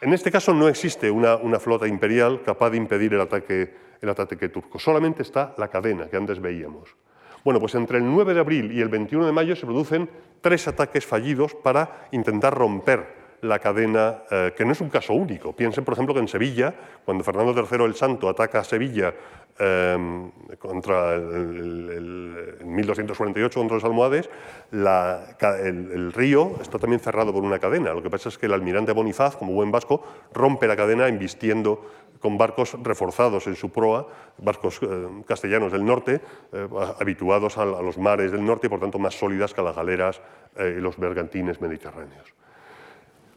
En 0.00 0.12
este 0.12 0.30
caso 0.30 0.52
no 0.52 0.68
existe 0.68 1.10
una, 1.10 1.38
flota 1.58 1.86
imperial 1.86 2.42
capaz 2.44 2.70
de 2.70 2.76
impedir 2.76 3.14
el 3.14 3.20
ataque, 3.20 3.74
el 4.00 4.08
ataque 4.08 4.48
turco, 4.48 4.78
solamente 4.78 5.22
está 5.22 5.54
la 5.58 5.68
cadena 5.68 6.08
que 6.08 6.16
antes 6.16 6.40
veíamos. 6.40 6.96
Bueno, 7.44 7.58
pues 7.58 7.74
entre 7.74 7.98
el 7.98 8.04
9 8.04 8.34
de 8.34 8.40
abril 8.40 8.72
y 8.72 8.80
el 8.80 8.88
21 8.88 9.26
de 9.26 9.32
mayo 9.32 9.56
se 9.56 9.66
producen 9.66 10.08
tres 10.40 10.68
ataques 10.68 11.06
fallidos 11.06 11.54
para 11.54 12.08
intentar 12.12 12.54
romper 12.54 13.21
la 13.42 13.58
cadena, 13.58 14.22
eh, 14.30 14.52
que 14.56 14.64
no 14.64 14.72
es 14.72 14.80
un 14.80 14.88
caso 14.88 15.14
único. 15.14 15.52
Piensen, 15.52 15.84
por 15.84 15.94
ejemplo, 15.94 16.14
que 16.14 16.20
en 16.20 16.28
Sevilla, 16.28 16.72
cuando 17.04 17.24
Fernando 17.24 17.52
III 17.52 17.84
el 17.84 17.94
Santo 17.96 18.28
ataca 18.28 18.60
a 18.60 18.64
Sevilla 18.64 19.12
em, 19.58 20.30
contra 20.60 21.14
el, 21.14 22.58
en 22.60 22.74
1248 22.74 23.58
contra 23.58 23.74
los 23.74 23.84
almohades, 23.84 24.30
el, 24.70 26.12
río 26.12 26.52
está 26.60 26.78
también 26.78 27.00
cerrado 27.00 27.32
por 27.32 27.42
una 27.42 27.58
cadena. 27.58 27.92
Lo 27.92 28.00
que 28.00 28.10
pasa 28.10 28.28
es 28.28 28.38
que 28.38 28.46
el 28.46 28.52
almirante 28.52 28.92
Bonifaz, 28.92 29.36
como 29.36 29.52
buen 29.52 29.72
vasco, 29.72 30.04
rompe 30.32 30.68
la 30.68 30.76
cadena 30.76 31.08
invistiendo 31.08 31.84
con 32.20 32.38
barcos 32.38 32.76
reforzados 32.80 33.48
en 33.48 33.56
su 33.56 33.70
proa, 33.70 34.06
barcos 34.38 34.78
eh, 34.82 35.08
castellanos 35.26 35.72
del 35.72 35.84
norte, 35.84 36.20
eh, 36.52 36.68
habituados 37.00 37.58
a, 37.58 37.64
los 37.64 37.98
mares 37.98 38.30
del 38.30 38.46
norte 38.46 38.68
y 38.68 38.70
por 38.70 38.78
tanto 38.78 39.00
más 39.00 39.18
sólidas 39.18 39.52
que 39.52 39.62
las 39.62 39.74
galeras 39.74 40.20
y 40.56 40.80
los 40.80 40.96
bergantines 40.98 41.60
mediterráneos. 41.60 42.41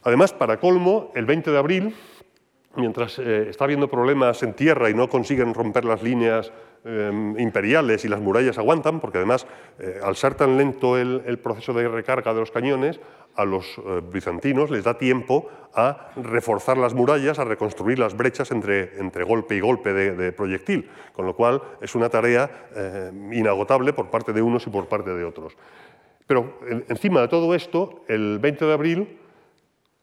Además, 0.06 0.32
para 0.32 0.60
colmo, 0.60 1.10
el 1.16 1.26
20 1.26 1.50
de 1.50 1.58
abril, 1.58 1.96
mientras 2.76 3.18
eh, 3.18 3.48
está 3.50 3.64
habiendo 3.64 3.88
problemas 3.88 4.40
en 4.44 4.54
tierra 4.54 4.88
y 4.88 4.94
no 4.94 5.08
consiguen 5.08 5.52
romper 5.52 5.84
las 5.84 6.00
líneas 6.00 6.52
em, 6.84 7.36
imperiales 7.40 8.04
y 8.04 8.08
las 8.08 8.20
murallas 8.20 8.56
aguantan, 8.56 9.00
porque 9.00 9.18
además, 9.18 9.48
eh, 9.80 9.98
al 10.00 10.14
ser 10.14 10.36
tan 10.36 10.56
lento 10.56 10.96
el, 10.96 11.40
proceso 11.40 11.72
de 11.72 11.88
recarga 11.88 12.32
de 12.32 12.38
los 12.38 12.52
cañones, 12.52 13.00
a 13.34 13.44
los 13.44 13.66
eh, 13.78 14.00
bizantinos 14.12 14.70
les 14.70 14.84
da 14.84 14.96
tiempo 14.96 15.50
a 15.74 16.12
reforzar 16.14 16.78
las 16.78 16.94
murallas, 16.94 17.40
a 17.40 17.44
reconstruir 17.44 17.98
las 17.98 18.16
brechas 18.16 18.52
entre, 18.52 19.24
golpe 19.24 19.56
y 19.56 19.60
golpe 19.60 19.92
de, 19.92 20.30
proyectil, 20.30 20.88
con 21.14 21.26
lo 21.26 21.34
cual 21.34 21.60
es 21.80 21.96
una 21.96 22.08
tarea 22.08 22.48
inagotable 23.32 23.92
por 23.92 24.08
parte 24.08 24.32
de 24.32 24.40
unos 24.40 24.68
y 24.68 24.70
por 24.70 24.86
parte 24.86 25.10
de 25.10 25.24
otros. 25.24 25.56
Pero 26.28 26.60
encima 26.88 27.20
de 27.20 27.28
todo 27.28 27.54
esto, 27.54 28.04
el 28.08 28.38
20 28.38 28.64
de 28.64 28.72
abril, 28.72 29.18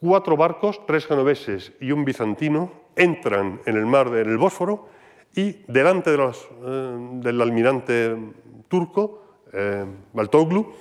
cuatro 0.03 0.35
barcos, 0.35 0.85
tres 0.85 1.07
genoveses 1.07 1.71
y 1.79 1.93
un 1.93 2.03
bizantino, 2.03 2.73
entran 2.97 3.61
en 3.65 3.77
el 3.77 3.85
mar 3.85 4.09
del 4.09 4.37
Bósforo 4.37 4.89
y 5.33 5.63
delante 5.71 6.13
eh, 6.13 6.97
del 7.21 7.41
almirante 7.41 8.17
turco, 8.67 9.23
eh, 9.53 9.85
Baltoglu, 10.11 10.73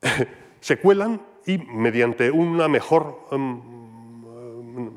se 0.60 0.78
cuelan 0.78 1.20
y 1.46 1.58
mediante 1.58 2.30
una 2.30 2.68
mejor 2.68 3.26
em, 3.32 3.60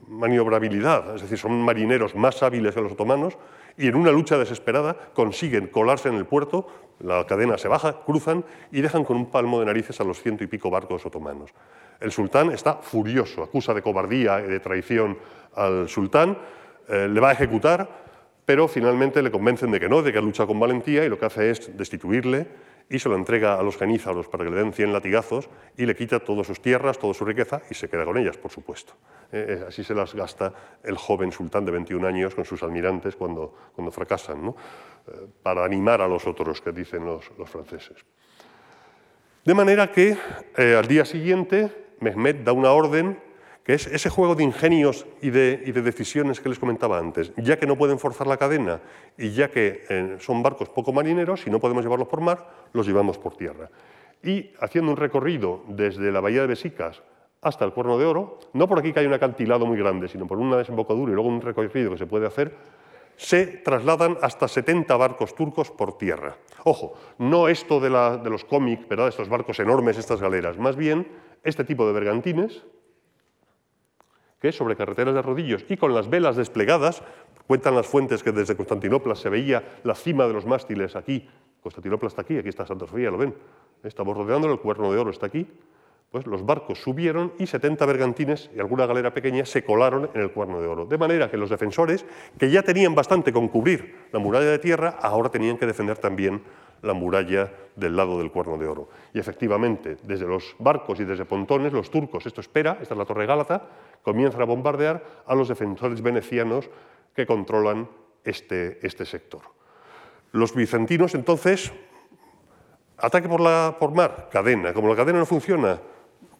maniobrabilidad, 0.07 1.15
es 1.15 1.23
decir, 1.23 1.39
son 1.39 1.63
marineros 1.63 2.13
más 2.13 2.43
hábiles 2.43 2.75
que 2.75 2.81
los 2.81 2.91
otomanos, 2.91 3.39
y 3.77 3.87
en 3.87 3.95
una 3.95 4.11
lucha 4.11 4.37
desesperada 4.37 4.95
consiguen 5.13 5.67
colarse 5.67 6.09
en 6.09 6.15
el 6.15 6.25
puerto, 6.25 6.67
la 6.99 7.25
cadena 7.25 7.57
se 7.57 7.67
baja, 7.67 8.01
cruzan 8.05 8.45
y 8.71 8.81
dejan 8.81 9.03
con 9.03 9.17
un 9.17 9.31
palmo 9.31 9.59
de 9.59 9.65
narices 9.65 9.99
a 9.99 10.03
los 10.03 10.21
ciento 10.21 10.43
y 10.43 10.47
pico 10.47 10.69
barcos 10.69 11.05
otomanos. 11.05 11.51
El 11.99 12.11
sultán 12.11 12.51
está 12.51 12.75
furioso, 12.75 13.43
acusa 13.43 13.73
de 13.73 13.81
cobardía 13.81 14.39
y 14.41 14.47
de 14.47 14.59
traición 14.59 15.17
al 15.55 15.87
sultán, 15.89 16.37
eh, 16.87 17.07
le 17.07 17.19
va 17.19 17.29
a 17.29 17.33
ejecutar, 17.33 17.87
pero 18.45 18.67
finalmente 18.67 19.21
le 19.21 19.31
convencen 19.31 19.71
de 19.71 19.79
que 19.79 19.87
no, 19.87 20.01
de 20.01 20.11
que 20.11 20.17
ha 20.17 20.21
luchado 20.21 20.47
con 20.47 20.59
valentía 20.59 21.05
y 21.05 21.09
lo 21.09 21.17
que 21.17 21.25
hace 21.25 21.51
es 21.51 21.77
destituirle 21.77 22.47
y 22.89 22.99
se 22.99 23.09
lo 23.09 23.15
entrega 23.15 23.59
a 23.59 23.63
los 23.63 23.77
genízaros 23.77 24.27
para 24.27 24.43
que 24.43 24.51
le 24.51 24.57
den 24.57 24.73
100 24.73 24.93
latigazos 24.93 25.49
y 25.77 25.85
le 25.85 25.95
quita 25.95 26.19
todas 26.19 26.47
sus 26.47 26.61
tierras, 26.61 26.99
toda 26.99 27.13
su 27.13 27.25
riqueza 27.25 27.61
y 27.69 27.73
se 27.73 27.89
queda 27.89 28.05
con 28.05 28.17
ellas, 28.17 28.37
por 28.37 28.51
supuesto. 28.51 28.93
Eh, 29.31 29.45
eh, 29.47 29.65
así 29.67 29.83
se 29.83 29.93
las 29.93 30.13
gasta 30.13 30.53
el 30.83 30.97
joven 30.97 31.31
sultán 31.31 31.65
de 31.65 31.71
21 31.71 32.05
años 32.07 32.35
con 32.35 32.45
sus 32.45 32.61
almirantes 32.63 33.15
cuando, 33.15 33.53
cuando 33.73 33.91
fracasan, 33.91 34.53
para 35.41 35.65
animar 35.65 36.01
a 36.01 36.07
los 36.07 36.27
otros 36.27 36.61
que 36.61 36.71
dicen 36.71 37.05
los, 37.05 37.31
los 37.37 37.49
franceses. 37.49 38.05
De 39.43 39.53
manera 39.53 39.91
que 39.91 40.15
al 40.55 40.87
día 40.87 41.05
siguiente 41.05 41.95
Mehmet 41.99 42.43
da 42.43 42.51
una 42.51 42.71
orden 42.71 43.17
que 43.63 43.73
es 43.73 43.87
ese 43.87 44.09
juego 44.09 44.35
de 44.35 44.43
ingenios 44.43 45.05
y 45.21 45.29
de, 45.29 45.57
decisiones 45.57 46.39
que 46.39 46.49
les 46.49 46.59
comentaba 46.59 46.97
antes. 46.97 47.31
Ya 47.37 47.57
que 47.59 47.67
no 47.67 47.77
pueden 47.77 47.99
forzar 47.99 48.27
la 48.27 48.37
cadena 48.37 48.81
y 49.17 49.31
ya 49.31 49.49
que 49.49 49.85
eh, 49.89 50.17
son 50.19 50.41
barcos 50.41 50.69
poco 50.69 50.91
marineros, 50.91 51.41
si 51.41 51.49
no 51.49 51.59
podemos 51.59 51.83
llevarlos 51.83 52.07
por 52.07 52.21
mar, 52.21 52.47
los 52.73 52.87
llevamos 52.87 53.17
por 53.17 53.35
tierra. 53.35 53.69
Y 54.23 54.51
haciendo 54.59 54.91
un 54.91 54.97
recorrido 54.97 55.63
desde 55.67 56.11
la 56.11 56.19
bahía 56.19 56.41
de 56.41 56.47
Besicas 56.47 57.01
hasta 57.41 57.65
el 57.65 57.73
Cuerno 57.73 57.97
de 57.97 58.05
Oro, 58.05 58.39
no 58.53 58.67
por 58.67 58.79
aquí 58.79 58.93
que 58.93 58.99
hay 58.99 59.05
un 59.05 59.13
acantilado 59.13 59.65
muy 59.65 59.77
grande, 59.77 60.07
sino 60.07 60.27
por 60.27 60.37
una 60.37 60.57
desembocadura 60.57 61.11
y 61.11 61.15
luego 61.15 61.29
un 61.29 61.41
recorrido 61.41 61.91
que 61.91 61.97
se 61.97 62.05
puede 62.05 62.27
hacer, 62.27 62.55
se 63.15 63.45
trasladan 63.45 64.17
hasta 64.21 64.47
70 64.47 64.95
barcos 64.95 65.35
turcos 65.35 65.69
por 65.69 65.97
tierra. 65.97 66.37
Ojo, 66.63 66.93
no 67.19 67.47
esto 67.47 67.79
de, 67.79 67.89
de 67.89 68.29
los 68.29 68.45
cómics, 68.45 68.87
¿verdad? 68.87 69.07
estos 69.07 69.29
barcos 69.29 69.59
enormes, 69.59 69.97
estas 69.97 70.21
galeras, 70.21 70.57
más 70.57 70.75
bien 70.75 71.07
este 71.43 71.63
tipo 71.63 71.85
de 71.87 71.93
bergantines, 71.93 72.63
que 74.41 74.51
sobre 74.51 74.75
carreteras 74.75 75.13
de 75.13 75.21
rodillos 75.21 75.63
y 75.69 75.77
con 75.77 75.93
las 75.93 76.09
velas 76.09 76.35
desplegadas, 76.35 77.03
cuentan 77.47 77.75
las 77.75 77.85
fuentes 77.85 78.23
que 78.23 78.31
desde 78.31 78.55
Constantinopla 78.55 79.15
se 79.15 79.29
veía 79.29 79.63
la 79.83 79.93
cima 79.93 80.25
de 80.27 80.33
los 80.33 80.45
mástiles 80.45 80.95
aquí, 80.95 81.27
Constantinopla 81.61 82.07
está 82.07 82.23
aquí, 82.23 82.37
aquí 82.37 82.49
está 82.49 82.65
Santa 82.65 82.87
Sofía, 82.87 83.11
lo 83.11 83.19
ven, 83.19 83.35
estamos 83.83 84.17
rodeándolo, 84.17 84.53
el 84.53 84.59
cuerno 84.59 84.91
de 84.91 84.97
oro 84.97 85.11
está 85.11 85.27
aquí, 85.27 85.47
pues 86.09 86.25
los 86.27 86.45
barcos 86.45 86.81
subieron 86.81 87.31
y 87.37 87.47
70 87.47 87.85
bergantines 87.85 88.49
y 88.53 88.59
alguna 88.59 88.85
galera 88.85 89.13
pequeña 89.13 89.45
se 89.45 89.63
colaron 89.63 90.09
en 90.13 90.21
el 90.21 90.31
cuerno 90.31 90.59
de 90.59 90.67
oro. 90.67 90.85
De 90.85 90.97
manera 90.97 91.31
que 91.31 91.37
los 91.37 91.49
defensores, 91.49 92.05
que 92.37 92.51
ya 92.51 92.63
tenían 92.63 92.95
bastante 92.95 93.31
con 93.31 93.47
cubrir 93.47 94.07
la 94.11 94.19
muralla 94.19 94.49
de 94.49 94.59
tierra, 94.59 94.97
ahora 95.01 95.29
tenían 95.29 95.57
que 95.57 95.65
defender 95.65 95.99
también 95.99 96.41
la 96.81 96.93
muralla 96.93 97.51
del 97.75 97.95
lado 97.95 98.17
del 98.17 98.31
Cuerno 98.31 98.57
de 98.57 98.67
Oro. 98.67 98.89
Y 99.13 99.19
efectivamente, 99.19 99.97
desde 100.03 100.25
los 100.25 100.55
barcos 100.59 100.99
y 100.99 101.05
desde 101.05 101.25
pontones, 101.25 101.73
los 101.73 101.89
turcos, 101.91 102.25
esto 102.25 102.41
espera, 102.41 102.77
esta 102.81 102.93
es 102.93 102.97
la 102.97 103.05
Torre 103.05 103.25
Gálata, 103.25 103.67
comienzan 104.03 104.41
a 104.41 104.45
bombardear 104.45 105.03
a 105.25 105.35
los 105.35 105.47
defensores 105.47 106.01
venecianos 106.01 106.69
que 107.15 107.25
controlan 107.25 107.87
este, 108.23 108.85
este 108.85 109.05
sector. 109.05 109.41
Los 110.31 110.55
bizantinos 110.55 111.13
entonces, 111.15 111.71
ataque 112.97 113.27
por, 113.27 113.41
la, 113.41 113.75
por 113.79 113.91
mar, 113.91 114.29
cadena. 114.31 114.73
Como 114.73 114.87
la 114.87 114.95
cadena 114.95 115.19
no 115.19 115.25
funciona, 115.25 115.79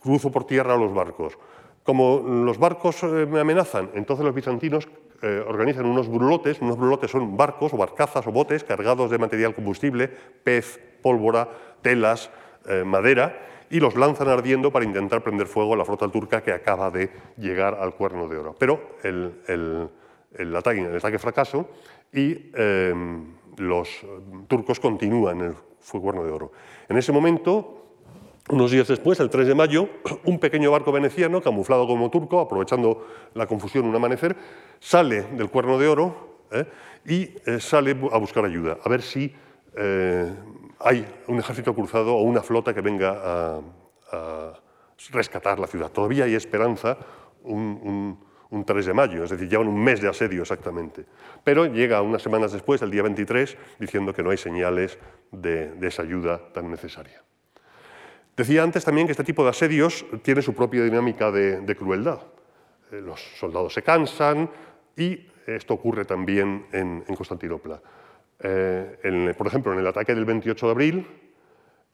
cruzo 0.02 0.32
por 0.32 0.46
tierra 0.46 0.76
a 0.76 0.78
los 0.78 0.94
barcos. 0.94 1.38
Como 1.84 2.20
los 2.20 2.58
barcos 2.58 3.04
eh, 3.04 3.26
me 3.26 3.40
amenazan, 3.40 3.90
entonces 3.96 4.26
los 4.26 4.36
bizantinos 4.36 4.88
eh, 5.22 5.44
organizan 5.46 5.86
unos 5.86 6.08
brulotes. 6.08 6.62
Unos 6.62 6.78
brulotes 6.78 7.12
son 7.12 7.36
barcos 7.36 7.74
o 7.74 7.78
barcazas 7.78 8.26
o 8.28 8.32
botes 8.32 8.64
cargados 8.64 9.10
de 9.12 9.18
material 9.18 9.54
combustible, 9.54 10.08
pez, 10.08 10.80
pólvora, 11.02 11.50
telas, 11.82 12.30
eh, 12.66 12.84
madera, 12.86 13.51
y 13.72 13.80
los 13.80 13.96
lanzan 13.96 14.28
ardiendo 14.28 14.72
para 14.72 14.86
intentar 14.86 15.24
prender 15.24 15.48
fuego 15.48 15.74
a 15.74 15.78
la 15.78 15.86
flota 15.86 16.08
turca 16.10 16.44
que 16.44 16.52
acaba 16.52 16.92
de 16.92 17.10
llegar 17.38 17.76
al 17.76 17.96
Cuerno 17.96 18.28
de 18.28 18.38
Oro. 18.38 18.56
Pero 18.60 18.98
el, 19.04 20.56
ataque, 20.56 20.82
el 20.82 21.20
fracaso 21.20 21.70
y 22.14 22.52
los 23.58 24.06
turcos 24.48 24.80
continúan 24.80 25.42
el 25.42 25.56
Cuerno 26.00 26.24
de 26.24 26.32
Oro. 26.32 26.52
En 26.90 26.98
ese 26.98 27.12
momento, 27.12 27.82
unos 28.50 28.72
días 28.72 28.88
después, 28.88 29.20
el 29.20 29.30
3 29.30 29.48
de 29.48 29.56
mayo, 29.56 29.88
un 30.26 30.40
pequeño 30.40 30.72
barco 30.72 30.92
veneciano, 30.92 31.42
camuflado 31.42 31.88
como 31.88 32.10
turco, 32.10 32.40
aprovechando 32.40 33.08
la 33.34 33.48
confusión 33.48 33.86
un 33.86 33.96
amanecer, 33.96 34.36
sale 34.80 35.24
del 35.24 35.50
Cuerno 35.50 35.78
de 35.78 35.88
Oro 35.88 36.40
¿eh? 36.52 36.66
y 37.06 37.30
eh, 37.46 37.60
sale 37.60 37.92
a 38.12 38.18
buscar 38.18 38.46
ayuda, 38.46 38.78
a 38.84 38.90
ver 38.90 39.02
si 39.02 39.34
eh, 39.76 40.34
hay 40.84 41.06
un 41.28 41.40
ejército 41.40 41.74
cruzado 41.74 42.16
o 42.16 42.24
una 42.24 42.42
flota 42.42 42.74
que 42.74 42.82
venga 42.82 43.18
a, 43.24 43.62
rescatar 45.12 45.60
la 45.60 45.68
ciudad. 45.68 45.90
Todavía 45.90 46.26
hay 46.26 46.36
esperanza, 46.36 46.98
un, 47.44 48.20
3 48.66 48.86
de 48.86 48.94
mayo, 48.94 49.24
es 49.24 49.32
decir, 49.32 49.50
llevan 49.50 49.68
un 49.68 49.82
mes 49.82 50.02
de 50.02 50.10
asedio 50.10 50.42
exactamente. 50.42 51.06
Pero 51.44 51.66
llega 51.66 52.02
unas 52.02 52.22
semanas 52.22 52.52
después, 52.52 52.82
el 52.82 52.92
día 52.92 53.02
23, 53.02 53.58
diciendo 53.80 54.14
que 54.14 54.22
no 54.22 54.30
hay 54.30 54.38
señales 54.38 55.00
de 55.32 55.74
esa 55.82 56.04
ayuda 56.04 56.40
tan 56.54 56.70
necesaria. 56.70 57.24
Decía 58.36 58.64
antes 58.64 58.86
también 58.86 59.08
que 59.08 59.12
este 59.12 59.24
tipo 59.24 59.44
de 59.44 59.50
asedios 59.50 60.06
tiene 60.24 60.42
su 60.42 60.54
propia 60.54 60.84
dinámica 60.84 61.32
de, 61.32 61.76
crueldad. 61.76 62.22
Eh, 62.92 63.02
los 63.02 63.22
soldados 63.38 63.74
se 63.74 63.84
cansan 63.84 64.50
y 64.96 65.28
esto 65.46 65.74
ocurre 65.74 66.06
también 66.06 66.66
en, 66.72 67.04
Constantinopla. 67.04 67.82
Eh, 68.44 69.34
por 69.38 69.48
ejemplo, 69.48 69.74
en 69.74 69.80
el 69.80 69.88
ataque 69.88 70.16
del 70.16 70.26
28 70.26 70.66
de 70.66 70.72
abril, 70.72 71.08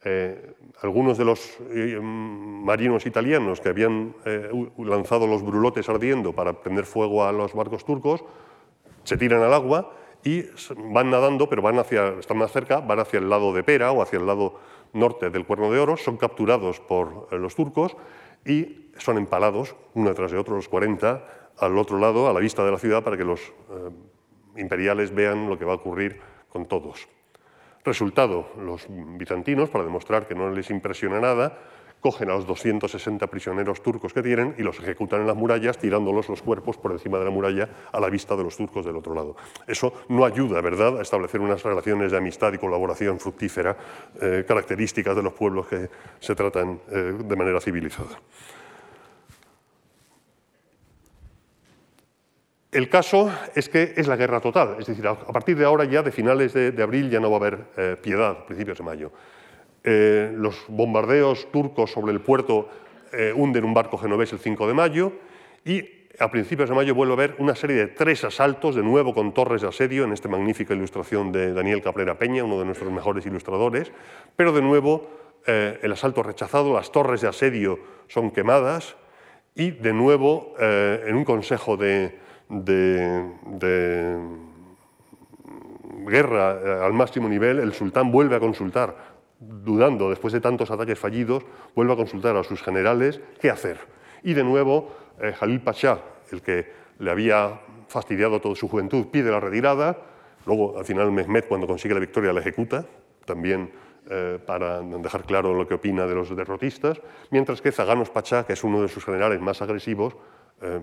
eh, 0.04 0.54
algunos 0.82 1.18
de 1.18 1.26
los 1.26 1.58
marinos 1.70 3.06
italianos 3.06 3.60
que 3.60 3.70
habían 3.70 4.16
lanzado 4.78 5.28
los 5.28 5.44
brulotes 5.44 5.90
ardiendo 5.90 6.34
para 6.34 6.54
prender 6.62 6.86
fuego 6.86 7.26
a 7.26 7.32
los 7.32 7.54
barcos 7.54 7.84
turcos 7.84 8.24
se 9.08 9.18
tiran 9.18 9.42
al 9.42 9.54
agua 9.54 9.94
y 10.24 10.44
van 10.92 11.10
nadando, 11.10 11.48
pero 11.48 11.62
van 11.62 11.80
hacia, 11.80 12.10
están 12.20 12.38
más 12.38 12.52
cerca, 12.52 12.82
van 12.82 13.00
hacia 13.00 13.20
el 13.20 13.30
lado 13.30 13.54
de 13.54 13.64
Pera 13.64 13.94
o 13.94 14.02
hacia 14.02 14.20
el 14.20 14.28
lado 14.28 14.60
norte 14.92 15.30
del 15.30 15.46
Cuerno 15.46 15.72
de 15.72 15.80
Oro, 15.80 15.96
son 15.96 16.18
capturados 16.18 16.82
por 16.82 17.30
eh, 17.32 17.38
los 17.38 17.56
turcos 17.56 17.96
y 18.46 18.90
son 18.98 19.18
empalados, 19.18 19.78
uno 19.94 20.14
tras 20.14 20.32
de 20.32 20.38
otro, 20.38 20.58
los 20.58 20.68
40, 20.68 21.26
al 21.58 21.78
otro 21.78 22.00
lado, 22.00 22.28
a 22.28 22.34
la 22.34 22.42
vista 22.42 22.66
de 22.66 22.72
la 22.72 22.78
ciudad, 22.78 23.02
para 23.02 23.16
que 23.16 23.24
los 23.24 23.40
eh, 23.42 23.90
imperiales 24.58 25.16
vean 25.16 25.48
lo 25.48 25.58
que 25.58 25.64
va 25.64 25.72
a 25.72 25.78
ocurrir 25.78 26.20
con 26.50 26.66
todos. 26.66 27.08
Resultado, 27.84 28.50
los 28.58 28.86
bizantinos, 28.90 29.70
para 29.70 29.86
demostrar 29.86 30.28
que 30.28 30.36
no 30.36 30.50
les 30.50 30.70
impresiona 30.70 31.20
nada, 31.20 31.58
cogen 32.02 32.30
a 32.30 32.34
los 32.34 32.46
260 32.46 33.26
prisioneros 33.28 33.82
turcos 33.82 34.14
que 34.14 34.22
tienen 34.22 34.56
y 34.58 34.62
los 34.62 34.80
ejecutan 34.80 35.22
en 35.22 35.28
las 35.28 35.36
murallas, 35.36 35.78
tirándolos 35.78 36.30
los 36.30 36.42
cuerpos 36.42 36.78
por 36.78 36.92
encima 36.92 37.18
de 37.18 37.26
la 37.26 37.32
muralla 37.32 37.70
a 37.92 38.00
la 38.00 38.10
vista 38.10 38.36
de 38.36 38.44
los 38.44 38.58
turcos 38.58 38.86
del 38.86 38.98
otro 38.98 39.14
lado. 39.14 39.36
Eso 39.66 39.94
no 40.10 40.26
ayuda, 40.26 40.62
¿verdad?, 40.62 41.00
a 41.00 41.02
establecer 41.02 41.42
unas 41.42 41.64
relaciones 41.64 42.12
de 42.12 42.18
amistad 42.18 42.54
y 42.54 42.58
colaboración 42.58 43.20
fructífera, 43.20 43.76
eh, 44.22 44.46
características 44.48 45.16
de 45.16 45.24
los 45.24 45.34
pueblos 45.34 45.68
que 45.68 45.90
se 46.20 46.36
tratan 46.36 46.80
eh, 46.92 47.16
de 47.24 47.36
manera 47.36 47.60
civilizada. 47.60 48.20
El 52.78 52.90
caso 52.90 53.32
es 53.56 53.70
que 53.70 53.96
es 53.98 54.08
la 54.08 54.16
guerra 54.16 54.40
total, 54.40 54.76
es 54.78 54.86
decir, 54.86 55.08
a 55.08 55.16
partir 55.16 55.58
de 55.58 55.66
ahora 55.66 55.86
ya, 55.86 56.04
de 56.04 56.12
finales 56.12 56.54
de, 56.54 56.84
abril, 56.84 57.10
ya 57.10 57.20
no 57.20 57.32
va 57.32 57.38
a 57.38 57.40
haber 57.40 57.60
eh, 57.76 57.98
piedad, 58.00 58.46
principios 58.46 58.78
de 58.78 58.84
mayo. 58.84 59.12
Eh, 59.84 60.32
los 60.36 60.64
bombardeos 60.68 61.52
turcos 61.52 61.92
sobre 61.92 62.14
el 62.14 62.22
puerto 62.22 62.70
eh, 63.12 63.34
hunden 63.36 63.66
un 63.66 63.74
barco 63.74 63.98
genovés 63.98 64.32
el 64.32 64.38
5 64.38 64.68
de 64.68 64.76
mayo 64.76 65.14
y 65.66 65.90
a 66.20 66.30
principios 66.30 66.70
de 66.70 66.76
mayo 66.76 66.94
vuelve 66.94 67.14
a 67.14 67.16
haber 67.16 67.36
una 67.40 67.56
serie 67.56 67.78
de 67.78 67.88
tres 67.88 68.24
asaltos, 68.24 68.76
de 68.76 68.84
nuevo 68.84 69.16
con 69.16 69.34
torres 69.34 69.64
de 69.64 69.70
asedio, 69.70 70.04
en 70.04 70.14
esta 70.14 70.30
magnífica 70.30 70.76
ilustración 70.76 71.32
de 71.32 71.54
Daniel 71.54 71.82
Cabrera 71.82 72.20
Peña, 72.20 72.44
uno 72.44 72.60
de 72.60 72.66
nuestros 72.66 72.92
mejores 72.92 73.26
ilustradores, 73.26 73.92
pero 74.36 74.52
de 74.52 74.62
nuevo 74.62 75.10
el 75.48 75.92
asalto 75.92 76.22
rechazado, 76.22 76.76
las 76.76 76.92
torres 76.92 77.22
de 77.22 77.28
asedio 77.28 77.80
son 78.08 78.30
quemadas 78.30 78.98
y 79.56 79.72
de 79.72 79.94
nuevo 79.94 80.54
en 80.60 81.16
un 81.16 81.24
consejo 81.24 81.76
de 81.76 82.27
guerra 86.06 86.86
al 86.86 86.94
máximo 86.94 87.28
nivel, 87.28 87.60
el 87.60 87.74
sultán 87.74 88.12
vuelve 88.12 88.36
a 88.36 88.40
consultar 88.40 89.18
dudando 89.40 90.10
después 90.10 90.34
de 90.34 90.42
tantos 90.42 90.72
ataques 90.72 90.98
fallidos, 90.98 91.44
vuelve 91.76 91.94
a 91.94 91.96
consultar 91.96 92.36
a 92.36 92.44
sus 92.44 92.62
generales 92.62 93.22
qué 93.40 93.50
hacer. 93.50 93.78
Y 94.24 94.34
de 94.34 94.44
nuevo, 94.44 94.96
eh, 95.22 95.34
Jalil 95.34 95.62
Pasha, 95.62 96.00
el 96.32 96.42
que 96.42 96.72
le 97.00 97.12
había 97.12 97.60
fastidiado 97.88 98.42
toda 98.42 98.56
su 98.56 98.68
juventud, 98.68 99.08
pide 99.08 99.32
la 99.32 99.40
retirada. 99.40 99.98
Luego, 100.46 100.78
al 100.78 100.86
final, 100.86 101.12
Mehmet, 101.12 101.48
cuando 101.48 101.68
consigue 101.68 101.94
la 101.94 102.00
victoria, 102.00 102.34
la 102.34 102.40
ejecuta, 102.40 102.86
también 103.26 103.72
eh, 104.10 104.40
para 104.46 104.82
dejar 104.82 105.24
claro 105.26 105.54
lo 105.54 105.68
que 105.68 105.76
opina 105.76 106.08
de 106.08 106.16
los 106.16 106.36
derrotistas. 106.36 107.00
Mientras 107.30 107.62
que 107.62 107.72
Zaganos 107.72 108.10
Pachá, 108.10 108.46
que 108.46 108.54
es 108.54 108.64
uno 108.64 108.82
de 108.82 108.88
sus 108.88 109.06
generales 109.06 109.40
más 109.42 109.62
agresivos, 109.62 110.16
eh, 110.62 110.80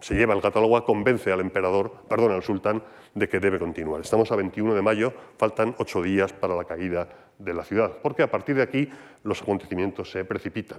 se 0.00 0.14
lleva 0.14 0.34
el 0.34 0.42
catálogo, 0.42 0.84
convence 0.84 1.32
al 1.32 1.40
emperador, 1.40 1.92
perdón, 2.08 2.32
al 2.32 2.42
sultán, 2.42 2.82
de 3.14 3.28
que 3.28 3.40
debe 3.40 3.58
continuar. 3.58 4.00
Estamos 4.00 4.30
a 4.32 4.36
21 4.36 4.74
de 4.74 4.82
mayo, 4.82 5.12
faltan 5.38 5.74
ocho 5.78 6.02
días 6.02 6.32
para 6.32 6.54
la 6.54 6.64
caída 6.64 7.08
de 7.38 7.54
la 7.54 7.64
ciudad, 7.64 7.98
porque 8.02 8.22
a 8.22 8.30
partir 8.30 8.56
de 8.56 8.62
aquí 8.62 8.88
los 9.22 9.42
acontecimientos 9.42 10.10
se 10.10 10.24
precipitan. 10.24 10.78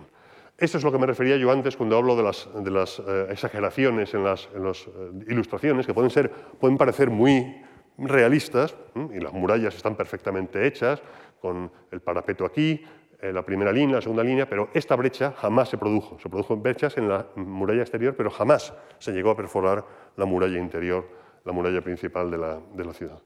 Esto 0.57 0.79
es 0.79 0.83
lo 0.83 0.91
que 0.91 0.97
me 0.97 1.05
refería 1.05 1.37
yo 1.37 1.51
antes 1.51 1.77
cuando 1.77 1.97
hablo 1.97 2.15
de 2.15 2.23
las, 2.71 2.99
eh, 2.99 3.27
exageraciones 3.29 4.13
en 4.13 4.23
las, 4.23 4.47
eh, 4.47 5.11
ilustraciones, 5.27 5.85
que 5.85 5.93
pueden, 5.93 6.09
ser, 6.09 6.31
pueden 6.31 6.77
parecer 6.77 7.09
muy 7.09 7.61
realistas, 7.97 8.75
y 9.13 9.19
las 9.19 9.33
murallas 9.33 9.75
están 9.75 9.95
perfectamente 9.95 10.65
hechas, 10.65 11.01
con 11.39 11.71
el 11.91 12.01
parapeto 12.01 12.45
aquí, 12.45 12.83
la 13.21 13.43
primera 13.43 13.71
línea, 13.71 13.95
la 13.95 14.01
segunda 14.01 14.23
línea, 14.23 14.47
pero 14.47 14.69
esta 14.73 14.95
brecha 14.95 15.33
jamás 15.37 15.69
se 15.69 15.77
produjo. 15.77 16.19
Se 16.19 16.29
produjo 16.29 16.55
brechas 16.55 16.97
en 16.97 17.09
la 17.09 17.25
muralla 17.35 17.81
exterior, 17.81 18.15
pero 18.15 18.29
jamás 18.29 18.73
se 18.99 19.11
llegó 19.11 19.31
a 19.31 19.37
perforar 19.37 19.85
la 20.15 20.25
muralla 20.25 20.59
interior, 20.59 21.07
la 21.43 21.51
muralla 21.51 21.81
principal 21.81 22.29
de 22.29 22.37
la, 22.37 22.93
ciudad. 22.93 23.19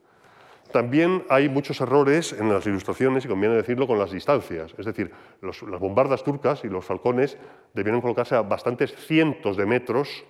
También 0.71 1.25
hay 1.29 1.49
muchos 1.49 1.81
errores 1.81 2.31
en 2.31 2.51
las 2.51 2.65
ilustraciones, 2.65 3.25
y 3.25 3.27
conviene 3.27 3.55
decirlo, 3.55 3.85
con 3.85 3.99
las 3.99 4.11
distancias. 4.11 4.73
Es 4.77 4.85
decir, 4.85 5.11
las 5.41 5.79
bombardas 5.79 6.23
turcas 6.23 6.63
y 6.63 6.69
los 6.69 6.85
falcones 6.85 7.37
debieron 7.73 7.99
colocarse 7.99 8.35
a 8.35 8.41
bastantes 8.41 8.95
cientos 8.95 9.57
de 9.57 9.65
metros, 9.65 10.23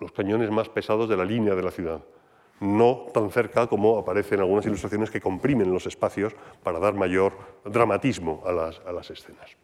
los 0.00 0.12
cañones 0.12 0.50
más 0.50 0.68
pesados 0.68 1.08
de 1.08 1.16
la 1.16 1.24
línea 1.24 1.54
de 1.54 1.62
la 1.62 1.70
ciudad 1.70 2.02
no 2.60 3.06
tan 3.12 3.30
cerca 3.30 3.66
como 3.66 3.98
aparece 3.98 4.34
en 4.34 4.40
algunas 4.42 4.66
ilustraciones 4.66 5.10
que 5.10 5.20
comprimen 5.20 5.72
los 5.72 5.86
espacios 5.86 6.34
para 6.62 6.78
dar 6.78 6.94
mayor 6.94 7.32
dramatismo 7.64 8.42
a 8.46 8.52
las, 8.52 9.10
escenas. 9.10 9.56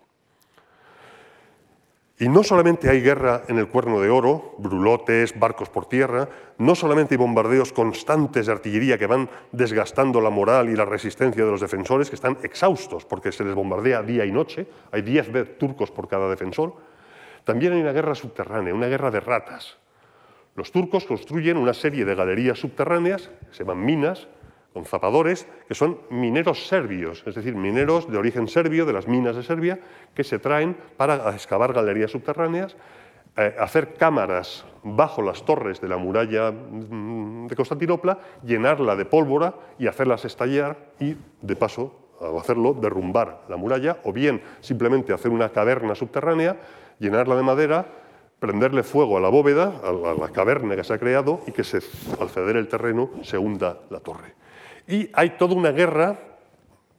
Y 2.16 2.28
no 2.28 2.44
solamente 2.44 2.88
hay 2.88 3.00
guerra 3.00 3.42
en 3.48 3.58
el 3.58 3.66
Cuerno 3.66 4.00
de 4.00 4.08
Oro, 4.08 4.54
brulotes, 4.58 5.36
barcos 5.36 5.68
por 5.68 5.86
tierra, 5.86 6.28
no 6.58 6.76
solamente 6.76 7.14
hay 7.14 7.18
bombardeos 7.18 7.72
constantes 7.72 8.46
de 8.46 8.52
artillería 8.52 8.96
que 8.96 9.08
van 9.08 9.28
desgastando 9.50 10.20
la 10.20 10.30
moral 10.30 10.70
y 10.70 10.76
la 10.76 10.84
resistencia 10.84 11.44
de 11.44 11.50
los 11.50 11.60
defensores, 11.60 12.08
que 12.08 12.14
están 12.14 12.38
exhaustos 12.44 13.04
porque 13.04 13.32
se 13.32 13.44
les 13.44 13.54
bombardea 13.54 14.02
día 14.02 14.24
y 14.24 14.30
noche, 14.30 14.68
hay 14.92 15.02
10 15.02 15.58
turcos 15.58 15.90
por 15.90 16.06
cada 16.06 16.30
defensor, 16.30 16.74
también 17.42 17.72
hay 17.72 17.80
una 17.80 17.92
guerra 17.92 18.14
subterránea, 18.14 18.72
una 18.72 18.86
guerra 18.86 19.10
de 19.10 19.18
ratas, 19.18 19.76
los 20.54 20.70
turcos 20.70 21.04
construyen 21.04 21.56
una 21.56 21.74
serie 21.74 22.04
de 22.04 22.14
galerías 22.14 22.58
subterráneas, 22.58 23.30
se 23.50 23.64
llaman 23.64 23.84
minas, 23.84 24.28
con 24.72 24.84
zapadores, 24.84 25.46
que 25.68 25.74
son 25.74 26.00
mineros 26.10 26.66
serbios, 26.66 27.22
es 27.26 27.34
decir, 27.36 27.54
mineros 27.54 28.10
de 28.10 28.18
origen 28.18 28.48
serbio, 28.48 28.84
de 28.84 28.92
las 28.92 29.06
minas 29.06 29.36
de 29.36 29.44
Serbia, 29.44 29.78
que 30.14 30.24
se 30.24 30.40
traen 30.40 30.76
para 30.96 31.32
excavar 31.32 31.72
galerías 31.72 32.10
subterráneas, 32.10 32.76
eh, 33.36 33.54
hacer 33.58 33.94
cámaras 33.94 34.64
bajo 34.82 35.22
las 35.22 35.44
torres 35.44 35.80
de 35.80 35.88
la 35.88 35.96
muralla 35.96 36.50
mm, 36.50 37.46
de 37.46 37.56
Constantinopla, 37.56 38.18
llenarla 38.44 38.96
de 38.96 39.04
pólvora 39.04 39.54
y 39.78 39.86
hacerlas 39.86 40.24
estallar 40.24 40.76
y, 40.98 41.16
de 41.40 41.56
paso, 41.56 41.94
al 42.20 42.36
hacerlo, 42.36 42.74
derrumbar 42.74 43.42
la 43.48 43.56
muralla, 43.56 43.98
o 44.02 44.12
bien 44.12 44.42
simplemente 44.60 45.12
hacer 45.12 45.30
una 45.30 45.50
caverna 45.50 45.94
subterránea, 45.94 46.56
llenarla 46.98 47.36
de 47.36 47.42
madera, 47.42 47.86
prenderle 48.44 48.82
fuego 48.82 49.16
a 49.16 49.20
la 49.22 49.30
bóveda, 49.30 49.80
a 49.82 49.90
la, 49.90 50.28
caverna 50.28 50.76
que 50.76 50.84
se 50.84 50.92
ha 50.92 50.98
creado, 50.98 51.40
y 51.46 51.52
que 51.52 51.64
se, 51.64 51.78
al 52.20 52.28
ceder 52.28 52.56
el 52.56 52.68
terreno 52.68 53.08
se 53.22 53.38
hunda 53.38 53.78
la 53.88 54.00
torre. 54.00 54.34
Y 54.86 55.08
hay 55.14 55.30
toda 55.38 55.54
una 55.54 55.72
guerra 55.72 56.18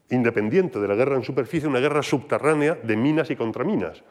independiente 0.09 0.80
de 0.80 0.88
la 0.88 0.95
guerra 0.95 1.17
en 1.17 1.23
superficie, 1.23 1.69
una 1.69 1.80
guerra 1.80 2.01
subterránea 2.01 2.73
de 2.81 2.97
minas 2.97 3.30
y 3.30 3.35
contraminas. 3.35 4.01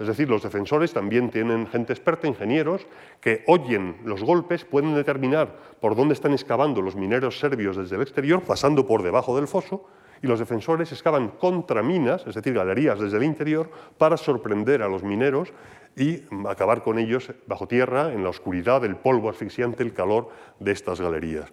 Es 0.00 0.08
decir, 0.08 0.28
los 0.28 0.42
defensores 0.42 0.92
también 0.92 1.30
tienen 1.30 1.68
gente 1.68 1.92
experta, 1.92 2.26
ingenieros, 2.26 2.84
que 3.20 3.44
oyen 3.46 3.98
los 4.04 4.24
golpes, 4.24 4.64
pueden 4.64 4.92
determinar 4.96 5.54
por 5.80 5.94
dónde 5.94 6.14
están 6.14 6.32
excavando 6.32 6.82
los 6.82 6.96
mineros 6.96 7.38
serbios 7.38 7.76
desde 7.76 7.94
el 7.94 8.02
exterior, 8.02 8.42
pasando 8.42 8.84
por 8.84 9.04
debajo 9.04 9.36
del 9.36 9.46
foso, 9.46 9.86
y 10.22 10.26
los 10.26 10.40
defensores 10.40 10.90
excavan 10.90 11.28
contraminas, 11.38 12.26
es 12.26 12.34
decir, 12.34 12.52
galerías 12.52 12.98
desde 12.98 13.16
el 13.16 13.22
interior, 13.22 13.70
para 13.96 14.16
sorprender 14.16 14.82
a 14.82 14.88
los 14.88 15.04
mineros 15.04 15.52
y 15.96 16.22
acabar 16.48 16.82
con 16.82 16.98
ellos 16.98 17.32
bajo 17.46 17.66
tierra, 17.66 18.12
en 18.12 18.22
la 18.22 18.30
oscuridad, 18.30 18.84
el 18.84 18.96
polvo 18.96 19.30
asfixiante, 19.30 19.82
el 19.82 19.92
calor 19.92 20.30
de 20.58 20.72
estas 20.72 21.00
galerías. 21.00 21.50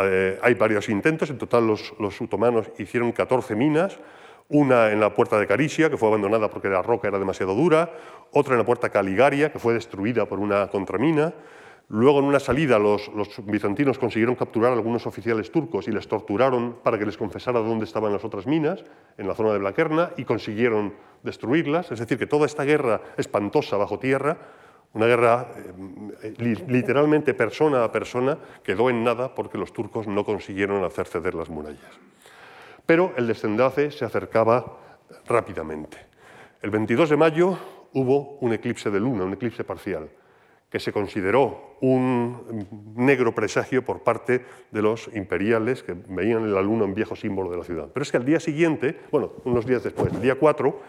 Eh, 0.00 0.38
hay 0.42 0.54
varios 0.54 0.88
intentos, 0.88 1.30
en 1.30 1.38
total 1.38 1.66
los, 1.66 2.20
otomanos 2.20 2.70
hicieron 2.78 3.12
14 3.12 3.54
minas, 3.54 3.98
una 4.48 4.90
en 4.90 5.00
la 5.00 5.14
puerta 5.14 5.38
de 5.38 5.46
Carisia, 5.46 5.90
que 5.90 5.96
fue 5.96 6.08
abandonada 6.08 6.48
porque 6.48 6.68
la 6.68 6.82
roca 6.82 7.08
era 7.08 7.18
demasiado 7.18 7.54
dura, 7.54 7.92
otra 8.32 8.54
en 8.54 8.58
la 8.58 8.64
puerta 8.64 8.88
Caligaria, 8.88 9.52
que 9.52 9.58
fue 9.58 9.74
destruida 9.74 10.26
por 10.26 10.38
una 10.38 10.68
contramina, 10.68 11.34
Luego, 11.90 12.18
en 12.18 12.26
una 12.26 12.38
salida, 12.38 12.78
los, 12.78 13.10
bizantinos 13.46 13.98
consiguieron 13.98 14.34
capturar 14.34 14.72
a 14.72 14.74
algunos 14.74 15.06
oficiales 15.06 15.50
turcos 15.50 15.88
y 15.88 15.92
les 15.92 16.06
torturaron 16.06 16.80
para 16.82 16.98
que 16.98 17.06
les 17.06 17.16
confesara 17.16 17.60
dónde 17.60 17.86
estaban 17.86 18.12
las 18.12 18.24
otras 18.24 18.46
minas, 18.46 18.84
en 19.16 19.26
la 19.26 19.34
zona 19.34 19.52
de 19.52 19.58
Blaquerna, 19.58 20.10
y 20.18 20.24
consiguieron 20.24 20.92
destruirlas. 21.22 21.90
Es 21.90 21.98
decir, 21.98 22.18
que 22.18 22.26
toda 22.26 22.44
esta 22.44 22.64
guerra 22.64 23.00
espantosa 23.16 23.78
bajo 23.78 23.98
tierra, 23.98 24.36
una 24.92 25.06
guerra 25.06 25.48
eh, 26.22 26.34
literalmente 26.68 27.32
persona 27.32 27.82
a 27.84 27.90
persona, 27.90 28.36
quedó 28.62 28.90
en 28.90 29.02
nada 29.02 29.34
porque 29.34 29.56
los 29.56 29.72
turcos 29.72 30.06
no 30.06 30.26
consiguieron 30.26 30.84
hacer 30.84 31.06
ceder 31.06 31.34
las 31.34 31.48
murallas. 31.48 31.98
Pero 32.84 33.14
el 33.16 33.26
desenlace 33.26 33.90
se 33.92 34.04
acercaba 34.04 34.78
rápidamente. 35.26 35.96
El 36.60 36.68
22 36.68 37.08
de 37.08 37.16
mayo 37.16 37.58
hubo 37.94 38.36
un 38.40 38.52
eclipse 38.52 38.90
de 38.90 39.00
luna, 39.00 39.24
un 39.24 39.32
eclipse 39.32 39.64
parcial 39.64 40.10
que 40.70 40.80
se 40.80 40.92
consideró 40.92 41.76
un 41.80 42.66
negro 42.96 43.34
presagio 43.34 43.84
por 43.84 44.02
parte 44.02 44.44
de 44.70 44.82
los 44.82 45.08
imperiales 45.14 45.82
que 45.82 45.94
veían 46.08 46.42
en 46.42 46.54
la 46.54 46.60
luna 46.60 46.84
un 46.84 46.94
viejo 46.94 47.16
símbolo 47.16 47.50
de 47.50 47.56
la 47.56 47.64
ciudad. 47.64 47.88
Pero 47.92 48.02
es 48.02 48.10
que 48.10 48.18
al 48.18 48.24
día 48.24 48.40
siguiente, 48.40 48.98
bueno, 49.10 49.32
unos 49.44 49.64
días 49.64 49.82
después, 49.82 50.12
el 50.12 50.20
día 50.20 50.34
4, 50.34 50.80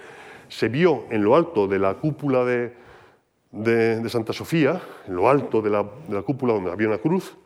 se 0.49 0.67
vio 0.67 1.05
en 1.09 1.23
lo 1.23 1.35
alto 1.35 1.67
de 1.67 1.79
la 1.79 1.93
cúpula 1.95 2.43
de, 2.43 4.09
Santa 4.09 4.33
Sofía, 4.33 4.81
en 5.07 5.15
lo 5.15 5.29
alto 5.29 5.61
de 5.61 5.69
la, 5.69 5.83
de 6.07 6.15
la 6.15 6.23
cúpula 6.23 6.53
donde 6.53 6.71
había 6.71 6.87
una 6.87 6.97
cruz, 6.97 7.37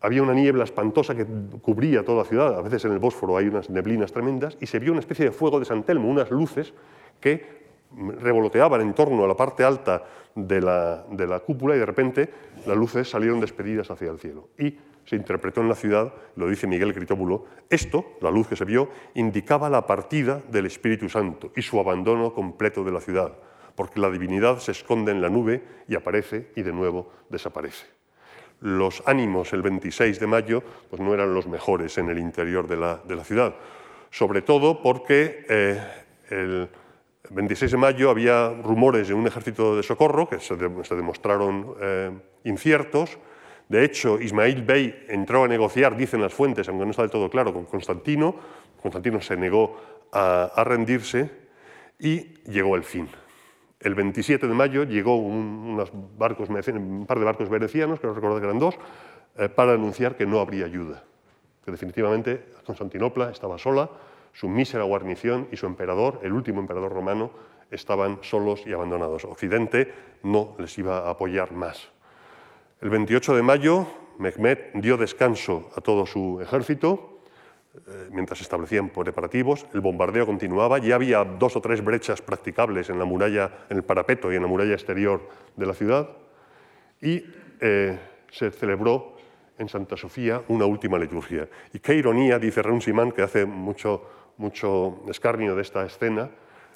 había 0.00 0.22
una 0.22 0.32
niebla 0.32 0.64
espantosa 0.64 1.14
que 1.14 1.26
cubría 1.60 2.04
toda 2.04 2.22
la 2.22 2.28
ciudad, 2.28 2.58
a 2.58 2.62
veces 2.62 2.84
en 2.86 2.92
el 2.92 2.98
Bósforo 2.98 3.36
hay 3.36 3.48
unas 3.48 3.68
neblinas 3.68 4.12
tremendas, 4.12 4.56
y 4.60 4.66
se 4.66 4.78
vio 4.78 4.92
una 4.92 5.00
especie 5.00 5.26
de 5.26 5.30
fuego 5.32 5.58
de 5.58 5.66
San 5.66 5.82
Telmo, 5.82 6.08
unas 6.08 6.30
luces 6.30 6.72
que 7.20 7.59
revoloteaban 7.96 8.80
en 8.80 8.94
torno 8.94 9.24
a 9.24 9.28
la 9.28 9.36
parte 9.36 9.64
alta 9.64 10.04
de 10.34 10.60
la, 10.60 11.04
de 11.10 11.26
la, 11.26 11.40
cúpula 11.40 11.74
y 11.74 11.78
de 11.78 11.86
repente 11.86 12.30
las 12.66 12.76
luces 12.76 13.08
salieron 13.08 13.40
despedidas 13.40 13.90
hacia 13.90 14.10
el 14.10 14.18
cielo. 14.18 14.48
Y 14.58 14.76
se 15.04 15.16
interpretó 15.16 15.60
en 15.60 15.68
la 15.68 15.74
ciudad, 15.74 16.12
lo 16.36 16.48
dice 16.48 16.66
Miguel 16.66 16.94
Critóbulo, 16.94 17.46
esto, 17.68 18.16
la 18.20 18.30
luz 18.30 18.46
que 18.46 18.56
se 18.56 18.64
vio, 18.64 18.90
indicaba 19.14 19.68
la 19.68 19.86
partida 19.86 20.40
del 20.50 20.66
Espíritu 20.66 21.08
Santo 21.08 21.52
y 21.56 21.62
su 21.62 21.80
abandono 21.80 22.32
completo 22.32 22.84
de 22.84 22.92
la 22.92 23.00
ciudad, 23.00 23.32
porque 23.74 23.98
la 23.98 24.10
divinidad 24.10 24.58
se 24.58 24.72
esconde 24.72 25.10
en 25.10 25.20
la 25.20 25.28
nube 25.28 25.62
y 25.88 25.96
aparece 25.96 26.52
y 26.54 26.62
de 26.62 26.72
nuevo 26.72 27.10
desaparece. 27.28 27.86
Los 28.60 29.02
ánimos 29.06 29.52
el 29.52 29.62
26 29.62 30.20
de 30.20 30.26
mayo 30.26 30.62
pues 30.90 31.00
no 31.00 31.14
eran 31.14 31.34
los 31.34 31.46
mejores 31.46 31.96
en 31.98 32.10
el 32.10 32.18
interior 32.18 32.68
de 32.68 32.76
la, 32.76 33.00
de 33.04 33.16
la 33.16 33.24
ciudad, 33.24 33.54
sobre 34.10 34.42
todo 34.42 34.82
porque 34.82 35.46
eh, 35.48 35.80
el, 36.28 36.68
el 37.30 37.36
26 37.36 37.70
de 37.70 37.76
mayo 37.76 38.10
había 38.10 38.48
rumores 38.48 39.06
de 39.06 39.14
un 39.14 39.24
ejército 39.24 39.76
de 39.76 39.84
socorro 39.84 40.28
que 40.28 40.40
se, 40.40 40.56
demostraron 40.56 41.74
eh, 41.80 42.10
inciertos. 42.42 43.18
De 43.68 43.84
hecho, 43.84 44.20
Ismail 44.20 44.62
Bey 44.62 45.06
entró 45.08 45.44
a 45.44 45.48
negociar, 45.48 45.96
dicen 45.96 46.20
las 46.20 46.34
fuentes, 46.34 46.68
aunque 46.68 46.84
no 46.84 46.90
está 46.90 47.02
del 47.02 47.10
todo 47.12 47.30
claro, 47.30 47.52
con 47.52 47.66
Constantino. 47.66 48.34
Constantino 48.82 49.20
se 49.20 49.36
negó 49.36 49.76
a, 50.12 50.64
rendirse 50.64 51.30
y 52.00 52.34
llegó 52.50 52.74
el 52.74 52.82
fin. 52.82 53.08
El 53.78 53.94
27 53.94 54.48
de 54.48 54.54
mayo 54.54 54.82
llegó 54.82 55.14
un, 55.14 55.36
unos 55.72 55.92
barcos, 56.18 56.48
un 56.48 57.06
par 57.06 57.20
de 57.20 57.24
barcos 57.24 57.48
venecianos, 57.48 58.00
que 58.00 58.08
no 58.08 58.14
recuerdo 58.14 58.40
que 58.40 58.46
eran 58.46 58.58
dos, 58.58 58.74
eh, 59.38 59.48
para 59.48 59.74
anunciar 59.74 60.16
que 60.16 60.26
no 60.26 60.40
habría 60.40 60.64
ayuda, 60.64 61.04
que 61.64 61.70
definitivamente 61.70 62.44
Constantinopla 62.66 63.30
estaba 63.30 63.56
sola 63.56 63.88
su 64.32 64.48
mísera 64.48 64.84
guarnición 64.84 65.48
y 65.50 65.56
su 65.56 65.66
emperador, 65.66 66.20
el 66.22 66.32
último 66.32 66.60
emperador 66.60 66.92
romano, 66.92 67.30
estaban 67.70 68.18
solos 68.22 68.62
y 68.66 68.72
abandonados. 68.72 69.24
Occidente 69.24 69.92
no 70.22 70.54
les 70.58 70.76
iba 70.78 70.98
a 71.06 71.10
apoyar 71.10 71.52
más. 71.52 71.88
El 72.80 72.90
28 72.90 73.36
de 73.36 73.42
mayo, 73.42 73.86
Mehmed 74.18 74.58
dio 74.74 74.96
descanso 74.96 75.70
a 75.76 75.80
todo 75.80 76.06
su 76.06 76.40
ejército 76.40 77.20
eh, 77.74 78.08
mientras 78.10 78.40
establecían 78.40 78.90
preparativos. 78.90 79.66
El 79.72 79.80
bombardeo 79.80 80.26
continuaba. 80.26 80.78
Ya 80.78 80.96
había 80.96 81.24
dos 81.24 81.56
o 81.56 81.60
tres 81.60 81.84
brechas 81.84 82.20
practicables 82.20 82.90
en 82.90 82.98
la 82.98 83.04
muralla, 83.04 83.66
en 83.68 83.76
el 83.76 83.84
parapeto 83.84 84.32
y 84.32 84.36
en 84.36 84.42
la 84.42 84.48
muralla 84.48 84.74
exterior 84.74 85.28
de 85.56 85.66
la 85.66 85.74
ciudad. 85.74 86.10
Y 87.00 87.24
eh, 87.60 87.98
se 88.30 88.50
celebró 88.50 89.16
en 89.58 89.68
Santa 89.68 89.96
Sofía 89.96 90.42
una 90.48 90.64
última 90.64 90.98
liturgia. 90.98 91.48
Y 91.72 91.78
qué 91.78 91.94
ironía, 91.94 92.38
dice 92.38 92.62
Simán, 92.80 93.12
que 93.12 93.22
hace 93.22 93.44
mucho 93.44 94.02
mucho 94.40 95.00
escarnio 95.08 95.54
de 95.54 95.62
esta 95.62 95.84
escena, 95.84 96.30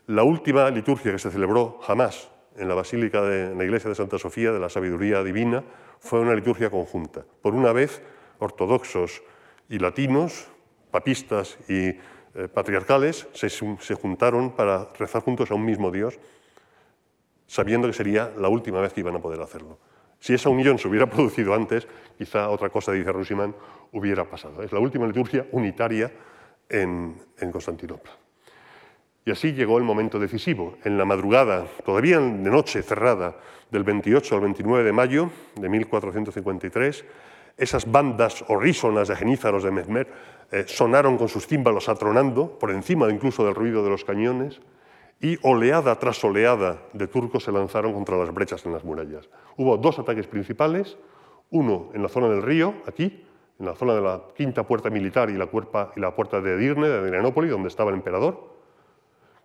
la 0.06 0.22
última 0.22 0.70
liturgia 0.70 1.10
que 1.12 1.18
se 1.18 1.30
celebró 1.30 1.78
jamás 1.80 2.30
en 2.56 2.68
la 2.68 2.74
Basílica 2.74 3.22
de 3.22 3.54
la 3.54 3.64
Iglesia 3.64 3.88
de 3.88 3.96
Santa 3.96 4.18
Sofía 4.18 4.52
de 4.52 4.60
la 4.60 4.68
Sabiduría 4.68 5.24
Divina 5.24 5.64
fue 5.98 6.20
una 6.20 6.34
liturgia 6.34 6.70
conjunta. 6.70 7.24
Por 7.42 7.54
una 7.54 7.72
vez, 7.72 8.02
ortodoxos 8.38 9.22
y 9.68 9.78
latinos, 9.78 10.46
papistas 10.90 11.58
y 11.66 11.88
eh, 11.88 11.98
patriarcales, 12.52 13.26
se, 13.32 13.48
se 13.48 13.94
juntaron 13.94 14.54
para 14.54 14.90
rezar 14.98 15.22
juntos 15.22 15.50
a 15.50 15.54
un 15.54 15.64
mismo 15.64 15.90
Dios, 15.90 16.20
sabiendo 17.46 17.88
que 17.88 17.94
sería 17.94 18.30
la 18.36 18.48
última 18.48 18.80
vez 18.82 18.92
que 18.92 19.00
iban 19.00 19.16
a 19.16 19.22
poder 19.22 19.40
hacerlo. 19.40 19.78
Si 20.20 20.34
esa 20.34 20.50
unión 20.50 20.78
se 20.78 20.86
hubiera 20.86 21.06
producido 21.10 21.54
antes, 21.54 21.88
quizá 22.18 22.50
otra 22.50 22.68
cosa, 22.68 22.92
dice 22.92 23.10
Rusiman, 23.10 23.56
hubiera 23.92 24.28
pasado. 24.28 24.62
Es 24.62 24.70
la 24.70 24.80
última 24.80 25.06
liturgia 25.06 25.46
unitaria 25.52 26.12
en, 26.68 27.16
Constantinopla. 27.52 28.12
Y 29.24 29.30
así 29.30 29.52
llegó 29.52 29.78
el 29.78 29.84
momento 29.84 30.18
decisivo. 30.18 30.76
En 30.84 30.98
la 30.98 31.04
madrugada, 31.04 31.66
todavía 31.84 32.18
de 32.18 32.50
noche 32.50 32.82
cerrada, 32.82 33.36
del 33.70 33.84
28 33.84 34.34
al 34.34 34.40
29 34.42 34.84
de 34.84 34.92
mayo 34.92 35.30
de 35.56 35.68
1453, 35.68 37.04
esas 37.56 37.90
bandas 37.90 38.44
horrísonas 38.48 39.08
de 39.08 39.16
genízaros 39.16 39.62
de 39.62 39.70
Mehmed 39.70 40.06
eh, 40.50 40.64
sonaron 40.66 41.16
con 41.16 41.28
sus 41.28 41.46
címbalos 41.46 41.88
atronando, 41.88 42.58
por 42.58 42.70
encima 42.70 43.10
incluso 43.10 43.44
del 43.44 43.54
ruido 43.54 43.82
de 43.82 43.90
los 43.90 44.04
cañones, 44.04 44.60
y 45.20 45.38
oleada 45.42 45.98
tras 45.98 46.22
oleada 46.24 46.82
de 46.92 47.06
turcos 47.06 47.44
se 47.44 47.52
lanzaron 47.52 47.92
contra 47.92 48.16
las 48.16 48.32
brechas 48.32 48.66
en 48.66 48.72
las 48.72 48.84
murallas. 48.84 49.28
Hubo 49.56 49.76
dos 49.76 49.98
ataques 49.98 50.26
principales, 50.26 50.96
uno 51.50 51.90
en 51.94 52.02
la 52.02 52.08
zona 52.08 52.28
del 52.28 52.42
río, 52.42 52.74
aquí, 52.86 53.24
en 53.58 53.66
la 53.66 53.74
zona 53.74 53.94
de 53.94 54.00
la 54.00 54.22
quinta 54.36 54.64
puerta 54.64 54.90
militar 54.90 55.30
y 55.30 55.34
la, 55.34 55.46
puerta 55.46 56.40
de 56.40 56.54
Edirne, 56.54 56.88
de 56.88 56.98
Adrianópolis, 56.98 57.50
donde 57.50 57.68
estaba 57.68 57.90
el 57.90 57.96
emperador, 57.96 58.54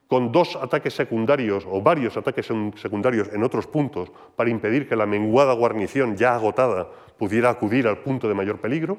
con 0.07 0.31
dos 0.31 0.56
ataques 0.56 0.95
secundarios 0.95 1.68
o 1.69 1.81
varios 1.81 2.18
ataques 2.18 2.48
secundarios 2.76 3.30
en 3.31 3.44
otros 3.44 3.68
puntos 3.68 4.11
para 4.36 4.49
impedir 4.49 4.90
que 4.90 4.95
la 4.95 5.06
menguada 5.06 5.53
guarnición 5.53 6.18
ya 6.18 6.34
agotada 6.34 6.90
pudiera 7.18 7.52
acudir 7.52 7.88
al 7.88 7.99
punto 7.99 8.27
de 8.27 8.34
mayor 8.34 8.60
peligro, 8.60 8.98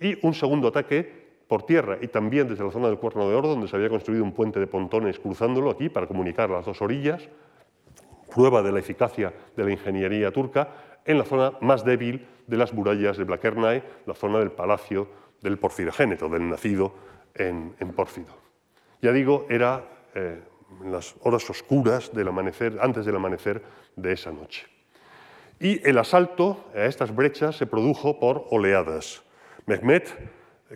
y 0.00 0.24
un 0.24 0.34
segundo 0.34 0.68
ataque 0.68 1.28
por 1.48 1.64
tierra 1.64 1.98
y 2.00 2.08
también 2.08 2.46
desde 2.46 2.62
la 2.62 2.70
zona 2.70 2.88
del 2.88 2.98
Cuerno 2.98 3.28
de 3.28 3.34
Oro, 3.34 3.48
donde 3.48 3.68
se 3.68 3.74
había 3.74 3.88
construido 3.88 4.22
un 4.22 4.32
puente 4.32 4.60
de 4.60 4.66
pontones 4.66 5.18
cruzándolo 5.18 5.70
aquí 5.70 5.88
para 5.88 6.06
comunicar 6.06 6.50
las 6.50 6.66
dos 6.66 6.80
orillas, 6.82 7.28
prueba 8.32 8.62
de 8.62 8.70
la 8.70 8.78
eficacia 8.78 9.32
de 9.56 9.64
la 9.64 9.72
ingeniería 9.72 10.30
turca, 10.30 10.68
en 11.08 11.18
la 11.18 11.24
zona 11.24 11.54
más 11.60 11.84
débil 11.84 12.28
de 12.46 12.56
las 12.56 12.72
murallas 12.72 13.16
de 13.16 13.24
Blaquernae, 13.24 13.82
la 14.06 14.14
zona 14.14 14.38
del 14.38 14.52
palacio 14.52 15.08
del 15.40 15.58
porfirogéneto, 15.58 16.28
del 16.28 16.48
nacido 16.48 16.92
en, 17.34 17.74
en 17.80 17.92
Pórfido. 17.92 18.36
Ya 19.00 19.10
digo, 19.10 19.46
era 19.48 19.84
eh, 20.14 20.38
en 20.84 20.92
las 20.92 21.14
horas 21.22 21.48
oscuras 21.48 22.12
del 22.12 22.28
amanecer, 22.28 22.78
antes 22.80 23.06
del 23.06 23.16
amanecer 23.16 23.62
de 23.96 24.12
esa 24.12 24.30
noche. 24.32 24.66
Y 25.58 25.86
el 25.88 25.96
asalto 25.96 26.66
a 26.74 26.84
estas 26.84 27.14
brechas 27.14 27.56
se 27.56 27.66
produjo 27.66 28.20
por 28.20 28.44
oleadas. 28.50 29.22
Mehmet, 29.64 30.14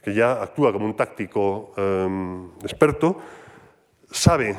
que 0.03 0.15
ya 0.15 0.43
actúa 0.43 0.73
como 0.73 0.87
un 0.87 0.97
táctico 0.97 1.75
em, 1.77 2.51
experto, 2.63 3.19
sabe 4.11 4.57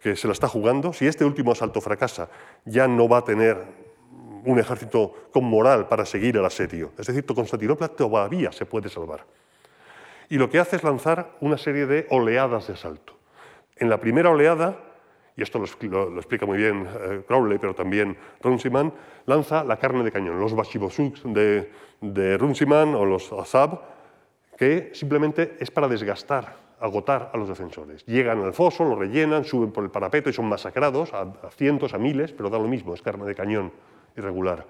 que 0.00 0.16
se 0.16 0.26
la 0.26 0.34
está 0.34 0.48
jugando. 0.48 0.92
Si 0.92 1.06
este 1.06 1.24
último 1.24 1.52
asalto 1.52 1.80
fracasa, 1.80 2.28
ya 2.66 2.86
no 2.86 3.08
va 3.08 3.18
a 3.18 3.24
tener 3.24 3.87
un 4.48 4.58
ejército 4.58 5.28
con 5.30 5.44
moral 5.44 5.88
para 5.88 6.06
seguir 6.06 6.38
el 6.38 6.44
asedio. 6.44 6.92
Es 6.96 7.06
decir, 7.06 7.24
Constantinopla 7.26 7.88
todavía 7.88 8.50
se 8.50 8.64
puede 8.64 8.88
salvar. 8.88 9.24
Y 10.30 10.38
lo 10.38 10.48
que 10.48 10.58
hace 10.58 10.76
es 10.76 10.84
lanzar 10.84 11.36
una 11.40 11.58
serie 11.58 11.86
de 11.86 12.06
oleadas 12.08 12.66
de 12.66 12.72
asalto. 12.72 13.12
En 13.76 13.90
la 13.90 14.00
primera 14.00 14.30
oleada, 14.30 14.78
y 15.36 15.42
esto 15.42 15.58
lo, 15.58 15.66
explica 16.16 16.46
muy 16.46 16.56
bien 16.56 16.88
eh, 16.88 17.22
Crowley, 17.28 17.58
pero 17.58 17.74
también 17.74 18.16
Runciman, 18.40 18.92
lanza 19.26 19.62
la 19.64 19.76
carne 19.76 20.02
de 20.02 20.10
cañón, 20.10 20.40
los 20.40 20.54
bashibosuks 20.54 21.22
de, 21.24 21.70
de 22.00 22.38
Runciman 22.38 22.94
o 22.94 23.04
los 23.04 23.30
Azab, 23.32 23.82
que 24.56 24.90
simplemente 24.94 25.58
es 25.60 25.70
para 25.70 25.88
desgastar, 25.88 26.56
agotar 26.80 27.30
a 27.34 27.36
los 27.36 27.50
defensores. 27.50 28.04
Llegan 28.06 28.42
al 28.42 28.54
foso, 28.54 28.82
lo 28.82 28.96
rellenan, 28.96 29.44
suben 29.44 29.72
por 29.72 29.84
el 29.84 29.90
parapeto 29.90 30.30
y 30.30 30.32
son 30.32 30.46
masacrados 30.46 31.12
a 31.12 31.50
cientos, 31.50 31.92
a 31.92 31.98
miles, 31.98 32.32
pero 32.32 32.48
da 32.48 32.58
lo 32.58 32.66
mismo, 32.66 32.94
es 32.94 33.02
carne 33.02 33.26
de 33.26 33.34
cañón 33.34 33.72
irregular. 34.18 34.66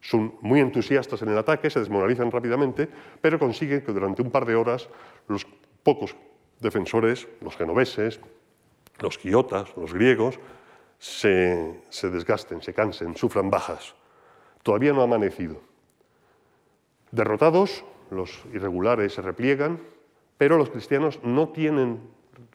Son 0.00 0.34
muy 0.40 0.60
entusiastas 0.60 1.22
en 1.22 1.28
el 1.28 1.38
ataque, 1.38 1.70
se 1.70 1.80
desmoralizan 1.80 2.30
rápidamente, 2.30 2.88
pero 3.20 3.38
consiguen 3.38 3.82
que 3.82 3.92
durante 3.92 4.22
un 4.22 4.30
par 4.30 4.44
de 4.46 4.56
horas 4.56 4.88
los 5.28 5.46
pocos 5.82 6.16
defensores, 6.60 7.28
los 7.40 7.56
genoveses, 7.56 8.20
los 9.00 9.18
quiotas, 9.18 9.76
los 9.76 9.92
griegos, 9.92 10.38
se, 10.98 11.82
se 11.88 12.10
desgasten, 12.10 12.62
se 12.62 12.74
cansen, 12.74 13.16
sufran 13.16 13.50
bajas. 13.50 13.94
Todavía 14.62 14.92
no 14.92 15.00
ha 15.00 15.04
amanecido. 15.04 15.60
Derrotados, 17.10 17.84
los 18.10 18.44
irregulares 18.52 19.14
se 19.14 19.22
repliegan, 19.22 19.80
pero 20.38 20.56
los 20.56 20.70
cristianos 20.70 21.20
no 21.22 21.48
tienen 21.50 22.00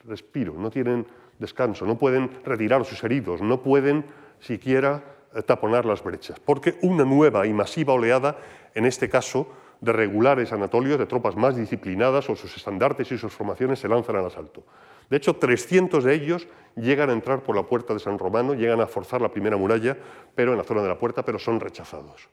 respiro, 0.06 0.54
no 0.54 0.70
tienen 0.70 1.06
descanso, 1.40 1.86
no 1.86 1.98
pueden 1.98 2.44
retirar 2.44 2.86
sus 2.86 3.04
heridos, 3.04 3.42
no 3.42 3.62
pueden 3.62 4.06
siquiera 4.40 5.04
taponar 5.46 5.86
las 5.86 6.04
brechas, 6.04 6.40
porque 6.40 6.78
una 6.82 7.06
nueva 7.06 7.46
y 7.46 7.54
masiva 7.54 7.94
oleada, 7.94 8.38
en 8.74 8.86
este 8.86 9.10
caso 9.10 9.48
de 9.82 9.94
regulares 9.94 10.52
anatolios, 10.52 10.98
de 10.98 11.06
tropas 11.06 11.36
más 11.36 11.56
disciplinadas 11.56 12.30
o 12.30 12.36
sus 12.36 12.56
estandartes 12.56 13.12
y 13.12 13.18
sus 13.18 13.32
formaciones 13.32 13.80
se 13.80 13.88
lanzan 13.88 14.16
al 14.16 14.26
asalto. 14.26 14.64
De 15.10 15.18
hecho, 15.18 15.36
300 15.36 16.04
de 16.04 16.14
ellos 16.14 16.48
llegan 16.76 17.10
a 17.10 17.14
entrar 17.14 17.42
por 17.42 17.56
la 17.56 17.64
puerta 17.64 17.94
de 17.94 18.00
San 18.00 18.20
Romano, 18.20 18.54
llegan 18.54 18.82
a 18.82 18.88
forzar 18.88 19.22
la 19.22 19.30
primera 19.30 19.56
muralla, 19.56 19.98
pero 20.36 20.52
en 20.52 20.58
la 20.58 20.64
zona 20.64 20.82
de 20.82 20.90
la 20.90 20.98
puerta, 20.98 21.24
pero 21.24 21.40
son 21.40 21.60
rechazados. 21.60 22.28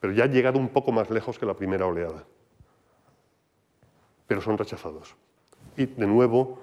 Pero 0.00 0.12
ya 0.12 0.24
han 0.24 0.32
llegado 0.32 0.58
un 0.58 0.68
poco 0.68 0.92
más 0.92 1.10
lejos 1.10 1.38
que 1.38 1.46
la 1.46 1.54
primera 1.54 1.86
oleada. 1.86 2.24
Pero 4.26 4.40
son 4.40 4.58
rechazados. 4.58 5.16
Y 5.76 5.86
de 5.86 6.06
nuevo 6.06 6.58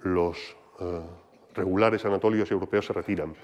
los 0.00 0.56
eh, 0.80 1.00
regulares 1.54 2.04
anatolios 2.04 2.50
europeos 2.50 2.86
se 2.86 2.92
retiran. 2.92 3.34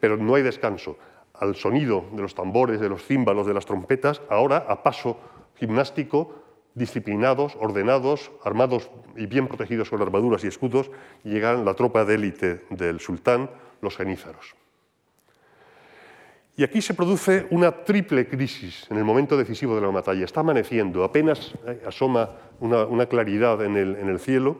Pero 0.00 0.16
no 0.16 0.34
hay 0.34 0.42
descanso. 0.42 0.96
Al 1.40 1.56
sonido 1.56 2.04
de 2.12 2.22
los 2.22 2.34
tambores, 2.34 2.80
de 2.80 2.88
los 2.88 3.04
címbalos, 3.04 3.46
de 3.46 3.54
las 3.54 3.66
trompetas, 3.66 4.22
ahora 4.28 4.66
a 4.68 4.82
paso 4.82 5.18
gimnástico 5.56 6.34
disciplinados, 6.74 7.56
ordenados, 7.58 8.30
armados 8.44 8.90
y 9.16 9.26
bien 9.26 9.48
protegidos 9.48 9.90
con 9.90 10.00
armaduras 10.00 10.44
y 10.44 10.46
escudos, 10.46 10.90
llegan 11.24 11.64
la 11.64 11.74
tropa 11.74 12.04
de 12.04 12.14
élite 12.14 12.64
del 12.70 13.00
sultán, 13.00 13.50
los 13.80 13.96
genízaros. 13.96 14.54
Y 16.56 16.62
aquí 16.62 16.82
se 16.82 16.94
produce 16.94 17.46
una 17.50 17.72
triple 17.84 18.28
crisis 18.28 18.86
en 18.90 18.98
el 18.98 19.04
momento 19.04 19.36
decisivo 19.36 19.74
de 19.74 19.80
la 19.80 19.88
batalla. 19.88 20.24
Está 20.24 20.40
amaneciendo, 20.40 21.04
apenas 21.04 21.54
eh, 21.66 21.82
asoma 21.86 22.30
una, 22.60 23.06
claridad 23.06 23.64
en 23.64 23.76
el, 23.76 23.96
en 23.96 24.08
el 24.08 24.20
cielo. 24.20 24.58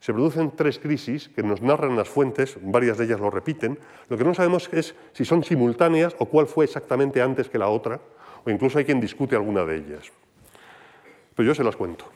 Se 0.00 0.12
producen 0.12 0.52
tres 0.56 0.78
crisis 0.78 1.28
que 1.28 1.42
nos 1.42 1.62
narran 1.62 1.96
las 1.96 2.08
fuentes, 2.08 2.58
varias 2.62 2.98
de 2.98 3.04
ellas 3.04 3.20
lo 3.20 3.30
repiten. 3.30 3.78
Lo 4.08 4.16
que 4.16 4.24
no 4.24 4.34
sabemos 4.34 4.68
es 4.72 4.94
si 5.12 5.24
son 5.24 5.44
simultáneas 5.44 6.16
o 6.18 6.26
cuál 6.26 6.46
fue 6.46 6.64
exactamente 6.64 7.22
antes 7.22 7.48
que 7.48 7.58
la 7.58 7.68
otra, 7.68 8.00
o 8.44 8.50
incluso 8.50 8.78
hay 8.78 8.84
quien 8.84 9.00
discute 9.00 9.36
alguna 9.36 9.64
de 9.64 9.76
ellas 9.76 10.10
yo 11.44 11.54
se 11.54 11.64
las 11.64 11.76
cuento. 11.76 12.06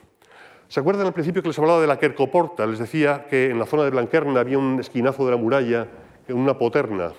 ¿Se 0.67 0.79
acuerdan 0.79 1.05
al 1.05 1.13
principio 1.13 1.41
que 1.41 1.49
les 1.49 1.59
hablaba 1.59 1.79
de 1.79 1.87
la 1.87 1.99
Quercoporta? 1.99 2.65
Les 2.65 2.79
decía 2.79 3.27
que 3.29 3.49
en 3.51 3.59
la 3.59 3.65
zona 3.65 3.83
de 3.83 3.91
Blanquerna 3.91 4.39
había 4.39 4.57
un 4.57 4.79
esquinazo 4.79 5.25
de 5.25 5.31
la 5.31 5.37
muralla, 5.37 5.87
una 6.29 6.57
poterna. 6.57 7.13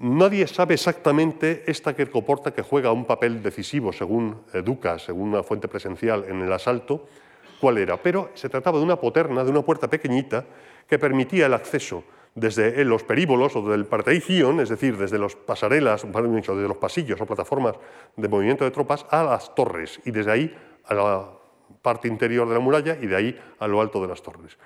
Nadie 0.00 0.46
sabe 0.46 0.74
exactamente 0.74 1.64
esta 1.66 1.94
Quercoporta 1.94 2.52
que 2.52 2.62
juega 2.62 2.92
un 2.92 3.04
papel 3.04 3.42
decisivo, 3.42 3.92
según 3.92 4.36
Ducas, 4.64 5.04
según 5.04 5.30
una 5.30 5.42
fuente 5.42 5.68
presencial 5.68 6.24
en 6.28 6.42
el 6.42 6.52
asalto, 6.52 7.06
cuál 7.60 7.78
era. 7.78 7.96
Pero 7.96 8.30
se 8.34 8.48
trataba 8.48 8.78
de 8.78 8.84
una 8.84 8.96
poterna, 8.96 9.44
de 9.44 9.50
una 9.50 9.62
puerta 9.62 9.88
pequeñita, 9.88 10.44
que 10.86 10.98
permitía 10.98 11.46
el 11.46 11.54
acceso 11.54 12.04
desde 12.34 12.84
los 12.84 13.04
períbolos 13.04 13.54
o 13.54 13.68
del 13.68 13.86
parteigion, 13.86 14.60
es 14.60 14.68
decir, 14.68 14.96
desde 14.98 15.18
las 15.18 15.36
pasarelas, 15.36 16.04
desde 16.04 16.68
los 16.68 16.76
pasillos 16.76 17.20
o 17.20 17.26
plataformas 17.26 17.76
de 18.16 18.28
movimiento 18.28 18.64
de 18.64 18.70
tropas, 18.70 19.06
a 19.10 19.22
las 19.22 19.54
torres 19.54 20.00
y 20.04 20.10
desde 20.10 20.32
ahí 20.32 20.56
a 20.84 20.94
la 20.94 21.28
parte 21.80 22.08
interior 22.08 22.48
de 22.48 22.54
la 22.54 22.60
muralla 22.60 22.96
y 23.00 23.06
de 23.06 23.16
ahí 23.16 23.40
a 23.58 23.68
lo 23.68 23.80
alto 23.80 24.02
de 24.02 24.08
las 24.08 24.22
torres. 24.22 24.58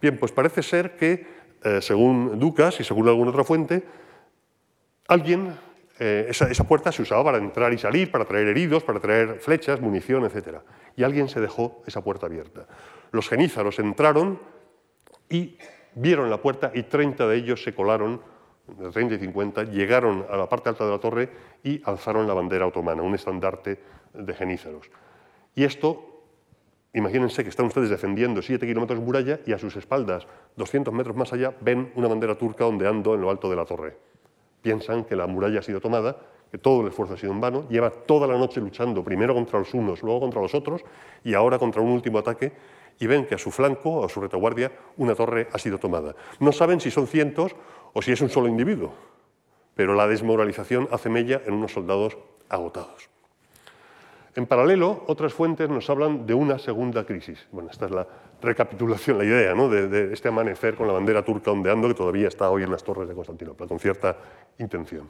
Bien, 0.00 0.18
pues 0.18 0.32
parece 0.32 0.62
ser 0.62 0.96
que, 0.96 1.26
eh, 1.62 1.80
según 1.80 2.38
Ducas 2.38 2.78
y 2.80 2.84
según 2.84 3.08
alguna 3.08 3.30
otra 3.30 3.44
fuente, 3.44 3.82
alguien, 5.08 5.56
eh, 5.98 6.26
esa, 6.28 6.64
puerta 6.64 6.90
se 6.90 7.02
usaba 7.02 7.22
para 7.22 7.38
entrar 7.38 7.72
y 7.72 7.78
salir, 7.78 8.10
para 8.10 8.24
traer 8.24 8.48
heridos, 8.48 8.82
para 8.82 8.98
traer 8.98 9.38
flechas, 9.38 9.80
munición, 9.80 10.24
etc. 10.24 10.58
Y 10.96 11.04
alguien 11.04 11.28
se 11.28 11.40
dejó 11.40 11.82
esa 11.86 12.02
puerta 12.02 12.26
abierta. 12.26 12.66
Los 13.12 13.28
genízaros 13.28 13.78
entraron 13.78 14.40
y 15.28 15.56
vieron 15.94 16.30
la 16.30 16.42
puerta 16.42 16.72
y 16.74 16.84
30 16.84 17.28
de 17.28 17.36
ellos 17.36 17.62
se 17.62 17.74
colaron, 17.74 18.20
de 18.66 18.90
30 18.90 19.14
y 19.14 19.18
50, 19.18 19.64
llegaron 19.64 20.26
a 20.28 20.36
la 20.36 20.48
parte 20.48 20.68
alta 20.68 20.84
de 20.84 20.90
la 20.90 20.98
torre 20.98 21.30
y 21.62 21.80
alzaron 21.84 22.26
la 22.26 22.34
bandera 22.34 22.66
otomana, 22.66 23.02
un 23.02 23.14
estandarte 23.14 23.78
de 24.12 24.34
genízaros. 24.34 24.90
Y 25.54 25.62
esto, 25.62 26.24
imagínense 26.92 27.44
que 27.44 27.50
están 27.50 27.66
ustedes 27.66 27.90
defendiendo 27.90 28.42
7 28.42 28.66
kilómetros 28.66 28.98
de 28.98 29.04
muralla 29.04 29.40
y 29.46 29.52
a 29.52 29.58
sus 29.58 29.76
espaldas, 29.76 30.26
200 30.56 30.92
metros 30.92 31.14
más 31.14 31.32
allá, 31.32 31.54
ven 31.60 31.92
una 31.94 32.08
bandera 32.08 32.36
turca 32.36 32.66
ondeando 32.66 33.14
en 33.14 33.20
lo 33.20 33.30
alto 33.30 33.48
de 33.48 33.56
la 33.56 33.64
torre. 33.64 34.13
Piensan 34.64 35.04
que 35.04 35.14
la 35.14 35.26
muralla 35.26 35.58
ha 35.58 35.62
sido 35.62 35.78
tomada, 35.78 36.16
que 36.50 36.56
todo 36.56 36.80
el 36.80 36.88
esfuerzo 36.88 37.12
ha 37.12 37.16
sido 37.18 37.34
en 37.34 37.40
vano, 37.42 37.68
lleva 37.68 37.90
toda 37.90 38.26
la 38.26 38.38
noche 38.38 38.62
luchando, 38.62 39.04
primero 39.04 39.34
contra 39.34 39.58
los 39.58 39.74
unos, 39.74 40.02
luego 40.02 40.20
contra 40.20 40.40
los 40.40 40.54
otros, 40.54 40.80
y 41.22 41.34
ahora 41.34 41.58
contra 41.58 41.82
un 41.82 41.90
último 41.90 42.16
ataque, 42.16 42.50
y 42.98 43.06
ven 43.06 43.26
que 43.26 43.34
a 43.34 43.38
su 43.38 43.50
flanco, 43.50 44.02
a 44.02 44.08
su 44.08 44.22
retaguardia, 44.22 44.72
una 44.96 45.14
torre 45.14 45.48
ha 45.52 45.58
sido 45.58 45.76
tomada. 45.76 46.16
No 46.40 46.50
saben 46.50 46.80
si 46.80 46.90
son 46.90 47.06
cientos 47.06 47.54
o 47.92 48.00
si 48.00 48.12
es 48.12 48.22
un 48.22 48.30
solo 48.30 48.48
individuo, 48.48 48.94
pero 49.74 49.94
la 49.94 50.08
desmoralización 50.08 50.88
hace 50.90 51.10
mella 51.10 51.42
en 51.44 51.52
unos 51.52 51.72
soldados 51.72 52.16
agotados. 52.48 53.13
En 54.36 54.46
paralelo, 54.46 55.04
otras 55.06 55.32
fuentes 55.32 55.68
nos 55.68 55.88
hablan 55.88 56.26
de 56.26 56.34
una 56.34 56.58
segunda 56.58 57.04
crisis. 57.04 57.46
Bueno, 57.52 57.70
esta 57.70 57.86
es 57.86 57.92
la 57.92 58.06
recapitulación, 58.42 59.18
la 59.18 59.24
idea 59.24 59.54
¿no? 59.54 59.68
de, 59.68 60.12
este 60.12 60.28
amanecer 60.28 60.74
con 60.74 60.88
la 60.88 60.92
bandera 60.92 61.24
turca 61.24 61.52
ondeando 61.52 61.86
que 61.86 61.94
todavía 61.94 62.26
está 62.26 62.50
hoy 62.50 62.64
en 62.64 62.70
las 62.70 62.82
torres 62.82 63.08
de 63.08 63.14
Constantinopla, 63.14 63.68
con 63.68 63.78
cierta 63.78 64.16
intención. 64.58 65.08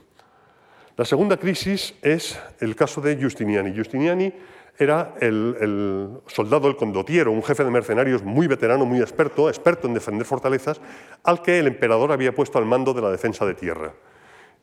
La 0.97 1.07
segunda 1.07 1.39
crisis 1.39 1.95
es 2.03 2.39
el 2.61 2.77
caso 2.77 3.01
de 3.01 3.17
Justiniani. 3.21 3.75
Justiniani 3.75 4.33
era 4.79 5.15
el, 5.21 5.57
el, 5.61 6.09
soldado, 6.27 6.69
el 6.69 6.77
condotiero, 6.77 7.33
un 7.33 7.43
jefe 7.43 7.65
de 7.65 7.71
mercenarios 7.71 8.23
muy 8.23 8.47
veterano, 8.47 8.85
muy 8.85 9.01
experto, 9.01 9.49
experto 9.49 9.89
en 9.89 9.95
defender 9.95 10.27
fortalezas, 10.27 10.81
al 11.23 11.41
que 11.41 11.59
el 11.59 11.67
emperador 11.67 12.13
había 12.13 12.35
puesto 12.35 12.59
al 12.59 12.67
mando 12.67 12.93
de 12.93 13.01
la 13.01 13.11
defensa 13.11 13.47
de 13.47 13.55
tierra. 13.55 13.95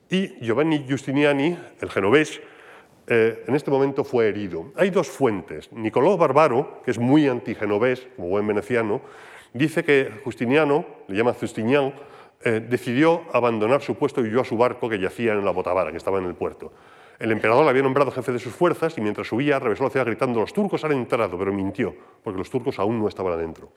Y 0.10 0.40
Giovanni 0.46 0.86
Justiniani, 0.88 1.58
el 1.80 1.90
genovés, 1.90 2.42
eh, 3.08 3.44
en 3.48 3.56
este 3.56 3.72
momento 3.72 4.04
fue 4.04 4.30
herido. 4.30 4.72
Hay 4.76 4.90
dos 4.90 5.10
fuentes. 5.10 5.72
Nicolò 5.72 6.18
Barbaro, 6.18 6.82
que 6.84 6.92
es 6.92 7.00
muy 7.00 7.28
antigenovés, 7.28 8.08
como 8.16 8.30
buen 8.30 8.48
veneciano, 8.48 9.02
dice 9.54 9.84
que 9.84 10.12
Justiniano, 10.24 10.86
le 11.08 11.18
llama 11.18 11.34
Justinian, 11.34 11.94
eh, 12.44 12.60
decidió 12.60 13.24
abandonar 13.34 13.82
su 13.82 13.96
puesto 13.96 14.22
y 14.22 14.30
huyó 14.30 14.42
a 14.42 14.46
su 14.46 14.58
barco 14.58 14.90
que 14.90 15.00
yacía 15.00 15.34
en 15.34 15.46
la 15.46 15.52
Botavara, 15.52 15.92
que 15.92 15.98
estaba 15.98 16.20
en 16.20 16.26
el 16.26 16.36
puerto. 16.36 16.72
El 17.20 17.32
emperador 17.32 17.64
le 17.66 17.70
había 17.70 17.84
nombrado 17.84 18.10
jefe 18.10 18.32
de 18.32 18.40
sus 18.40 18.54
fuerzas 18.54 18.98
y 18.98 19.02
mientras 19.02 19.28
subía 19.28 19.60
revesó 19.60 19.84
la 19.84 19.92
ciudad 19.92 20.08
gritando 20.08 20.40
los 20.40 20.54
turcos 20.54 20.84
han 20.84 20.94
entrado, 20.94 21.38
pero 21.38 21.54
mintió, 21.54 21.94
porque 22.24 22.40
los 22.40 22.50
turcos 22.50 22.80
aún 22.80 22.98
no 23.00 23.08
estaban 23.08 23.34
adentro. 23.34 23.70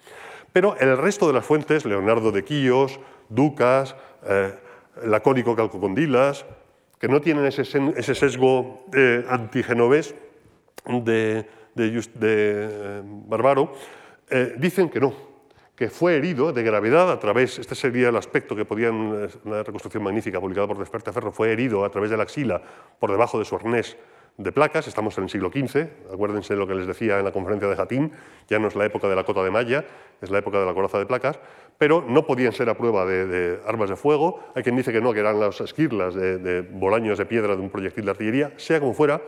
Pero 0.51 0.77
el 0.79 0.97
resto 0.97 1.27
de 1.27 1.35
las 1.35 1.45
fuentes, 1.45 1.85
Leonardo 1.85 2.33
de 2.33 2.43
Quíos, 2.43 2.99
Ducas, 3.29 3.97
eh, 4.27 4.55
Lacónico 5.03 5.55
Calcocondilas, 5.55 6.47
que 6.99 7.09
no 7.09 7.21
tienen 7.21 7.45
ese, 7.45 7.65
sesgo 7.65 8.87
eh, 8.93 9.25
antigenovés 9.29 10.15
de, 10.87 11.47
de, 11.75 12.05
eh, 12.23 13.03
Barbaro, 13.05 13.73
eh, 14.31 14.55
dicen 14.59 14.89
que 14.89 15.01
no, 15.01 15.34
que 15.77 15.89
fue 15.89 16.17
herido 16.17 16.53
de 16.53 16.63
gravedad 16.63 17.11
a 17.11 17.19
través, 17.19 17.59
este 17.59 17.75
sería 17.75 18.09
el 18.09 18.17
aspecto 18.17 18.55
que 18.55 18.65
podía 18.65 18.89
en 18.89 19.29
una 19.45 19.63
reconstrucción 19.63 20.03
magnífica 20.03 20.41
publicada 20.41 20.69
por 20.69 20.79
Despertaferro, 20.79 21.33
fue 21.33 21.53
herido 21.53 21.85
a 21.85 21.91
través 21.91 22.11
de 22.11 22.17
la 22.17 22.23
axila 22.23 22.63
por 22.99 23.11
debajo 23.11 23.39
de 23.39 23.45
su 23.45 23.57
arnés 23.57 23.97
de 24.37 24.53
placas, 24.53 24.89
estamos 24.89 25.17
en 25.19 25.25
el 25.25 25.31
siglo 25.31 25.51
XV, 25.51 26.13
acuérdense 26.13 26.55
de 26.55 26.61
lo 26.61 26.67
que 26.67 26.75
les 26.75 26.87
decía 26.87 27.19
en 27.19 27.25
la 27.25 27.33
conferencia 27.33 27.69
de 27.69 27.77
Jatín, 27.77 28.13
ya 28.49 28.59
no 28.59 28.69
es 28.69 28.77
la 28.77 28.85
época 28.85 29.09
de 29.09 29.17
la 29.17 29.25
cota 29.25 29.43
de 29.43 29.51
malla, 29.51 29.85
es 30.21 30.31
la 30.31 30.39
época 30.39 30.59
de 30.59 30.67
la 30.67 30.75
coraza 30.75 30.99
de 30.99 31.07
placas, 31.07 31.39
pero 31.79 32.05
no 32.07 32.27
podían 32.27 32.53
ser 32.53 32.69
a 32.69 32.77
prueba 32.77 33.05
de, 33.05 33.61
armas 33.67 33.91
de 33.91 33.97
fuego, 33.97 34.41
hay 34.55 34.63
quien 34.63 34.77
dice 34.77 34.93
que 34.93 35.01
no, 35.01 35.13
que 35.13 35.21
eran 35.21 35.39
las 35.39 35.61
esquirlas 35.61 36.15
de, 36.15 36.39
de 36.39 36.63
bolaños 36.63 37.19
de 37.19 37.27
piedra 37.27 37.55
de 37.55 37.63
un 37.63 37.71
proyectil 37.71 38.05
de 38.05 38.11
artillería, 38.11 38.53
sea 38.57 38.81
como 38.81 38.93
fuera, 38.93 39.23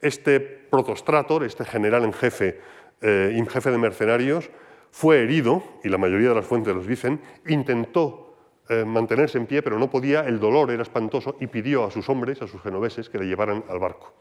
este 0.00 0.40
protostrator, 0.40 1.44
este 1.44 1.64
general 1.64 2.04
en 2.04 2.12
jefe, 2.12 2.60
eh, 3.00 3.44
jefe 3.48 3.70
de 3.70 3.78
mercenarios, 3.78 4.50
fue 4.90 5.22
herido, 5.22 5.62
y 5.84 5.88
la 5.88 5.98
mayoría 5.98 6.30
de 6.30 6.34
las 6.34 6.46
fuentes 6.46 6.74
los 6.74 6.86
dicen, 6.86 7.20
intentó 7.46 8.34
eh, 8.68 8.84
mantenerse 8.84 9.38
en 9.38 9.46
pie, 9.46 9.62
pero 9.62 9.78
no 9.78 9.90
podía, 9.90 10.20
el 10.20 10.40
dolor 10.40 10.70
era 10.70 10.82
espantoso, 10.82 11.36
y 11.40 11.46
pidió 11.46 11.84
a 11.84 11.90
sus 11.90 12.08
hombres, 12.08 12.42
a 12.42 12.46
sus 12.46 12.60
genoveses, 12.62 13.08
que 13.08 13.18
le 13.18 13.26
llevaran 13.26 13.64
al 13.68 13.78
barco. 13.78 14.12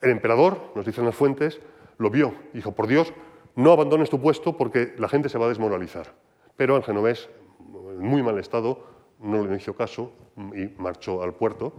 El 0.00 0.10
emperador, 0.10 0.72
nos 0.74 0.84
dicen 0.84 1.04
las 1.04 1.14
fuentes, 1.14 1.60
lo 1.98 2.10
vio, 2.10 2.34
dijo, 2.52 2.72
por 2.72 2.86
Dios, 2.86 3.12
no 3.56 3.72
abandones 3.72 4.10
tu 4.10 4.20
puesto 4.20 4.56
porque 4.56 4.94
la 4.98 5.08
gente 5.08 5.28
se 5.28 5.38
va 5.38 5.46
a 5.46 5.48
desmoralizar. 5.48 6.14
Pero 6.56 6.76
el 6.76 6.84
genovés, 6.84 7.28
en 7.58 7.98
muy 7.98 8.22
mal 8.22 8.38
estado, 8.38 8.86
no 9.18 9.44
le 9.44 9.56
hizo 9.56 9.74
caso 9.74 10.12
y 10.54 10.66
marchó 10.80 11.22
al 11.22 11.34
puerto 11.34 11.72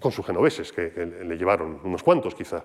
con 0.00 0.12
sus 0.12 0.24
genoveses, 0.24 0.72
que, 0.72 0.90
le 1.24 1.36
llevaron 1.36 1.80
unos 1.84 2.02
cuantos 2.02 2.34
quizá. 2.34 2.64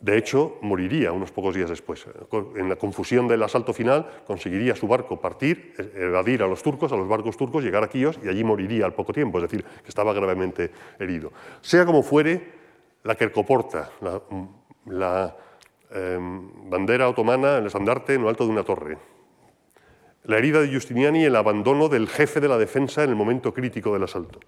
De 0.00 0.16
hecho, 0.16 0.56
moriría 0.62 1.12
unos 1.12 1.30
pocos 1.30 1.54
días 1.54 1.68
después. 1.68 2.06
En 2.56 2.70
la 2.70 2.76
confusión 2.76 3.28
del 3.28 3.42
asalto 3.42 3.74
final, 3.74 4.22
conseguiría 4.26 4.74
su 4.74 4.88
barco 4.88 5.20
partir, 5.20 5.74
evadir 5.94 6.42
a 6.42 6.46
los 6.46 6.62
turcos, 6.62 6.90
a 6.92 6.96
los 6.96 7.06
barcos 7.06 7.36
turcos, 7.36 7.62
llegar 7.62 7.84
a 7.84 7.88
Quíos 7.88 8.18
y 8.24 8.28
allí 8.28 8.42
moriría 8.42 8.86
al 8.86 8.94
poco 8.94 9.12
tiempo, 9.12 9.36
es 9.38 9.42
decir, 9.42 9.62
que 9.62 9.88
estaba 9.88 10.14
gravemente 10.14 10.70
herido. 10.98 11.32
Sea 11.60 11.84
como 11.84 12.02
fuere, 12.02 12.40
la 13.02 13.14
Kerkoporta, 13.14 13.90
la, 14.00 14.22
la 14.86 15.36
em, 15.90 16.70
bandera 16.70 17.06
otomana, 17.06 17.58
el 17.58 17.66
estandarte 17.66 18.14
en 18.14 18.22
lo 18.22 18.30
alto 18.30 18.44
de 18.44 18.50
una 18.50 18.64
torre, 18.64 18.96
la 20.24 20.38
herida 20.38 20.62
de 20.62 20.72
Justiniani 20.72 21.22
y 21.22 21.24
el 21.24 21.36
abandono 21.36 21.88
del 21.88 22.08
jefe 22.08 22.40
de 22.40 22.48
la 22.48 22.56
defensa 22.56 23.04
en 23.04 23.10
el 23.10 23.16
momento 23.16 23.52
crítico 23.52 23.92
del 23.92 24.04
asalto. 24.04 24.40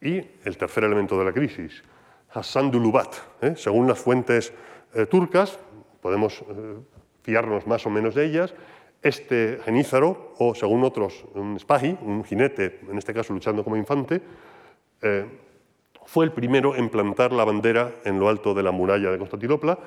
Y 0.00 0.20
el 0.44 0.58
tercer 0.58 0.84
elemento 0.84 1.18
de 1.18 1.24
la 1.24 1.32
crisis, 1.32 1.82
Hassan 2.34 2.70
Dulubat. 2.70 3.14
¿eh? 3.40 3.54
Según 3.56 3.86
las 3.86 3.98
fuentes 3.98 4.52
eh, 4.94 5.06
turcas, 5.06 5.58
podemos 6.00 6.42
eh, 6.42 6.76
fiarnos 7.22 7.66
más 7.66 7.86
o 7.86 7.90
menos 7.90 8.14
de 8.14 8.26
ellas, 8.26 8.54
este 9.02 9.58
genízaro, 9.64 10.32
o 10.38 10.54
según 10.54 10.82
otros, 10.84 11.24
un 11.34 11.58
spahi, 11.58 11.98
un 12.02 12.24
jinete, 12.24 12.80
en 12.88 12.96
este 12.96 13.12
caso 13.12 13.34
luchando 13.34 13.62
como 13.62 13.76
infante, 13.76 14.22
fue 16.06 16.24
el 16.24 16.32
primero 16.32 16.74
en 16.76 16.88
plantar 16.88 17.32
la 17.32 17.44
bandera 17.44 17.92
en 18.04 18.18
lo 18.18 18.30
alto 18.30 18.54
de 18.54 18.62
la 18.62 18.70
muralla 18.70 19.10
de 19.10 19.18
Constantinopla. 19.18 19.78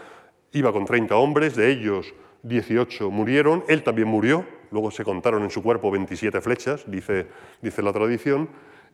Iba 0.52 0.72
con 0.72 0.86
30 0.86 1.16
hombres, 1.16 1.56
de 1.56 1.72
ellos 1.72 2.14
18 2.44 3.12
murieron, 3.12 3.64
él 3.68 3.84
también 3.84 4.08
murió, 4.08 4.46
luego 4.72 4.92
se 4.92 5.04
contaron 5.04 5.44
en 5.44 5.50
su 5.50 5.62
cuerpo 5.62 5.92
27 5.92 6.42
flechas, 6.42 6.90
dice, 6.90 7.28
dice 7.62 7.82
la 7.82 7.94
tradición, 7.94 8.50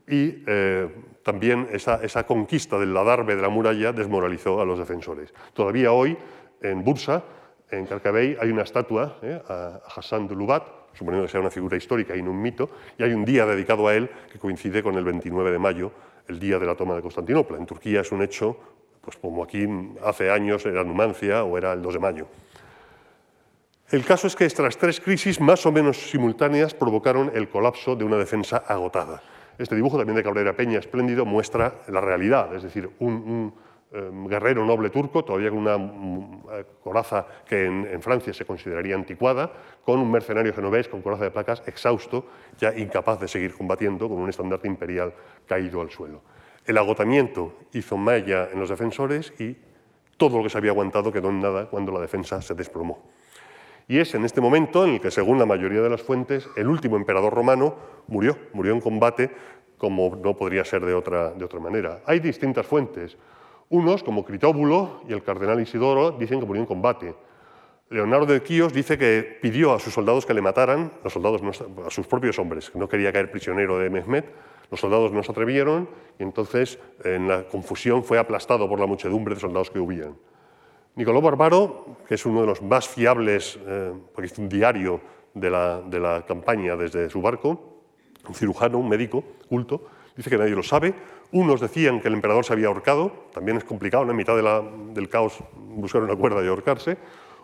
y 0.08 0.44
eh, 0.48 0.90
también 1.24 1.70
esa, 1.72 2.26
conquista 2.26 2.78
del 2.78 2.94
ladarbe 2.94 3.36
de 3.36 3.42
la 3.42 3.50
muralla 3.50 3.94
desmoralizó 3.94 4.62
a 4.62 4.66
los 4.66 4.78
defensores. 4.78 5.34
Todavía 5.54 5.92
hoy, 5.92 6.18
en 6.62 6.84
Bursa, 6.84 7.24
en 7.72 7.86
Carcabey, 7.86 8.38
hay 8.40 8.52
una 8.52 8.64
estatua 8.64 9.18
eh, 9.22 9.42
a 9.48 9.80
Hassan 9.96 10.28
de 10.28 10.36
Lubat, 10.36 10.64
suponiendo 10.94 11.26
que 11.26 11.32
sea 11.32 11.40
una 11.40 11.50
figura 11.50 11.78
histórica 11.78 12.16
y 12.16 12.22
no 12.22 12.32
un 12.32 12.42
mito, 12.42 12.70
y 12.98 13.04
hay 13.04 13.14
un 13.14 13.26
día 13.26 13.46
dedicado 13.46 13.88
a 13.88 13.96
él 13.96 14.10
que 14.32 14.38
coincide 14.38 14.84
con 14.84 14.96
el 14.96 15.06
29 15.06 15.52
de 15.52 15.60
mayo, 15.60 15.92
el 16.28 16.40
día 16.40 16.60
de 16.60 16.66
la 16.66 16.76
toma 16.76 16.96
de 16.96 17.02
Constantinopla. 17.02 17.58
En 17.58 17.66
Turquía 17.66 18.02
es 18.02 18.12
un 18.12 18.22
hecho, 18.22 18.58
pues 19.02 19.18
como 19.18 19.44
aquí 19.44 19.68
hace 20.04 20.30
años 20.30 20.66
era 20.66 20.84
Numancia 20.84 21.44
o 21.44 21.58
era 21.58 21.74
el 21.74 21.82
2 21.82 21.94
de 21.94 22.00
mayo. 22.00 22.28
El 23.90 24.04
caso 24.06 24.28
es 24.28 24.36
que 24.36 24.46
estas 24.46 24.78
tres 24.78 25.00
crisis, 25.00 25.40
más 25.40 25.66
o 25.66 25.72
menos 25.72 25.98
simultáneas, 25.98 26.74
provocaron 26.74 27.32
el 27.34 27.48
colapso 27.48 27.96
de 27.96 28.04
una 28.04 28.18
defensa 28.18 28.58
agotada. 28.68 29.22
Este 29.58 29.76
dibujo 29.76 29.98
también 29.98 30.16
de 30.16 30.24
Cabrera 30.24 30.56
Peña, 30.56 30.80
espléndido, 30.80 31.26
muestra 31.26 31.82
la 31.88 32.02
realidad, 32.02 32.54
es 32.56 32.64
decir, 32.64 32.90
un, 33.00 33.54
em, 33.92 34.28
guerrero 34.28 34.66
noble 34.66 34.90
turco, 34.90 35.24
todavía 35.24 35.52
con 35.52 35.60
una 35.60 35.78
mm, 35.78 36.42
eh, 36.52 36.66
coraza 36.84 37.28
que 37.46 37.66
en, 37.66 38.02
Francia 38.02 38.34
se 38.34 38.46
consideraría 38.46 38.96
anticuada, 38.96 39.52
con 39.86 40.00
un 40.00 40.10
mercenario 40.10 40.54
genovés 40.54 40.88
con 40.88 41.04
coraza 41.04 41.26
de 41.26 41.32
placas 41.32 41.62
exhausto, 41.68 42.26
ya 42.58 42.74
incapaz 42.76 43.20
de 43.20 43.28
seguir 43.28 43.54
combatiendo, 43.54 44.10
con 44.10 44.18
un 44.18 44.30
estandarte 44.30 44.68
imperial 44.68 45.14
caído 45.46 45.82
al 45.82 45.92
suelo. 45.92 46.22
El 46.66 46.78
agotamiento 46.78 47.54
hizo 47.74 47.98
malla 47.98 48.50
en 48.52 48.60
los 48.60 48.70
defensores 48.70 49.34
y 49.40 49.56
todo 50.18 50.38
lo 50.38 50.44
que 50.44 50.50
se 50.50 50.58
había 50.58 50.72
aguantado 50.72 51.12
quedó 51.12 51.30
en 51.30 51.42
nada 51.42 51.70
cuando 51.70 51.92
la 51.92 52.00
defensa 52.00 52.42
se 52.42 52.56
desplomó. 52.56 53.04
Y 53.88 54.00
es 54.00 54.14
en 54.16 54.26
este 54.26 54.42
momento 54.42 54.86
en 54.86 54.96
el 54.96 55.02
que, 55.02 55.12
según 55.12 55.40
la 55.40 55.46
mayoría 55.46 55.82
de 55.82 55.90
las 55.90 56.02
fuentes, 56.02 56.50
el 56.56 56.68
último 56.68 56.96
emperador 56.96 57.34
romano 57.34 57.76
murió, 58.08 58.38
murió 58.54 58.74
en 58.74 58.82
combate, 58.82 59.32
como 59.78 60.16
no 60.16 60.36
podría 60.36 60.64
ser 60.64 60.86
de 60.86 60.94
otra, 60.94 61.32
de 61.32 61.44
otra 61.44 61.60
manera. 61.60 62.02
Hay 62.06 62.20
distintas 62.20 62.66
fuentes. 62.66 63.18
Unos, 63.70 64.04
como 64.04 64.24
Critóbulo 64.24 65.02
y 65.08 65.14
el 65.14 65.24
cardenal 65.24 65.60
Isidoro, 65.60 66.12
dicen 66.12 66.40
que 66.40 66.46
murió 66.46 66.62
en 66.62 66.68
combate. 66.68 67.16
Leonardo 67.90 68.26
de 68.26 68.42
Quíos 68.42 68.74
dice 68.74 68.98
que 68.98 69.38
pidió 69.42 69.74
a 69.74 69.80
sus 69.80 69.94
soldados 69.94 70.26
que 70.26 70.34
le 70.34 70.42
mataran, 70.42 70.92
los 71.04 71.14
soldados 71.14 71.42
a 71.86 71.90
sus 71.90 72.08
propios 72.08 72.40
hombres, 72.40 72.72
que 72.72 72.80
no 72.80 72.88
quería 72.88 73.12
caer 73.12 73.30
prisionero 73.30 73.78
de 73.78 73.90
Mehmet. 73.90 74.26
Los 74.72 74.80
soldados 74.80 75.12
no 75.12 75.22
se 75.22 75.32
atrevieron 75.32 75.88
y 76.18 76.24
entonces 76.24 76.80
en 77.04 77.28
la 77.28 77.44
confusión 77.44 78.04
fue 78.04 78.18
aplastado 78.18 78.68
por 78.68 78.80
la 78.80 78.88
muchedumbre 78.88 79.36
de 79.36 79.42
soldados 79.42 79.70
que 79.70 79.80
huían. 79.80 80.16
Nicolò 80.96 81.22
Barbaro, 81.22 81.98
que 82.08 82.16
es 82.16 82.26
uno 82.26 82.42
de 82.42 82.48
los 82.48 82.62
más 82.62 82.88
fiables, 82.88 83.60
eh, 83.66 83.94
porque 84.14 84.32
es 84.32 84.38
un 84.38 84.48
diario 84.48 85.02
de 85.34 85.50
la, 85.50 85.82
de 85.82 86.00
la, 86.00 86.24
campaña 86.24 86.76
desde 86.76 87.10
su 87.10 87.20
barco, 87.20 87.82
un 88.28 88.36
cirujano, 88.36 88.78
un 88.78 88.88
médico 88.88 89.24
culto, 89.50 89.88
dice 90.16 90.30
que 90.30 90.38
nadie 90.38 90.56
lo 90.56 90.62
sabe. 90.62 90.94
Unos 91.32 91.60
decían 91.62 92.00
que 92.00 92.10
el 92.10 92.14
emperador 92.14 92.46
se 92.46 92.54
había 92.54 92.68
ahorcado, 92.68 93.30
también 93.34 93.58
es 93.58 93.64
complicado, 93.64 94.04
en 94.04 94.10
la 94.10 94.14
mitad 94.14 94.36
de 94.36 94.94
del 94.94 95.10
caos 95.10 95.40
buscar 95.56 96.04
una 96.04 96.16
cuerda 96.16 96.44
y 96.44 96.48
ahorcarse. 96.48 96.98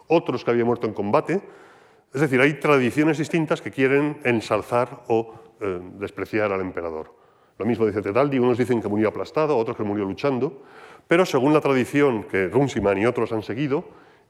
Otros 0.07 0.43
que 0.43 0.51
había 0.51 0.65
muerto 0.65 0.85
en 0.85 0.93
combate. 0.93 1.41
Es 2.13 2.21
decir, 2.21 2.39
hay 2.41 2.53
tradiciones 2.59 3.17
distintas 3.17 3.61
que 3.61 3.71
quieren 3.71 4.19
ensalzar 4.23 5.03
o 5.07 5.33
eh, 5.59 5.79
despreciar 5.97 6.51
al 6.51 6.61
emperador. 6.61 7.13
Lo 7.57 7.65
mismo 7.65 7.85
dice 7.85 8.01
Tetaldi, 8.01 8.39
unos 8.39 8.57
dicen 8.57 8.81
que 8.81 8.87
murió 8.87 9.09
aplastado, 9.09 9.57
otros 9.57 9.75
que 9.75 9.83
murió 9.83 10.05
luchando. 10.05 10.61
Pero 11.09 11.25
según 11.25 11.53
la 11.53 11.59
tradición 11.59 12.25
que 12.25 12.49
Runciman 12.49 12.99
y 12.99 13.07
otros 13.07 13.31
han 13.31 13.41
seguido, 13.41 13.83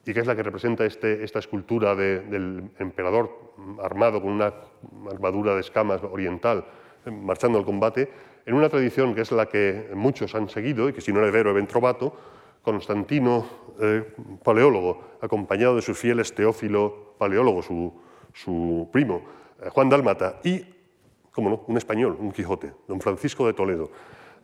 y 0.06 0.14
que 0.14 0.22
es 0.22 0.26
la 0.26 0.34
que 0.34 0.43
representa 0.43 0.85
este, 0.85 1.26
esta 1.26 1.39
escultura 1.39 1.93
del 1.93 2.72
emperador 2.80 3.51
armado 3.84 4.22
con 4.22 4.31
una 4.31 4.53
armadura 5.11 5.56
de 5.56 5.60
escamas 5.60 6.01
oriental 6.06 6.64
eh, 7.06 7.11
marchando 7.11 7.60
al 7.60 7.65
combate, 7.65 8.10
en 8.45 8.56
una 8.56 8.69
tradición 8.69 9.14
que 9.14 9.22
es 9.22 9.31
la 9.34 9.47
que 9.47 9.89
muchos 9.93 10.34
han 10.35 10.47
seguido 10.47 10.88
y 10.88 10.93
que 10.93 11.01
si 11.01 11.11
no 11.11 11.19
heredero 11.19 11.53
ben 11.53 11.68
trovato, 11.68 12.15
Constantino, 12.61 13.45
eh, 13.81 14.15
paleólogo, 14.41 15.18
acompañado 15.19 15.76
de 15.76 15.81
sus 15.81 15.99
fieles 15.99 16.34
Teófilo, 16.34 17.15
paleólogo, 17.18 17.61
su, 17.61 18.89
primo, 18.89 19.23
eh, 19.61 19.68
Juan 19.69 19.89
Dálmata, 19.89 20.39
y, 20.45 20.64
como 21.34 21.49
no, 21.49 21.64
un 21.68 21.76
español, 21.76 22.15
un 22.18 22.31
Quijote, 22.31 22.72
don 22.88 23.01
Francisco 23.01 23.45
de 23.45 23.53
Toledo, 23.53 23.91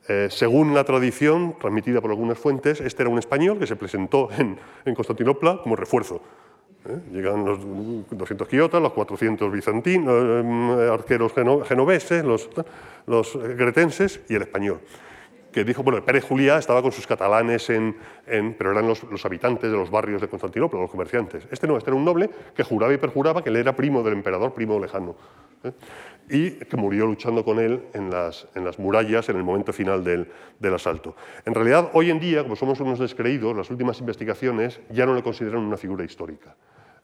eh, 0.08 0.28
según 0.30 0.74
la 0.74 0.84
tradición 0.84 1.56
transmitida 1.60 2.00
por 2.00 2.12
algunas 2.12 2.38
fuentes, 2.38 2.80
este 2.80 3.04
era 3.04 3.10
un 3.10 3.18
español 3.18 3.58
que 3.58 3.66
se 3.66 3.76
presentó 3.76 4.30
en, 4.38 4.58
Constantinopla 4.94 5.62
como 5.64 5.76
refuerzo. 5.76 6.22
¿eh? 6.88 7.00
Llegan 7.12 7.44
los 7.44 7.60
200 8.12 8.48
quiotas, 8.48 8.82
los 8.82 8.94
400 8.94 9.52
bizantinos, 9.52 10.14
eh, 10.14 10.90
arqueros 10.92 11.34
genoveses, 11.34 12.24
los, 12.24 12.50
los, 13.08 13.36
gretenses 13.58 14.22
y 14.30 14.36
el 14.36 14.44
español. 14.44 14.80
Que 15.56 15.64
dijo, 15.64 15.84
bueno, 15.84 16.04
Pérez 16.04 16.26
Juliá 16.26 16.58
estaba 16.58 16.82
con 16.82 16.92
sus 16.92 17.08
catalanes, 17.08 17.70
en, 17.70 17.96
pero 18.58 18.74
eran 18.74 18.86
los, 18.90 19.26
habitantes 19.26 19.72
de 19.72 19.78
los 19.78 19.90
barrios 19.90 20.20
de 20.20 20.28
Constantinopla, 20.28 20.82
los 20.82 20.92
comerciantes. 20.92 21.48
Este 21.50 21.66
no, 21.66 21.78
este 21.78 21.92
era 21.92 21.96
un 21.96 22.04
noble 22.04 22.30
que 22.54 22.62
juraba 22.62 22.94
y 22.94 22.98
perjuraba 22.98 23.42
que 23.42 23.48
él 23.52 23.56
era 23.56 23.74
primo 23.74 24.04
del 24.04 24.16
emperador, 24.16 24.54
primo 24.54 24.78
lejano 24.78 25.16
y 26.30 26.52
que 26.52 26.76
murió 26.76 27.06
luchando 27.06 27.46
con 27.46 27.60
él 27.60 27.84
en 27.94 28.10
las, 28.10 28.50
en 28.54 28.66
las 28.66 28.80
murallas 28.80 29.30
en 29.30 29.38
el 29.38 29.44
momento 29.44 29.72
final 29.72 30.04
del, 30.04 30.28
del, 30.60 30.74
asalto. 30.74 31.16
En 31.46 31.54
realidad, 31.54 31.90
hoy 31.94 32.12
en 32.12 32.20
día, 32.20 32.44
como 32.44 32.58
somos 32.58 32.82
unos 32.82 33.00
descreídos, 33.00 33.56
las 33.56 33.70
últimas 33.70 33.98
investigaciones 34.02 34.82
ya 34.90 35.06
no 35.06 35.16
le 35.16 35.24
consideran 35.24 35.62
una 35.62 35.78
figura 35.78 36.04
histórica. 36.04 36.54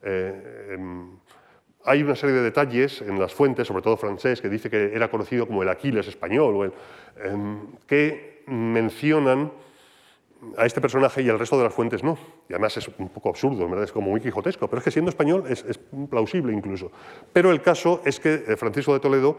Eh, 0.02 0.74
em, 0.74 1.16
hay 1.84 2.02
una 2.02 2.14
serie 2.16 2.36
de 2.36 2.42
detalles 2.42 3.00
en 3.00 3.18
las 3.18 3.32
fuentes, 3.32 3.66
sobre 3.66 3.82
todo 3.82 3.96
francés, 3.96 4.42
que 4.42 4.50
dice 4.50 4.68
que 4.68 4.94
era 4.94 5.10
conocido 5.10 5.46
como 5.46 5.62
el 5.62 5.70
Aquiles 5.70 6.06
español, 6.06 6.72
em, 7.24 7.60
que 7.86 8.31
mencionan 8.46 9.52
a 10.56 10.66
este 10.66 10.80
personaje 10.80 11.22
y 11.22 11.28
al 11.28 11.38
resto 11.38 11.56
de 11.56 11.64
las 11.64 11.74
fuentes 11.74 12.02
no. 12.02 12.18
Y 12.48 12.52
además 12.52 12.76
es 12.76 12.88
un 12.98 13.08
poco 13.08 13.28
absurdo, 13.28 13.82
es 13.82 13.92
como 13.92 14.10
muy 14.10 14.20
quijotesco, 14.20 14.68
pero 14.68 14.78
es 14.78 14.84
que 14.84 14.90
siendo 14.90 15.10
español 15.10 15.44
es, 15.48 15.64
es 15.64 15.78
plausible 16.10 16.52
incluso. 16.52 16.90
Pero 17.32 17.50
el 17.50 17.62
caso 17.62 18.02
es 18.04 18.18
que 18.18 18.34
eh, 18.34 18.56
Francisco 18.56 18.92
de 18.92 19.00
Toledo, 19.00 19.38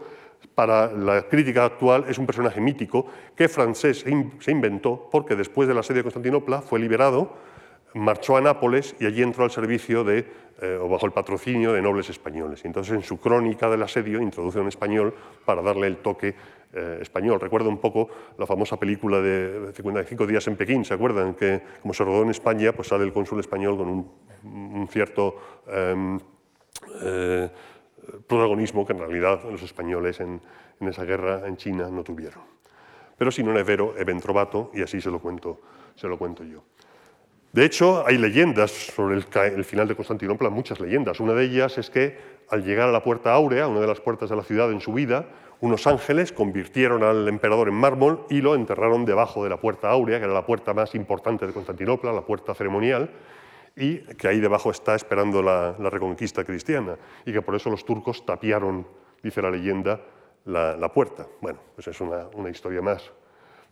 para 0.54 0.90
la 0.92 1.22
crítica 1.28 1.64
actual, 1.64 2.06
es 2.08 2.18
un 2.18 2.26
personaje 2.26 2.60
mítico 2.60 3.06
que 3.36 3.48
francés 3.48 4.04
se 4.40 4.50
inventó 4.50 5.08
porque 5.10 5.36
después 5.36 5.68
del 5.68 5.78
asedio 5.78 5.98
de 5.98 6.04
Constantinopla 6.04 6.62
fue 6.62 6.78
liberado, 6.80 7.34
marchó 7.94 8.36
a 8.36 8.40
Nápoles 8.40 8.94
y 8.98 9.06
allí 9.06 9.22
entró 9.22 9.44
al 9.44 9.50
servicio 9.50 10.04
de, 10.04 10.26
eh, 10.60 10.78
o 10.80 10.88
bajo 10.88 11.06
el 11.06 11.12
patrocinio 11.12 11.72
de 11.72 11.82
nobles 11.82 12.10
españoles. 12.10 12.60
Y 12.64 12.66
entonces 12.66 12.94
en 12.94 13.02
su 13.02 13.18
crónica 13.18 13.68
del 13.70 13.82
asedio 13.82 14.20
introduce 14.20 14.60
un 14.60 14.68
español 14.68 15.14
para 15.44 15.62
darle 15.62 15.86
el 15.86 15.98
toque 15.98 16.34
eh, 16.72 16.98
español. 17.00 17.40
Recuerdo 17.40 17.68
un 17.68 17.78
poco 17.78 18.08
la 18.36 18.46
famosa 18.46 18.76
película 18.78 19.20
de 19.20 19.72
55 19.72 20.26
días 20.26 20.46
en 20.48 20.56
Pekín, 20.56 20.84
¿se 20.84 20.94
acuerdan? 20.94 21.34
Que 21.34 21.62
como 21.80 21.94
se 21.94 22.04
rodó 22.04 22.22
en 22.22 22.30
España, 22.30 22.72
pues 22.72 22.88
sale 22.88 23.04
el 23.04 23.12
cónsul 23.12 23.38
español 23.38 23.76
con 23.76 23.88
un, 23.88 24.88
cierto 24.88 25.36
em, 25.68 26.18
eh, 27.00 27.48
protagonismo 28.26 28.84
que 28.84 28.92
en 28.92 28.98
realidad 28.98 29.44
los 29.48 29.62
españoles 29.62 30.18
en, 30.20 30.40
esa 30.80 31.04
guerra 31.04 31.46
en 31.46 31.56
China 31.56 31.88
no 31.90 32.02
tuvieron. 32.02 32.42
Pero 33.16 33.30
si 33.30 33.42
no 33.44 33.56
es 33.56 33.64
vero, 33.64 33.94
trovato, 34.20 34.70
y 34.74 34.82
así 34.82 35.00
se 35.00 35.10
lo 35.10 35.20
cuento, 35.20 35.60
se 35.94 36.08
lo 36.08 36.18
cuento 36.18 36.42
yo. 36.42 36.64
De 37.54 37.64
hecho, 37.64 38.04
hay 38.04 38.18
leyendas 38.18 38.72
sobre 38.72 39.14
el, 39.14 39.64
final 39.64 39.86
de 39.86 39.94
Constantinopla, 39.94 40.50
muchas 40.50 40.80
leyendas. 40.80 41.20
Una 41.20 41.34
de 41.34 41.44
ellas 41.44 41.78
es 41.78 41.88
que 41.88 42.18
al 42.50 42.64
llegar 42.64 42.88
a 42.88 42.90
la 42.90 43.04
Puerta 43.04 43.32
Áurea, 43.32 43.68
una 43.68 43.78
de 43.78 43.86
las 43.86 44.00
puertas 44.00 44.28
de 44.28 44.34
la 44.34 44.42
ciudad 44.42 44.72
en 44.72 44.80
su 44.80 44.92
vida, 44.92 45.26
unos 45.60 45.86
ángeles 45.86 46.32
convirtieron 46.32 47.04
al 47.04 47.28
emperador 47.28 47.68
en 47.68 47.74
mármol 47.74 48.26
y 48.28 48.40
lo 48.40 48.56
enterraron 48.56 49.04
debajo 49.04 49.44
de 49.44 49.50
la 49.50 49.58
puerta 49.58 49.88
áurea, 49.88 50.18
que 50.18 50.24
era 50.24 50.34
la 50.34 50.44
puerta 50.44 50.74
más 50.74 50.96
importante 50.96 51.46
de 51.46 51.52
Constantinopla, 51.52 52.12
la 52.12 52.22
puerta 52.22 52.54
ceremonial, 52.54 53.12
y 53.76 53.98
que 53.98 54.26
ahí 54.26 54.40
debajo 54.40 54.72
está 54.72 54.96
esperando 54.96 55.40
la, 55.40 55.74
reconquista 55.78 56.42
cristiana, 56.42 56.96
y 57.24 57.32
que 57.32 57.40
por 57.40 57.54
eso 57.54 57.70
los 57.70 57.84
turcos 57.84 58.26
tapiaron, 58.26 58.84
dice 59.22 59.40
la 59.40 59.52
leyenda, 59.52 60.00
la, 60.44 60.92
puerta. 60.92 61.28
Bueno, 61.40 61.60
pues 61.76 61.86
es 61.86 62.00
una, 62.00 62.26
una 62.34 62.50
historia 62.50 62.82
más. 62.82 63.12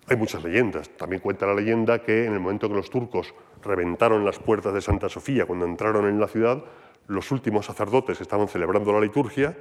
Hay 0.06 0.16
muchas 0.16 0.42
leyendas. 0.44 0.88
También 0.90 1.20
cuenta 1.20 1.46
la 1.46 1.54
leyenda 1.54 2.00
que 2.00 2.26
en 2.26 2.32
el 2.32 2.40
momento 2.40 2.68
que 2.68 2.74
los 2.74 2.90
turcos 2.90 3.34
reventaron 3.62 4.24
las 4.24 4.38
puertas 4.38 4.74
de 4.74 4.80
Santa 4.80 5.08
Sofía, 5.08 5.46
cuando 5.46 5.64
entraron 5.64 6.06
en 6.08 6.20
la 6.20 6.28
ciudad, 6.28 6.62
los 7.06 7.30
últimos 7.30 7.66
sacerdotes 7.66 8.20
estaban 8.20 8.48
celebrando 8.48 8.92
la 8.92 9.00
liturgia 9.00 9.56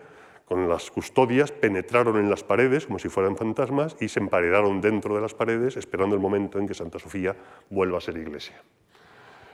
con 0.46 0.68
las 0.68 0.92
custodias, 0.92 1.52
penetraron 1.52 2.18
en 2.18 2.30
las 2.30 2.44
paredes 2.44 2.86
como 2.86 3.00
si 3.00 3.08
fueran 3.08 3.38
fantasmas 3.38 3.96
y 4.02 4.10
se 4.10 4.20
emparedaron 4.20 4.82
dentro 4.82 5.16
de 5.16 5.22
las 5.22 5.34
paredes 5.34 5.78
esperando 5.78 6.14
el 6.14 6.22
momento 6.22 6.60
en 6.60 6.68
que 6.68 6.74
Santa 6.74 7.00
Sofía 7.00 7.36
vuelva 7.70 8.00
a 8.00 8.02
ser 8.02 8.18
iglesia. 8.18 8.62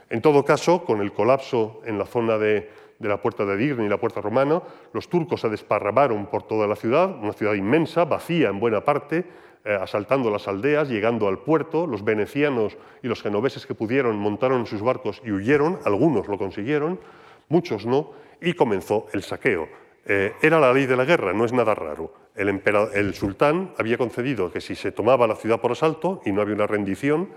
En 0.10 0.22
todo 0.22 0.44
caso, 0.44 0.86
con 0.86 1.02
el 1.02 1.12
colapso 1.12 1.82
en 1.86 1.98
la 1.98 2.06
zona 2.06 2.38
de, 2.38 2.72
la 3.00 3.22
puerta 3.22 3.46
de 3.46 3.58
Dirne 3.58 3.86
y 3.86 3.90
la 3.90 4.00
puerta 4.00 4.22
romana, 4.22 4.62
los 4.94 5.10
turcos 5.10 5.42
se 5.42 5.50
desparramaron 5.50 6.28
por 6.28 6.44
toda 6.44 6.66
la 6.66 6.76
ciudad, 6.76 7.16
una 7.22 7.34
ciudad 7.34 7.54
inmensa, 7.54 8.06
vacía 8.06 8.50
en 8.50 8.60
buena 8.60 8.84
parte, 8.84 9.26
asaltando 9.82 10.32
las 10.32 10.48
aldeas, 10.48 10.90
llegando 10.90 11.28
al 11.28 11.40
puerto. 11.40 11.88
Los 11.88 12.04
venecianos 12.04 12.78
y 13.04 13.08
los 13.08 13.22
genoveses 13.22 13.66
que 13.66 13.76
pudieron 13.76 14.18
montaron 14.18 14.66
sus 14.66 14.82
barcos 14.82 15.22
y 15.26 15.32
huyeron, 15.32 15.80
algunos 15.86 16.28
lo 16.28 16.38
consiguieron, 16.38 17.00
muchos 17.50 17.86
no, 17.86 18.12
y 18.42 18.54
comenzó 18.54 19.08
el 19.14 19.24
saqueo. 19.24 19.68
Eh, 20.06 20.34
era 20.42 20.60
la 20.60 20.72
ley 20.72 20.86
de 20.86 20.96
la 20.96 21.04
guerra, 21.04 21.34
no 21.34 21.44
es 21.44 21.52
nada 21.52 21.76
raro. 21.76 22.14
El, 22.34 23.14
sultán 23.14 23.74
había 23.78 23.98
concedido 23.98 24.52
que 24.52 24.62
si 24.62 24.76
se 24.76 24.92
tomaba 24.92 25.28
la 25.28 25.36
ciudad 25.36 25.60
por 25.60 25.72
asalto 25.72 26.22
y 26.24 26.32
no 26.32 26.42
había 26.42 26.56
una 26.56 26.68
rendición, 26.68 27.30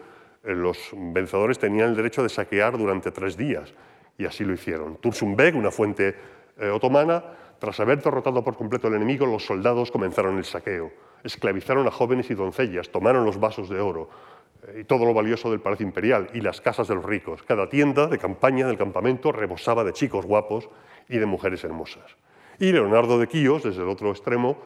eh, 0.44 0.54
los 0.54 0.90
vencedores 0.94 1.58
tenían 1.58 1.90
el 1.90 1.96
derecho 1.96 2.22
de 2.22 2.28
saquear 2.28 2.78
durante 2.78 3.10
tres 3.10 3.36
días, 3.36 3.74
y 4.18 4.26
así 4.26 4.44
lo 4.44 4.52
hicieron. 4.52 4.98
Tursunbek, 4.98 5.56
una 5.56 5.70
fuente 5.70 6.14
eh, 6.58 6.68
otomana, 6.68 7.24
tras 7.58 7.80
haber 7.80 8.02
derrotado 8.02 8.44
por 8.44 8.56
completo 8.56 8.86
al 8.86 8.94
enemigo, 8.94 9.26
los 9.26 9.44
soldados 9.44 9.90
comenzaron 9.90 10.38
el 10.38 10.44
saqueo. 10.44 10.92
Esclavizaron 11.24 11.86
a 11.86 11.90
jóvenes 11.90 12.30
y 12.30 12.34
doncellas, 12.34 12.90
tomaron 12.90 13.24
los 13.24 13.38
vasos 13.38 13.68
de 13.68 13.80
oro 13.80 14.08
y 14.78 14.84
todo 14.84 15.04
lo 15.04 15.14
valioso 15.14 15.50
del 15.50 15.60
palacio 15.60 15.86
imperial 15.86 16.28
y 16.34 16.40
las 16.40 16.60
casas 16.60 16.88
de 16.88 16.94
los 16.94 17.04
ricos. 17.04 17.42
Cada 17.42 17.68
tienda 17.68 18.06
de 18.06 18.18
campaña 18.18 18.66
del 18.66 18.76
campamento 18.76 19.32
rebosaba 19.32 19.84
de 19.84 19.92
chicos 19.92 20.26
guapos 20.26 20.68
y 21.08 21.18
de 21.18 21.26
mujeres 21.26 21.64
hermosas. 21.64 22.16
Y 22.58 22.72
Leonardo 22.72 23.18
de 23.18 23.26
Quíos, 23.26 23.62
desde 23.62 23.82
el 23.82 23.88
otro 23.88 24.10
extremo, 24.10 24.58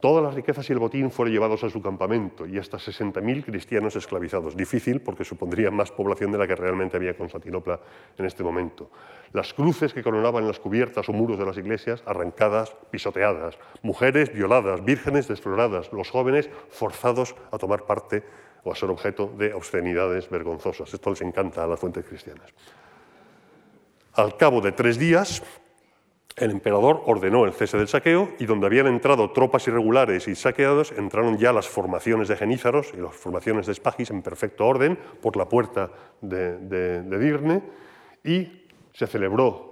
todas 0.00 0.24
las 0.24 0.34
riquezas 0.34 0.68
y 0.68 0.72
el 0.72 0.78
botín 0.78 1.10
fueron 1.10 1.32
llevados 1.32 1.62
a 1.64 1.70
su 1.70 1.80
campamento 1.80 2.46
y 2.46 2.58
hasta 2.58 2.78
60.000 2.78 3.44
cristianos 3.44 3.96
esclavizados. 3.96 4.56
Difícil 4.56 5.00
porque 5.00 5.24
supondría 5.24 5.70
más 5.70 5.90
población 5.90 6.32
de 6.32 6.38
la 6.38 6.46
que 6.46 6.56
realmente 6.56 6.96
había 6.96 7.16
Constantinopla 7.16 7.80
en 8.16 8.24
este 8.24 8.42
momento. 8.42 8.90
Las 9.32 9.54
cruces 9.54 9.92
que 9.92 10.02
coronaban 10.02 10.46
las 10.46 10.58
cubiertas 10.58 11.08
o 11.08 11.12
muros 11.12 11.38
de 11.38 11.46
las 11.46 11.56
iglesias 11.56 12.02
arrancadas, 12.06 12.76
pisoteadas, 12.90 13.58
mujeres 13.82 14.32
violadas, 14.32 14.84
vírgenes 14.84 15.28
desfloradas, 15.28 15.92
los 15.92 16.10
jóvenes 16.10 16.50
forzados 16.70 17.36
a 17.52 17.58
tomar 17.58 17.84
parte 17.84 18.24
o 18.64 18.72
a 18.72 18.76
ser 18.76 18.90
objeto 18.90 19.32
de 19.38 19.54
obscenidades 19.54 20.28
vergonzosas. 20.28 20.92
Esto 20.92 21.10
les 21.10 21.22
encanta 21.22 21.64
a 21.64 21.66
las 21.66 21.80
fuentes 21.80 22.04
cristianas. 22.04 22.52
Al 24.14 24.36
cabo 24.36 24.60
de 24.60 24.72
tres 24.72 24.98
días, 24.98 25.42
el 26.36 26.50
emperador 26.52 27.02
ordenó 27.06 27.44
el 27.44 27.52
cese 27.52 27.76
del 27.76 27.88
saqueo 27.88 28.30
y 28.38 28.46
donde 28.46 28.66
habían 28.66 28.86
entrado 28.86 29.30
tropas 29.32 29.66
irregulares 29.68 30.28
y 30.28 30.34
saqueados, 30.34 30.92
entraron 30.92 31.38
ya 31.38 31.52
las 31.52 31.68
formaciones 31.68 32.28
de 32.28 32.36
genízaros 32.36 32.92
y 32.94 32.98
las 32.98 33.14
formaciones 33.14 33.66
de 33.66 33.72
espagis 33.72 34.10
en 34.10 34.22
perfecto 34.22 34.66
orden 34.66 34.98
por 35.20 35.36
la 35.36 35.48
puerta 35.48 35.90
de, 36.20 37.02
Dirne 37.18 37.62
y 38.24 38.66
se 38.92 39.06
celebró 39.06 39.70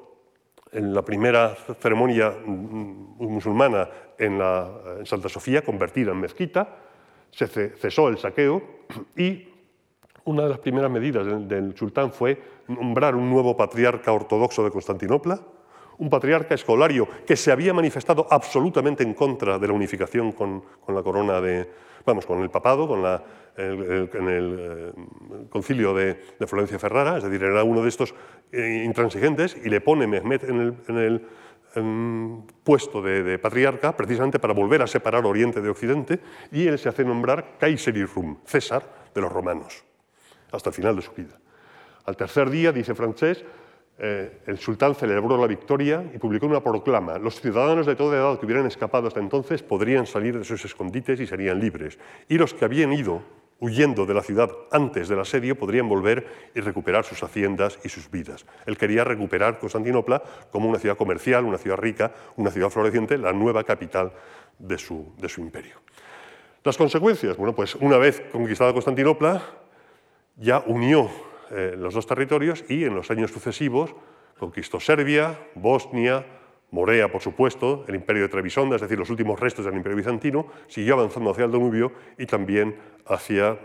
en 0.72 0.92
la 0.92 1.02
primera 1.02 1.56
ceremonia 1.80 2.34
musulmana 2.44 3.88
en, 4.18 4.38
la, 4.38 5.00
Santa 5.04 5.28
Sofía, 5.28 5.62
convertida 5.62 6.12
en 6.12 6.20
mezquita, 6.20 6.76
se 7.30 7.46
cesó 7.46 8.08
el 8.08 8.18
saqueo 8.18 8.62
y 9.16 9.48
una 10.24 10.42
de 10.42 10.48
las 10.50 10.58
primeras 10.58 10.90
medidas 10.90 11.26
del 11.48 11.74
sultán 11.76 12.12
fue 12.12 12.38
nombrar 12.66 13.14
un 13.14 13.30
nuevo 13.30 13.56
patriarca 13.56 14.12
ortodoxo 14.12 14.62
de 14.62 14.70
Constantinopla, 14.70 15.40
un 15.98 16.08
patriarca 16.08 16.54
escolario 16.54 17.08
que 17.26 17.36
se 17.36 17.50
había 17.50 17.74
manifestado 17.74 18.26
absolutamente 18.30 19.02
en 19.02 19.14
contra 19.14 19.58
de 19.58 19.66
la 19.66 19.72
unificación 19.72 20.32
con, 20.32 20.62
la 20.88 21.02
corona 21.02 21.40
de, 21.40 21.68
vamos, 22.04 22.24
con 22.24 22.40
el 22.42 22.50
papado, 22.50 22.86
con 22.86 23.02
la, 23.02 23.22
el, 23.56 24.10
en 24.12 24.28
el 24.28 24.56
eh, 24.58 24.92
concilio 25.50 25.94
de, 25.94 26.18
Florencia 26.46 26.78
Ferrara, 26.78 27.18
es 27.18 27.24
decir, 27.24 27.42
era 27.42 27.64
uno 27.64 27.82
de 27.82 27.88
estos 27.88 28.14
eh, 28.52 28.82
intransigentes 28.84 29.56
y 29.62 29.68
le 29.68 29.80
pone 29.80 30.06
Mehmet 30.06 30.44
en 30.44 30.96
el, 30.96 31.26
puesto 32.64 33.02
de, 33.02 33.38
patriarca 33.38 33.96
precisamente 33.96 34.38
para 34.38 34.54
volver 34.54 34.82
a 34.82 34.86
separar 34.86 35.26
Oriente 35.26 35.60
de 35.60 35.68
Occidente 35.68 36.18
y 36.50 36.66
él 36.66 36.78
se 36.78 36.88
hace 36.88 37.04
nombrar 37.04 37.58
Kaiserirum, 37.58 38.38
César 38.44 39.10
de 39.14 39.20
los 39.20 39.30
romanos, 39.30 39.84
hasta 40.50 40.70
el 40.70 40.74
final 40.74 40.96
de 40.96 41.02
su 41.02 41.12
vida. 41.12 41.38
Al 42.06 42.16
tercer 42.16 42.48
día, 42.48 42.72
dice 42.72 42.94
Francés, 42.94 43.44
eh, 44.00 44.42
el 44.46 44.58
sultán 44.58 44.94
celebró 44.94 45.36
la 45.36 45.48
victoria 45.48 46.04
y 46.14 46.18
publicó 46.18 46.46
una 46.46 46.62
proclama. 46.62 47.18
Los 47.18 47.40
ciudadanos 47.40 47.84
de 47.84 47.96
toda 47.96 48.16
edad 48.16 48.38
que 48.38 48.46
hubieran 48.46 48.66
escapado 48.66 49.08
hasta 49.08 49.18
entonces 49.18 49.62
podrían 49.62 50.06
salir 50.06 50.38
de 50.38 50.44
sus 50.44 50.64
escondites 50.64 51.18
y 51.18 51.26
serían 51.26 51.58
libres. 51.58 51.98
Y 52.28 52.38
los 52.38 52.54
que 52.54 52.64
habían 52.64 52.92
ido 52.92 53.22
huyendo 53.58 54.06
de 54.06 54.14
la 54.14 54.22
ciudad 54.22 54.50
antes 54.70 55.08
del 55.08 55.18
asedio 55.18 55.58
podrían 55.58 55.88
volver 55.88 56.26
y 56.54 56.60
recuperar 56.60 57.04
sus 57.04 57.20
haciendas 57.24 57.80
y 57.82 57.88
sus 57.88 58.08
vidas. 58.08 58.46
Él 58.66 58.78
quería 58.78 59.02
recuperar 59.02 59.58
Constantinopla 59.58 60.22
como 60.52 60.68
una 60.68 60.78
ciudad 60.78 60.96
comercial, 60.96 61.44
una 61.44 61.58
ciudad 61.58 61.76
rica, 61.76 62.12
una 62.36 62.52
ciudad 62.52 62.70
floreciente, 62.70 63.18
la 63.18 63.32
nueva 63.32 63.64
capital 63.64 64.12
de 64.60 64.78
su, 64.78 65.12
de 65.18 65.28
su 65.28 65.40
imperio. 65.40 65.74
Las 66.62 66.76
consecuencias, 66.76 67.36
bueno, 67.36 67.52
pues 67.52 67.74
una 67.74 67.98
vez 67.98 68.22
conquistada 68.30 68.72
Constantinopla, 68.72 69.42
ya 70.36 70.62
unió 70.66 71.10
eh, 71.50 71.74
los 71.76 71.94
dos 71.94 72.06
territorios 72.06 72.64
y 72.68 72.84
en 72.84 72.94
los 72.94 73.10
años 73.10 73.30
sucesivos 73.30 73.94
conquistó 74.38 74.80
Serbia, 74.80 75.38
Bosnia, 75.54 76.24
Morea, 76.70 77.10
por 77.10 77.22
supuesto, 77.22 77.84
el 77.88 77.94
imperio 77.94 78.22
de 78.22 78.28
Trebisonda, 78.28 78.76
es 78.76 78.82
decir, 78.82 78.98
los 78.98 79.10
últimos 79.10 79.40
restos 79.40 79.64
del 79.64 79.74
imperio 79.74 79.96
bizantino, 79.96 80.46
siguió 80.66 80.94
avanzando 80.94 81.30
hacia 81.30 81.44
el 81.44 81.52
Danubio 81.52 81.92
y 82.18 82.26
también 82.26 82.76
hacia 83.06 83.58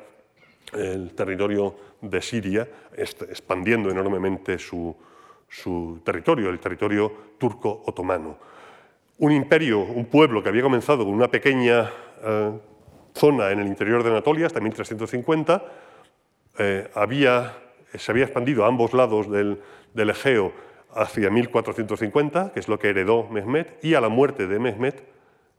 el 0.72 1.14
territorio 1.14 1.76
de 2.02 2.22
Siria, 2.22 2.68
expandiendo 2.96 3.90
enormemente 3.90 4.58
su, 4.58 4.96
territorio, 6.04 6.50
el 6.50 6.60
territorio 6.60 7.12
turco-otomano. 7.38 8.38
Un 9.20 9.32
imperio, 9.32 9.82
un 9.82 10.06
pueblo 10.06 10.42
que 10.42 10.50
había 10.50 10.64
comenzado 10.64 11.06
con 11.06 11.14
una 11.14 11.28
pequeña 11.28 11.92
eh, 12.24 12.52
zona 13.14 13.52
en 13.52 13.60
el 13.60 13.68
interior 13.68 14.02
de 14.04 14.10
Anatolia 14.10 14.48
hasta 14.48 14.60
1350, 14.60 15.64
eh, 16.58 16.90
había 16.94 17.58
se 17.98 18.12
había 18.12 18.26
expandido 18.26 18.66
a 18.66 18.68
ambos 18.68 18.94
lados 18.94 19.30
del, 19.30 19.60
Egeo 19.96 20.54
hacia 20.96 21.30
1450, 21.30 22.52
que 22.54 22.60
es 22.60 22.68
lo 22.68 22.80
que 22.80 22.90
heredó 22.90 23.28
Mehmet, 23.30 23.84
y 23.84 23.94
a 23.96 24.02
la 24.02 24.10
muerte 24.10 24.48
de 24.48 24.60
Mehmet 24.60 25.04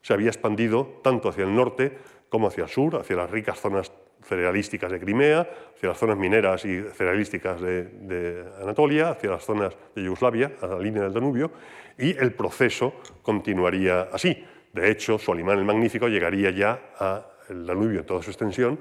se 0.03 0.13
había 0.13 0.29
expandido 0.29 1.01
tanto 1.03 1.29
hacia 1.29 1.45
el 1.45 1.55
norte 1.55 1.97
como 2.29 2.49
hacia 2.49 2.65
el 2.65 2.71
sur, 2.71 2.97
hacia 2.97 3.17
las 3.17 3.31
ricas 3.31 3.59
zonas 3.59 3.93
cerealísticas 4.23 4.91
de 4.91 5.01
Crimea, 5.01 5.49
hacia 5.75 5.89
las 5.89 5.99
zonas 5.99 6.17
mineras 6.17 6.65
y 6.65 6.83
cerealísticas 6.83 7.61
de, 7.61 8.45
Anatolia, 8.63 9.11
hacia 9.11 9.31
las 9.31 9.45
zonas 9.45 9.77
de 9.95 10.03
Yugoslavia, 10.03 10.53
a 10.61 10.67
la 10.67 10.79
línea 10.79 11.03
del 11.03 11.13
Danubio, 11.13 11.51
y 11.99 12.17
el 12.17 12.33
proceso 12.33 12.95
continuaría 13.23 14.09
así. 14.13 14.45
De 14.73 14.91
hecho, 14.91 15.19
Solimán 15.19 15.59
el 15.59 15.65
Magnífico 15.65 16.09
llegaría 16.09 16.51
ya 16.51 16.81
al 16.99 17.67
Danubio 17.67 18.01
en 18.01 18.07
toda 18.07 18.23
su 18.23 18.31
extensión. 18.31 18.79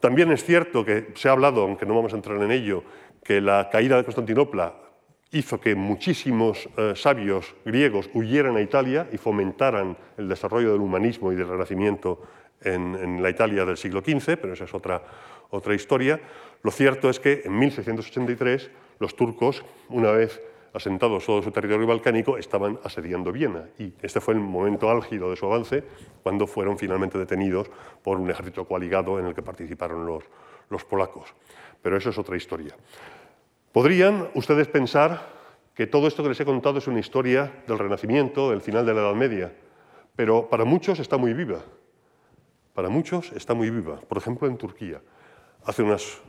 También 0.00 0.30
es 0.30 0.44
cierto 0.44 0.84
que 0.84 1.08
se 1.14 1.28
ha 1.28 1.32
hablado, 1.32 1.62
aunque 1.62 1.86
no 1.86 1.94
vamos 1.94 2.12
a 2.12 2.16
entrar 2.16 2.40
en 2.40 2.50
ello, 2.50 2.84
que 3.24 3.40
la 3.40 3.68
caída 3.70 3.96
de 3.96 4.04
Constantinopla 4.04 4.74
hizo 5.32 5.60
que 5.60 5.74
muchísimos 5.74 6.68
eh, 6.76 6.94
sabios 6.96 7.54
griegos 7.64 8.08
huyeran 8.14 8.56
a 8.56 8.62
Italia 8.62 9.08
y 9.12 9.18
fomentaran 9.18 9.96
el 10.16 10.28
desarrollo 10.28 10.72
del 10.72 10.80
humanismo 10.80 11.32
y 11.32 11.36
del 11.36 11.48
renacimiento 11.48 12.22
en, 12.62 13.22
la 13.22 13.30
Italia 13.30 13.64
del 13.64 13.76
siglo 13.76 14.00
XV, 14.00 14.36
pero 14.40 14.54
esa 14.54 14.64
es 14.64 14.74
otra, 14.74 15.02
otra 15.50 15.74
historia. 15.74 16.20
Lo 16.62 16.70
cierto 16.70 17.10
es 17.10 17.20
que 17.20 17.42
en 17.44 17.58
1683 17.58 18.70
los 18.98 19.14
turcos, 19.14 19.64
una 19.88 20.10
vez 20.10 20.40
asentados 20.78 21.26
todo 21.26 21.42
su 21.42 21.50
territorio 21.50 21.86
balcánico, 21.86 22.38
estaban 22.38 22.78
asediando 22.84 23.32
Viena. 23.32 23.68
Y 23.78 23.92
este 24.00 24.20
fue 24.20 24.34
el 24.34 24.40
momento 24.40 24.88
álgido 24.88 25.30
de 25.30 25.36
su 25.36 25.46
avance, 25.46 25.84
cuando 26.22 26.46
fueron 26.46 26.78
finalmente 26.78 27.18
detenidos 27.18 27.70
por 28.02 28.18
un 28.18 28.30
ejército 28.30 28.66
coaligado 28.66 29.18
en 29.18 29.26
el 29.26 29.34
que 29.34 29.42
participaron 29.42 30.06
los, 30.06 30.24
los 30.70 30.84
polacos. 30.84 31.34
Pero 31.82 31.96
eso 31.96 32.10
es 32.10 32.18
otra 32.18 32.36
historia. 32.36 32.74
Podrían 33.72 34.28
ustedes 34.34 34.68
pensar 34.68 35.36
que 35.74 35.86
todo 35.86 36.08
esto 36.08 36.22
que 36.22 36.30
les 36.30 36.40
he 36.40 36.44
contado 36.44 36.78
es 36.78 36.86
una 36.86 37.00
historia 37.00 37.62
del 37.66 37.78
Renacimiento, 37.78 38.50
del 38.50 38.60
final 38.60 38.86
de 38.86 38.94
la 38.94 39.00
Edad 39.00 39.14
Media, 39.14 39.52
pero 40.16 40.48
para 40.48 40.64
muchos 40.64 40.98
está 40.98 41.16
muy 41.16 41.34
viva. 41.34 41.60
Para 42.74 42.88
muchos 42.88 43.32
está 43.32 43.54
muy 43.54 43.70
viva. 43.70 44.00
Por 44.00 44.18
ejemplo, 44.18 44.48
en 44.48 44.56
Turquía. 44.56 45.00
Hace 45.64 45.82
unas, 45.82 46.20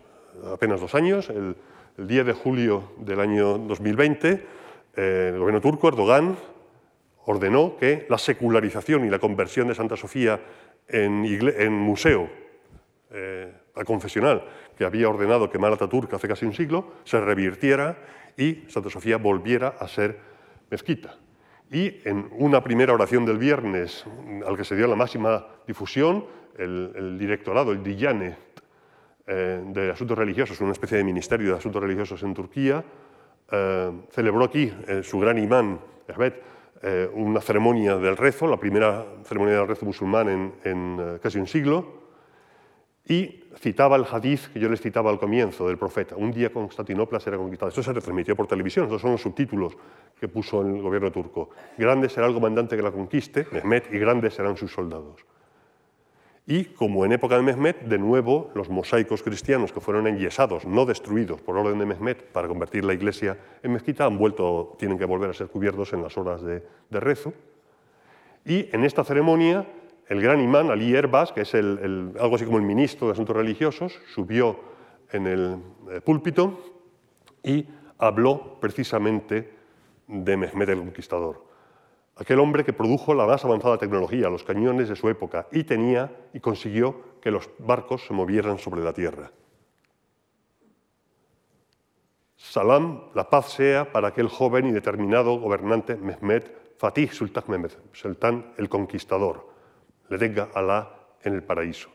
apenas 0.51 0.81
dos 0.81 0.93
años, 0.95 1.29
el, 1.29 1.55
10 2.07 2.25
de 2.25 2.33
julio 2.33 2.93
del 2.97 3.19
año 3.19 3.57
2020, 3.57 4.45
eh, 4.95 5.31
el 5.33 5.39
gobierno 5.39 5.61
turco, 5.61 5.87
Erdogan, 5.87 6.35
ordenó 7.25 7.77
que 7.77 8.05
la 8.09 8.17
secularización 8.17 9.05
y 9.05 9.09
la 9.09 9.19
conversión 9.19 9.67
de 9.67 9.75
Santa 9.75 9.95
Sofía 9.95 10.39
en, 10.87 11.73
museo 11.73 12.29
eh, 13.11 13.53
confesional 13.85 14.43
que 14.77 14.85
había 14.85 15.09
ordenado 15.09 15.49
quemar 15.49 15.73
Ataturk 15.73 16.13
hace 16.13 16.27
casi 16.27 16.45
un 16.45 16.53
siglo, 16.53 16.93
se 17.03 17.19
revirtiera 17.19 17.97
y 18.37 18.63
Santa 18.67 18.89
Sofía 18.89 19.17
volviera 19.17 19.75
a 19.79 19.87
ser 19.87 20.17
mezquita. 20.69 21.17
Y 21.71 22.01
en 22.07 22.29
una 22.31 22.63
primera 22.63 22.93
oración 22.93 23.25
del 23.25 23.37
viernes, 23.37 24.05
al 24.47 24.57
que 24.57 24.63
se 24.63 24.75
dio 24.75 24.87
la 24.87 24.95
máxima 24.95 25.45
difusión, 25.67 26.25
el, 26.57 27.17
directorado, 27.19 27.71
el 27.71 27.83
Diyane 27.83 28.35
eh, 29.29 29.61
de 29.63 29.91
Asuntos 29.91 30.17
Religiosos, 30.17 30.59
una 30.59 30.73
especie 30.73 30.97
de 30.97 31.03
ministerio 31.03 31.51
de 31.51 31.57
Asuntos 31.57 31.81
Religiosos 31.81 32.21
en 32.23 32.33
Turquía, 32.33 32.83
eh, 33.51 33.91
celebró 34.11 34.43
aquí 34.43 34.73
eh, 34.87 35.01
su 35.03 35.19
gran 35.19 35.37
imán, 35.37 35.79
eh, 36.81 37.09
una 37.13 37.39
ceremonia 37.39 37.97
del 37.97 38.17
rezo, 38.17 38.47
la 38.47 38.57
primera 38.57 39.05
ceremonia 39.23 39.57
del 39.57 39.67
rezo 39.67 39.85
musulmán 39.85 40.29
en, 40.29 40.53
en 40.63 41.19
casi 41.21 41.37
un 41.37 41.47
siglo, 41.47 41.99
y 43.07 43.43
citaba 43.57 43.95
el 43.95 44.05
hadith 44.09 44.53
que 44.53 44.59
yo 44.59 44.69
les 44.69 44.81
citaba 44.81 45.09
al 45.09 45.19
comienzo 45.19 45.67
del 45.67 45.77
profeta. 45.77 46.15
Un 46.15 46.31
día 46.31 46.51
Constantinopla 46.51 47.19
será 47.19 47.37
conquistada. 47.37 47.69
Esto 47.69 47.81
se 47.81 47.91
retransmitió 47.91 48.35
por 48.35 48.45
televisión, 48.45 48.85
estos 48.85 49.01
son 49.01 49.13
los 49.13 49.21
subtítulos 49.21 49.75
que 50.19 50.27
puso 50.27 50.61
el 50.61 50.79
gobierno 50.79 51.11
turco. 51.11 51.49
Grande 51.77 52.07
será 52.07 52.27
el 52.27 52.33
comandante 52.33 52.75
que 52.75 52.83
la 52.83 52.91
conquiste, 52.91 53.47
Mehmet, 53.51 53.91
y 53.91 53.97
grandes 53.97 54.35
serán 54.35 54.55
sus 54.55 54.71
soldados. 54.71 55.25
Y 56.51 56.65
como 56.65 57.05
en 57.05 57.11
época 57.11 57.37
de 57.37 57.43
Mehmet, 57.43 57.81
de 57.81 57.99
nuevo 57.99 58.49
los 58.55 58.69
mosaicos 58.69 59.21
cristianos 59.21 59.71
que 59.71 59.79
fueron 59.79 60.07
enyesados, 60.07 60.65
no 60.65 60.87
destruidos 60.87 61.39
por 61.41 61.55
orden 61.55 61.77
de 61.77 61.85
Mehmet 61.85 62.23
para 62.31 62.47
convertir 62.47 62.83
la 62.83 62.95
iglesia 62.95 63.37
en 63.61 63.73
mezquita, 63.73 64.05
han 64.05 64.17
vuelto, 64.17 64.75
tienen 64.79 64.97
que 64.97 65.05
volver 65.05 65.29
a 65.29 65.33
ser 65.35 65.49
cubiertos 65.49 65.93
en 65.93 66.01
las 66.01 66.17
horas 66.17 66.41
de, 66.41 66.63
rezo. 66.89 67.33
Y 68.45 68.67
en 68.75 68.83
esta 68.83 69.03
ceremonia 69.03 69.67
el 70.07 70.23
gran 70.23 70.41
imán 70.41 70.71
Ali 70.71 70.95
Erbas, 70.95 71.31
que 71.31 71.41
es 71.41 71.53
algo 71.53 72.35
así 72.35 72.45
como 72.45 72.57
el 72.57 72.63
ministro 72.63 73.05
de 73.05 73.13
Asuntos 73.13 73.35
Religiosos, 73.35 73.99
subió 74.15 74.59
en 75.11 75.27
el 75.27 75.57
eh, 75.91 76.01
púlpito 76.01 76.59
y 77.43 77.67
habló 77.99 78.57
precisamente 78.59 79.53
de 80.07 80.35
Mehmed 80.35 80.69
el 80.69 80.79
Conquistador, 80.79 81.45
aquel 82.19 82.39
hombre 82.39 82.65
que 82.65 82.73
produjo 82.73 83.13
la 83.13 83.25
más 83.25 83.45
avanzada 83.45 83.77
tecnología, 83.77 84.29
los 84.29 84.43
cañones 84.43 84.89
de 84.89 84.95
su 84.95 85.09
época, 85.09 85.47
y 85.51 85.63
tenía 85.63 86.11
y 86.33 86.39
consiguió 86.39 87.17
que 87.21 87.31
los 87.31 87.49
barcos 87.59 88.05
se 88.05 88.13
movieran 88.13 88.59
sobre 88.59 88.83
la 88.83 88.93
tierra. 88.93 89.31
Salam, 92.35 93.09
la 93.13 93.29
paz 93.29 93.53
sea 93.53 93.91
para 93.91 94.09
aquel 94.09 94.27
joven 94.27 94.67
y 94.67 94.71
determinado 94.71 95.39
gobernante 95.39 95.95
Mehmed 95.95 96.43
Fatih 96.77 97.09
Sultan 97.09 97.43
Mehmed, 97.47 97.71
Sultán 97.91 98.53
el 98.57 98.69
Conquistador 98.69 99.49
le 100.09 100.17
tenga 100.17 100.49
Alá 100.53 100.89
en 101.23 101.33
el 101.33 101.43
paraíso. 101.43 101.89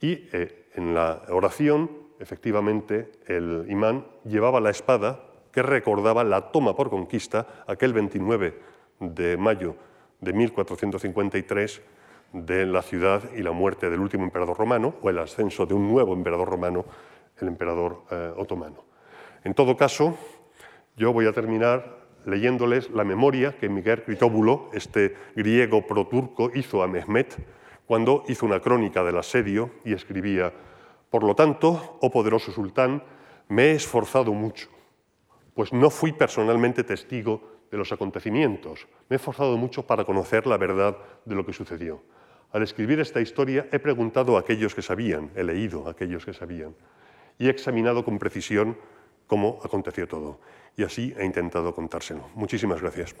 Y 0.00 0.28
eh, 0.32 0.70
en 0.74 0.94
la 0.94 1.22
oración, 1.28 1.90
efectivamente, 2.18 3.12
el 3.26 3.66
imán 3.68 4.06
llevaba 4.24 4.60
la 4.60 4.70
espada 4.70 5.20
que 5.52 5.62
recordaba 5.62 6.24
la 6.24 6.50
toma 6.50 6.74
por 6.74 6.90
conquista 6.90 7.64
aquel 7.66 7.92
29 7.92 8.73
de 9.00 9.36
mayo 9.36 9.76
de 10.20 10.32
1453 10.32 11.82
de 12.32 12.66
la 12.66 12.82
ciudad 12.82 13.22
y 13.36 13.42
la 13.42 13.52
muerte 13.52 13.88
del 13.90 14.00
último 14.00 14.24
emperador 14.24 14.58
romano 14.58 14.94
o 15.02 15.10
el 15.10 15.18
ascenso 15.18 15.66
de 15.66 15.74
un 15.74 15.88
nuevo 15.88 16.14
emperador 16.14 16.48
romano, 16.48 16.84
el 17.40 17.48
emperador 17.48 18.02
eh, 18.10 18.32
otomano. 18.36 18.84
En 19.44 19.54
todo 19.54 19.76
caso, 19.76 20.16
yo 20.96 21.12
voy 21.12 21.26
a 21.26 21.32
terminar 21.32 22.04
leyéndoles 22.26 22.90
la 22.90 23.04
memoria 23.04 23.56
que 23.56 23.68
Miguel 23.68 24.02
Critóbulo, 24.02 24.70
este 24.72 25.14
griego 25.36 25.86
proturco, 25.86 26.50
hizo 26.54 26.82
a 26.82 26.88
Mehmet 26.88 27.36
cuando 27.86 28.24
hizo 28.28 28.46
una 28.46 28.60
crónica 28.60 29.04
del 29.04 29.18
asedio 29.18 29.70
y 29.84 29.92
escribía, 29.92 30.52
Por 31.10 31.22
lo 31.22 31.34
tanto, 31.34 31.98
oh 32.00 32.10
poderoso 32.10 32.50
sultán, 32.50 33.02
me 33.48 33.66
he 33.66 33.72
esforzado 33.72 34.32
mucho, 34.32 34.68
pues 35.54 35.72
no 35.72 35.90
fui 35.90 36.12
personalmente 36.12 36.82
testigo 36.82 37.53
de 37.70 37.76
los 37.78 37.92
acontecimientos, 37.92 38.86
me 39.08 39.14
he 39.14 39.16
esforzado 39.16 39.56
mucho 39.56 39.86
para 39.86 40.04
conocer 40.04 40.46
la 40.46 40.56
verdad 40.56 40.96
de 41.24 41.34
lo 41.34 41.44
que 41.44 41.52
sucedió. 41.52 42.02
Al 42.52 42.62
escribir 42.62 43.00
esta 43.00 43.20
historia 43.20 43.68
he 43.72 43.78
preguntado 43.78 44.36
a 44.36 44.40
aquellos 44.40 44.74
que 44.74 44.82
sabían, 44.82 45.30
he 45.34 45.42
leído 45.42 45.86
a 45.86 45.90
aquellos 45.90 46.24
que 46.24 46.34
sabían, 46.34 46.74
y 47.38 47.46
he 47.46 47.50
examinado 47.50 48.04
con 48.04 48.18
precisión 48.18 48.76
cómo 49.26 49.60
aconteció 49.64 50.06
todo 50.06 50.40
y 50.76 50.82
así 50.82 51.14
he 51.16 51.24
intentado 51.24 51.74
contárselo. 51.74 52.28
Muchísimas 52.34 52.80
gracias. 52.80 53.14